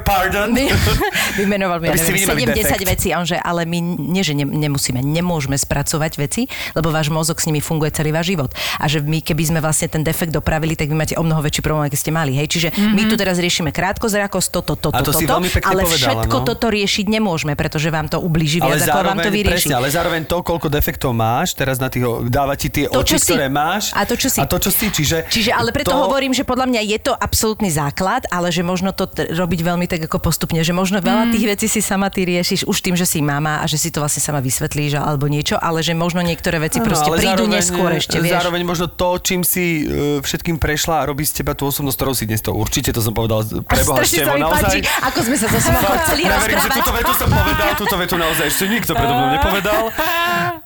Pardon? 0.00 0.48
mi, 0.50 0.72
vymenoval 1.40 1.78
mi, 1.84 1.92
ja 1.92 1.94
Aby 1.94 2.00
ste 2.00 2.12
neviem, 2.16 2.24
vnímali 2.24 2.42
7-10 2.48 2.56
defekt. 2.56 2.88
vecí, 2.88 3.08
a 3.12 3.16
on, 3.20 3.26
že 3.28 3.36
ale 3.36 3.68
my 3.68 3.78
nie, 3.84 4.24
že 4.24 4.32
ne, 4.32 4.48
nemusíme, 4.48 5.04
nemôžeme 5.04 5.54
spracovať 5.54 6.12
veci, 6.16 6.48
lebo 6.72 6.88
váš 6.88 7.12
mozog 7.12 7.36
s 7.38 7.44
nimi 7.44 7.60
funguje 7.60 7.92
celý 7.92 8.10
váš 8.10 8.32
život. 8.32 8.50
A 8.80 8.88
že 8.88 9.04
my, 9.04 9.20
keby 9.20 9.42
sme 9.52 9.58
vlastne 9.60 9.92
ten 9.92 10.00
defekt 10.00 10.32
dopravili, 10.32 10.74
tak 10.74 10.88
vy 10.88 10.96
máte 10.96 11.14
o 11.20 11.22
mnoho 11.22 11.44
väčší 11.44 11.60
problém, 11.60 11.92
aký 11.92 11.98
ste 12.00 12.10
mali. 12.10 12.32
Hej? 12.32 12.56
Čiže 12.56 12.68
mm-hmm. 12.72 12.96
my 12.96 13.02
tu 13.12 13.14
teraz 13.20 13.36
riešime 13.36 13.70
krátkozrakosť, 13.70 14.48
toto, 14.48 14.74
toto, 14.80 15.04
to 15.04 15.12
toto, 15.12 15.20
veľmi 15.20 15.50
pekne 15.52 15.68
ale 15.68 15.82
povedala, 15.84 16.24
všetko 16.24 16.36
no. 16.40 16.46
toto 16.48 16.66
riešiť 16.72 17.06
nemôžeme, 17.12 17.35
pretože 17.44 17.90
vám 17.90 18.06
to 18.06 18.16
ublíži 18.16 18.58
viac, 18.58 18.80
ako 18.80 19.02
vám 19.04 19.18
to 19.18 19.28
vyrieši. 19.28 19.66
presne, 19.68 19.74
ale 19.74 19.88
zároveň 19.88 20.22
to, 20.24 20.40
koľko 20.40 20.68
defektov 20.68 21.12
máš, 21.12 21.52
teraz 21.52 21.76
na 21.76 21.90
tých, 21.90 22.00
dáva 22.26 22.54
ti 22.54 22.70
tie 22.70 22.86
To, 22.86 23.02
oči, 23.02 23.12
čo 23.12 23.18
si. 23.18 23.28
ktoré 23.28 23.46
máš. 23.46 23.92
A 23.92 24.02
to, 24.02 24.14
čo 24.14 24.28
si. 24.30 24.38
A 24.38 24.46
to, 24.46 24.56
čo 24.56 24.70
si. 24.70 24.86
Čiže, 24.86 25.26
Čiže 25.26 25.50
ale 25.50 25.68
preto 25.68 25.90
to... 25.90 25.98
hovorím, 25.98 26.32
že 26.32 26.42
podľa 26.42 26.66
mňa 26.66 26.80
je 26.86 26.98
to 27.02 27.12
absolútny 27.12 27.68
základ, 27.68 28.24
ale 28.28 28.48
že 28.48 28.62
možno 28.62 28.90
to 28.90 29.04
t- 29.04 29.26
robiť 29.28 29.60
veľmi 29.60 29.84
tak 29.84 30.00
ako 30.02 30.22
postupne, 30.22 30.62
že 30.62 30.70
možno 30.70 31.02
veľa 31.02 31.28
tých 31.28 31.46
vecí 31.46 31.66
si 31.66 31.80
sama 31.80 32.08
ty 32.08 32.22
riešiš 32.22 32.64
už 32.64 32.78
tým, 32.80 32.94
že 32.94 33.04
si 33.04 33.18
mama 33.18 33.58
a 33.60 33.66
že 33.66 33.76
si 33.76 33.90
to 33.90 33.98
vlastne 33.98 34.22
sama 34.22 34.38
vysvetlíš 34.38 34.96
alebo 34.96 35.26
niečo, 35.26 35.58
ale 35.58 35.82
že 35.82 35.92
možno 35.92 36.22
niektoré 36.22 36.56
veci 36.56 36.78
Áno, 36.78 36.86
proste 36.86 37.10
prídu 37.10 37.26
zároveň, 37.44 37.52
neskôr 37.52 37.90
ešte, 37.92 38.16
vieš. 38.18 38.32
Zároveň 38.32 38.62
možno 38.62 38.86
to, 38.86 39.18
čím 39.18 39.42
si 39.42 39.82
uh, 39.82 39.90
všetkým 40.20 40.56
prešla 40.56 41.02
a 41.02 41.08
robí 41.08 41.26
z 41.26 41.42
teba 41.42 41.52
tú 41.52 41.66
osobnosť, 41.66 41.96
ktorou 41.96 42.14
si 42.14 42.24
dnes 42.24 42.38
to 42.38 42.52
určite, 42.52 42.88
to 42.88 43.00
som 43.00 43.10
povedal, 43.10 43.42
preboha 43.64 44.00
Števo, 44.00 44.32
mi 44.32 44.44
páči, 44.44 44.78
naozaj. 44.78 45.02
ako 45.02 45.18
sme 45.22 45.36
sa 45.36 45.46
so 45.48 45.58
Simochou 45.58 45.96
chceli 46.04 46.22
Ja 46.22 46.38
verím, 46.38 46.56
že 46.56 46.62
rozprávať. 46.62 46.76
túto 46.78 46.92
vetu 46.94 47.12
som 47.12 47.25
povedal, 47.30 47.70
túto 47.74 47.96
vetu 47.96 48.14
naozaj 48.20 48.46
ešte 48.50 48.64
nikto 48.68 48.92
predo 48.92 49.12
mnou 49.16 49.30
nepovedal, 49.32 49.90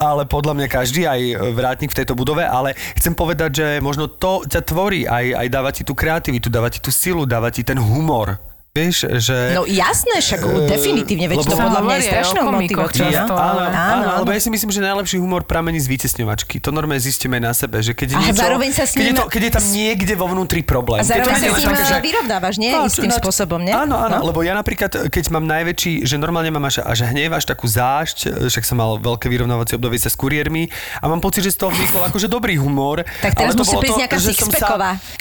ale 0.01 0.23
podľa 0.27 0.53
mňa 0.57 0.69
každý, 0.69 1.07
aj 1.07 1.21
vrátnik 1.55 1.93
v 1.95 1.99
tejto 2.03 2.19
budove, 2.19 2.43
ale 2.43 2.75
chcem 2.99 3.15
povedať, 3.15 3.51
že 3.55 3.67
možno 3.79 4.11
to 4.11 4.43
ťa 4.49 4.61
tvorí, 4.67 5.07
aj, 5.07 5.37
aj 5.37 5.47
dáva 5.49 5.71
ti 5.71 5.83
tú 5.87 5.95
kreativitu, 5.95 6.51
dáva 6.51 6.73
ti 6.73 6.83
tú 6.83 6.93
silu, 6.93 7.25
dáva 7.25 7.49
ti 7.55 7.63
ten 7.63 7.79
humor. 7.79 8.50
Vieš, 8.71 9.19
že... 9.19 9.51
No 9.51 9.67
jasné, 9.67 10.23
však 10.23 10.41
Eh, 10.41 10.71
definitívne, 10.71 11.27
veď 11.27 11.43
to 11.43 11.59
podľa 11.59 11.83
mňa 11.83 11.91
je 11.91 11.99
aj 11.99 12.07
strašnou 12.07 12.43
motiváciou. 12.55 13.03
no. 13.03 13.35
áno, 13.35 13.35
áno, 13.35 13.67
áno, 13.67 13.75
áno, 13.75 14.11
lebo 14.23 14.31
áno. 14.31 14.39
ja 14.39 14.41
si 14.41 14.47
myslím, 14.47 14.71
že 14.71 14.79
najlepší 14.79 15.19
humor 15.19 15.43
pramení 15.43 15.77
z 15.77 15.91
vytesňovačky. 15.91 16.63
To 16.63 16.71
normálne 16.71 17.03
zistíme 17.03 17.37
na 17.37 17.51
sebe, 17.51 17.83
že 17.83 17.93
keď 17.93 18.07
je, 18.07 18.17
A 18.17 18.21
niečo, 18.23 18.39
zároveň 18.39 18.71
sa 18.71 18.87
s 18.87 18.95
keď, 18.95 19.03
je 19.03 19.11
ním- 19.11 19.19
to, 19.19 19.27
keď 19.27 19.43
je 19.43 19.53
tam 19.53 19.65
niekde 19.75 20.15
vo 20.15 20.27
vnútri 20.29 20.63
problém. 20.63 21.03
A 21.03 21.05
zároveň 21.05 21.35
sa 21.35 21.51
s 21.51 21.59
ním 21.59 21.75
že- 21.75 21.99
vyrovnávaš, 22.01 22.55
nie? 22.57 22.71
No, 22.71 22.87
Istým 22.87 23.11
čo- 23.11 23.19
spôsobom, 23.19 23.59
nie? 23.59 23.75
Áno, 23.75 23.99
áno, 23.99 24.17
No. 24.17 24.31
lebo 24.31 24.39
ja 24.41 24.55
napríklad, 24.55 25.11
keď 25.11 25.25
mám 25.31 25.51
najväčší, 25.51 26.07
že 26.07 26.15
normálne 26.15 26.55
mám 26.55 26.63
až, 26.63 26.79
až 26.81 27.11
hnevaš 27.11 27.43
takú 27.45 27.67
zášť, 27.67 28.47
však 28.47 28.63
som 28.63 28.79
mal 28.79 28.95
veľké 28.97 29.27
vyrovnávacie 29.27 29.75
obdobie 29.75 29.99
sa 29.99 30.07
s 30.07 30.15
kuriérmi 30.15 30.71
a 30.97 31.11
mám 31.11 31.19
pocit, 31.19 31.43
že 31.43 31.51
z 31.51 31.59
toho 31.59 31.75
vznikol 31.75 32.07
akože 32.07 32.31
dobrý 32.31 32.55
humor. 32.55 33.03
Tak 33.19 33.35
teraz 33.35 33.59
musí 33.59 33.75
prísť 33.75 33.99
nejaká. 33.99 34.19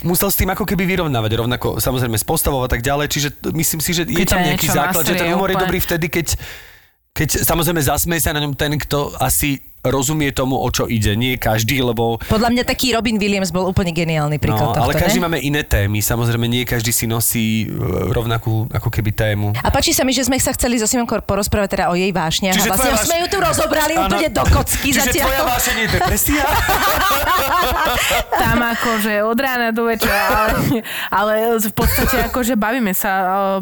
Musel 0.06 0.30
s 0.30 0.38
tým 0.38 0.50
ako 0.50 0.64
keby 0.64 0.86
vyrovnávať, 0.86 1.32
rovnako 1.36 1.82
samozrejme 1.82 2.14
s 2.14 2.24
postavou 2.24 2.62
a 2.62 2.70
tak 2.70 2.86
ďalej, 2.86 3.10
čiže 3.10 3.30
myslím 3.53 3.79
si, 3.79 3.91
že 3.95 4.03
je 4.07 4.25
tam 4.27 4.43
nejaký 4.43 4.67
základ, 4.67 5.03
že 5.07 5.15
ten 5.15 5.31
humor 5.31 5.51
je 5.51 5.57
dobrý 5.59 5.79
vtedy, 5.79 6.11
keď 6.11 6.35
keď 7.09 7.43
samozrejme 7.43 7.81
zasmeje 7.83 8.23
sa 8.23 8.31
na 8.31 8.39
ňom 8.39 8.55
ten, 8.55 8.79
kto 8.79 9.11
asi 9.19 9.59
rozumie 9.84 10.36
tomu, 10.36 10.59
o 10.59 10.67
čo 10.67 10.91
ide. 10.91 11.15
Nie 11.15 11.39
každý, 11.39 11.80
lebo 11.80 12.19
Podľa 12.27 12.51
mňa 12.51 12.63
taký 12.67 12.91
Robin 12.91 13.15
Williams 13.15 13.55
bol 13.55 13.63
úplne 13.63 13.95
geniálny 13.95 14.36
no, 14.36 14.43
príklad 14.43 14.75
tohto, 14.75 14.84
ale 14.84 14.93
každý 14.99 15.23
ne? 15.23 15.25
máme 15.32 15.39
iné 15.39 15.63
témy. 15.63 16.03
Samozrejme, 16.03 16.45
nie 16.51 16.67
každý 16.67 16.91
si 16.91 17.07
nosí 17.07 17.63
e, 17.63 17.80
rovnakú 18.11 18.67
ako 18.75 18.91
keby 18.91 19.15
tému. 19.15 19.47
A 19.63 19.71
páči 19.71 19.95
sa 19.95 20.03
mi, 20.03 20.11
že 20.11 20.27
sme 20.27 20.36
sa 20.36 20.51
chceli 20.51 20.75
so 20.75 20.88
Simonkou 20.88 21.23
porozprávať 21.23 21.80
teda 21.80 21.86
o 21.91 21.95
jej 21.95 22.11
vášniach. 22.11 22.59
Čiže 22.59 22.67
a 22.67 22.71
vlastne 22.75 22.91
už 22.91 23.01
sme 23.07 23.15
váš- 23.15 23.23
ju 23.23 23.27
tu 23.32 23.38
rozobrali 23.39 23.93
Áno. 23.95 24.03
úplne 24.11 24.27
do 24.27 24.43
kocky 24.51 24.89
Čiže 24.91 25.15
zatiaľ. 25.15 25.25
tvoja 25.32 25.41
vášeň 25.47 25.75
je 25.80 25.88
depresia? 25.95 26.43
Tam 28.41 28.57
akože 28.59 29.13
od 29.23 29.38
rána 29.39 29.71
do 29.71 29.88
večera, 29.88 30.23
ale, 30.27 30.51
ale 31.11 31.34
v 31.59 31.73
podstate 31.73 32.15
akože 32.27 32.53
bavíme 32.59 32.91
sa, 32.91 33.11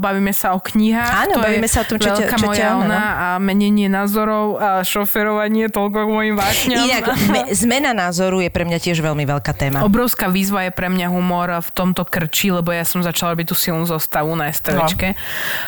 bavíme 0.01 0.33
sa 0.33 0.57
o 0.57 0.59
knihách. 0.59 1.13
Áno, 1.29 1.33
to 1.37 1.45
bavíme 1.45 1.69
sa 1.69 1.83
o 1.83 1.85
tom, 1.85 1.97
čo 2.01 2.09
ťa- 2.09 2.17
čo 2.17 2.31
ťa 2.33 2.37
moja 2.41 2.69
no. 2.73 2.85
ona 2.85 3.03
a 3.17 3.27
menenie 3.37 3.85
názorov 3.85 4.57
a 4.57 4.69
šoferovanie 4.81 5.69
toľko 5.69 6.06
k 6.07 6.11
mojim 6.15 6.35
vášňam. 6.39 6.87
Inak, 6.87 7.05
me, 7.33 7.41
zmena 7.51 7.91
názoru 7.91 8.39
je 8.39 8.47
pre 8.47 8.63
mňa 8.63 8.79
tiež 8.79 9.03
veľmi 9.03 9.27
veľká 9.27 9.51
téma. 9.51 9.83
Obrovská 9.83 10.31
výzva 10.31 10.63
je 10.63 10.71
pre 10.71 10.87
mňa 10.87 11.11
humor 11.11 11.51
v 11.59 11.69
tomto 11.75 12.07
krči, 12.07 12.55
lebo 12.55 12.71
ja 12.71 12.87
som 12.87 13.03
začala 13.03 13.35
robiť 13.35 13.51
tú 13.51 13.55
silnú 13.59 13.83
zostavu 13.83 14.31
na 14.39 14.47
STVčke. 14.47 15.19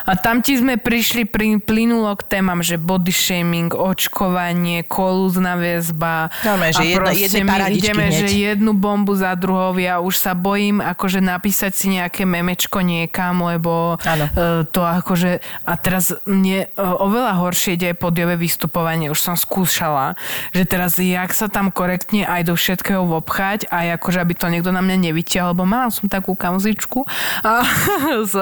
A 0.08 0.12
tam 0.16 0.40
ti 0.40 0.56
sme 0.56 0.80
prišli 0.80 1.28
pri, 1.28 1.60
plynulo 1.60 2.16
k 2.16 2.40
témam, 2.40 2.64
že 2.64 2.80
body 2.80 3.12
shaming, 3.12 3.76
očkovanie, 3.76 4.88
kolúzna 4.88 5.60
väzba. 5.60 6.32
Normálne, 6.48 6.74
že 6.74 6.82
a 6.82 6.88
jedno- 6.88 7.00
proste 7.04 7.24
jednej 7.28 7.44
my 7.44 7.58
ideme, 7.76 8.06
hneď. 8.08 8.20
že 8.20 8.28
jednu 8.32 8.72
bombu 8.78 9.14
za 9.18 9.34
druhou. 9.36 9.76
Ja 9.76 10.00
už 10.00 10.16
sa 10.16 10.32
bojím 10.38 10.80
akože 10.80 11.20
napísať 11.20 11.72
si 11.76 11.86
nejaké 11.92 12.24
memečko 12.24 12.80
niekam, 12.80 13.44
lebo 13.44 13.98
Áno. 14.06 14.26
e, 14.30 14.64
to 14.70 14.82
akože... 14.86 15.42
A 15.66 15.74
teraz 15.76 16.14
mne 16.24 16.66
e, 16.66 16.80
oveľa 16.80 17.34
horšie 17.42 17.76
ide 17.76 17.92
aj 17.92 17.98
podiové 17.98 18.36
vystupovanie. 18.40 19.10
Už 19.10 19.20
som 19.20 19.36
skúšala, 19.36 20.16
že 20.52 20.64
teraz 20.64 20.96
jak 20.96 21.32
sa 21.32 21.48
tam 21.48 21.70
korektne 21.70 22.26
aj 22.26 22.46
do 22.46 22.54
všetkého 22.54 23.06
vobchať 23.06 23.70
aj 23.70 23.98
akože 23.98 24.20
aby 24.20 24.34
to 24.34 24.48
niekto 24.48 24.70
na 24.70 24.80
mňa 24.80 25.10
nevytiahol, 25.10 25.54
lebo 25.54 25.64
mala 25.64 25.90
som 25.90 26.06
takú 26.06 26.34
kamzičku 26.34 27.06
a, 27.42 27.64
s, 28.30 28.36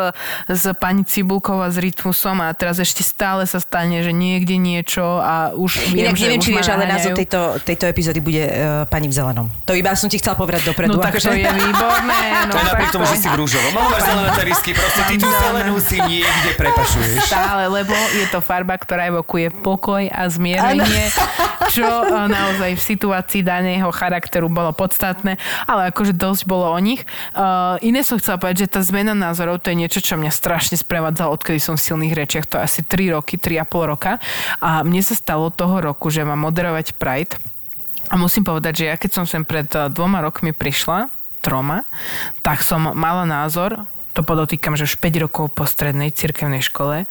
s 0.48 0.64
pani 0.76 1.04
Cibulkou 1.04 1.60
a 1.60 1.70
s 1.70 1.78
Rytmusom 1.78 2.42
a 2.42 2.52
teraz 2.52 2.78
ešte 2.78 3.02
stále 3.02 3.46
sa 3.46 3.58
stane, 3.58 4.02
že 4.02 4.12
niekde 4.12 4.58
niečo 4.58 5.04
a 5.20 5.54
už 5.54 5.92
viem, 5.92 6.12
Inak 6.12 6.18
že 6.18 6.24
neviem, 6.26 6.42
či 6.42 6.50
vieš, 6.52 6.70
ale 6.70 6.84
názov 6.86 7.14
tejto, 7.16 7.40
tejto 7.64 7.86
epizódy 7.88 8.20
bude 8.20 8.44
uh, 8.44 8.52
pani 8.86 9.08
v 9.08 9.14
zelenom. 9.16 9.48
To 9.66 9.74
iba 9.74 9.94
som 9.94 10.08
ti 10.08 10.18
chcela 10.18 10.36
povedať 10.36 10.68
dopredu. 10.68 10.98
No 10.98 11.04
tak 11.04 11.16
to 11.18 11.30
akože- 11.30 11.40
je 11.40 11.52
výborné. 11.52 12.20
No, 12.48 12.54
To 12.54 12.60
je 12.60 12.66
napriek 12.70 12.90
tomu, 12.94 13.04
to- 13.04 13.12
že 13.12 13.18
si 13.20 13.28
v 13.28 13.36
rúžovom. 13.36 13.72
Malo 13.74 13.88
máš 13.92 14.04
zelené 14.08 14.32
terisky, 14.34 14.70
proste 14.72 15.02
ty 15.10 15.16
tú 15.18 15.28
zelenú 15.28 15.76
si 15.80 15.98
niekde 16.00 16.50
prepašuješ. 16.56 17.28
Stále, 17.28 17.68
lebo 17.68 17.92
je 18.14 18.26
to 18.30 18.40
farba, 18.40 18.78
ktorá 18.78 19.10
evokuje 19.10 19.52
pokoj 19.52 20.04
a 20.08 20.22
zmierenie, 20.32 21.12
čo 21.78 21.86
naozaj 22.30 22.74
v 22.74 22.82
situácii 22.82 23.42
daného 23.46 23.90
charakteru 23.94 24.50
bolo 24.50 24.74
podstatné, 24.74 25.38
ale 25.70 25.94
akože 25.94 26.18
dosť 26.18 26.44
bolo 26.50 26.74
o 26.74 26.80
nich. 26.82 27.06
Uh, 27.38 27.78
iné 27.86 28.02
som 28.02 28.18
chcela 28.18 28.42
povedať, 28.42 28.66
že 28.66 28.74
tá 28.74 28.82
zmena 28.82 29.14
názorov 29.14 29.62
to 29.62 29.70
je 29.70 29.78
niečo, 29.78 30.02
čo 30.02 30.18
mňa 30.18 30.34
strašne 30.34 30.76
sprevádzalo, 30.76 31.38
odkedy 31.38 31.62
som 31.62 31.78
v 31.78 31.86
silných 31.86 32.18
rečiach, 32.18 32.50
to 32.50 32.58
je 32.58 32.66
asi 32.66 32.82
3 32.82 33.14
roky, 33.14 33.38
3,5 33.38 33.92
roka. 33.94 34.18
A 34.58 34.82
mne 34.82 35.02
sa 35.06 35.14
stalo 35.14 35.54
toho 35.54 35.80
roku, 35.80 36.10
že 36.10 36.26
mám 36.26 36.42
moderovať 36.42 36.98
Pride 36.98 37.38
a 38.08 38.16
musím 38.16 38.48
povedať, 38.48 38.84
že 38.84 38.86
ja 38.88 38.96
keď 38.96 39.12
som 39.12 39.26
sem 39.28 39.44
pred 39.44 39.68
eh, 39.76 39.92
dvoma 39.92 40.24
rokmi 40.24 40.56
prišla, 40.56 41.12
troma, 41.44 41.88
tak 42.44 42.64
som 42.64 42.92
mala 42.92 43.24
názor, 43.24 43.88
to 44.18 44.26
podotýkam, 44.26 44.74
že 44.74 44.89
už 44.89 44.97
5 44.97 45.24
rokov 45.30 45.53
po 45.53 45.70
strednej 45.70 46.09
cirkevnej 46.09 46.65
škole, 46.65 47.05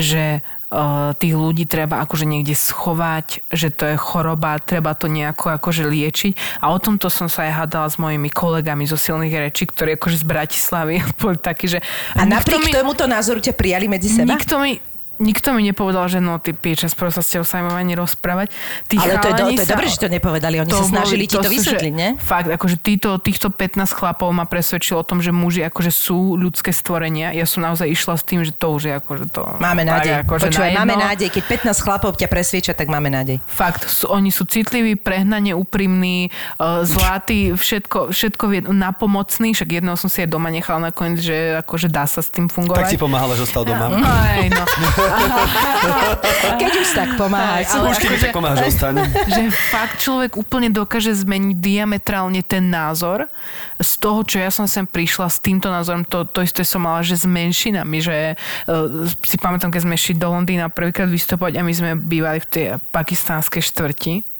že 0.00 0.40
uh, 0.72 1.12
tých 1.12 1.36
ľudí 1.36 1.68
treba 1.68 2.00
akože 2.00 2.24
niekde 2.24 2.56
schovať, 2.56 3.44
že 3.52 3.68
to 3.68 3.92
je 3.92 3.96
choroba, 4.00 4.56
treba 4.56 4.96
to 4.96 5.12
nejako 5.12 5.52
akože 5.60 5.84
liečiť. 5.84 6.64
A 6.64 6.72
o 6.72 6.80
tomto 6.80 7.12
som 7.12 7.28
sa 7.28 7.44
aj 7.44 7.52
hádala 7.60 7.92
s 7.92 8.00
mojimi 8.00 8.32
kolegami 8.32 8.88
zo 8.88 8.96
silných 8.96 9.36
rečí, 9.36 9.68
ktorí 9.68 10.00
akože 10.00 10.16
z 10.16 10.24
Bratislavy 10.24 11.04
boli 11.20 11.36
takí, 11.36 11.68
že... 11.68 11.84
A 12.16 12.24
nikto 12.24 12.56
napriek 12.56 12.64
mi- 12.64 12.72
tomuto 12.72 13.04
názoru 13.04 13.44
ťa 13.44 13.52
prijali 13.52 13.84
medzi 13.84 14.08
seba? 14.08 14.32
Nikto 14.32 14.56
mi, 14.56 14.80
nikto 15.18 15.52
mi 15.56 15.64
nepovedal, 15.64 16.06
že 16.08 16.20
no 16.20 16.36
ty 16.38 16.52
pieča, 16.52 16.88
skoro 16.92 17.08
sa 17.08 17.24
s 17.24 17.32
tebou 17.32 17.46
sa 17.46 17.60
ani 17.60 17.96
rozprávať. 17.96 18.52
Tí 18.88 19.00
Ale 19.00 19.20
to 19.20 19.28
je, 19.28 19.34
do, 19.34 19.44
to 19.48 19.62
je 19.62 19.66
sa- 19.66 19.72
dobré, 19.76 19.86
že 19.88 19.98
to 20.00 20.08
nepovedali. 20.12 20.56
Oni 20.62 20.72
sa 20.72 20.84
snažili 20.84 21.24
ti 21.24 21.36
to 21.36 21.44
sú, 21.44 21.52
vysvetliť, 21.52 21.92
že, 21.92 21.96
ne? 21.96 22.08
Fakt, 22.20 22.48
akože 22.52 22.76
títo, 22.80 23.16
týchto 23.20 23.48
15 23.48 23.86
chlapov 23.96 24.28
ma 24.32 24.44
presvedčilo 24.44 25.00
o 25.00 25.06
tom, 25.06 25.24
že 25.24 25.32
muži 25.32 25.64
akože 25.66 25.92
sú 25.92 26.36
ľudské 26.36 26.70
stvorenia. 26.70 27.32
Ja 27.32 27.48
som 27.48 27.64
naozaj 27.64 27.88
išla 27.88 28.14
s 28.20 28.24
tým, 28.24 28.44
že 28.44 28.52
to 28.52 28.76
už 28.76 28.82
je 28.88 28.92
akože 28.96 29.24
to... 29.32 29.42
Máme 29.58 29.82
tak 29.84 30.04
nádej. 30.04 30.12
Akože 30.26 30.44
Počúvaj, 30.52 30.70
na 30.72 30.78
máme 30.84 30.94
nádej. 30.96 31.28
Keď 31.32 31.44
15 31.72 31.84
chlapov 31.84 32.10
ťa 32.16 32.28
presvieča, 32.28 32.72
tak 32.76 32.92
máme 32.92 33.08
nádej. 33.08 33.40
Fakt, 33.48 33.88
sú, 33.88 34.12
oni 34.12 34.28
sú 34.28 34.44
citliví, 34.44 34.96
prehnane 34.96 35.56
úprimní, 35.56 36.28
uh, 36.60 36.84
zlatí, 36.84 37.56
všetko, 37.56 38.12
všetko 38.12 38.44
vie, 38.52 38.60
napomocní, 38.66 39.56
však 39.56 39.80
jedného 39.80 39.96
som 39.96 40.12
si 40.12 40.22
aj 40.24 40.28
doma 40.28 40.52
nechala 40.52 40.92
nakoniec, 40.92 41.20
že 41.22 41.36
akože 41.64 41.88
dá 41.88 42.04
sa 42.04 42.20
s 42.20 42.28
tým 42.28 42.46
fungovať. 42.52 42.92
Tak 42.92 42.94
ti 42.94 43.00
pomáhala, 43.00 43.32
že 43.38 43.48
ostal 43.48 43.64
doma. 43.64 43.88
Aj, 44.02 44.44
no. 44.52 44.64
Keď 46.60 46.72
už 46.82 46.88
tak 46.94 47.08
pomáhaj. 47.16 47.62
Aj, 47.64 47.78
Už 47.86 47.98
keď 47.98 48.10
akože- 48.10 48.24
tak 48.28 48.34
pomáhaš, 48.34 48.60
ostaň. 48.72 48.94
že 49.34 49.42
fakt 49.70 49.96
človek 50.02 50.32
úplne 50.38 50.68
dokáže 50.70 51.12
zmeniť 51.14 51.56
diametrálne 51.58 52.40
ten 52.42 52.68
názor 52.68 53.28
z 53.76 53.92
toho, 54.00 54.24
čo 54.24 54.40
ja 54.40 54.48
som 54.48 54.64
sem 54.64 54.84
prišla 54.88 55.28
s 55.28 55.38
týmto 55.38 55.68
názorom, 55.68 56.02
to, 56.06 56.24
to 56.24 56.40
isté 56.40 56.64
som 56.64 56.84
mala, 56.84 57.04
že 57.04 57.20
s 57.20 57.26
menšinami, 57.28 57.98
že 58.00 58.16
uh, 58.34 59.04
si 59.24 59.36
pamätám, 59.36 59.68
keď 59.68 59.82
sme 59.84 59.96
šli 59.98 60.14
do 60.16 60.32
Londýna 60.32 60.72
prvýkrát 60.72 61.08
vystupovať 61.10 61.60
a 61.60 61.66
my 61.66 61.72
sme 61.72 61.90
bývali 61.96 62.40
v 62.40 62.48
tej 62.48 62.64
pakistánskej 62.90 63.62
štvrti. 63.62 64.35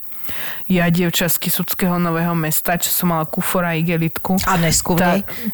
Ja, 0.67 0.91
dievča 0.91 1.27
z 1.27 1.39
Kisuckého 1.39 1.95
nového 1.97 2.35
mesta, 2.35 2.75
čo 2.75 2.91
som 2.91 3.15
mala 3.15 3.23
kufora 3.23 3.71
a 3.71 3.79
igelitku. 3.79 4.35
A 4.43 4.59
nesku 4.59 4.99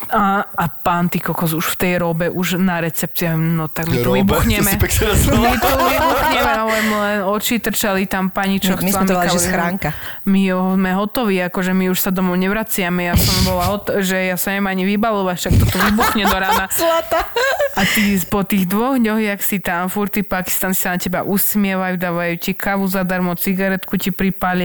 a, 0.08 0.48
a 0.48 0.64
pán 0.68 1.06
ty 1.06 1.20
kokos 1.20 1.52
už 1.52 1.66
v 1.72 1.76
tej 1.76 1.94
robe, 2.00 2.26
už 2.28 2.56
na 2.56 2.80
recepcii, 2.80 3.36
no 3.36 3.68
tak 3.68 3.88
my 3.88 4.00
tu 4.00 4.16
vybuchneme. 4.16 4.72
My 4.72 5.56
tu 5.60 5.68
vybuchneme, 5.68 6.52
len 6.96 7.20
oči 7.22 7.60
trčali 7.60 8.08
tam 8.08 8.32
pani, 8.32 8.56
čo 8.56 8.72
My- 8.74 8.82
my 8.82 8.90
chcela 8.90 9.04
sme 9.04 9.28
to 9.28 9.36
že 9.36 9.40
schránka. 9.42 9.88
My 10.24 10.42
sme 10.48 10.90
hotoví, 10.94 11.36
akože 11.42 11.72
my 11.72 11.92
už 11.92 11.98
sa 11.98 12.08
domov 12.08 12.40
nevraciame. 12.40 13.12
Ja 13.12 13.14
som 13.14 13.36
bola 13.44 13.68
hot- 13.68 13.92
že 14.00 14.32
ja 14.32 14.36
sa 14.36 14.54
neviem 14.54 14.70
ani 14.70 14.84
vybalovať, 14.86 15.36
však 15.38 15.54
to 15.60 15.64
tu 15.66 15.76
vybuchne 15.78 16.24
do 16.24 16.36
rána. 16.38 16.64
Zlata. 16.80 17.20
A 17.72 17.82
ty 17.84 18.16
po 18.24 18.44
tých 18.44 18.64
dvoch 18.64 18.96
dňoch, 18.96 19.18
jak 19.18 19.40
si 19.42 19.58
tam, 19.58 19.88
furt 19.88 20.12
tí 20.12 20.22
Pakistanci 20.22 20.78
sa 20.78 20.94
na 20.94 20.98
teba 21.00 21.20
usmievajú, 21.24 21.96
dávajú 21.96 22.34
ti 22.38 22.52
kávu 22.52 22.84
zadarmo, 22.86 23.32
cigaretku 23.34 23.96
ti 23.96 24.08
pripália. 24.08 24.61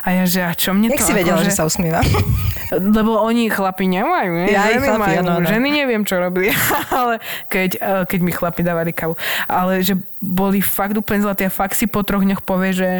A 0.00 0.08
ja, 0.08 0.22
že 0.22 0.40
a 0.40 0.52
čo 0.52 0.70
mne 0.70 0.92
Jak 0.92 1.00
to 1.00 1.06
si 1.06 1.12
vedela, 1.12 1.40
akože- 1.40 1.50
že 1.50 1.56
sa 1.56 1.64
usmieva? 1.64 2.00
lebo 2.96 3.18
oni 3.18 3.48
chlapi 3.48 3.86
nemajú, 3.86 4.30
ne? 4.34 4.46
Ja, 4.50 4.70
ženy 4.70 4.86
chlapi, 4.86 5.00
majú. 5.00 5.18
áno, 5.20 5.30
áno. 5.40 5.46
Ženy 5.46 5.68
neviem, 5.70 6.02
čo 6.02 6.18
robili, 6.18 6.50
ale 6.92 7.18
keď, 7.46 7.70
eh, 7.76 8.02
keď 8.04 8.20
mi 8.20 8.30
chlapi 8.30 8.60
dávali 8.60 8.90
kávu. 8.90 9.14
Ale 9.46 9.80
že 9.80 9.94
boli 10.18 10.58
fakt 10.58 10.94
úplne 10.94 11.20
zlatí 11.20 11.42
a 11.42 11.50
fakt 11.50 11.74
si 11.74 11.86
po 11.86 12.02
troch 12.02 12.22
dňoch 12.22 12.42
povie, 12.42 12.72
že 12.72 12.90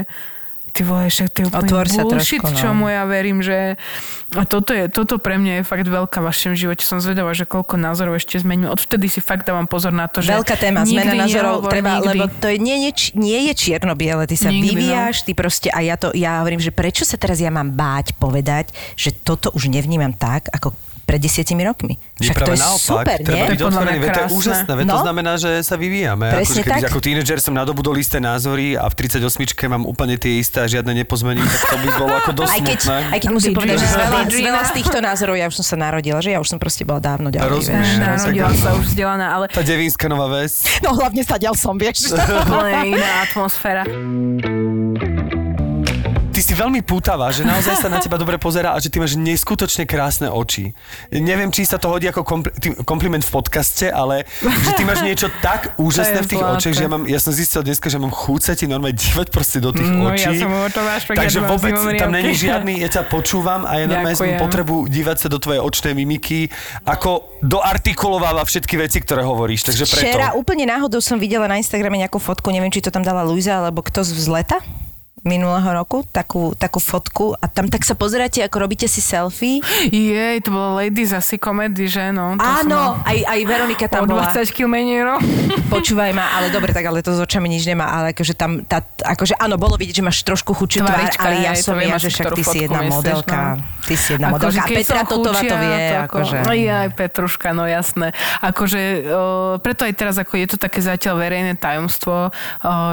ty 0.74 0.82
vole, 0.82 1.06
však 1.06 1.30
to 1.30 1.38
je 1.38 1.46
úplne 1.46 1.70
Otvor 1.70 1.86
sa 1.86 2.02
bullshit, 2.02 2.42
trošku, 2.42 2.50
no. 2.50 2.58
čomu 2.58 2.84
ja 2.90 3.06
verím, 3.06 3.38
že 3.46 3.78
a 4.34 4.42
toto, 4.42 4.74
je, 4.74 4.90
toto 4.90 5.22
pre 5.22 5.38
mňa 5.38 5.62
je 5.62 5.62
fakt 5.62 5.86
veľká 5.86 6.18
v 6.18 6.26
vašom 6.26 6.58
živote. 6.58 6.82
Som 6.82 6.98
zvedavá, 6.98 7.30
že 7.30 7.46
koľko 7.46 7.78
názorov 7.78 8.18
ešte 8.18 8.42
zmením. 8.42 8.66
Odvtedy 8.66 9.06
si 9.06 9.22
fakt 9.22 9.46
dávam 9.46 9.70
pozor 9.70 9.94
na 9.94 10.10
to, 10.10 10.18
že 10.18 10.34
Veľká 10.34 10.58
téma, 10.58 10.82
zmena 10.82 11.14
názorov 11.14 11.70
treba, 11.70 12.02
nikdy. 12.02 12.08
lebo 12.10 12.24
to 12.42 12.50
je, 12.50 12.58
nie, 12.58 12.76
nie, 12.82 12.92
nie 13.14 13.40
je 13.48 13.52
čierno-biele, 13.54 14.26
ty 14.26 14.34
sa 14.34 14.50
Nikdy, 14.50 14.58
no. 14.58 14.68
vyvíjaš, 14.74 15.16
ty 15.22 15.32
proste, 15.38 15.70
a 15.70 15.78
ja 15.78 15.94
to, 15.94 16.10
ja 16.10 16.42
hovorím, 16.42 16.58
že 16.58 16.74
prečo 16.74 17.06
sa 17.06 17.14
teraz 17.14 17.38
ja 17.38 17.54
mám 17.54 17.70
báť 17.70 18.18
povedať, 18.18 18.74
že 18.98 19.14
toto 19.14 19.54
už 19.54 19.70
nevnímam 19.70 20.10
tak, 20.10 20.50
ako 20.50 20.74
pred 21.04 21.16
desiatimi 21.18 21.62
rokmi. 21.62 22.00
Však 22.16 22.36
to 22.38 22.50
je 22.50 22.58
naopak, 22.58 22.80
super, 22.80 23.16
treba 23.18 23.36
nie? 23.38 23.44
byť 23.46 23.58
To 23.58 23.62
je 23.62 23.66
podľa 23.66 23.78
otvorený, 23.78 23.98
to 24.02 24.20
je 24.20 24.28
úžasné, 24.32 24.72
veď 24.74 24.84
to 24.84 24.90
No. 24.90 25.02
znamená, 25.02 25.32
že 25.36 25.50
sa 25.60 25.74
vyvíjame. 25.74 26.26
Presne 26.30 26.60
keď 26.60 26.72
tak. 26.74 26.88
ako 26.88 26.98
tínedžer 26.98 27.38
som 27.38 27.52
nadobudol 27.52 27.94
isté 27.94 28.18
názory 28.18 28.72
a 28.72 28.86
v 28.86 28.94
38 28.98 29.28
mám 29.66 29.84
úplne 29.84 30.16
tie 30.16 30.36
isté 30.36 30.58
a 30.58 30.66
žiadne 30.66 30.92
nepozmením, 30.94 31.44
tak 31.44 31.62
to 31.66 31.76
by 31.76 31.88
bolo 31.94 32.12
ako 32.14 32.30
dosť 32.34 32.50
Aj 32.50 32.60
keď, 32.60 32.78
smutné. 32.78 32.98
aj 33.06 33.18
keď 33.18 33.30
musím 33.30 33.52
povedať, 33.52 33.76
že 33.76 33.86
veľa, 33.86 34.20
veľa 34.26 34.60
z 34.62 34.72
týchto 34.78 34.98
názorov 34.98 35.34
ja 35.34 35.46
už 35.46 35.54
som 35.56 35.66
sa 35.66 35.76
narodila, 35.78 36.18
že 36.18 36.30
ja 36.30 36.38
už 36.38 36.48
som 36.48 36.58
proste 36.58 36.82
bola 36.82 36.98
dávno 36.98 37.28
ďalej. 37.28 37.50
Rozumiem. 37.50 37.80
vieš. 37.80 37.94
no, 37.94 38.06
Narodila 38.06 38.50
sa 38.54 38.70
už 38.72 38.84
vzdelaná, 38.86 39.26
ale 39.30 39.44
Tá 39.46 39.60
devínska 39.60 40.06
nová 40.06 40.26
ves. 40.30 40.64
No 40.80 40.94
hlavne 40.94 41.20
stadiaľ 41.20 41.54
som, 41.54 41.74
vieš. 41.74 42.08
úplne 42.40 42.94
iná 42.94 43.24
atmosféra. 43.24 43.82
Si 46.54 46.62
veľmi 46.62 46.80
pútavá, 46.80 47.34
že 47.34 47.42
naozaj 47.42 47.74
sa 47.76 47.88
na 47.88 47.98
teba 47.98 48.14
dobre 48.14 48.38
pozerá 48.38 48.70
a 48.70 48.78
že 48.78 48.86
ty 48.86 48.96
máš 48.96 49.18
neskutočne 49.18 49.82
krásne 49.84 50.30
oči. 50.30 50.70
Neviem, 51.10 51.50
či 51.50 51.66
sa 51.66 51.76
to 51.76 51.90
hodí 51.90 52.06
ako 52.06 52.22
ty- 52.54 52.78
kompliment 52.86 53.20
v 53.20 53.32
podcaste, 53.32 53.90
ale 53.90 54.22
že 54.38 54.70
ty 54.72 54.86
máš 54.86 55.02
niečo 55.02 55.26
tak 55.42 55.74
úžasné 55.82 56.22
v 56.22 56.28
tých 56.28 56.38
zlaté. 56.38 56.54
očiach, 56.54 56.72
že 56.72 56.82
ja, 56.82 56.88
mám, 56.88 57.02
ja 57.04 57.18
som 57.18 57.34
zistil 57.34 57.58
dneska, 57.60 57.90
že 57.90 57.98
mám 57.98 58.08
chuť 58.08 58.40
sa 58.40 58.52
ti 58.54 58.64
normálne 58.64 58.94
dívať 58.94 59.34
proste 59.34 59.58
do 59.58 59.74
tých 59.74 59.82
No, 59.84 60.08
ja 60.08 60.30
očí. 60.30 60.38
som 60.38 60.54
očová 60.54 60.94
špek, 60.96 61.16
Takže 61.16 61.38
ja 61.38 61.44
vôbec 61.44 61.74
tam 61.98 62.10
není 62.12 62.32
žiadny, 62.32 62.72
ja 62.78 62.88
ťa 62.88 63.02
počúvam 63.08 63.66
a 63.66 63.74
ja 63.74 63.84
normálne 63.84 64.14
som 64.14 64.30
potrebu 64.38 64.86
dívať 64.86 65.16
sa 65.16 65.28
do 65.28 65.42
tvojej 65.42 65.58
očnej 65.58 65.90
mimiky, 65.92 66.54
ako 66.84 67.34
doartikulováva 67.42 68.46
všetky 68.46 68.78
veci, 68.78 69.02
ktoré 69.02 69.26
hovoríš. 69.26 69.66
Takže 69.66 69.84
preto. 69.84 70.06
Včera 70.06 70.28
úplne 70.32 70.64
náhodou 70.64 71.02
som 71.02 71.18
videla 71.18 71.50
na 71.50 71.58
Instagrame 71.58 71.98
nejakú 71.98 72.16
fotku, 72.16 72.46
neviem, 72.48 72.70
či 72.70 72.78
to 72.78 72.94
tam 72.94 73.02
dala 73.02 73.26
Luisa, 73.26 73.58
alebo 73.58 73.82
kto 73.82 74.06
z 74.06 74.14
vzleta. 74.14 74.62
Minulého 75.24 75.64
roku, 75.72 76.04
takú, 76.06 76.52
takú 76.52 76.78
fotku 76.78 77.32
a 77.34 77.48
tam 77.48 77.66
tak 77.66 77.80
sa 77.80 77.96
pozeráte, 77.96 78.44
ako 78.44 78.56
robíte 78.60 78.84
si 78.84 79.00
selfie. 79.00 79.64
Jej, 79.88 80.44
to 80.44 80.52
bola 80.52 80.84
Ladies 80.84 81.10
asi 81.10 81.34
komedy, 81.34 81.88
že 81.88 82.12
no? 82.12 82.36
To 82.36 82.44
Áno, 82.44 83.00
som- 83.00 83.08
aj, 83.08 83.18
aj 83.24 83.40
Veronika 83.42 83.86
O 83.88 83.90
tam 83.90 84.02
bola. 84.04 84.28
20 84.30 84.52
kg 84.52 84.68
menej, 84.68 85.00
no. 85.00 85.16
Počúvaj 85.74 86.12
ma, 86.12 86.36
ale 86.36 86.48
dobre, 86.48 86.70
tak 86.70 86.84
ale 86.84 87.00
to 87.00 87.10
s 87.10 87.20
očami 87.20 87.48
nič 87.48 87.64
nemá, 87.64 87.88
ale 87.88 88.12
akože 88.12 88.36
tam, 88.36 88.60
tá, 88.62 88.84
akože 88.84 89.40
áno, 89.40 89.56
bolo 89.56 89.74
vidieť, 89.74 89.96
že 89.98 90.04
máš 90.04 90.20
trošku 90.22 90.52
chučiu 90.52 90.84
tvár, 90.84 91.08
ale 91.16 91.34
ja 91.40 91.52
som 91.56 91.74
ja, 91.80 91.96
že 91.96 92.12
však 92.12 92.36
ty 92.36 92.42
si 92.44 92.56
jedna 92.64 92.84
myslíš, 92.84 92.92
modelka. 92.94 93.36
no. 93.56 93.64
Ty 93.84 93.94
si 93.96 94.08
jedna 94.12 94.26
Akože 94.28 94.60
modelka. 94.60 94.60
A 94.60 94.76
Petra 94.76 95.00
Totová 95.04 95.40
to 95.40 95.56
vie. 95.56 95.76
to 95.76 95.94
ako, 95.94 96.16
Akože. 96.20 96.36
Aj, 96.44 96.60
aj 96.84 96.88
Petruška, 96.92 97.48
no 97.52 97.64
jasné. 97.64 98.06
Akože, 98.40 98.80
o, 99.06 99.22
preto 99.56 99.88
aj 99.88 99.94
teraz, 99.94 100.14
ako 100.16 100.36
je 100.36 100.46
to 100.52 100.56
také 100.56 100.80
zatiaľ 100.80 101.16
verejné 101.16 101.56
tajomstvo, 101.56 102.28
o, 102.28 102.30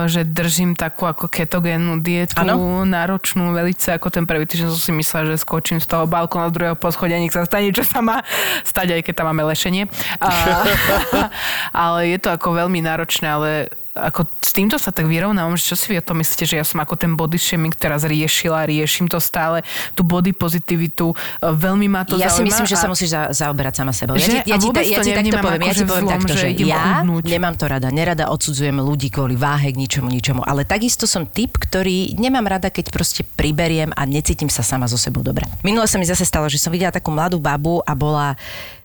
že 0.07 0.23
držím 0.23 0.75
takú 0.75 1.03
ako 1.03 1.27
ketogénnu 1.27 1.99
dietu, 1.99 2.19
Áno. 2.37 2.85
náročnú 2.85 3.53
velice, 3.55 3.95
ako 3.95 4.13
ten 4.13 4.29
prvý 4.29 4.45
týždeň 4.45 4.69
som 4.69 4.81
si 4.81 4.93
myslela, 4.93 5.33
že 5.33 5.41
skočím 5.41 5.81
z 5.81 5.87
toho 5.89 6.05
balkóna 6.05 6.51
z 6.51 6.55
druhého 6.55 6.77
poschodia, 6.77 7.17
nech 7.17 7.33
sa 7.33 7.47
stane, 7.47 7.73
čo 7.73 7.81
sa 7.81 7.99
má 8.03 8.21
stať, 8.61 8.99
aj 8.99 9.01
keď 9.05 9.13
tam 9.17 9.27
máme 9.33 9.47
lešenie. 9.49 9.89
A, 10.21 10.29
ale 11.89 12.13
je 12.13 12.17
to 12.21 12.29
ako 12.33 12.53
veľmi 12.53 12.79
náročné, 12.83 13.27
ale 13.27 13.49
ako 13.91 14.23
s 14.39 14.51
týmto 14.55 14.79
sa 14.79 14.95
tak 14.95 15.07
vyrovnávam, 15.07 15.55
že 15.59 15.71
čo 15.71 15.75
si 15.75 15.91
vy 15.91 15.99
o 15.99 16.05
tom 16.05 16.19
myslíte, 16.23 16.47
že 16.47 16.55
ja 16.59 16.65
som 16.67 16.79
ako 16.79 16.95
ten 16.95 17.11
body 17.15 17.35
shaming 17.35 17.75
teraz 17.75 18.07
riešila, 18.07 18.63
riešim 18.67 19.11
to 19.11 19.19
stále, 19.19 19.63
tú 19.95 20.07
body 20.07 20.31
pozitivitu, 20.31 21.11
e, 21.11 21.15
veľmi 21.51 21.91
ma 21.91 22.07
to 22.07 22.15
ja 22.15 22.31
si 22.31 22.43
myslím, 22.43 22.67
že 22.67 22.79
sa 22.79 22.87
musíš 22.87 23.11
za, 23.11 23.21
zaoberať 23.31 23.83
sama 23.83 23.91
sebou. 23.91 24.15
Že? 24.15 24.47
Ja 24.47 24.59
ti, 24.59 24.67
ja 24.71 24.83
ti, 24.83 24.91
ja 24.95 24.99
ti 25.03 25.11
takto 25.11 25.37
poviem, 25.43 25.61
ja 25.67 25.73
ti 25.75 25.83
poviem 25.83 26.05
zlom, 26.07 26.13
takto, 26.19 26.33
že 26.35 26.47
že 26.51 26.67
ja 26.67 27.03
uhnúť. 27.03 27.23
nemám 27.27 27.55
to 27.59 27.65
rada. 27.67 27.87
Nerada 27.91 28.31
odsudzujem 28.31 28.79
ľudí 28.79 29.11
kvôli 29.11 29.35
váhe 29.35 29.71
k 29.71 29.77
ničomu, 29.77 30.07
ničomu. 30.07 30.41
Ale 30.43 30.63
takisto 30.63 31.03
som 31.03 31.27
typ, 31.27 31.59
ktorý 31.59 32.15
nemám 32.15 32.47
rada, 32.47 32.71
keď 32.71 32.91
proste 32.91 33.21
priberiem 33.23 33.91
a 33.95 34.07
necítim 34.07 34.47
sa 34.47 34.63
sama 34.63 34.87
so 34.87 34.95
sebou 34.95 35.23
dobre. 35.23 35.43
Minule 35.61 35.87
sa 35.87 35.99
mi 35.99 36.07
zase 36.07 36.23
stalo, 36.23 36.47
že 36.47 36.59
som 36.59 36.71
videla 36.71 36.95
takú 36.95 37.11
mladú 37.11 37.39
babu 37.39 37.83
a 37.83 37.91
bola 37.91 38.39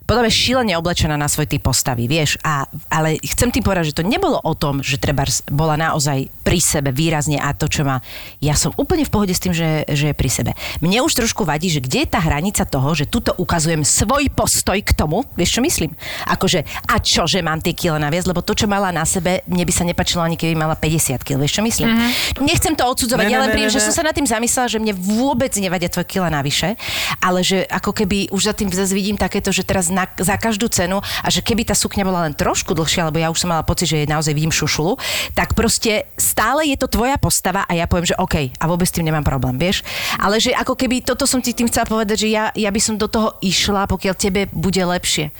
podľa 0.07 0.23
mňa 0.27 0.33
šílene 0.33 0.73
oblečená 0.79 1.19
na 1.19 1.27
svoj 1.27 1.51
typ 1.51 1.67
postavy, 1.67 2.07
vieš. 2.07 2.39
A, 2.47 2.65
ale 2.89 3.19
chcem 3.19 3.51
tým 3.51 3.67
povedať, 3.67 3.91
že 3.91 3.99
to 3.99 4.07
nebolo 4.07 4.39
o 4.39 4.55
tom, 4.55 4.81
že 4.81 5.03
treba 5.03 5.27
bola 5.51 5.75
naozaj 5.75 6.31
pri 6.47 6.63
sebe 6.63 6.95
výrazne 6.95 7.43
a 7.43 7.51
to, 7.51 7.67
čo 7.67 7.83
má. 7.83 7.99
Ja 8.39 8.55
som 8.55 8.71
úplne 8.79 9.03
v 9.03 9.11
pohode 9.11 9.35
s 9.35 9.43
tým, 9.43 9.51
že, 9.51 9.83
že 9.91 10.15
je 10.15 10.17
pri 10.17 10.31
sebe. 10.31 10.55
Mne 10.79 11.03
už 11.03 11.19
trošku 11.19 11.43
vadí, 11.43 11.67
že 11.67 11.83
kde 11.83 12.07
je 12.07 12.09
tá 12.15 12.23
hranica 12.23 12.63
toho, 12.63 12.95
že 12.95 13.11
tuto 13.11 13.35
ukazujem 13.35 13.83
svoj 13.83 14.31
postoj 14.31 14.79
k 14.79 14.95
tomu, 14.95 15.27
vieš 15.35 15.59
čo 15.59 15.61
myslím? 15.67 15.99
Akože, 16.31 16.63
a 16.87 17.03
čo, 17.03 17.27
že 17.27 17.43
mám 17.43 17.59
tie 17.59 17.75
kila 17.75 17.99
naviac, 17.99 18.31
lebo 18.31 18.47
to, 18.47 18.55
čo 18.55 18.71
mala 18.71 18.95
na 18.95 19.03
sebe, 19.03 19.43
mne 19.51 19.67
by 19.67 19.73
sa 19.75 19.83
nepačilo 19.83 20.23
ani 20.23 20.39
keby 20.39 20.55
mala 20.55 20.79
50 20.79 21.19
kg, 21.27 21.43
vieš 21.43 21.59
čo 21.59 21.63
myslím? 21.67 21.89
Mm-hmm. 21.91 22.47
Nechcem 22.47 22.75
to 22.79 22.87
odsudzovať, 22.87 23.27
Ne, 23.27 23.35
ja 23.35 23.43
len 23.43 23.51
príjem, 23.51 23.73
že 23.75 23.83
som 23.83 23.91
sa 23.91 24.07
nad 24.07 24.15
tým 24.15 24.29
zamyslela, 24.29 24.71
že 24.71 24.79
mne 24.79 24.95
vôbec 24.95 25.51
nevadia 25.59 25.91
tvoje 25.91 26.07
kila 26.07 26.31
navyše, 26.31 26.79
ale 27.19 27.43
že 27.43 27.67
ako 27.67 27.91
keby 27.91 28.31
už 28.31 28.47
za 28.47 28.55
tým 28.55 28.71
zase 28.71 28.95
vidím 28.95 29.19
takéto, 29.19 29.51
že 29.51 29.67
teraz 29.67 29.91
na, 29.91 30.07
za 30.15 30.39
každú 30.39 30.71
cenu 30.71 31.03
a 31.03 31.29
že 31.33 31.43
keby 31.43 31.67
tá 31.67 31.75
sukňa 31.75 32.07
bola 32.07 32.31
len 32.31 32.39
trošku 32.39 32.71
dlhšia, 32.77 33.11
lebo 33.11 33.19
ja 33.19 33.33
už 33.35 33.43
som 33.43 33.51
mala 33.51 33.67
pocit, 33.67 33.91
že 33.91 34.05
je 34.05 34.07
naozaj 34.07 34.31
vidím 34.37 34.55
šušulu, 34.55 34.95
tak 35.35 35.57
proste 35.59 36.07
stále 36.37 36.69
je 36.69 36.77
to 36.77 36.85
tvoja 36.85 37.17
postava 37.17 37.65
a 37.65 37.73
ja 37.73 37.89
poviem, 37.89 38.13
že 38.13 38.17
OK, 38.21 38.53
a 38.53 38.65
vôbec 38.69 38.85
s 38.85 38.93
tým 38.93 39.09
nemám 39.09 39.25
problém, 39.25 39.57
vieš? 39.57 39.81
Ale 40.21 40.37
že 40.37 40.53
ako 40.53 40.77
keby 40.77 41.01
toto 41.01 41.25
som 41.25 41.41
ti 41.41 41.57
tým 41.57 41.65
chcela 41.65 41.89
povedať, 41.89 42.23
že 42.23 42.29
ja, 42.29 42.53
ja 42.53 42.69
by 42.69 42.77
som 42.77 43.01
do 43.01 43.09
toho 43.09 43.41
išla, 43.41 43.89
pokiaľ 43.89 44.13
tebe 44.13 44.45
bude 44.53 44.77
lepšie. 44.77 45.33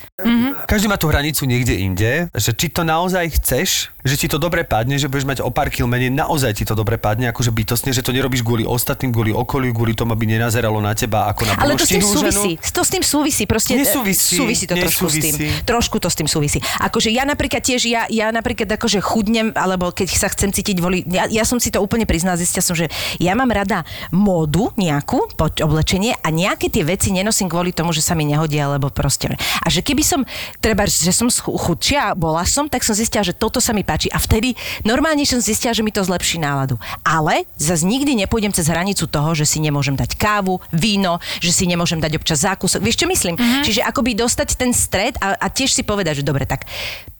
Každý 0.65 0.89
má 0.89 0.97
tú 0.97 1.13
hranicu 1.13 1.45
niekde 1.45 1.77
inde, 1.77 2.33
že 2.33 2.51
či 2.51 2.73
to 2.73 2.81
naozaj 2.81 3.29
chceš, 3.37 3.93
že 4.01 4.17
ti 4.17 4.25
to 4.25 4.41
dobre 4.41 4.65
padne, 4.65 4.97
že 4.97 5.05
budeš 5.07 5.29
mať 5.29 5.39
o 5.45 5.53
pár 5.53 5.69
kil 5.69 5.85
menej, 5.85 6.09
naozaj 6.09 6.57
ti 6.57 6.65
to 6.65 6.73
dobre 6.73 6.97
padne, 6.97 7.29
akože 7.29 7.53
bytostne, 7.53 7.93
že 7.93 8.01
to 8.01 8.17
nerobíš 8.17 8.41
kvôli 8.41 8.65
ostatným, 8.65 9.13
kvôli 9.13 9.37
okoliu, 9.37 9.77
kvôli 9.77 9.93
tomu, 9.93 10.17
aby 10.17 10.25
nenazeralo 10.25 10.81
na 10.81 10.97
teba 10.97 11.29
ako 11.29 11.45
na 11.45 11.61
Ale 11.61 11.77
to 11.77 11.85
s 11.85 11.93
tým 11.93 12.01
polštinú 12.01 12.25
ženu. 12.25 12.41
súvisí. 12.41 12.73
To 12.73 12.81
s 12.81 12.91
tým 12.91 13.05
súvisí. 13.05 13.45
Proste, 13.45 13.77
Nesúvisí, 13.77 14.35
Súvisí 14.39 14.65
to 14.65 14.73
trošku 14.73 15.13
s 15.13 15.21
tým. 15.21 15.35
nesúvisí. 15.37 15.67
Trošku 15.69 15.97
to 16.01 16.09
s 16.09 16.17
tým 16.17 16.29
súvisí. 16.31 16.59
Akože 16.81 17.13
ja 17.13 17.29
napríklad 17.29 17.61
tiež, 17.61 17.85
ja, 17.85 18.09
ja 18.09 18.33
napríklad 18.33 18.71
akože 18.71 19.05
chudnem, 19.05 19.53
alebo 19.53 19.93
keď 19.93 20.09
sa 20.09 20.33
chcem 20.33 20.49
cítiť 20.49 20.79
voli, 20.87 21.03
ja, 21.11 21.27
ja 21.27 21.43
som 21.43 21.59
si 21.59 21.75
to 21.75 21.83
úplne 21.83 22.07
priznala, 22.07 22.39
zistila 22.39 22.63
som, 22.63 22.79
že 22.79 22.87
ja 23.19 23.35
mám 23.35 23.51
rada 23.51 23.83
módu 24.15 24.71
nejakú, 24.79 25.35
poď 25.35 25.67
oblečenie 25.67 26.15
a 26.23 26.29
nejaké 26.31 26.71
tie 26.71 26.87
veci 26.87 27.11
nenosím 27.11 27.51
kvôli 27.51 27.75
tomu, 27.75 27.91
že 27.91 28.01
sa 28.01 28.15
mi 28.15 28.23
nehodia, 28.23 28.71
alebo 28.71 28.89
proste. 28.95 29.35
A 29.37 29.67
že 29.67 29.83
keby 29.83 30.03
som, 30.07 30.21
treba, 30.63 30.87
že 30.87 31.11
som 31.11 31.27
chudšia, 31.31 32.15
bola 32.15 32.47
som, 32.47 32.71
tak 32.71 32.87
som 32.87 32.95
zistila, 32.95 33.27
že 33.27 33.35
toto 33.35 33.59
sa 33.59 33.75
mi 33.75 33.83
páči. 33.83 34.07
A 34.15 34.23
vtedy 34.23 34.55
normálne 34.87 35.27
som 35.27 35.43
zistila, 35.43 35.75
že 35.75 35.83
mi 35.83 35.91
to 35.91 36.07
zlepší 36.07 36.39
náladu. 36.39 36.79
Ale 37.03 37.45
zase 37.59 37.83
nikdy 37.83 38.15
nepôjdem 38.25 38.55
cez 38.55 38.71
hranicu 38.71 39.11
toho, 39.11 39.35
že 39.35 39.49
si 39.49 39.59
nemôžem 39.59 39.99
dať 39.99 40.15
kávu, 40.15 40.63
víno, 40.71 41.19
že 41.43 41.51
si 41.51 41.67
nemôžem 41.67 41.99
dať 41.99 42.21
občas 42.21 42.47
zákusok. 42.47 42.85
Vieš, 42.85 43.03
čo 43.03 43.07
myslím? 43.11 43.35
Mm-hmm. 43.35 43.65
Čiže 43.67 43.81
akoby 43.83 44.15
dostať 44.15 44.49
ten 44.55 44.71
stred 44.71 45.19
a, 45.19 45.35
a 45.35 45.47
tiež 45.51 45.75
si 45.75 45.83
povedať, 45.83 46.23
že 46.23 46.29
dobre, 46.29 46.47
tak 46.47 46.69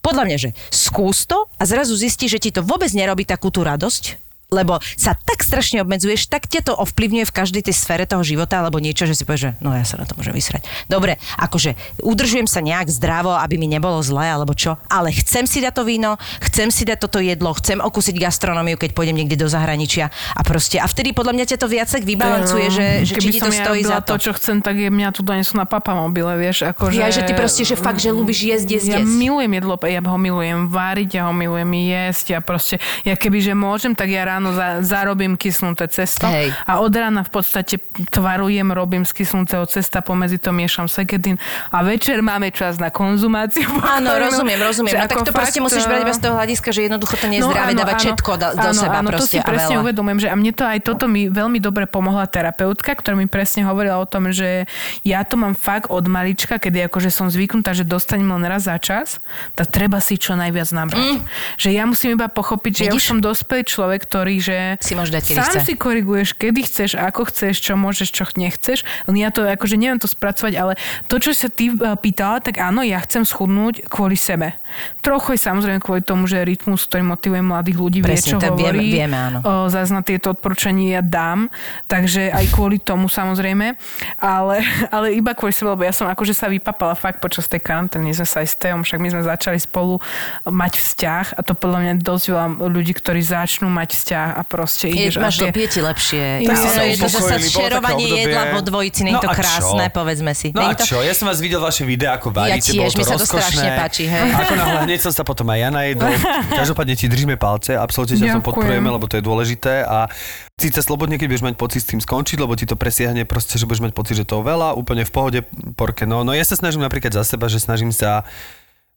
podľa 0.07 0.23
mňa, 0.23 0.37
že 0.39 0.49
skús 0.71 1.27
to 1.27 1.51
a 1.59 1.63
zrazu 1.67 1.91
zistíš, 1.99 2.39
že 2.39 2.43
ti 2.47 2.51
to 2.55 2.63
vôbec 2.63 2.87
nerobí 2.95 3.27
takú 3.27 3.51
tú 3.57 3.65
radosť, 3.65 4.21
lebo 4.47 4.79
sa 4.95 5.11
tak 5.11 5.43
strašne 5.43 5.83
obmedzuješ, 5.83 6.31
tak 6.31 6.47
ťa 6.47 6.71
to 6.71 6.73
ovplyvňuje 6.73 7.27
v 7.27 7.35
každej 7.35 7.67
tej 7.67 7.75
sfére 7.75 8.07
toho 8.07 8.23
života 8.23 8.63
alebo 8.63 8.79
niečo, 8.79 9.03
že 9.03 9.11
si 9.11 9.27
povieš, 9.27 9.41
že 9.43 9.51
no 9.59 9.75
ja 9.75 9.83
sa 9.83 9.99
na 9.99 10.07
to 10.07 10.15
môžem 10.15 10.31
vysrať. 10.31 10.63
Dobre, 10.87 11.19
akože 11.35 11.75
udržujem 11.99 12.47
sa 12.47 12.63
nejak 12.63 12.87
zdravo, 12.87 13.35
aby 13.35 13.59
mi 13.59 13.67
nebolo 13.67 13.99
zle 13.99 14.23
alebo 14.23 14.55
čo, 14.55 14.79
ale 14.87 15.11
chcem 15.11 15.43
si 15.43 15.59
dať 15.59 15.73
to 15.75 15.83
víno, 15.83 16.15
chcem 16.39 16.71
si 16.71 16.87
dať 16.87 16.97
toto 17.03 17.19
jedlo, 17.19 17.51
chcem 17.59 17.83
okúsiť 17.83 18.15
gastronómiu, 18.15 18.79
keď 18.79 18.95
pôjdem 18.95 19.19
niekde 19.19 19.35
do 19.35 19.51
zahraničia 19.51 20.15
a 20.31 20.41
proste 20.47 20.79
a 20.79 20.87
vtedy 20.87 21.11
podľa 21.11 21.35
mňa 21.35 21.45
ťa 21.51 21.57
to 21.59 21.67
viac 21.67 21.91
tak 21.91 22.07
vybalancuje, 22.07 22.65
že, 22.71 22.87
že 23.03 23.13
či 23.19 23.27
Keby 23.27 23.31
ti 23.35 23.39
som 23.43 23.51
to 23.51 23.55
ja 23.55 23.63
stojí 23.67 23.81
za 23.83 23.99
to. 23.99 24.15
to, 24.15 24.31
čo 24.31 24.31
chcem, 24.39 24.63
tak 24.63 24.79
je, 24.79 24.87
mňa 24.87 25.11
tu 25.11 25.27
donesú 25.27 25.59
na 25.59 25.67
papamobile, 25.67 26.39
vieš, 26.39 26.71
akože... 26.71 26.95
Ja, 26.95 27.11
že 27.11 27.27
ty 27.27 27.35
proste, 27.35 27.67
že 27.67 27.75
fakt, 27.75 27.99
že 27.99 28.15
ľúbiš 28.15 28.47
jesť, 28.47 28.67
jesť, 28.79 28.87
Ja 28.95 28.99
jesť. 29.03 29.11
milujem 29.11 29.51
jedlo, 29.59 29.75
ja 29.83 29.99
ho 29.99 30.17
milujem 30.19 30.71
váriť, 30.71 31.09
ja 31.19 31.23
ho 31.27 31.33
milujem 31.35 31.67
jesť, 31.67 32.25
ja 32.31 32.39
proste, 32.39 32.75
ja 33.03 33.19
keby, 33.19 33.43
že 33.43 33.51
môžem, 33.51 33.91
tak 33.91 34.07
ja 34.07 34.23
ráno 34.37 34.53
za, 34.53 34.85
zarobím 34.85 35.33
kysnuté 35.33 35.89
cesto 35.89 36.29
Hej. 36.29 36.53
a 36.69 36.77
od 36.77 36.93
rána 36.93 37.25
v 37.25 37.31
podstate 37.33 37.81
tvarujem, 38.13 38.69
robím 38.69 39.01
z 39.01 39.17
kysnutého 39.17 39.65
cesta, 39.65 40.05
pomedzi 40.05 40.37
to 40.37 40.53
miešam 40.53 40.85
sekedín 40.85 41.41
a 41.73 41.81
večer 41.81 42.21
máme 42.21 42.53
čas 42.53 42.77
na 42.77 42.93
konzumáciu. 42.93 43.65
Áno, 43.97 44.13
rozumiem, 44.13 44.61
rozumiem. 44.61 44.93
No, 44.93 45.09
tak 45.09 45.25
to 45.25 45.33
proste 45.33 45.57
fakt, 45.57 45.65
musíš 45.65 45.89
brať 45.89 46.05
iba 46.05 46.13
eh, 46.13 46.17
z 46.17 46.21
toho 46.21 46.33
hľadiska, 46.37 46.69
že 46.69 46.79
jednoducho 46.85 47.15
to 47.17 47.25
nie 47.25 47.41
je 47.41 47.49
zdravé 47.49 47.73
dávať 47.73 47.97
všetko 47.97 48.31
do, 48.37 48.47
do 48.53 48.69
áno, 48.69 48.77
seba 48.77 48.97
áno, 49.01 49.09
to 49.09 49.13
proste 49.17 49.29
si 49.33 49.37
a 49.41 49.43
presne 49.43 49.75
veľa. 49.81 49.83
uvedomujem, 49.89 50.19
že 50.21 50.27
a 50.29 50.35
mne 50.37 50.51
to 50.53 50.63
aj 50.69 50.79
toto 50.85 51.05
mi 51.09 51.25
veľmi 51.33 51.57
dobre 51.57 51.89
pomohla 51.89 52.29
terapeutka, 52.29 52.93
ktorá 52.93 53.17
mi 53.17 53.25
presne 53.25 53.65
hovorila 53.65 53.97
o 53.97 54.05
tom, 54.05 54.29
že 54.29 54.69
ja 55.01 55.25
to 55.25 55.41
mám 55.41 55.57
fakt 55.57 55.89
od 55.89 56.05
malička, 56.05 56.61
kedy 56.61 56.85
akože 56.85 57.09
som 57.09 57.25
zvyknutá, 57.33 57.73
že 57.73 57.81
dostanem 57.81 58.29
len 58.29 58.45
raz 58.45 58.69
za 58.69 58.77
čas, 58.77 59.17
tak 59.57 59.73
treba 59.73 59.97
si 59.97 60.21
čo 60.21 60.37
najviac 60.37 60.69
nabrať. 60.69 61.25
Že 61.57 61.69
ja 61.73 61.83
musím 61.89 62.13
iba 62.13 62.29
pochopiť, 62.29 62.73
že 62.77 62.83
ja 62.85 62.93
už 62.93 63.07
Mm. 63.07 63.07
Vidíš? 63.07 63.15
som 63.15 63.17
dospelý 63.23 63.63
človek, 63.63 64.01
ktorý, 64.03 64.26
že 64.37 64.75
Si 64.77 64.91
môže 64.91 65.09
dať, 65.09 65.23
kedy 65.25 65.39
sám 65.39 65.53
chce. 65.53 65.59
si 65.63 65.73
koriguješ, 65.73 66.29
kedy 66.33 66.59
chceš, 66.61 66.91
ako 66.93 67.31
chceš, 67.31 67.55
čo 67.61 67.73
môžeš, 67.73 68.07
čo 68.09 68.23
nechceš. 68.29 68.83
Len 69.05 69.15
ja 69.17 69.29
to 69.29 69.41
akože 69.41 69.73
neviem 69.73 69.95
to 69.95 70.05
spracovať, 70.05 70.53
ale 70.53 70.75
to, 71.05 71.15
čo 71.17 71.31
sa 71.31 71.47
ty 71.47 71.69
eh, 71.69 71.95
pýtala, 71.95 72.43
tak 72.43 72.57
áno, 72.57 72.83
ja 72.83 72.99
chcem 72.99 73.23
schudnúť 73.23 73.87
kvôli 73.87 74.13
sebe. 74.13 74.59
Trochu 74.99 75.33
je 75.33 75.41
samozrejme 75.41 75.79
kvôli 75.79 76.01
tomu, 76.01 76.25
že 76.25 76.43
rytmus, 76.43 76.83
ktorý 76.83 77.07
motivuje 77.07 77.39
mladých 77.39 77.77
ľudí, 77.77 77.99
vie, 77.99 78.11
Presne, 78.11 78.27
čo 78.27 78.37
to 78.37 78.51
vieme- 78.51 78.75
hovorí. 78.75 78.87
vieme, 78.91 79.17
áno. 79.17 79.39
Zás 79.67 79.87
na 79.87 80.01
tieto 80.01 80.33
odporúčania 80.33 80.99
ja 80.99 81.01
dám, 81.01 81.47
takže 81.85 82.27
aj 82.29 82.45
kvôli 82.49 82.77
tomu 82.77 83.07
samozrejme, 83.07 83.77
ale, 84.17 84.55
ale 84.95 85.13
iba 85.13 85.31
kvôli 85.31 85.53
sebe, 85.53 85.71
lebo 85.71 85.83
ja 85.83 85.93
som 85.93 86.05
akože 86.05 86.33
sa 86.33 86.47
vypapala 86.47 86.91
fakt 86.93 87.19
počas 87.19 87.45
tej 87.45 87.61
karantény, 87.61 88.11
sme 88.11 88.25
sa 88.25 88.41
aj 88.41 88.47
s 88.47 88.55
Teom, 88.57 88.81
však 88.81 88.97
my 88.97 89.09
sme 89.09 89.21
začali 89.21 89.55
spolu 89.55 90.01
mať 90.43 90.73
vzťah 90.75 91.25
a 91.33 91.41
to 91.41 91.53
podľa 91.53 91.79
mňa 91.79 91.93
dosť 91.99 92.25
veľa 92.27 92.47
ľudí, 92.65 92.91
ktorí 92.91 93.21
začnú 93.21 93.67
mať 93.67 93.89
vzťah 93.93 94.16
a 94.33 94.41
proste 94.41 94.87
Je, 94.87 95.07
ideš 95.07 95.15
máš 95.17 95.35
a 95.35 95.39
to 95.39 95.43
tie- 95.43 95.53
pije 95.53 95.67
ti 95.69 95.79
lepšie. 95.79 96.23
Tak 96.41 96.55
ste 96.55 96.69
sa 96.69 96.81
je 96.81 96.95
to 96.95 97.07
šerovanie 97.39 98.05
jedla 98.19 98.43
vo 98.51 98.61
dvojici, 98.61 98.99
nie 99.03 99.13
je 99.13 99.17
No 99.17 99.21
to 99.21 99.29
a 99.29 99.33
čo? 99.33 99.39
krásne, 99.39 99.85
povedzme 99.89 100.31
si. 100.31 100.49
No 100.51 100.61
Nie 100.61 100.67
a 100.67 100.71
je 100.73 100.77
to... 100.79 100.85
čo? 100.85 100.97
Ja 100.99 101.13
som 101.13 101.25
vás 101.25 101.37
videl 101.37 101.59
vaše 101.59 101.83
videá, 101.83 102.15
ako 102.15 102.29
varíte, 102.29 102.73
tiež, 102.73 102.79
bolo 102.79 102.89
to 102.89 102.97
mi 102.97 103.05
sa 103.05 103.15
to 103.15 103.25
strašne 103.25 103.69
páči, 103.75 104.03
hej. 104.05 104.29
Ako 104.33 104.53
náhle 104.53 104.79
hneď 104.85 104.99
som 104.99 105.13
sa 105.13 105.21
potom 105.21 105.47
aj 105.47 105.59
ja 105.59 105.69
najedol. 105.69 106.13
Každopádne 106.59 106.93
ti 106.93 107.05
držíme 107.05 107.35
palce, 107.35 107.73
absolútne 107.73 108.17
ťa 108.17 108.33
som 108.33 108.43
podporujeme, 108.43 108.89
lebo 108.89 109.05
to 109.05 109.15
je 109.15 109.23
dôležité 109.23 109.85
a 109.85 110.09
síce 110.55 110.81
slobodne, 110.81 111.15
keď 111.15 111.27
budeš 111.29 111.45
mať 111.45 111.55
pocit 111.55 111.81
s 111.83 111.87
tým 111.87 111.99
skončiť, 111.99 112.37
lebo 112.39 112.57
ti 112.57 112.65
to 112.65 112.73
presiahne 112.73 113.21
proste, 113.23 113.55
že 113.55 113.67
budeš 113.67 113.85
mať 113.85 113.93
pocit, 113.93 114.15
že 114.15 114.25
to 114.25 114.41
je 114.41 114.43
veľa, 114.43 114.73
úplne 114.73 115.05
v 115.05 115.11
pohode, 115.11 115.39
porke. 115.75 116.09
No, 116.09 116.25
no 116.25 116.33
ja 116.33 116.41
sa 116.41 116.57
snažím 116.57 116.81
napríklad 116.81 117.11
za 117.11 117.21
seba, 117.21 117.45
že 117.45 117.59
snažím 117.59 117.93
sa 117.93 118.25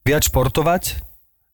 viac 0.00 0.24
športovať, 0.24 1.04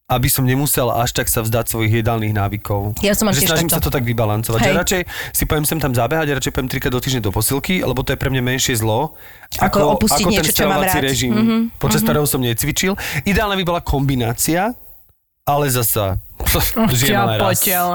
aby 0.07 0.31
som 0.31 0.47
nemusel 0.47 0.87
až 0.87 1.19
tak 1.19 1.27
sa 1.27 1.43
vzdať 1.43 1.67
svojich 1.67 1.99
jedálnych 2.03 2.31
návykov. 2.31 2.95
Ja 3.03 3.11
som 3.19 3.27
že 3.35 3.43
snažím 3.43 3.67
takto. 3.67 3.83
sa 3.83 3.83
to 3.83 3.91
tak 3.91 4.07
vybalancovať. 4.07 4.59
Hej. 4.63 4.71
Že 4.71 4.79
radšej 4.79 5.03
si 5.35 5.45
poviem 5.51 5.67
sem 5.67 5.79
tam 5.83 5.91
zabehať, 5.91 6.27
radšej 6.39 6.53
poviem 6.55 6.71
trikrát 6.71 6.95
do 6.95 7.03
týždňa 7.03 7.23
do 7.27 7.35
posilky, 7.35 7.83
lebo 7.83 8.07
to 8.07 8.15
je 8.15 8.19
pre 8.19 8.31
mňa 8.31 8.43
menšie 8.47 8.79
zlo. 8.79 9.19
Ako 9.59 9.99
opustiť 9.99 10.23
ako 10.23 10.31
niečo, 10.31 10.43
ten 10.47 10.55
stravovací 10.55 10.99
režim, 11.03 11.33
mm-hmm. 11.35 11.61
počas 11.83 12.07
ktorého 12.07 12.23
som 12.23 12.39
necvičil. 12.39 12.95
Ideálne 13.27 13.59
by 13.59 13.65
bola 13.67 13.81
kombinácia, 13.83 14.79
ale 15.43 15.65
zasa... 15.75 16.23
Žijem 16.93 17.41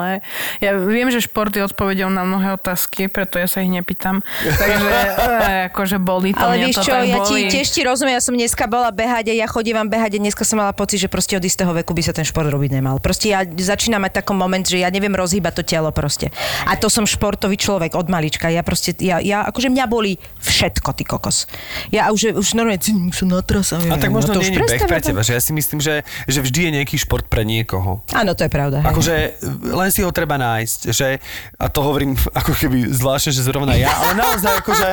hej. 0.01 0.17
Ja 0.59 0.71
viem, 0.77 1.07
že 1.13 1.21
šport 1.21 1.53
je 1.53 1.61
odpovedou 1.61 2.09
na 2.09 2.25
mnohé 2.25 2.57
otázky, 2.57 3.05
preto 3.07 3.37
ja 3.37 3.45
sa 3.45 3.61
ich 3.61 3.69
nepýtam. 3.69 4.25
Takže 4.43 4.89
eh, 5.45 5.69
akože 5.71 5.97
boli 6.01 6.33
to, 6.33 6.41
Ale 6.41 6.65
vieš 6.65 6.81
to 6.81 6.89
čo, 6.89 6.93
ja 6.97 7.17
ti 7.21 7.35
tiež 7.47 7.67
ti 7.69 7.81
rozumiem, 7.85 8.17
ja 8.17 8.23
som 8.23 8.33
dneska 8.33 8.65
bola 8.65 8.89
behať 8.89 9.31
a 9.31 9.33
ja 9.33 9.47
chodívam 9.47 9.85
behať 9.87 10.17
a 10.17 10.19
dneska 10.19 10.41
som 10.41 10.57
mala 10.57 10.73
pocit, 10.73 10.99
že 11.01 11.07
proste 11.07 11.37
od 11.37 11.43
istého 11.45 11.69
veku 11.71 11.93
by 11.93 12.01
sa 12.01 12.13
ten 12.13 12.25
šport 12.25 12.49
robiť 12.49 12.81
nemal. 12.81 12.97
Proste 12.97 13.29
ja 13.29 13.45
začínam 13.45 14.01
mať 14.03 14.21
taký 14.21 14.33
moment, 14.33 14.65
že 14.65 14.81
ja 14.81 14.89
neviem 14.89 15.13
rozhýbať 15.13 15.61
to 15.61 15.63
telo 15.63 15.93
proste. 15.93 16.33
A 16.65 16.73
to 16.75 16.89
som 16.89 17.05
športový 17.05 17.55
človek 17.55 17.93
od 17.93 18.09
malička. 18.09 18.49
Ja 18.49 18.65
proste, 18.65 18.97
ja, 18.97 19.21
ja 19.21 19.45
akože 19.47 19.69
mňa 19.69 19.85
boli 19.85 20.17
všetko, 20.41 20.89
ty 20.97 21.03
kokos. 21.05 21.45
Ja 21.93 22.09
už, 22.09 22.35
už 22.37 22.57
normálne, 22.57 22.81
"Ty, 22.81 22.93
už 22.95 23.15
som 23.15 23.27
na 23.29 23.41
trase. 23.45 23.77
A 23.77 23.95
tak 23.97 24.09
možno 24.09 24.37
to 24.37 24.41
nie 24.41 24.51
už 24.51 24.57
je 24.57 24.79
beh 24.79 24.89
pre 24.89 25.01
teba, 25.01 25.21
že 25.21 25.37
ja 25.37 25.41
si 25.41 25.51
myslím, 25.53 25.79
že, 25.79 26.03
že 26.25 26.39
vždy 26.41 26.59
je 26.67 26.71
nejaký 26.81 26.95
šport 26.97 27.25
pre 27.27 27.43
niekoho. 27.43 28.03
Áno, 28.15 28.30
to 28.31 28.41
je 28.41 28.49
pravda. 28.49 28.81
Akože 28.81 29.15
len 29.63 29.89
si 29.89 29.99
ho 29.99 30.09
treba 30.09 30.35
nájsť, 30.35 30.79
že, 30.89 31.19
a 31.55 31.65
to 31.65 31.79
hovorím 31.79 32.13
ako 32.39 32.51
keby 32.53 32.87
zvláštne, 32.87 33.31
že 33.31 33.41
zrovna 33.41 33.73
ja, 33.73 33.89
ale 33.89 34.13
naozaj 34.13 34.53
akože, 34.57 34.89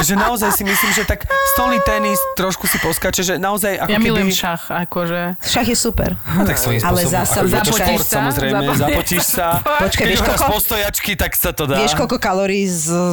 že 0.00 0.14
naozaj 0.14 0.50
si 0.52 0.62
myslím, 0.62 0.90
že 0.92 1.02
tak 1.02 1.24
stolný 1.52 1.78
tenis 1.80 2.18
trošku 2.34 2.64
si 2.64 2.78
poskače, 2.78 3.22
že 3.22 3.34
naozaj 3.36 3.76
ako 3.76 3.90
Ja 3.90 3.96
keby... 3.96 4.04
milujem 4.04 4.30
šach, 4.30 4.68
akože... 4.68 5.20
Šach 5.40 5.64
je 5.64 5.74
super. 5.74 6.14
No, 6.28 6.42
tak 6.42 6.56
svojím 6.56 6.80
Ale 6.80 7.00
spôsobom. 7.00 7.14
zasa 7.14 7.34
ako 7.34 7.44
je 7.44 7.50
to 7.50 7.54
zapotíš 7.54 7.84
šport, 7.84 8.04
sa, 8.04 8.16
samozrejme, 8.16 8.54
zapo- 8.56 8.78
zapotíš 8.78 9.22
sa. 9.24 9.46
Počkaj, 9.84 10.04
vieš, 10.04 10.20
koľko- 10.20 10.46
po 10.46 10.58
stojačky, 10.58 11.12
tak 11.14 11.32
sa 11.32 11.50
to 11.50 11.64
dá. 11.64 11.76
Vieš, 11.76 11.94
koľko 11.94 12.16
kalórií 12.18 12.64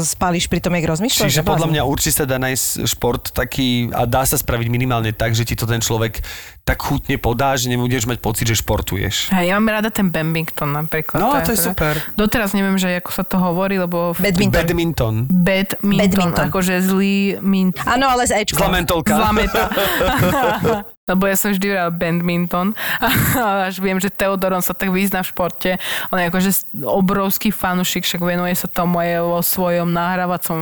spálíš 0.01 0.45
pri 0.45 0.59
tom, 0.59 0.73
jak 0.73 0.85
rozmýšľaš? 0.87 1.27
Čiže 1.27 1.39
Že 1.39 1.47
podľa 1.47 1.67
mňa 1.69 1.81
určite 1.83 2.13
sa 2.13 2.25
dá 2.25 2.37
nájsť 2.37 2.65
šport 2.87 3.23
taký 3.31 3.89
a 3.89 4.03
dá 4.03 4.23
sa 4.23 4.35
spraviť 4.35 4.67
minimálne 4.67 5.11
tak, 5.11 5.31
že 5.31 5.43
ti 5.43 5.53
to 5.53 5.63
ten 5.63 5.79
človek 5.79 6.21
tak 6.61 6.77
chutne 6.77 7.17
podá, 7.17 7.57
že 7.57 7.67
nebudeš 7.67 8.05
mať 8.05 8.21
pocit, 8.21 8.45
že 8.45 8.53
športuješ. 8.55 9.30
Hej, 9.31 9.47
ja 9.47 9.55
mám 9.55 9.71
rada 9.71 9.87
ten 9.87 10.11
Bambington 10.11 10.75
napríklad. 10.75 11.17
No, 11.17 11.31
to 11.39 11.51
je 11.51 11.55
akože- 11.55 11.67
super. 11.71 11.93
Doteraz 12.13 12.51
neviem, 12.51 12.75
že 12.75 12.99
ako 12.99 13.09
sa 13.09 13.23
to 13.23 13.39
hovorí, 13.39 13.79
lebo... 13.79 14.11
v- 14.11 14.27
Badminton. 14.27 14.59
Badminton. 14.59 15.15
Badminton, 15.25 15.97
Badminton. 15.97 16.45
akože 16.51 16.75
zlý 16.83 17.15
mint. 17.39 17.79
Áno, 17.81 18.11
ale 18.11 18.27
z 18.27 18.43
Ečko. 18.43 18.59
Zlá 18.59 18.67
mentolka. 18.69 19.15
Lebo 21.11 21.27
ja 21.27 21.35
som 21.35 21.51
vždy 21.51 21.67
hral 21.75 21.91
badminton 21.91 22.71
a 23.03 23.67
až 23.67 23.83
viem, 23.83 23.99
že 23.99 24.07
Teodoron 24.07 24.63
sa 24.63 24.71
tak 24.71 24.89
vyzná 24.89 25.21
v 25.21 25.31
športe. 25.31 25.71
On 26.09 26.17
je 26.17 26.31
akože 26.31 26.49
obrovský 26.83 27.51
fanušik, 27.51 28.07
však 28.07 28.23
venuje 28.23 28.55
sa 28.55 28.71
tomu 28.71 29.03
aj 29.03 29.21
vo 29.21 29.39
svojom 29.43 29.91
nahrávacom 29.91 30.59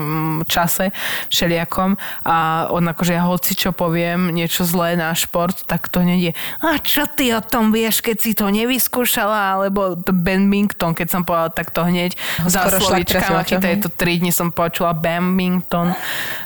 čase 0.50 0.92
všelijakom 1.30 1.96
a 2.26 2.68
on 2.74 2.84
akože 2.90 3.14
ja 3.14 3.24
hoci 3.26 3.54
čo 3.54 3.72
poviem 3.76 4.34
niečo 4.34 4.66
zlé 4.66 4.98
na 4.98 5.14
šport, 5.14 5.68
tak 5.70 5.92
to 5.92 6.02
je 6.02 6.32
a 6.64 6.68
čo 6.82 7.06
ty 7.06 7.30
o 7.36 7.42
tom 7.44 7.70
vieš, 7.70 8.02
keď 8.02 8.18
si 8.18 8.32
to 8.34 8.50
nevyskúšala, 8.50 9.60
alebo 9.60 10.00
to 10.00 10.16
badminton, 10.16 10.98
keď 10.98 11.08
som 11.12 11.22
povedala 11.22 11.52
tak 11.54 11.70
to 11.70 11.86
hneď 11.86 12.16
za 12.48 12.66
čo? 12.66 13.60
chytajú 13.60 13.76
to 13.86 13.90
tri 13.92 14.18
dni 14.18 14.32
som 14.34 14.50
počula 14.50 14.96
badminton. 14.96 15.94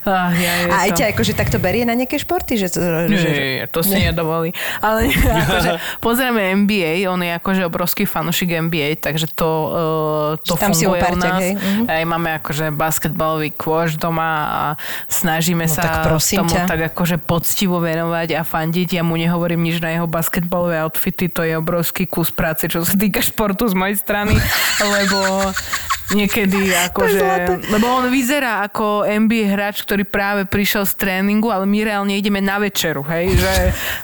Ach, 0.04 0.34
ja, 0.36 0.54
A 0.74 0.90
aj 0.90 0.92
to... 0.94 0.98
ťa 1.00 1.06
akože 1.16 1.34
takto 1.38 1.58
berie 1.62 1.86
na 1.86 1.96
nejaké 1.96 2.20
športy? 2.20 2.60
Že, 2.60 2.68
Nie, 3.08 3.20
že, 3.20 3.30
nie, 3.30 3.48
nie, 3.62 3.66
to 3.70 3.80
si 3.86 3.93
nedovolí. 4.00 4.50
Ale 4.80 5.10
akože, 5.46 5.72
pozrieme 6.06 6.42
NBA, 6.58 7.06
on 7.06 7.22
je 7.22 7.32
akože 7.36 7.62
obrovský 7.66 8.04
fanušik 8.04 8.50
NBA, 8.64 8.98
takže 8.98 9.30
to, 9.30 9.50
uh, 9.50 10.42
to 10.42 10.56
Tam 10.56 10.72
si 10.74 10.86
funguje 10.86 11.00
u 11.00 11.04
upártek, 11.04 11.32
nás. 11.32 11.42
hej? 11.42 11.54
Mhm. 11.56 11.84
Aj 11.90 12.04
máme 12.04 12.30
akože 12.38 12.66
basketbalový 12.72 13.50
kôš 13.54 13.96
doma 13.96 14.32
a 14.44 14.62
snažíme 15.06 15.66
No 15.66 15.72
sa 15.72 15.82
tak 15.84 15.94
tomu 16.10 16.50
ťa. 16.50 16.66
tak 16.66 16.80
akože 16.94 17.18
poctivo 17.18 17.80
venovať 17.80 18.36
a 18.36 18.42
fandiť. 18.42 18.98
Ja 18.98 19.04
mu 19.06 19.16
nehovorím 19.16 19.64
nič 19.64 19.80
na 19.80 19.94
jeho 19.94 20.06
basketbalové 20.06 20.82
outfity, 20.82 21.30
to 21.30 21.42
je 21.42 21.54
obrovský 21.56 22.06
kus 22.06 22.30
práce, 22.30 22.66
čo 22.68 22.84
sa 22.84 22.94
týka 22.94 23.20
športu 23.20 23.66
z 23.66 23.76
mojej 23.76 23.98
strany, 23.98 24.34
lebo 24.96 25.20
niekedy 26.14 26.74
akože, 26.92 27.62
lebo 27.74 27.86
on 27.90 28.10
vyzerá 28.10 28.66
ako 28.66 29.06
NBA 29.06 29.50
hráč, 29.54 29.82
ktorý 29.82 30.06
práve 30.06 30.46
prišiel 30.46 30.86
z 30.86 30.94
tréningu, 30.98 31.50
ale 31.50 31.66
my 31.66 31.80
reálne 31.86 32.14
ideme 32.14 32.40
na 32.40 32.62
večeru, 32.62 33.02
hej, 33.10 33.34
že 33.38 33.54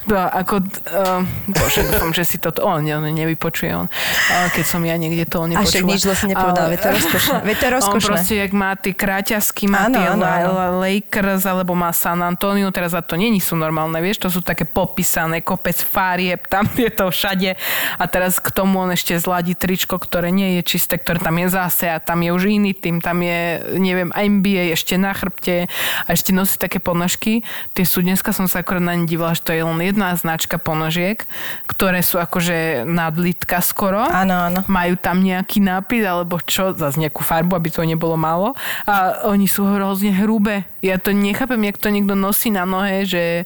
to, 0.09 0.17
ako, 0.17 0.65
uh, 0.65 1.21
bože, 1.49 1.85
dúfam, 1.89 2.11
že 2.11 2.23
si 2.25 2.37
to, 2.41 2.49
on, 2.63 2.85
on 2.85 3.05
nevypočuje 3.09 3.71
on, 3.73 3.87
uh, 3.87 4.47
keď 4.53 4.65
som 4.65 4.81
ja 4.81 4.97
niekde 4.97 5.29
to 5.29 5.45
on 5.45 5.53
A 5.53 5.65
však 5.65 5.85
nič 5.85 6.05
zle 6.05 6.15
nepovedal, 6.29 6.69
veď 6.73 6.79
to 6.79 6.89
rozkošné. 6.97 7.37
Veď 7.45 7.55
to 7.55 7.63
je 7.63 7.69
On 7.69 7.77
rozkošné. 7.77 8.07
proste, 8.09 8.33
jak 8.35 8.51
má 8.51 8.71
tie 8.75 8.93
kráťasky, 8.97 9.63
má 9.69 9.87
Áno, 9.87 9.95
tie 9.95 10.05
áno, 10.09 10.25
áno. 10.25 10.81
Lakers, 10.81 11.45
alebo 11.45 11.77
má 11.77 11.93
San 11.93 12.19
Antonio, 12.25 12.73
teraz 12.73 12.97
za 12.97 13.01
to 13.05 13.15
není 13.15 13.37
sú 13.39 13.53
normálne, 13.53 13.99
vieš, 14.01 14.25
to 14.25 14.29
sú 14.31 14.41
také 14.41 14.65
popísané, 14.65 15.45
kopec 15.45 15.77
farieb, 15.79 16.47
tam 16.47 16.65
je 16.75 16.89
to 16.89 17.11
všade. 17.11 17.55
A 17.99 18.03
teraz 18.07 18.39
k 18.39 18.49
tomu 18.49 18.81
on 18.81 18.91
ešte 18.95 19.15
zladí 19.19 19.53
tričko, 19.53 19.99
ktoré 19.99 20.31
nie 20.31 20.59
je 20.59 20.61
čisté, 20.65 20.97
ktoré 20.97 21.19
tam 21.19 21.35
je 21.37 21.47
zase 21.51 21.85
a 21.91 21.98
tam 22.01 22.23
je 22.25 22.31
už 22.33 22.49
iný 22.49 22.71
tým, 22.75 22.99
tam 23.03 23.21
je, 23.21 23.63
neviem, 23.77 24.09
NBA 24.11 24.73
ešte 24.73 24.95
na 24.97 25.13
chrbte 25.13 25.69
a 26.03 26.09
ešte 26.09 26.31
nosí 26.33 26.57
také 26.57 26.81
ponožky. 26.81 27.45
Tie 27.75 27.85
sú, 27.85 28.01
dneska 28.01 28.33
som 28.33 28.49
sa 28.49 28.63
akorát 28.63 28.83
na 28.83 28.95
ne 28.95 29.05
dívala, 29.05 29.37
že 29.37 29.45
to 29.45 29.51
je 29.53 29.63
len 29.63 29.79
jedna 29.83 30.15
značka 30.15 30.57
ponožiek, 30.57 31.23
ktoré 31.69 32.01
sú 32.01 32.17
akože 32.17 32.83
nadlitka 32.87 33.61
skoro. 33.61 34.03
Áno, 34.03 34.49
áno. 34.49 34.59
Majú 34.65 34.97
tam 34.97 35.21
nejaký 35.21 35.61
nápis 35.61 36.03
alebo 36.03 36.41
čo, 36.43 36.73
zase 36.73 36.99
nejakú 36.99 37.21
farbu, 37.21 37.55
aby 37.55 37.69
to 37.69 37.85
nebolo 37.85 38.17
málo. 38.17 38.57
A 38.87 39.27
oni 39.29 39.45
sú 39.45 39.67
hrozne 39.67 40.11
hrubé. 40.15 40.65
Ja 40.81 40.97
to 40.97 41.11
nechápem, 41.11 41.61
jak 41.67 41.77
to 41.77 41.91
niekto 41.91 42.15
nosí 42.17 42.49
na 42.49 42.63
nohe, 42.65 43.03
že 43.05 43.43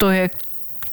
to 0.00 0.08
je 0.08 0.32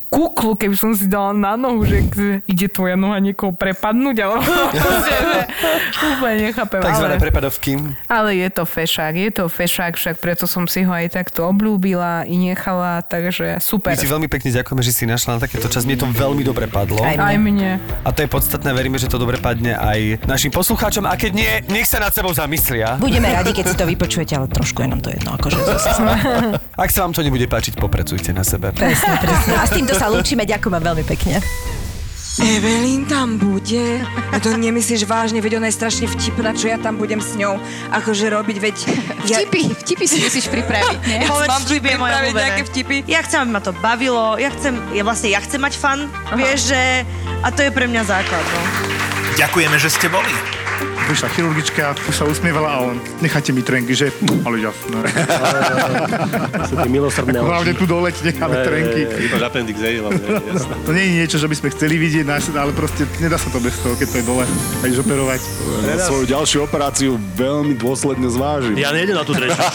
kuklu, 0.07 0.55
keby 0.55 0.75
som 0.75 0.95
si 0.95 1.05
dala 1.05 1.35
na 1.35 1.59
nohu, 1.59 1.83
že 1.83 2.07
ide 2.47 2.67
tvoja 2.71 2.95
noha 2.95 3.19
niekoho 3.19 3.51
prepadnúť, 3.51 4.15
že 4.15 4.23
úplne 6.15 6.35
nechápem. 6.47 6.79
Takzvané 6.79 7.15
ale, 7.17 7.23
prepadovky. 7.23 7.71
ale 8.07 8.29
je 8.39 8.49
to 8.49 8.63
fešák, 8.63 9.13
je 9.13 9.31
to 9.35 9.43
fešák, 9.51 9.93
však 9.99 10.15
preto 10.17 10.47
som 10.47 10.63
si 10.65 10.87
ho 10.87 10.91
aj 10.95 11.11
takto 11.11 11.43
obľúbila 11.43 12.23
i 12.23 12.39
nechala, 12.39 13.03
takže 13.03 13.59
My 13.59 13.63
super. 13.63 13.91
ti 13.99 14.07
veľmi 14.07 14.31
pekne 14.31 14.55
ďakujeme, 14.55 14.81
že 14.81 14.91
si 14.95 15.03
našla 15.03 15.37
na 15.37 15.39
takéto 15.43 15.67
čas. 15.67 15.83
Mne 15.83 15.99
to 15.99 16.07
veľmi 16.07 16.41
dobre 16.41 16.71
padlo. 16.71 17.03
Aj 17.03 17.19
Aj 17.19 17.35
mne. 17.35 17.79
A 18.03 18.09
to 18.15 18.23
je 18.23 18.29
podstatné, 18.31 18.71
veríme, 18.71 18.95
že 18.95 19.11
to 19.11 19.19
dobre 19.19 19.35
padne 19.37 19.75
aj 19.75 20.23
našim 20.23 20.55
poslucháčom. 20.55 21.03
A 21.03 21.19
keď 21.19 21.31
nie, 21.35 21.51
nech 21.67 21.83
sa 21.83 21.99
nad 21.99 22.15
sebou 22.15 22.31
zamyslia. 22.31 22.95
Budeme 22.95 23.27
radi, 23.27 23.51
keď 23.51 23.65
si 23.71 23.75
to 23.75 23.83
vypočujete, 23.83 24.33
ale 24.39 24.47
trošku 24.47 24.79
je 24.83 24.87
nám 24.87 25.01
to 25.03 25.11
jedno. 25.11 25.35
Akože. 25.35 25.57
Ak 26.83 26.89
sa 26.93 27.03
vám 27.03 27.11
to 27.11 27.25
nebude 27.25 27.43
páčiť, 27.49 27.75
popracujte 27.75 28.31
na 28.31 28.45
sebe. 28.47 28.71
presne, 28.71 29.17
presne. 29.19 29.53
A 29.57 29.65
s 29.65 29.71
týmto 29.73 29.96
sa 29.97 30.07
lúčime. 30.07 30.45
Ďakujem 30.45 30.73
vám 30.77 30.85
veľmi 30.93 31.05
pekne. 31.09 31.41
Evelyn 32.37 33.09
tam 33.09 33.41
bude? 33.41 34.05
No 34.29 34.37
to 34.37 34.53
nemyslíš 34.53 35.09
vážne, 35.09 35.41
veď 35.41 35.57
ona 35.57 35.73
je 35.73 35.75
strašne 35.81 36.05
vtipná, 36.05 36.53
čo 36.53 36.69
ja 36.69 36.77
tam 36.77 37.01
budem 37.01 37.17
s 37.17 37.33
ňou 37.33 37.57
akože 37.89 38.29
robiť, 38.29 38.57
veď... 38.61 38.75
Ja... 39.25 39.41
Vtipy, 39.41 39.73
vtipy 39.73 40.05
si 40.05 40.21
musíš 40.21 40.45
pripraviť, 40.53 41.01
nie? 41.09 41.25
Povedz, 41.25 41.49
Mám 41.49 41.65
vtipy, 41.65 41.89
vtipy 41.89 41.97
moje 41.97 42.13
pripraviť 42.13 42.33
nejaké 42.37 42.63
vtipy. 42.69 42.97
Ja 43.09 43.25
chcem, 43.25 43.41
aby 43.41 43.51
ma 43.57 43.61
to 43.65 43.73
bavilo, 43.81 44.37
ja 44.37 44.53
chcem, 44.53 44.77
ja 44.93 45.01
vlastne 45.01 45.33
ja 45.33 45.41
chcem 45.41 45.57
mať 45.57 45.73
fan, 45.81 46.05
vieš, 46.37 46.77
že... 46.77 46.81
A 47.41 47.49
to 47.49 47.65
je 47.65 47.73
pre 47.73 47.89
mňa 47.89 48.05
základ, 48.05 48.45
no. 48.53 48.61
Ďakujeme, 49.41 49.77
že 49.81 49.89
ste 49.89 50.05
boli. 50.05 50.29
Prišla 51.07 51.29
chirurgička, 51.31 51.95
už 52.11 52.15
sa 52.19 52.27
usmievala 52.27 52.67
a 52.67 52.77
on, 52.83 52.99
necháte 53.23 53.55
mi 53.55 53.63
trenky, 53.63 53.95
že? 53.95 54.11
Ale 54.43 54.59
jasné. 54.59 54.99
Sú 56.67 56.75
tie 56.75 56.91
milosrdné 56.91 57.39
Hlavne 57.39 57.71
tu 57.79 57.87
dole 57.87 58.11
ti 58.11 58.27
necháme 58.27 58.59
trenky. 58.67 59.07
Iba 59.31 59.39
appendix, 59.47 59.79
hej, 59.79 60.03
hlavne, 60.03 60.19
jasné. 60.51 60.73
To 60.83 60.91
nie 60.91 61.03
je 61.07 61.11
niečo, 61.23 61.37
že 61.39 61.47
by 61.47 61.55
sme 61.55 61.67
chceli 61.71 61.95
vidieť, 61.95 62.27
ale 62.59 62.75
proste 62.75 63.07
nedá 63.23 63.39
sa 63.39 63.47
to 63.47 63.63
bez 63.63 63.79
toho, 63.79 63.95
keď 63.95 64.07
to 64.11 64.17
je 64.19 64.25
dole. 64.27 64.43
Aj 64.83 64.89
operovať. 64.99 65.41
Svoju 66.03 66.25
ďalšiu 66.27 66.57
operáciu 66.67 67.15
veľmi 67.39 67.79
dôsledne 67.79 68.27
zvážim. 68.27 68.75
Ja 68.75 68.91
nejdem 68.91 69.15
na 69.15 69.23
tú 69.23 69.31
tretiu. 69.31 69.55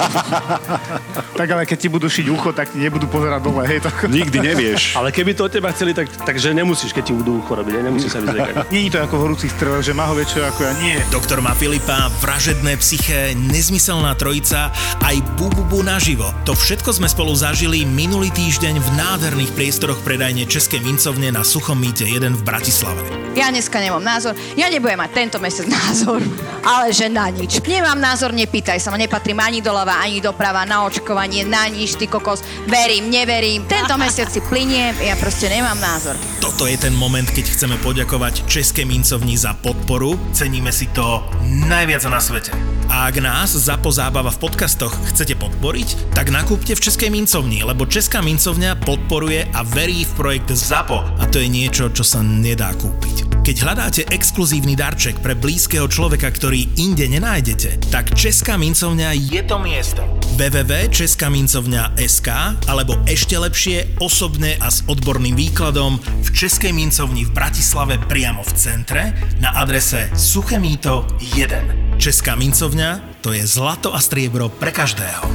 Tak 1.33 1.49
ale 1.49 1.65
keď 1.65 1.79
ti 1.81 1.89
budú 1.89 2.13
šiť 2.13 2.29
ucho, 2.29 2.53
tak 2.53 2.77
ti 2.77 2.79
nebudú 2.79 3.09
pozerať 3.09 3.41
dole, 3.41 3.65
hej. 3.65 3.81
Tak... 3.81 4.05
Nikdy 4.05 4.39
nevieš. 4.53 5.01
Ale 5.01 5.09
keby 5.09 5.33
to 5.33 5.49
od 5.49 5.53
teba 5.53 5.73
chceli, 5.73 5.97
tak, 5.97 6.13
takže 6.13 6.53
nemusíš, 6.53 6.93
keď 6.93 7.09
ti 7.09 7.15
budú 7.17 7.41
ucho 7.41 7.57
robiť, 7.57 7.73
nemusíš 7.83 8.13
sa 8.13 8.21
vyzriekať. 8.21 8.69
Není 8.69 8.93
to 8.93 9.01
ako 9.01 9.17
horúcich 9.17 9.49
strelách, 9.49 9.81
že 9.81 9.97
má 9.97 10.07
ho 10.07 10.15
väčšie 10.15 10.45
ako 10.45 10.61
ja. 10.61 10.73
Nie. 10.85 11.01
Doktor 11.23 11.39
má 11.39 11.55
Filipa, 11.55 12.11
Vražedné 12.19 12.75
psyché, 12.83 13.31
Nezmyselná 13.39 14.19
trojica, 14.19 14.75
aj 15.07 15.23
Bububu 15.39 15.79
naživo. 15.87 16.27
To 16.43 16.51
všetko 16.51 16.99
sme 16.99 17.07
spolu 17.07 17.31
zažili 17.31 17.87
minulý 17.87 18.35
týždeň 18.35 18.83
v 18.83 18.89
nádherných 18.99 19.55
priestoroch 19.55 20.03
predajne 20.03 20.51
Českej 20.51 20.83
mincovne 20.83 21.31
na 21.31 21.47
Suchom 21.47 21.79
mýte 21.79 22.11
1 22.11 22.27
v 22.27 22.43
Bratislave. 22.43 22.99
Ja 23.39 23.49
dneska 23.55 23.79
nemám 23.79 24.03
názor. 24.03 24.35
Ja 24.59 24.67
nebudem 24.69 24.99
mať 24.99 25.11
tento 25.15 25.39
mesiac 25.39 25.71
názor, 25.87 26.27
ale 26.67 26.91
že 26.91 27.07
na 27.07 27.31
nič. 27.31 27.63
Nemám 27.63 28.03
názor, 28.03 28.35
nepýtaj 28.35 28.83
sa 28.83 28.91
ma. 28.91 28.99
Nepatrím 28.99 29.39
ani 29.39 29.63
doľava, 29.63 30.03
ani 30.03 30.19
doprava, 30.19 30.67
na 30.67 30.83
očkovanie, 30.85 31.47
na 31.47 31.71
nič, 31.71 32.03
ty 32.03 32.11
kokos. 32.11 32.43
Verím, 32.67 33.15
neverím. 33.15 33.63
Tento 33.71 33.95
mesiac 33.95 34.27
si 34.27 34.43
pliniem, 34.43 34.99
ja 34.99 35.15
proste 35.15 35.47
nemám 35.47 35.79
názor. 35.79 36.19
Toto 36.43 36.67
je 36.67 36.77
ten 36.77 36.93
moment, 36.93 37.25
keď 37.25 37.47
chceme 37.47 37.79
poďakovať 37.81 38.45
Českej 38.45 38.85
mincovni 38.85 39.39
za 39.39 39.57
podporu. 39.57 40.19
Ceníme 40.37 40.75
si 40.75 40.93
to 40.93 41.12
najviac 41.43 42.07
na 42.09 42.21
svete. 42.23 42.55
A 42.93 43.09
ak 43.09 43.25
nás 43.25 43.57
ZAPO 43.57 43.89
Zábava 43.89 44.29
v 44.29 44.37
podcastoch 44.37 44.93
chcete 45.09 45.33
podporiť, 45.41 46.13
tak 46.13 46.29
nakúpte 46.29 46.77
v 46.77 46.85
Českej 46.85 47.09
mincovni, 47.09 47.65
lebo 47.65 47.89
Česká 47.89 48.21
mincovňa 48.21 48.85
podporuje 48.85 49.49
a 49.49 49.65
verí 49.65 50.05
v 50.05 50.13
projekt 50.13 50.53
ZAPO. 50.53 51.01
A 51.17 51.25
to 51.33 51.41
je 51.41 51.49
niečo, 51.49 51.89
čo 51.89 52.05
sa 52.05 52.21
nedá 52.21 52.77
kúpiť. 52.77 53.33
Keď 53.43 53.57
hľadáte 53.59 54.07
exkluzívny 54.07 54.79
darček 54.79 55.19
pre 55.19 55.35
blízkeho 55.35 55.91
človeka, 55.91 56.31
ktorý 56.31 56.79
inde 56.79 57.11
nenájdete, 57.11 57.91
tak 57.91 58.15
Česká 58.15 58.55
mincovňa 58.55 59.11
je 59.19 59.43
to 59.43 59.59
miesto. 59.59 60.07
www.českamincovňa.sk 60.39 62.29
alebo 62.71 63.03
ešte 63.11 63.35
lepšie 63.35 63.99
osobne 63.99 64.55
a 64.63 64.71
s 64.71 64.87
odborným 64.87 65.35
výkladom 65.35 65.99
v 65.99 66.29
Českej 66.31 66.71
mincovni 66.71 67.27
v 67.27 67.35
Bratislave 67.35 67.99
priamo 68.07 68.47
v 68.47 68.53
centre 68.55 69.11
na 69.43 69.59
adrese 69.59 70.07
Suché 70.15 70.63
Míto 71.03 71.19
1. 71.37 71.99
Česká 71.99 72.35
mincovňa 72.35 73.19
to 73.21 73.33
je 73.35 73.47
zlato 73.47 73.95
a 73.95 73.99
striebro 73.99 74.49
pre 74.49 74.71
každého. 74.71 75.27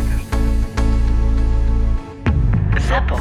ZAPO. 2.88 3.18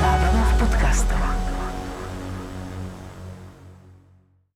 Zábrná 0.00 0.44
v 0.44 0.54
podcastovách. 0.60 1.35